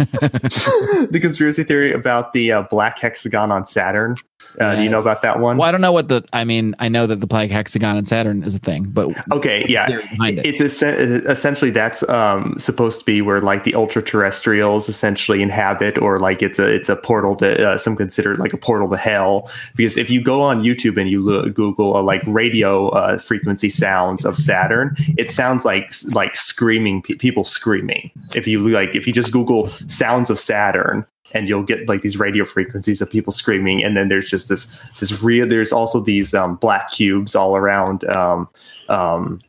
the 0.00 1.18
conspiracy 1.20 1.62
theory 1.62 1.92
about 1.92 2.32
the 2.32 2.52
uh, 2.52 2.62
black 2.62 2.98
hexagon 2.98 3.52
on 3.52 3.66
Saturn. 3.66 4.16
Uh, 4.58 4.76
Do 4.76 4.82
you 4.82 4.88
know 4.88 5.00
about 5.00 5.22
that 5.22 5.38
one? 5.40 5.56
Well, 5.56 5.68
I 5.68 5.72
don't 5.72 5.80
know 5.80 5.92
what 5.92 6.08
the. 6.08 6.24
I 6.32 6.44
mean, 6.44 6.74
I 6.78 6.88
know 6.88 7.06
that 7.06 7.16
the 7.16 7.26
plague 7.26 7.50
hexagon 7.50 7.96
and 7.96 8.06
Saturn 8.08 8.42
is 8.42 8.54
a 8.54 8.58
thing, 8.58 8.84
but 8.90 9.08
Okay, 9.32 9.64
yeah. 9.68 9.86
it. 9.90 10.46
It's 10.46 10.60
essen- 10.60 11.26
essentially 11.28 11.70
that's 11.70 12.06
um, 12.08 12.54
supposed 12.58 13.00
to 13.00 13.04
be 13.06 13.22
where 13.22 13.40
like 13.40 13.64
the 13.64 13.74
ultra 13.74 14.02
terrestrials 14.02 14.88
essentially 14.88 15.42
inhabit, 15.42 15.98
or 15.98 16.18
like 16.18 16.42
it's 16.42 16.58
a 16.58 16.66
it's 16.66 16.88
a 16.88 16.96
portal 16.96 17.36
to 17.36 17.70
uh, 17.70 17.78
some 17.78 17.96
consider 17.96 18.32
it 18.32 18.38
like 18.38 18.52
a 18.52 18.58
portal 18.58 18.88
to 18.90 18.96
hell. 18.96 19.50
Because 19.76 19.96
if 19.96 20.10
you 20.10 20.22
go 20.22 20.42
on 20.42 20.62
YouTube 20.62 21.00
and 21.00 21.08
you 21.10 21.20
look, 21.20 21.54
Google 21.54 21.96
uh, 21.96 22.02
like 22.02 22.22
radio 22.26 22.88
uh, 22.90 23.18
frequency 23.18 23.70
sounds 23.70 24.24
of 24.24 24.36
Saturn, 24.36 24.96
it 25.16 25.30
sounds 25.30 25.64
like 25.64 25.92
like 26.12 26.36
screaming 26.36 27.02
pe- 27.02 27.14
people 27.14 27.44
screaming. 27.44 28.10
If 28.34 28.46
you 28.46 28.66
like, 28.68 28.94
if 28.94 29.06
you 29.06 29.12
just 29.12 29.32
Google 29.32 29.68
sounds 29.68 30.30
of 30.30 30.38
Saturn. 30.38 31.06
And 31.32 31.48
you'll 31.48 31.62
get 31.62 31.88
like 31.88 32.02
these 32.02 32.18
radio 32.18 32.44
frequencies 32.44 33.00
of 33.00 33.08
people 33.08 33.32
screaming, 33.32 33.84
and 33.84 33.96
then 33.96 34.08
there's 34.08 34.28
just 34.28 34.48
this 34.48 34.66
this 34.98 35.22
real. 35.22 35.46
There's 35.46 35.72
also 35.72 36.00
these 36.00 36.34
um, 36.34 36.56
black 36.56 36.90
cubes 36.90 37.36
all 37.36 37.56
around 37.56 38.04
um, 38.16 38.48
um, 38.88 39.40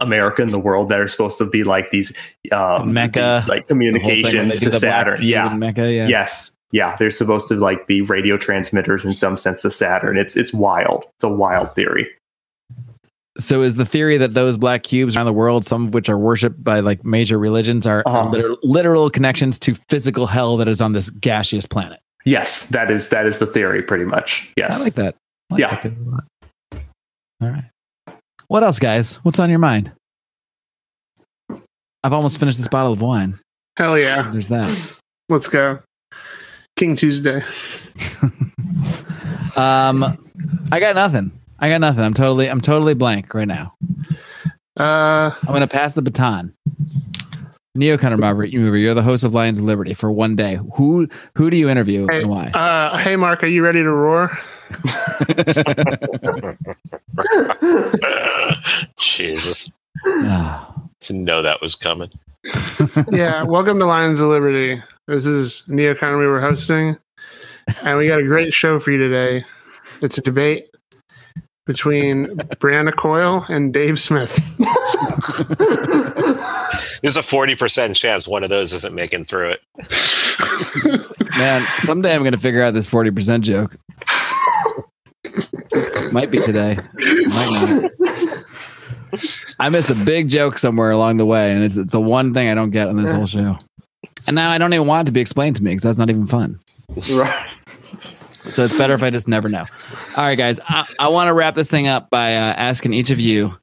America 0.00 0.42
and 0.42 0.50
the 0.50 0.58
world 0.58 0.88
that 0.88 1.00
are 1.00 1.08
supposed 1.08 1.38
to 1.38 1.46
be 1.46 1.64
like 1.64 1.90
these 1.90 2.12
um, 2.50 2.92
Mecca, 2.92 3.40
these, 3.40 3.48
like 3.48 3.66
The 3.68 3.74
whole 3.74 3.78
thing 3.78 3.92
when 3.92 3.94
they 3.94 4.00
communications 4.00 4.60
to 4.60 4.72
Saturn. 4.72 5.22
Yeah. 5.22 5.54
Mecca, 5.54 5.92
yeah. 5.92 6.08
Yes. 6.08 6.52
Yeah. 6.72 6.96
They're 6.96 7.10
supposed 7.10 7.48
to 7.48 7.56
like 7.56 7.86
be 7.86 8.00
radio 8.00 8.36
transmitters 8.36 9.04
in 9.04 9.12
some 9.12 9.38
sense 9.38 9.62
to 9.62 9.70
Saturn. 9.70 10.16
It's 10.16 10.36
it's 10.36 10.52
wild. 10.52 11.04
It's 11.16 11.24
a 11.24 11.28
wild 11.28 11.74
theory. 11.74 12.08
So 13.38 13.62
is 13.62 13.76
the 13.76 13.86
theory 13.86 14.18
that 14.18 14.34
those 14.34 14.58
black 14.58 14.82
cubes 14.82 15.16
around 15.16 15.24
the 15.26 15.32
world, 15.32 15.64
some 15.64 15.86
of 15.86 15.94
which 15.94 16.08
are 16.10 16.18
worshipped 16.18 16.62
by 16.62 16.80
like 16.80 17.02
major 17.04 17.38
religions, 17.38 17.86
are, 17.86 18.00
are 18.00 18.08
Uh-huh. 18.20 18.28
literal, 18.30 18.58
literal 18.62 19.10
connections 19.10 19.58
to 19.60 19.74
physical 19.88 20.26
hell 20.26 20.56
that 20.58 20.68
is 20.68 20.80
on 20.82 20.92
this 20.92 21.08
gaseous 21.10 21.64
planet? 21.64 22.00
Yes, 22.26 22.66
that 22.66 22.90
is 22.90 23.08
that 23.08 23.24
is 23.26 23.38
the 23.38 23.46
theory, 23.46 23.82
pretty 23.82 24.04
much. 24.04 24.50
Yes. 24.56 24.80
I 24.80 24.84
like 24.84 24.94
that. 24.94 25.16
I 25.50 25.54
like 25.54 25.60
Yeah. 25.60 25.80
that 25.80 25.92
a 25.92 26.10
lot. 26.10 26.24
All 27.40 27.48
right. 27.50 27.64
What 28.48 28.62
else, 28.62 28.78
guys? 28.78 29.14
What's 29.24 29.38
on 29.38 29.48
your 29.50 29.58
mind? 29.58 29.92
I've 32.04 32.12
almost 32.12 32.38
finished 32.38 32.58
this 32.58 32.68
bottle 32.68 32.92
of 32.92 33.00
wine. 33.00 33.38
Hell 33.78 33.98
yeah. 33.98 34.30
There's 34.30 34.48
that. 34.48 34.96
Let's 35.30 35.48
go. 35.48 35.78
King 36.76 36.96
Tuesday. 36.96 37.42
Um, 39.54 40.16
I 40.70 40.80
got 40.80 40.94
nothing. 40.94 41.30
I 41.62 41.68
got 41.68 41.80
nothing. 41.80 42.02
I'm 42.04 42.12
totally, 42.12 42.50
I'm 42.50 42.60
totally 42.60 42.94
blank 42.94 43.32
right 43.34 43.46
now. 43.46 43.72
Uh, 44.78 45.30
I'm 45.42 45.46
going 45.46 45.60
to 45.60 45.68
pass 45.68 45.92
the 45.94 46.02
baton. 46.02 46.52
Neocon 47.78 48.10
Remover, 48.10 48.44
you're 48.44 48.94
the 48.94 49.02
host 49.02 49.22
of 49.22 49.32
Lions 49.32 49.58
of 49.60 49.64
Liberty 49.64 49.94
for 49.94 50.10
one 50.12 50.34
day. 50.34 50.58
Who 50.74 51.08
who 51.36 51.48
do 51.50 51.56
you 51.56 51.70
interview 51.70 52.06
Hey, 52.10 52.22
and 52.22 52.28
why? 52.28 52.48
uh, 52.48 52.98
hey, 52.98 53.14
Marc, 53.16 53.44
are 53.44 53.46
you 53.46 53.62
ready 53.62 53.80
to 53.80 53.90
roar? 53.90 54.36
Jesus, 58.98 59.70
Ah, 60.06 60.74
to 61.00 61.12
know 61.12 61.42
that 61.42 61.60
was 61.62 61.74
coming. 61.76 62.10
yeah, 63.12 63.44
welcome 63.44 63.78
to 63.78 63.86
Lions 63.86 64.20
of 64.20 64.28
Liberty. 64.28 64.82
This 65.06 65.26
is 65.26 65.62
Neocon 65.68 66.10
Remover 66.18 66.40
hosting, 66.40 66.96
and 67.84 67.98
we 67.98 68.08
got 68.08 68.18
a 68.18 68.24
great 68.24 68.52
show 68.52 68.78
for 68.78 68.90
you 68.90 68.98
today. 68.98 69.44
It's 70.02 70.18
a 70.18 70.22
debate 70.22 70.66
between 71.66 72.26
Brianna 72.58 72.94
Coyle 72.94 73.44
and 73.48 73.72
Dave 73.72 73.98
Smith. 73.98 74.36
There's 77.02 77.16
a 77.16 77.22
forty 77.22 77.54
percent 77.56 77.96
chance 77.96 78.28
one 78.28 78.44
of 78.44 78.50
those 78.50 78.72
isn't 78.72 78.94
making 78.94 79.24
through 79.24 79.50
it. 79.50 79.60
Man, 81.36 81.62
someday 81.80 82.14
I'm 82.14 82.22
going 82.22 82.32
to 82.32 82.38
figure 82.38 82.62
out 82.62 82.74
this 82.74 82.86
40% 82.86 83.40
joke. 83.42 83.76
Might 86.12 86.30
be 86.30 86.38
today. 86.38 86.76
Might 87.26 87.90
not. 87.90 87.90
I 89.58 89.68
missed 89.68 89.90
a 89.90 89.94
big 90.04 90.28
joke 90.28 90.58
somewhere 90.58 90.90
along 90.90 91.16
the 91.18 91.26
way, 91.26 91.52
and 91.52 91.62
it's 91.62 91.74
the 91.74 92.00
one 92.00 92.32
thing 92.32 92.48
I 92.48 92.54
don't 92.54 92.70
get 92.70 92.88
on 92.88 92.96
this 93.02 93.12
whole 93.12 93.26
show. 93.26 93.58
And 94.26 94.34
now 94.34 94.50
I 94.50 94.58
don't 94.58 94.72
even 94.72 94.86
want 94.86 95.06
it 95.06 95.10
to 95.10 95.12
be 95.12 95.20
explained 95.20 95.56
to 95.56 95.62
me 95.62 95.70
because 95.70 95.82
that's 95.82 95.98
not 95.98 96.10
even 96.10 96.26
fun. 96.26 96.58
Right. 97.14 97.46
So 98.48 98.64
it's 98.64 98.76
better 98.76 98.94
if 98.94 99.02
I 99.02 99.10
just 99.10 99.28
never 99.28 99.48
know. 99.48 99.64
All 100.16 100.24
right, 100.24 100.36
guys, 100.36 100.58
I, 100.68 100.86
I 100.98 101.08
want 101.08 101.28
to 101.28 101.32
wrap 101.34 101.54
this 101.54 101.70
thing 101.70 101.86
up 101.86 102.10
by 102.10 102.34
uh, 102.34 102.54
asking 102.54 102.92
each 102.92 103.10
of 103.10 103.20
you 103.20 103.56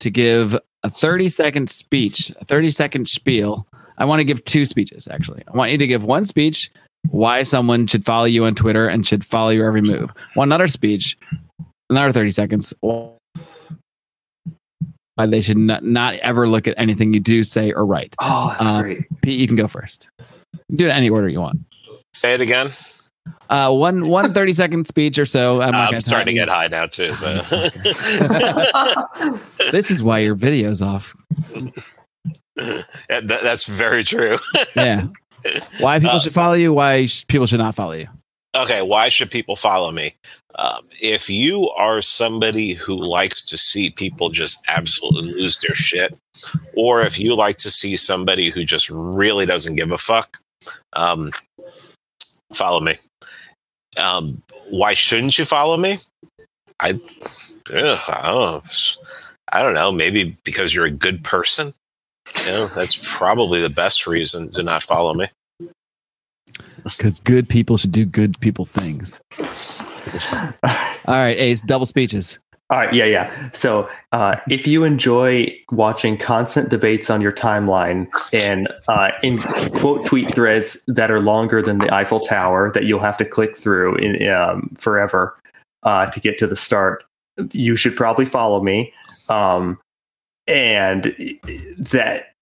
to 0.00 0.10
give 0.10 0.58
a 0.82 0.90
30 0.90 1.28
second 1.28 1.68
speech, 1.70 2.30
a 2.40 2.44
30 2.44 2.70
second 2.70 3.08
spiel. 3.08 3.66
I 3.98 4.04
want 4.04 4.20
to 4.20 4.24
give 4.24 4.44
two 4.44 4.64
speeches, 4.64 5.06
actually. 5.10 5.42
I 5.46 5.56
want 5.56 5.70
you 5.72 5.78
to 5.78 5.86
give 5.86 6.04
one 6.04 6.24
speech 6.24 6.70
why 7.10 7.42
someone 7.42 7.86
should 7.86 8.04
follow 8.04 8.24
you 8.24 8.44
on 8.44 8.54
Twitter 8.54 8.88
and 8.88 9.06
should 9.06 9.24
follow 9.24 9.50
your 9.50 9.66
every 9.66 9.82
move. 9.82 10.12
One 10.34 10.50
other 10.50 10.66
speech, 10.66 11.16
another 11.90 12.12
30 12.12 12.30
seconds, 12.32 12.74
why 12.80 13.10
they 15.26 15.40
should 15.40 15.56
not, 15.56 15.84
not 15.84 16.14
ever 16.16 16.48
look 16.48 16.66
at 16.66 16.74
anything 16.78 17.14
you 17.14 17.20
do, 17.20 17.44
say, 17.44 17.72
or 17.72 17.86
write. 17.86 18.14
Oh, 18.18 18.54
that's 18.58 18.68
Uh, 18.68 18.82
great. 18.82 19.20
Pete, 19.22 19.38
you 19.38 19.46
can 19.46 19.56
go 19.56 19.68
first. 19.68 20.08
Do 20.74 20.86
it 20.86 20.90
any 20.90 21.08
order 21.08 21.28
you 21.28 21.40
want. 21.40 21.60
Say 22.14 22.34
it 22.34 22.40
again. 22.40 22.68
Uh, 23.48 23.72
one 23.72 24.08
one 24.08 24.32
30 24.34 24.54
second 24.54 24.86
speech 24.88 25.18
or 25.18 25.26
so. 25.26 25.60
I'm, 25.60 25.74
I'm 25.74 26.00
starting 26.00 26.26
to 26.26 26.32
get 26.34 26.48
high 26.48 26.66
now 26.68 26.86
too. 26.86 27.14
So. 27.14 27.34
This 29.72 29.90
is 29.90 30.02
why 30.02 30.18
your 30.20 30.34
video's 30.34 30.80
off. 30.82 31.12
Yeah, 31.54 32.80
that, 33.20 33.40
that's 33.42 33.66
very 33.66 34.04
true. 34.04 34.38
Yeah. 34.76 35.06
Why 35.80 35.98
people 36.00 36.16
Uh, 36.16 36.20
should 36.20 36.34
follow 36.34 36.54
you? 36.54 36.72
Why 36.72 37.06
sh- 37.06 37.24
people 37.28 37.46
should 37.46 37.58
not 37.60 37.74
follow 37.74 37.92
you? 37.92 38.08
okay, 38.56 38.80
why 38.82 39.08
should 39.10 39.30
people 39.30 39.54
follow 39.54 39.92
me? 39.92 40.14
Um, 40.58 40.80
if 41.02 41.28
you 41.28 41.68
are 41.76 42.00
somebody 42.00 42.72
who 42.72 42.96
likes 42.96 43.44
to 43.44 43.58
see 43.58 43.90
people 43.90 44.30
just 44.30 44.58
absolutely 44.66 45.34
lose 45.34 45.58
their 45.58 45.74
shit, 45.74 46.16
or 46.74 47.02
if 47.02 47.20
you 47.20 47.36
like 47.36 47.58
to 47.58 47.70
see 47.70 47.96
somebody 47.96 48.48
who 48.50 48.64
just 48.64 48.88
really 48.90 49.44
doesn't 49.46 49.76
give 49.76 49.92
a 49.92 49.98
fuck, 49.98 50.38
um, 50.94 51.30
follow 52.54 52.80
me. 52.80 52.96
Um, 53.96 54.42
why 54.70 54.94
shouldn't 54.94 55.38
you 55.38 55.44
follow 55.44 55.76
me? 55.76 55.98
I, 56.80 57.00
ugh, 57.72 58.00
I 58.08 58.30
don't 58.30 58.34
know. 58.34 58.62
I 59.48 59.62
don't 59.62 59.74
know. 59.74 59.92
Maybe 59.92 60.36
because 60.44 60.74
you're 60.74 60.84
a 60.86 60.90
good 60.90 61.24
person. 61.24 61.72
You 62.44 62.52
know, 62.52 62.66
that's 62.66 62.98
probably 63.02 63.60
the 63.60 63.70
best 63.70 64.06
reason 64.06 64.50
to 64.50 64.62
not 64.62 64.82
follow 64.82 65.14
me. 65.14 65.28
Because 66.82 67.20
good 67.20 67.48
people 67.48 67.76
should 67.76 67.92
do 67.92 68.04
good 68.04 68.38
people 68.40 68.64
things. 68.64 69.18
All 71.06 71.14
right, 71.14 71.36
Ace, 71.38 71.60
double 71.60 71.86
speeches. 71.86 72.38
All 72.68 72.78
right, 72.78 72.92
yeah, 72.92 73.04
yeah. 73.04 73.50
So, 73.52 73.88
uh, 74.10 74.36
if 74.50 74.66
you 74.66 74.82
enjoy 74.82 75.56
watching 75.70 76.18
constant 76.18 76.68
debates 76.68 77.10
on 77.10 77.20
your 77.20 77.30
timeline 77.30 78.08
and 78.32 78.60
uh, 78.88 79.12
in 79.22 79.38
quote 79.78 80.04
tweet 80.04 80.28
threads 80.32 80.76
that 80.88 81.08
are 81.08 81.20
longer 81.20 81.62
than 81.62 81.78
the 81.78 81.94
Eiffel 81.94 82.18
Tower 82.18 82.72
that 82.72 82.84
you'll 82.84 82.98
have 82.98 83.16
to 83.18 83.24
click 83.24 83.56
through 83.56 83.94
in 83.96 84.28
um, 84.28 84.74
forever 84.78 85.38
uh, 85.84 86.06
to 86.06 86.18
get 86.18 86.38
to 86.38 86.48
the 86.48 86.56
start, 86.56 87.04
you 87.52 87.76
should 87.76 87.94
probably 87.96 88.24
follow 88.24 88.60
me. 88.60 88.92
Um, 89.28 89.78
and 90.48 91.14
that 91.78 92.34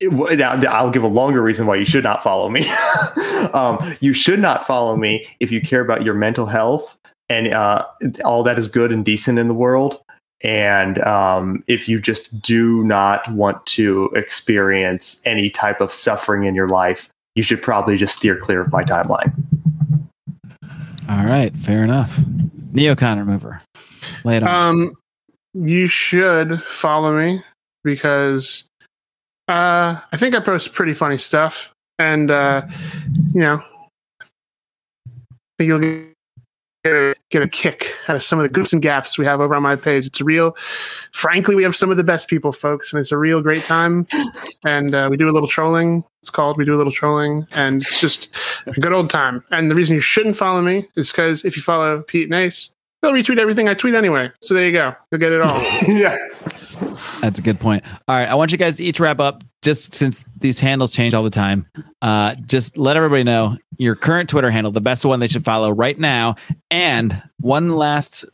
I'll 0.69 0.91
give 0.91 1.03
a 1.03 1.09
longer 1.09 1.43
reason 1.43 1.67
why 1.67 1.77
you 1.77 1.85
should 1.85 2.05
not 2.05 2.23
follow 2.23 2.49
me. 2.49 2.67
um, 3.53 3.95
you 4.01 4.15
should 4.15 4.41
not 4.41 4.67
follow 4.67 4.97
me 4.97 5.27
if 5.41 5.53
you 5.53 5.61
care 5.61 5.81
about 5.83 6.03
your 6.03 6.15
mental 6.15 6.47
health 6.47 6.99
and 7.29 7.53
uh, 7.53 7.87
all 8.25 8.43
that 8.43 8.59
is 8.59 8.69
good 8.69 8.93
and 8.93 9.05
decent 9.05 9.39
in 9.39 9.49
the 9.49 9.55
world. 9.55 10.04
And 10.43 10.99
um, 11.03 11.65
if 11.67 11.89
you 11.89 12.01
just 12.01 12.43
do 12.43 12.85
not 12.85 13.31
want 13.33 13.65
to 13.67 14.11
experience 14.15 15.23
any 15.25 15.49
type 15.49 15.81
of 15.81 15.93
suffering 15.93 16.45
in 16.45 16.55
your 16.55 16.69
life, 16.69 17.09
you 17.35 17.43
should 17.43 17.63
probably 17.63 17.97
just 17.97 18.17
steer 18.17 18.37
clear 18.37 18.61
of 18.61 18.73
my 18.73 18.85
timeline. 18.85 19.33
All 21.09 21.25
right, 21.25 21.55
fair 21.59 21.85
enough. 21.85 22.15
Neocon 22.73 23.19
remover. 23.19 23.63
Lay 24.25 24.37
it 24.39 24.43
on. 24.43 24.49
Um, 24.49 24.95
you 25.55 25.87
should 25.87 26.63
follow 26.65 27.17
me 27.17 27.43
because 27.83 28.65
uh, 29.49 30.01
I 30.13 30.17
think 30.17 30.35
I 30.35 30.41
post 30.41 30.73
pretty 30.73 30.95
funny 30.95 31.19
stuff, 31.19 31.71
and 31.99 32.31
uh, 32.31 32.63
you 33.33 33.41
know, 33.41 33.63
I 34.21 34.27
think 35.59 35.69
you'll 35.69 35.79
get 35.79 36.13
a, 36.87 37.14
get 37.35 37.43
a 37.43 37.49
kick 37.49 37.97
out 38.09 38.17
of 38.17 38.23
some 38.23 38.39
of 38.39 38.43
the 38.45 38.61
goofs 38.61 38.73
and 38.73 38.81
gaffs 38.81 39.19
we 39.19 39.25
have 39.25 39.41
over 39.41 39.55
on 39.55 39.63
my 39.63 39.77
page. 39.77 40.07
It's 40.07 40.21
real, 40.21 40.53
frankly, 41.13 41.55
we 41.55 41.65
have 41.65 41.75
some 41.75 41.91
of 41.91 41.97
the 41.97 42.05
best 42.05 42.29
people, 42.29 42.53
folks, 42.53 42.93
and 42.93 43.01
it's 43.01 43.13
a 43.13 43.19
real 43.19 43.43
great 43.43 43.65
time. 43.65 44.07
And 44.65 44.95
uh, 44.95 45.09
we 45.11 45.17
do 45.17 45.29
a 45.29 45.33
little 45.33 45.49
trolling. 45.49 46.05
It's 46.23 46.31
called 46.31 46.57
we 46.57 46.65
do 46.65 46.75
a 46.75 46.77
little 46.79 46.93
trolling, 46.93 47.47
and 47.53 47.83
it's 47.83 48.01
just 48.01 48.35
a 48.67 48.81
good 48.81 48.93
old 48.93 49.11
time. 49.11 49.45
And 49.51 49.71
the 49.71 49.75
reason 49.75 49.95
you 49.95 50.01
shouldn't 50.01 50.37
follow 50.37 50.63
me 50.63 50.89
is 50.97 51.11
because 51.11 51.45
if 51.45 51.57
you 51.57 51.63
follow 51.63 52.03
Pete 52.03 52.31
and 52.31 52.35
Ace, 52.35 52.71
they'll 53.03 53.13
retweet 53.13 53.39
everything 53.39 53.69
I 53.69 53.75
tweet 53.75 53.95
anyway. 53.95 54.31
So 54.41 54.55
there 54.55 54.67
you 54.67 54.73
go. 54.73 54.95
You'll 55.11 55.19
get 55.19 55.33
it 55.33 55.43
all. 55.43 55.63
yeah. 55.89 56.17
That's 57.21 57.39
a 57.39 57.43
good 57.43 57.61
point. 57.61 57.85
All 58.09 58.17
right, 58.17 58.29
I 58.29 58.35
want 58.35 58.53
you 58.53 58.59
guys 58.59 58.77
to 58.77 58.85
each 58.85 59.01
wrap 59.01 59.21
up. 59.21 59.43
Just 59.63 59.95
since 59.95 60.25
these 60.39 60.61
handles 60.61 60.93
change 60.93 61.15
all 61.15 61.23
the 61.23 61.31
time, 61.31 61.67
uh, 62.03 62.35
just 62.47 62.77
let 62.77 62.97
everybody 62.97 63.25
know 63.25 63.57
your 63.79 63.95
current 63.95 64.29
Twitter 64.29 64.51
handle, 64.51 64.71
the 64.71 64.81
best 64.81 65.05
one 65.05 65.21
they 65.21 65.27
should 65.27 65.45
follow 65.45 65.71
right 65.71 65.99
now. 65.99 66.37
And 66.71 67.23
one 67.41 67.77
last 67.77 68.25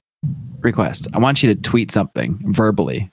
request: 0.60 1.06
I 1.14 1.18
want 1.18 1.42
you 1.42 1.54
to 1.54 1.60
tweet 1.60 1.90
something 1.90 2.40
verbally 2.46 3.10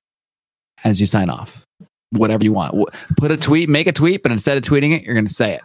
as 0.84 1.00
you 1.00 1.06
sign 1.06 1.30
off, 1.30 1.66
whatever 2.12 2.44
you 2.44 2.54
want. 2.54 2.76
Put 3.18 3.32
a 3.32 3.38
tweet, 3.38 3.70
make 3.70 3.88
a 3.88 3.92
tweet, 3.92 4.24
but 4.24 4.32
instead 4.32 4.58
of 4.58 4.64
tweeting 4.64 4.96
it, 4.96 5.04
you're 5.04 5.16
going 5.16 5.28
to 5.28 5.34
say 5.34 5.54
it. 5.54 5.62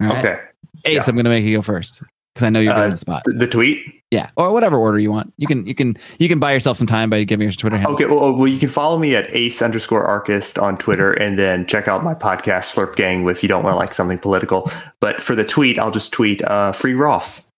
Right? 0.00 0.18
Okay. 0.18 0.40
Ace, 0.84 0.94
yeah. 0.94 1.02
I'm 1.08 1.16
going 1.16 1.24
to 1.24 1.30
make 1.30 1.44
you 1.44 1.56
go 1.56 1.62
first 1.62 2.02
because 2.36 2.46
I 2.46 2.50
know 2.50 2.60
you're 2.60 2.74
Uh, 2.74 2.84
on 2.84 2.90
the 2.90 2.98
spot. 2.98 3.22
The, 3.24 3.32
the 3.32 3.46
tweet. 3.46 4.02
Yeah, 4.10 4.28
or 4.36 4.52
whatever 4.52 4.76
order 4.76 4.98
you 4.98 5.10
want. 5.10 5.32
You 5.38 5.46
can 5.46 5.66
you 5.66 5.74
can 5.74 5.96
you 6.18 6.28
can 6.28 6.38
buy 6.38 6.52
yourself 6.52 6.76
some 6.76 6.86
time 6.86 7.08
by 7.08 7.24
giving 7.24 7.44
your 7.44 7.52
Twitter 7.52 7.76
handle. 7.78 7.94
Okay. 7.94 8.04
Well, 8.04 8.36
well, 8.36 8.46
you 8.46 8.58
can 8.58 8.68
follow 8.68 8.98
me 8.98 9.16
at 9.16 9.34
ace 9.34 9.62
underscore 9.62 10.04
archist 10.04 10.58
on 10.58 10.76
Twitter 10.76 11.12
and 11.14 11.38
then 11.38 11.66
check 11.66 11.88
out 11.88 12.04
my 12.04 12.14
podcast, 12.14 12.72
Slurp 12.76 12.94
Gang, 12.94 13.26
if 13.28 13.42
you 13.42 13.48
don't 13.48 13.64
want 13.64 13.72
to 13.74 13.78
like 13.78 13.92
something 13.94 14.18
political. 14.18 14.70
But 15.00 15.20
for 15.22 15.34
the 15.34 15.44
tweet, 15.44 15.78
I'll 15.78 15.90
just 15.90 16.12
tweet 16.12 16.40
uh, 16.44 16.70
free 16.72 16.94
Ross. 16.94 17.48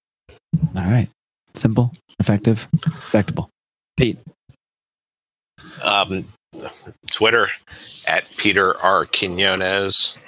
All 0.75 0.85
right. 0.85 1.09
Simple, 1.55 1.93
effective, 2.21 2.67
respectable. 2.87 3.51
Pete. 3.99 4.19
um, 5.83 6.25
Twitter 7.11 7.49
at 8.07 8.25
Peter 8.39 8.75
R. 8.79 9.05
Quinones. 9.05 10.19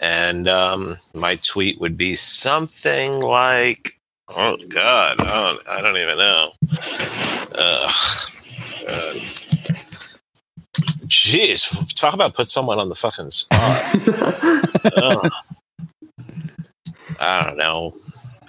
And 0.00 0.48
um, 0.48 0.96
my 1.14 1.36
tweet 1.36 1.80
would 1.80 1.96
be 1.96 2.14
something 2.16 3.20
like, 3.20 3.90
oh, 4.28 4.56
God, 4.68 5.20
I 5.20 5.24
don't, 5.54 5.68
I 5.68 5.80
don't 5.80 5.96
even 5.96 6.18
know. 6.18 6.52
Uh, 7.56 7.92
uh, 8.88 9.14
Jeez, 11.06 11.94
talk 11.94 12.14
about 12.14 12.34
put 12.34 12.48
someone 12.48 12.78
on 12.78 12.88
the 12.88 12.94
fucking 12.94 13.30
spot. 13.30 13.80
I 17.20 17.44
don't 17.44 17.56
know. 17.56 17.94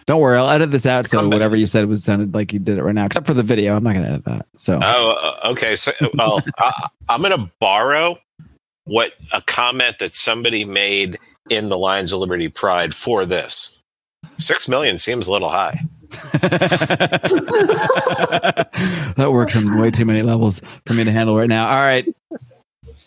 Don't 0.07 0.21
worry, 0.21 0.37
I'll 0.37 0.49
edit 0.49 0.69
this 0.71 0.85
out 0.85 1.07
so 1.07 1.17
Come 1.17 1.29
back. 1.29 1.35
whatever 1.37 1.55
you 1.55 1.65
said 1.65 1.87
was 1.87 2.03
sounded 2.03 2.33
like 2.35 2.53
you 2.53 2.59
did 2.59 2.77
it 2.77 2.83
right 2.83 2.93
now, 2.93 3.05
except 3.05 3.25
for 3.25 3.33
the 3.33 3.41
video. 3.43 3.75
I'm 3.75 3.83
not 3.83 3.93
going 3.93 4.05
to 4.05 4.11
edit 4.11 4.25
that. 4.25 4.45
So 4.55 4.79
Oh, 4.81 5.39
uh, 5.43 5.49
okay. 5.51 5.75
So, 5.75 5.91
well, 6.13 6.41
I, 6.59 6.87
I'm 7.09 7.21
going 7.21 7.35
to 7.37 7.51
borrow 7.59 8.17
what 8.85 9.13
a 9.31 9.41
comment 9.41 9.97
that 9.99 10.13
somebody 10.13 10.63
made 10.63 11.17
in 11.49 11.69
the 11.69 11.77
Lions 11.77 12.13
of 12.13 12.19
Liberty 12.19 12.49
Pride 12.49 12.93
for 12.93 13.25
this. 13.25 13.81
Six 14.37 14.67
million 14.67 14.97
seems 14.97 15.27
a 15.27 15.31
little 15.31 15.49
high. 15.49 15.79
that 19.15 19.29
works 19.31 19.57
on 19.57 19.79
way 19.79 19.91
too 19.91 20.05
many 20.05 20.21
levels 20.21 20.61
for 20.85 20.93
me 20.93 21.03
to 21.03 21.11
handle 21.11 21.37
right 21.37 21.49
now. 21.49 21.67
All 21.67 21.81
right, 21.81 22.05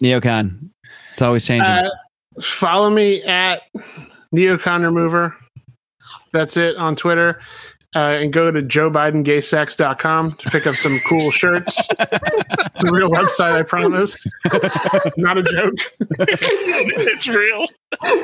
Neocon. 0.00 0.70
It's 1.12 1.22
always 1.22 1.44
changing. 1.46 1.66
Uh, 1.66 1.90
follow 2.40 2.90
me 2.90 3.22
at 3.24 3.62
Neocon 4.34 4.82
Remover. 4.82 5.36
That's 6.32 6.56
it 6.56 6.76
on 6.76 6.96
Twitter. 6.96 7.40
Uh, 7.98 8.10
and 8.22 8.32
go 8.32 8.48
to 8.52 8.62
joebidengaysex.com 8.62 10.28
to 10.30 10.50
pick 10.50 10.68
up 10.68 10.76
some 10.76 11.00
cool 11.08 11.18
shirts. 11.32 11.88
it's 11.90 12.84
a 12.84 12.92
real 12.92 13.10
website, 13.10 13.54
I 13.58 13.62
promise. 13.64 14.24
Not 15.16 15.36
a 15.38 15.42
joke. 15.42 15.74
it's 16.20 17.26
real. 17.26 17.66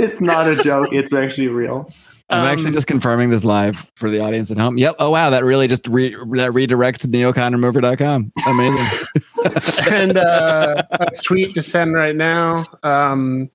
it's 0.01 0.21
not 0.21 0.47
a 0.47 0.63
joke. 0.63 0.89
It's 0.93 1.13
actually 1.13 1.49
real. 1.49 1.89
I'm 2.31 2.43
Um, 2.43 2.47
actually 2.47 2.71
just 2.71 2.87
confirming 2.87 3.31
this 3.31 3.43
live 3.43 3.91
for 3.97 4.11
the 4.11 4.21
audience 4.21 4.53
at 4.53 4.59
home. 4.59 4.79
Yep. 4.79 4.95
Oh 5.01 5.11
wow, 5.11 5.31
that 5.31 5.43
really 5.45 5.67
just 5.67 5.89
re- 5.89 6.15
that 6.35 6.53
redirects 6.53 6.99
to 6.99 7.09
neoconremover.com. 7.09 8.33
Amazing. 8.47 9.07
and 9.93 10.17
uh, 10.19 10.83
a 10.93 11.11
tweet 11.25 11.55
to 11.57 11.63
send 11.63 11.95
right 11.95 12.15
now. 12.15 12.63
Um, 12.85 13.51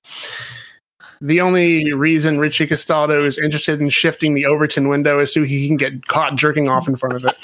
the 1.20 1.40
only 1.40 1.92
reason 1.92 2.38
Richie 2.38 2.66
Castaldo 2.66 3.24
is 3.24 3.38
interested 3.38 3.80
in 3.80 3.90
shifting 3.90 4.34
the 4.34 4.46
Overton 4.46 4.88
window 4.88 5.20
is 5.20 5.32
so 5.32 5.42
he 5.42 5.66
can 5.68 5.76
get 5.76 6.06
caught 6.06 6.36
jerking 6.36 6.68
off 6.68 6.88
in 6.88 6.96
front 6.96 7.14
of 7.16 7.24
it. 7.24 7.34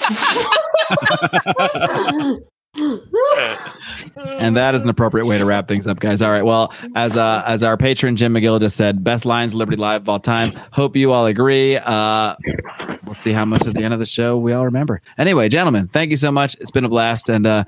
and 4.39 4.57
that 4.57 4.75
is 4.75 4.83
an 4.83 4.89
appropriate 4.89 5.27
way 5.27 5.37
to 5.39 5.45
wrap 5.45 5.69
things 5.69 5.87
up, 5.87 6.01
guys. 6.01 6.23
All 6.23 6.31
right. 6.31 6.45
Well, 6.45 6.73
as 6.95 7.17
uh, 7.17 7.43
as 7.47 7.63
our 7.63 7.77
patron 7.77 8.17
Jim 8.17 8.35
McGill 8.35 8.61
just 8.61 8.77
said, 8.77 9.05
best 9.05 9.25
Lions 9.25 9.55
Liberty 9.55 9.77
Live 9.77 10.03
of 10.03 10.09
all 10.09 10.21
time. 10.21 10.53
Hope 10.73 10.97
you 10.97 11.13
all 11.13 11.27
agree. 11.27 11.77
Uh, 11.77 12.35
we'll 13.05 13.15
see 13.15 13.33
how 13.33 13.45
much 13.45 13.67
at 13.67 13.75
the 13.75 13.85
end 13.85 13.93
of 13.93 14.01
the 14.01 14.07
show 14.07 14.39
we 14.39 14.53
all 14.53 14.65
remember. 14.65 15.03
Anyway, 15.19 15.49
gentlemen, 15.49 15.87
thank 15.89 16.11
you 16.11 16.17
so 16.17 16.33
much. 16.33 16.55
It's 16.61 16.71
been 16.71 16.85
a 16.85 16.89
blast, 16.89 17.29
and 17.29 17.47
uh, 17.47 17.65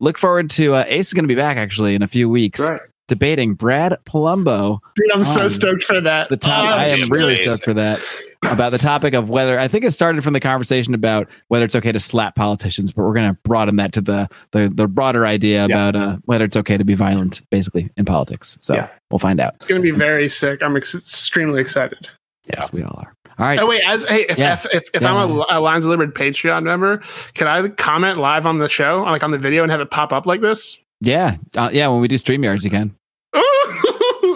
look 0.00 0.18
forward 0.18 0.50
to 0.50 0.74
uh, 0.74 0.84
Ace 0.88 1.08
is 1.08 1.12
going 1.12 1.24
to 1.24 1.28
be 1.28 1.34
back 1.34 1.56
actually 1.56 1.94
in 1.94 2.02
a 2.02 2.08
few 2.08 2.28
weeks. 2.28 2.60
Right. 2.60 2.80
Debating 3.12 3.52
Brad 3.52 3.94
Polumbo. 4.06 4.78
Dude, 4.94 5.12
I'm 5.12 5.22
so 5.22 5.46
stoked 5.46 5.84
for 5.84 6.00
that. 6.00 6.30
The 6.30 6.38
top, 6.38 6.64
Oh, 6.64 6.66
I 6.68 6.86
am 6.86 7.08
really 7.10 7.34
amazing. 7.34 7.50
stoked 7.50 7.64
for 7.64 7.74
that. 7.74 8.02
About 8.44 8.70
the 8.72 8.78
topic 8.78 9.12
of 9.12 9.28
whether 9.28 9.58
I 9.60 9.68
think 9.68 9.84
it 9.84 9.90
started 9.90 10.24
from 10.24 10.32
the 10.32 10.40
conversation 10.40 10.94
about 10.94 11.28
whether 11.48 11.66
it's 11.66 11.76
okay 11.76 11.92
to 11.92 12.00
slap 12.00 12.34
politicians, 12.36 12.90
but 12.90 13.02
we're 13.02 13.12
going 13.12 13.28
to 13.30 13.38
broaden 13.44 13.76
that 13.76 13.92
to 13.92 14.00
the 14.00 14.30
the, 14.52 14.72
the 14.74 14.88
broader 14.88 15.26
idea 15.26 15.58
Yeah. 15.58 15.64
about 15.66 15.94
uh, 15.94 16.16
whether 16.24 16.46
it's 16.46 16.56
okay 16.56 16.78
to 16.78 16.84
be 16.84 16.94
violent, 16.94 17.42
basically 17.50 17.90
in 17.98 18.06
politics. 18.06 18.56
So 18.62 18.72
Yeah. 18.76 18.88
we'll 19.10 19.18
find 19.18 19.40
out. 19.40 19.56
it's 19.56 19.66
going 19.66 19.82
to 19.82 19.92
be 19.92 19.96
very 19.96 20.30
sick. 20.30 20.62
I'm 20.62 20.74
ex- 20.74 20.94
extremely 20.94 21.60
excited. 21.60 22.08
Yes, 22.48 22.72
we 22.72 22.82
all 22.82 22.96
are. 22.98 23.14
All 23.38 23.44
right. 23.46 23.58
Oh 23.58 23.66
wait, 23.66 23.82
as 23.86 24.06
hey, 24.06 24.24
if 24.26 24.38
Yeah. 24.38 24.54
if, 24.54 24.64
if, 24.74 24.84
if 24.94 25.02
Yeah. 25.02 25.14
I'm 25.14 25.30
a, 25.30 25.46
a 25.50 25.60
Lions 25.60 25.84
of 25.84 25.90
Liberty 25.90 26.12
Patreon 26.12 26.62
member, 26.62 27.02
can 27.34 27.46
I 27.46 27.68
comment 27.68 28.18
live 28.18 28.46
on 28.46 28.56
the 28.58 28.70
show, 28.70 29.02
like 29.02 29.22
on 29.22 29.32
the 29.32 29.38
video, 29.38 29.62
and 29.64 29.70
have 29.70 29.80
it 29.82 29.90
pop 29.90 30.14
up 30.14 30.24
like 30.24 30.40
this? 30.40 30.82
Yeah, 31.04 31.36
uh, 31.56 31.68
yeah. 31.72 31.88
When 31.88 32.00
we 32.00 32.06
do 32.06 32.16
stream 32.16 32.44
yards, 32.44 32.62
you 32.64 32.70
can. 32.70 32.94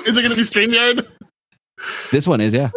Is 0.07 0.17
it 0.17 0.23
going 0.23 0.31
to 0.31 0.37
be 0.37 0.43
Streamyard? 0.43 1.07
This 2.11 2.27
one 2.27 2.41
is 2.41 2.53
yeah. 2.55 2.71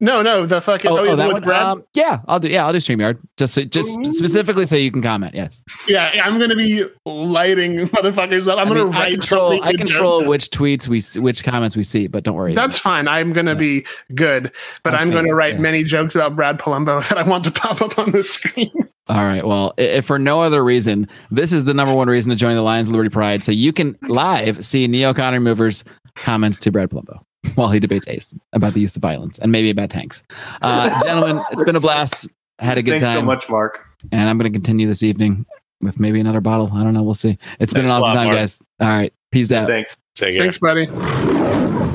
No, 0.00 0.22
no, 0.22 0.46
the 0.46 0.60
fucking. 0.60 0.88
Oh, 0.92 0.98
Oh, 0.98 1.02
yeah, 1.02 1.10
oh, 1.12 1.16
that 1.16 1.32
one. 1.32 1.42
Brad? 1.42 1.60
Um, 1.62 1.84
yeah, 1.92 2.20
I'll 2.28 2.38
do. 2.38 2.46
Yeah, 2.48 2.64
I'll 2.64 2.72
do 2.72 2.78
Streamyard. 2.78 3.18
Just, 3.36 3.54
so, 3.54 3.64
just 3.64 3.98
Ooh. 3.98 4.12
specifically 4.12 4.64
so 4.64 4.76
you 4.76 4.92
can 4.92 5.02
comment. 5.02 5.34
Yes, 5.34 5.60
yeah, 5.88 6.12
I'm 6.22 6.38
going 6.38 6.50
to 6.50 6.56
be 6.56 6.84
lighting 7.04 7.78
motherfuckers 7.88 8.46
up. 8.46 8.58
I'm 8.58 8.70
I, 8.70 8.74
going 8.74 8.86
to 8.86 8.92
mean, 8.92 8.94
I 8.94 9.10
control. 9.10 9.60
I 9.64 9.72
control 9.74 10.24
which 10.24 10.50
tweets 10.50 10.86
we, 10.86 11.02
which 11.20 11.42
comments 11.42 11.76
we 11.76 11.82
see, 11.82 12.06
but 12.06 12.22
don't 12.22 12.36
worry. 12.36 12.54
That's 12.54 12.78
fine. 12.78 13.08
I'm 13.08 13.32
going 13.32 13.46
to 13.46 13.52
Yeah. 13.52 13.58
be 13.58 13.86
good, 14.14 14.52
but 14.84 14.94
I'll 14.94 15.00
I'm 15.00 15.10
gonna 15.10 15.34
write 15.34 15.54
yeah. 15.54 15.60
many 15.60 15.82
jokes 15.82 16.14
about 16.14 16.36
Brad 16.36 16.60
Polumbo 16.60 17.02
that 17.08 17.18
I 17.18 17.24
want 17.24 17.42
to 17.44 17.50
pop 17.50 17.82
up 17.82 17.98
on 17.98 18.12
the 18.12 18.22
screen. 18.22 18.70
All 19.08 19.24
right. 19.24 19.44
Well, 19.44 19.74
if 19.78 20.04
for 20.06 20.18
no 20.18 20.42
other 20.42 20.62
reason, 20.62 21.08
this 21.32 21.52
is 21.52 21.64
the 21.64 21.74
number 21.74 21.94
one 21.94 22.06
reason 22.08 22.30
to 22.30 22.36
join 22.36 22.54
the 22.54 22.62
Lions 22.62 22.88
Liberty 22.88 23.10
Pride, 23.10 23.42
so 23.42 23.50
you 23.50 23.72
can 23.72 23.98
live 24.02 24.64
see 24.64 24.86
Neocon 24.86 25.32
Remover's 25.32 25.82
comments 26.22 26.58
to 26.58 26.70
Brad 26.70 26.90
Polumbo 26.90 27.20
while 27.54 27.70
he 27.70 27.80
debates 27.80 28.06
Ace 28.08 28.34
about 28.52 28.74
the 28.74 28.80
use 28.80 28.96
of 28.96 29.02
violence 29.02 29.38
and 29.38 29.52
maybe 29.52 29.70
about 29.70 29.90
tanks. 29.90 30.22
Uh, 30.62 31.02
gentlemen, 31.04 31.42
it's 31.52 31.64
been 31.64 31.76
a 31.76 31.80
blast. 31.80 32.28
Had 32.58 32.78
a 32.78 32.82
good 32.82 32.92
time. 32.92 33.00
Thanks 33.00 33.14
time, 33.14 33.22
so 33.22 33.26
much, 33.26 33.48
Marc. 33.48 33.86
and 34.10 34.28
I'm 34.28 34.36
going 34.38 34.52
to 34.52 34.56
continue 34.56 34.86
this 34.86 35.02
evening 35.02 35.46
with 35.80 36.00
maybe 36.00 36.20
another 36.20 36.40
bottle. 36.40 36.70
I 36.72 36.82
don't 36.82 36.94
know. 36.94 37.02
We'll 37.02 37.14
see. 37.14 37.38
It's 37.60 37.72
been 37.72 37.84
an 37.84 37.90
awesome 37.90 38.02
lot, 38.02 38.14
time, 38.14 38.26
Marc. 38.26 38.38
guys. 38.38 38.58
All 38.80 38.88
right. 38.88 39.12
Peace 39.30 39.52
out. 39.52 39.68
Thanks. 39.68 39.96
Take 40.14 40.34
care. 40.34 40.42
Thanks, 40.42 40.58
buddy. 40.58 41.87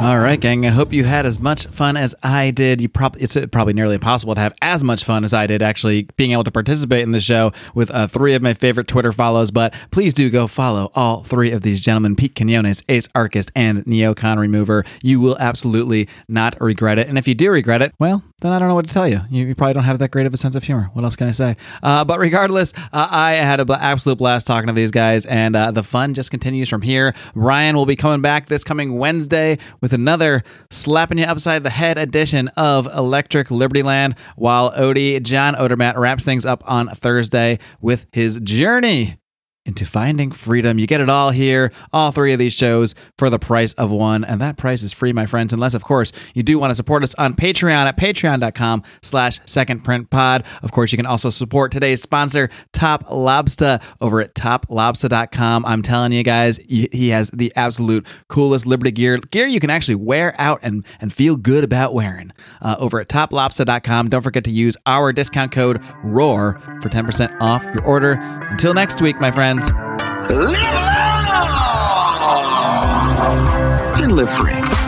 All 0.00 0.20
right, 0.20 0.38
gang. 0.38 0.64
I 0.64 0.70
hope 0.70 0.92
you 0.92 1.02
had 1.02 1.26
as 1.26 1.40
much 1.40 1.66
fun 1.66 1.96
as 1.96 2.14
I 2.22 2.52
did. 2.52 2.80
You 2.80 2.88
probably 2.88 3.20
it's 3.20 3.36
uh, 3.36 3.48
probably 3.48 3.72
nearly 3.72 3.96
impossible 3.96 4.36
to 4.36 4.40
have 4.40 4.54
as 4.62 4.84
much 4.84 5.02
fun 5.02 5.24
as 5.24 5.34
I 5.34 5.48
did 5.48 5.60
actually 5.60 6.06
being 6.16 6.30
able 6.30 6.44
to 6.44 6.52
participate 6.52 7.02
in 7.02 7.10
the 7.10 7.20
show 7.20 7.52
with 7.74 7.90
uh, 7.90 8.06
three 8.06 8.34
of 8.34 8.40
my 8.40 8.54
favorite 8.54 8.86
Twitter 8.86 9.10
follows. 9.10 9.50
But 9.50 9.74
please 9.90 10.14
do 10.14 10.30
go 10.30 10.46
follow 10.46 10.92
all 10.94 11.24
three 11.24 11.50
of 11.50 11.62
these 11.62 11.80
gentlemen: 11.80 12.14
Pete 12.14 12.36
Quinones, 12.36 12.84
Ace 12.88 13.08
Archist, 13.16 13.50
and 13.56 13.84
Neo 13.88 14.14
Con 14.14 14.38
Remover. 14.38 14.84
You 15.02 15.20
will 15.20 15.36
absolutely 15.40 16.08
not 16.28 16.58
regret 16.60 17.00
it. 17.00 17.08
And 17.08 17.18
if 17.18 17.26
you 17.26 17.34
do 17.34 17.50
regret 17.50 17.82
it, 17.82 17.92
well, 17.98 18.22
then 18.40 18.52
I 18.52 18.60
don't 18.60 18.68
know 18.68 18.76
what 18.76 18.86
to 18.86 18.92
tell 18.92 19.08
you. 19.08 19.20
You, 19.30 19.46
you 19.46 19.54
probably 19.56 19.74
don't 19.74 19.82
have 19.82 19.98
that 19.98 20.12
great 20.12 20.26
of 20.26 20.32
a 20.32 20.36
sense 20.36 20.54
of 20.54 20.62
humor. 20.62 20.90
What 20.92 21.04
else 21.04 21.16
can 21.16 21.26
I 21.26 21.32
say? 21.32 21.56
Uh, 21.82 22.04
but 22.04 22.20
regardless, 22.20 22.72
uh, 22.92 23.08
I 23.10 23.34
had 23.34 23.58
an 23.58 23.68
absolute 23.68 24.18
blast 24.18 24.46
talking 24.46 24.68
to 24.68 24.72
these 24.72 24.92
guys, 24.92 25.26
and 25.26 25.56
uh, 25.56 25.72
the 25.72 25.82
fun 25.82 26.14
just 26.14 26.30
continues 26.30 26.68
from 26.68 26.82
here. 26.82 27.14
Ryan 27.34 27.74
will 27.74 27.86
be 27.86 27.96
coming 27.96 28.20
back 28.20 28.46
this 28.46 28.62
coming 28.62 28.96
Wednesday 28.96 29.58
with 29.80 29.92
another 29.92 30.44
slapping 30.70 31.18
you 31.18 31.24
upside 31.24 31.64
the 31.64 31.70
head 31.70 31.98
edition 31.98 32.46
of 32.56 32.86
Electric 32.94 33.50
Liberty 33.50 33.82
Land, 33.82 34.14
while 34.36 34.70
Odie 34.72 35.20
John 35.20 35.56
Odermatt 35.56 35.96
wraps 35.96 36.24
things 36.24 36.46
up 36.46 36.62
on 36.64 36.88
Thursday 36.90 37.58
with 37.80 38.06
his 38.12 38.36
journey 38.36 39.18
into 39.68 39.84
finding 39.84 40.32
freedom. 40.32 40.78
You 40.78 40.86
get 40.86 41.02
it 41.02 41.10
all 41.10 41.30
here, 41.30 41.70
all 41.92 42.10
three 42.10 42.32
of 42.32 42.38
these 42.38 42.54
shows 42.54 42.94
for 43.18 43.28
the 43.28 43.38
price 43.38 43.74
of 43.74 43.90
one. 43.90 44.24
And 44.24 44.40
that 44.40 44.56
price 44.56 44.82
is 44.82 44.94
free, 44.94 45.12
my 45.12 45.26
friends, 45.26 45.52
unless, 45.52 45.74
of 45.74 45.84
course, 45.84 46.10
you 46.32 46.42
do 46.42 46.58
want 46.58 46.70
to 46.70 46.74
support 46.74 47.02
us 47.02 47.14
on 47.16 47.34
Patreon 47.34 47.86
at 47.86 47.98
patreon.com 47.98 48.82
slash 49.02 49.40
second 49.44 49.84
print 49.84 50.08
pod. 50.08 50.44
Of 50.62 50.72
course, 50.72 50.90
you 50.90 50.96
can 50.96 51.04
also 51.04 51.28
support 51.28 51.70
today's 51.70 52.00
sponsor, 52.00 52.48
Top 52.72 53.04
Lobsta, 53.08 53.82
over 54.00 54.22
at 54.22 54.34
toplobsta.com. 54.34 55.66
I'm 55.66 55.82
telling 55.82 56.12
you 56.12 56.22
guys, 56.22 56.56
he 56.66 57.10
has 57.10 57.30
the 57.30 57.52
absolute 57.54 58.06
coolest 58.28 58.66
Liberty 58.66 58.90
gear, 58.90 59.18
gear 59.18 59.46
you 59.46 59.60
can 59.60 59.70
actually 59.70 59.96
wear 59.96 60.34
out 60.40 60.60
and, 60.62 60.84
and 60.98 61.12
feel 61.12 61.36
good 61.36 61.62
about 61.62 61.92
wearing 61.92 62.32
uh, 62.62 62.76
over 62.78 63.00
at 63.00 63.08
toplobsta.com. 63.08 64.08
Don't 64.08 64.22
forget 64.22 64.44
to 64.44 64.50
use 64.50 64.78
our 64.86 65.12
discount 65.12 65.52
code 65.52 65.82
ROAR 66.02 66.58
for 66.80 66.88
10% 66.88 67.38
off 67.42 67.64
your 67.64 67.84
order. 67.84 68.12
Until 68.50 68.72
next 68.72 69.02
week, 69.02 69.20
my 69.20 69.30
friends. 69.60 69.72
Live 70.30 70.74
long 70.74 71.52
and 74.02 74.12
live 74.12 74.30
free. 74.30 74.87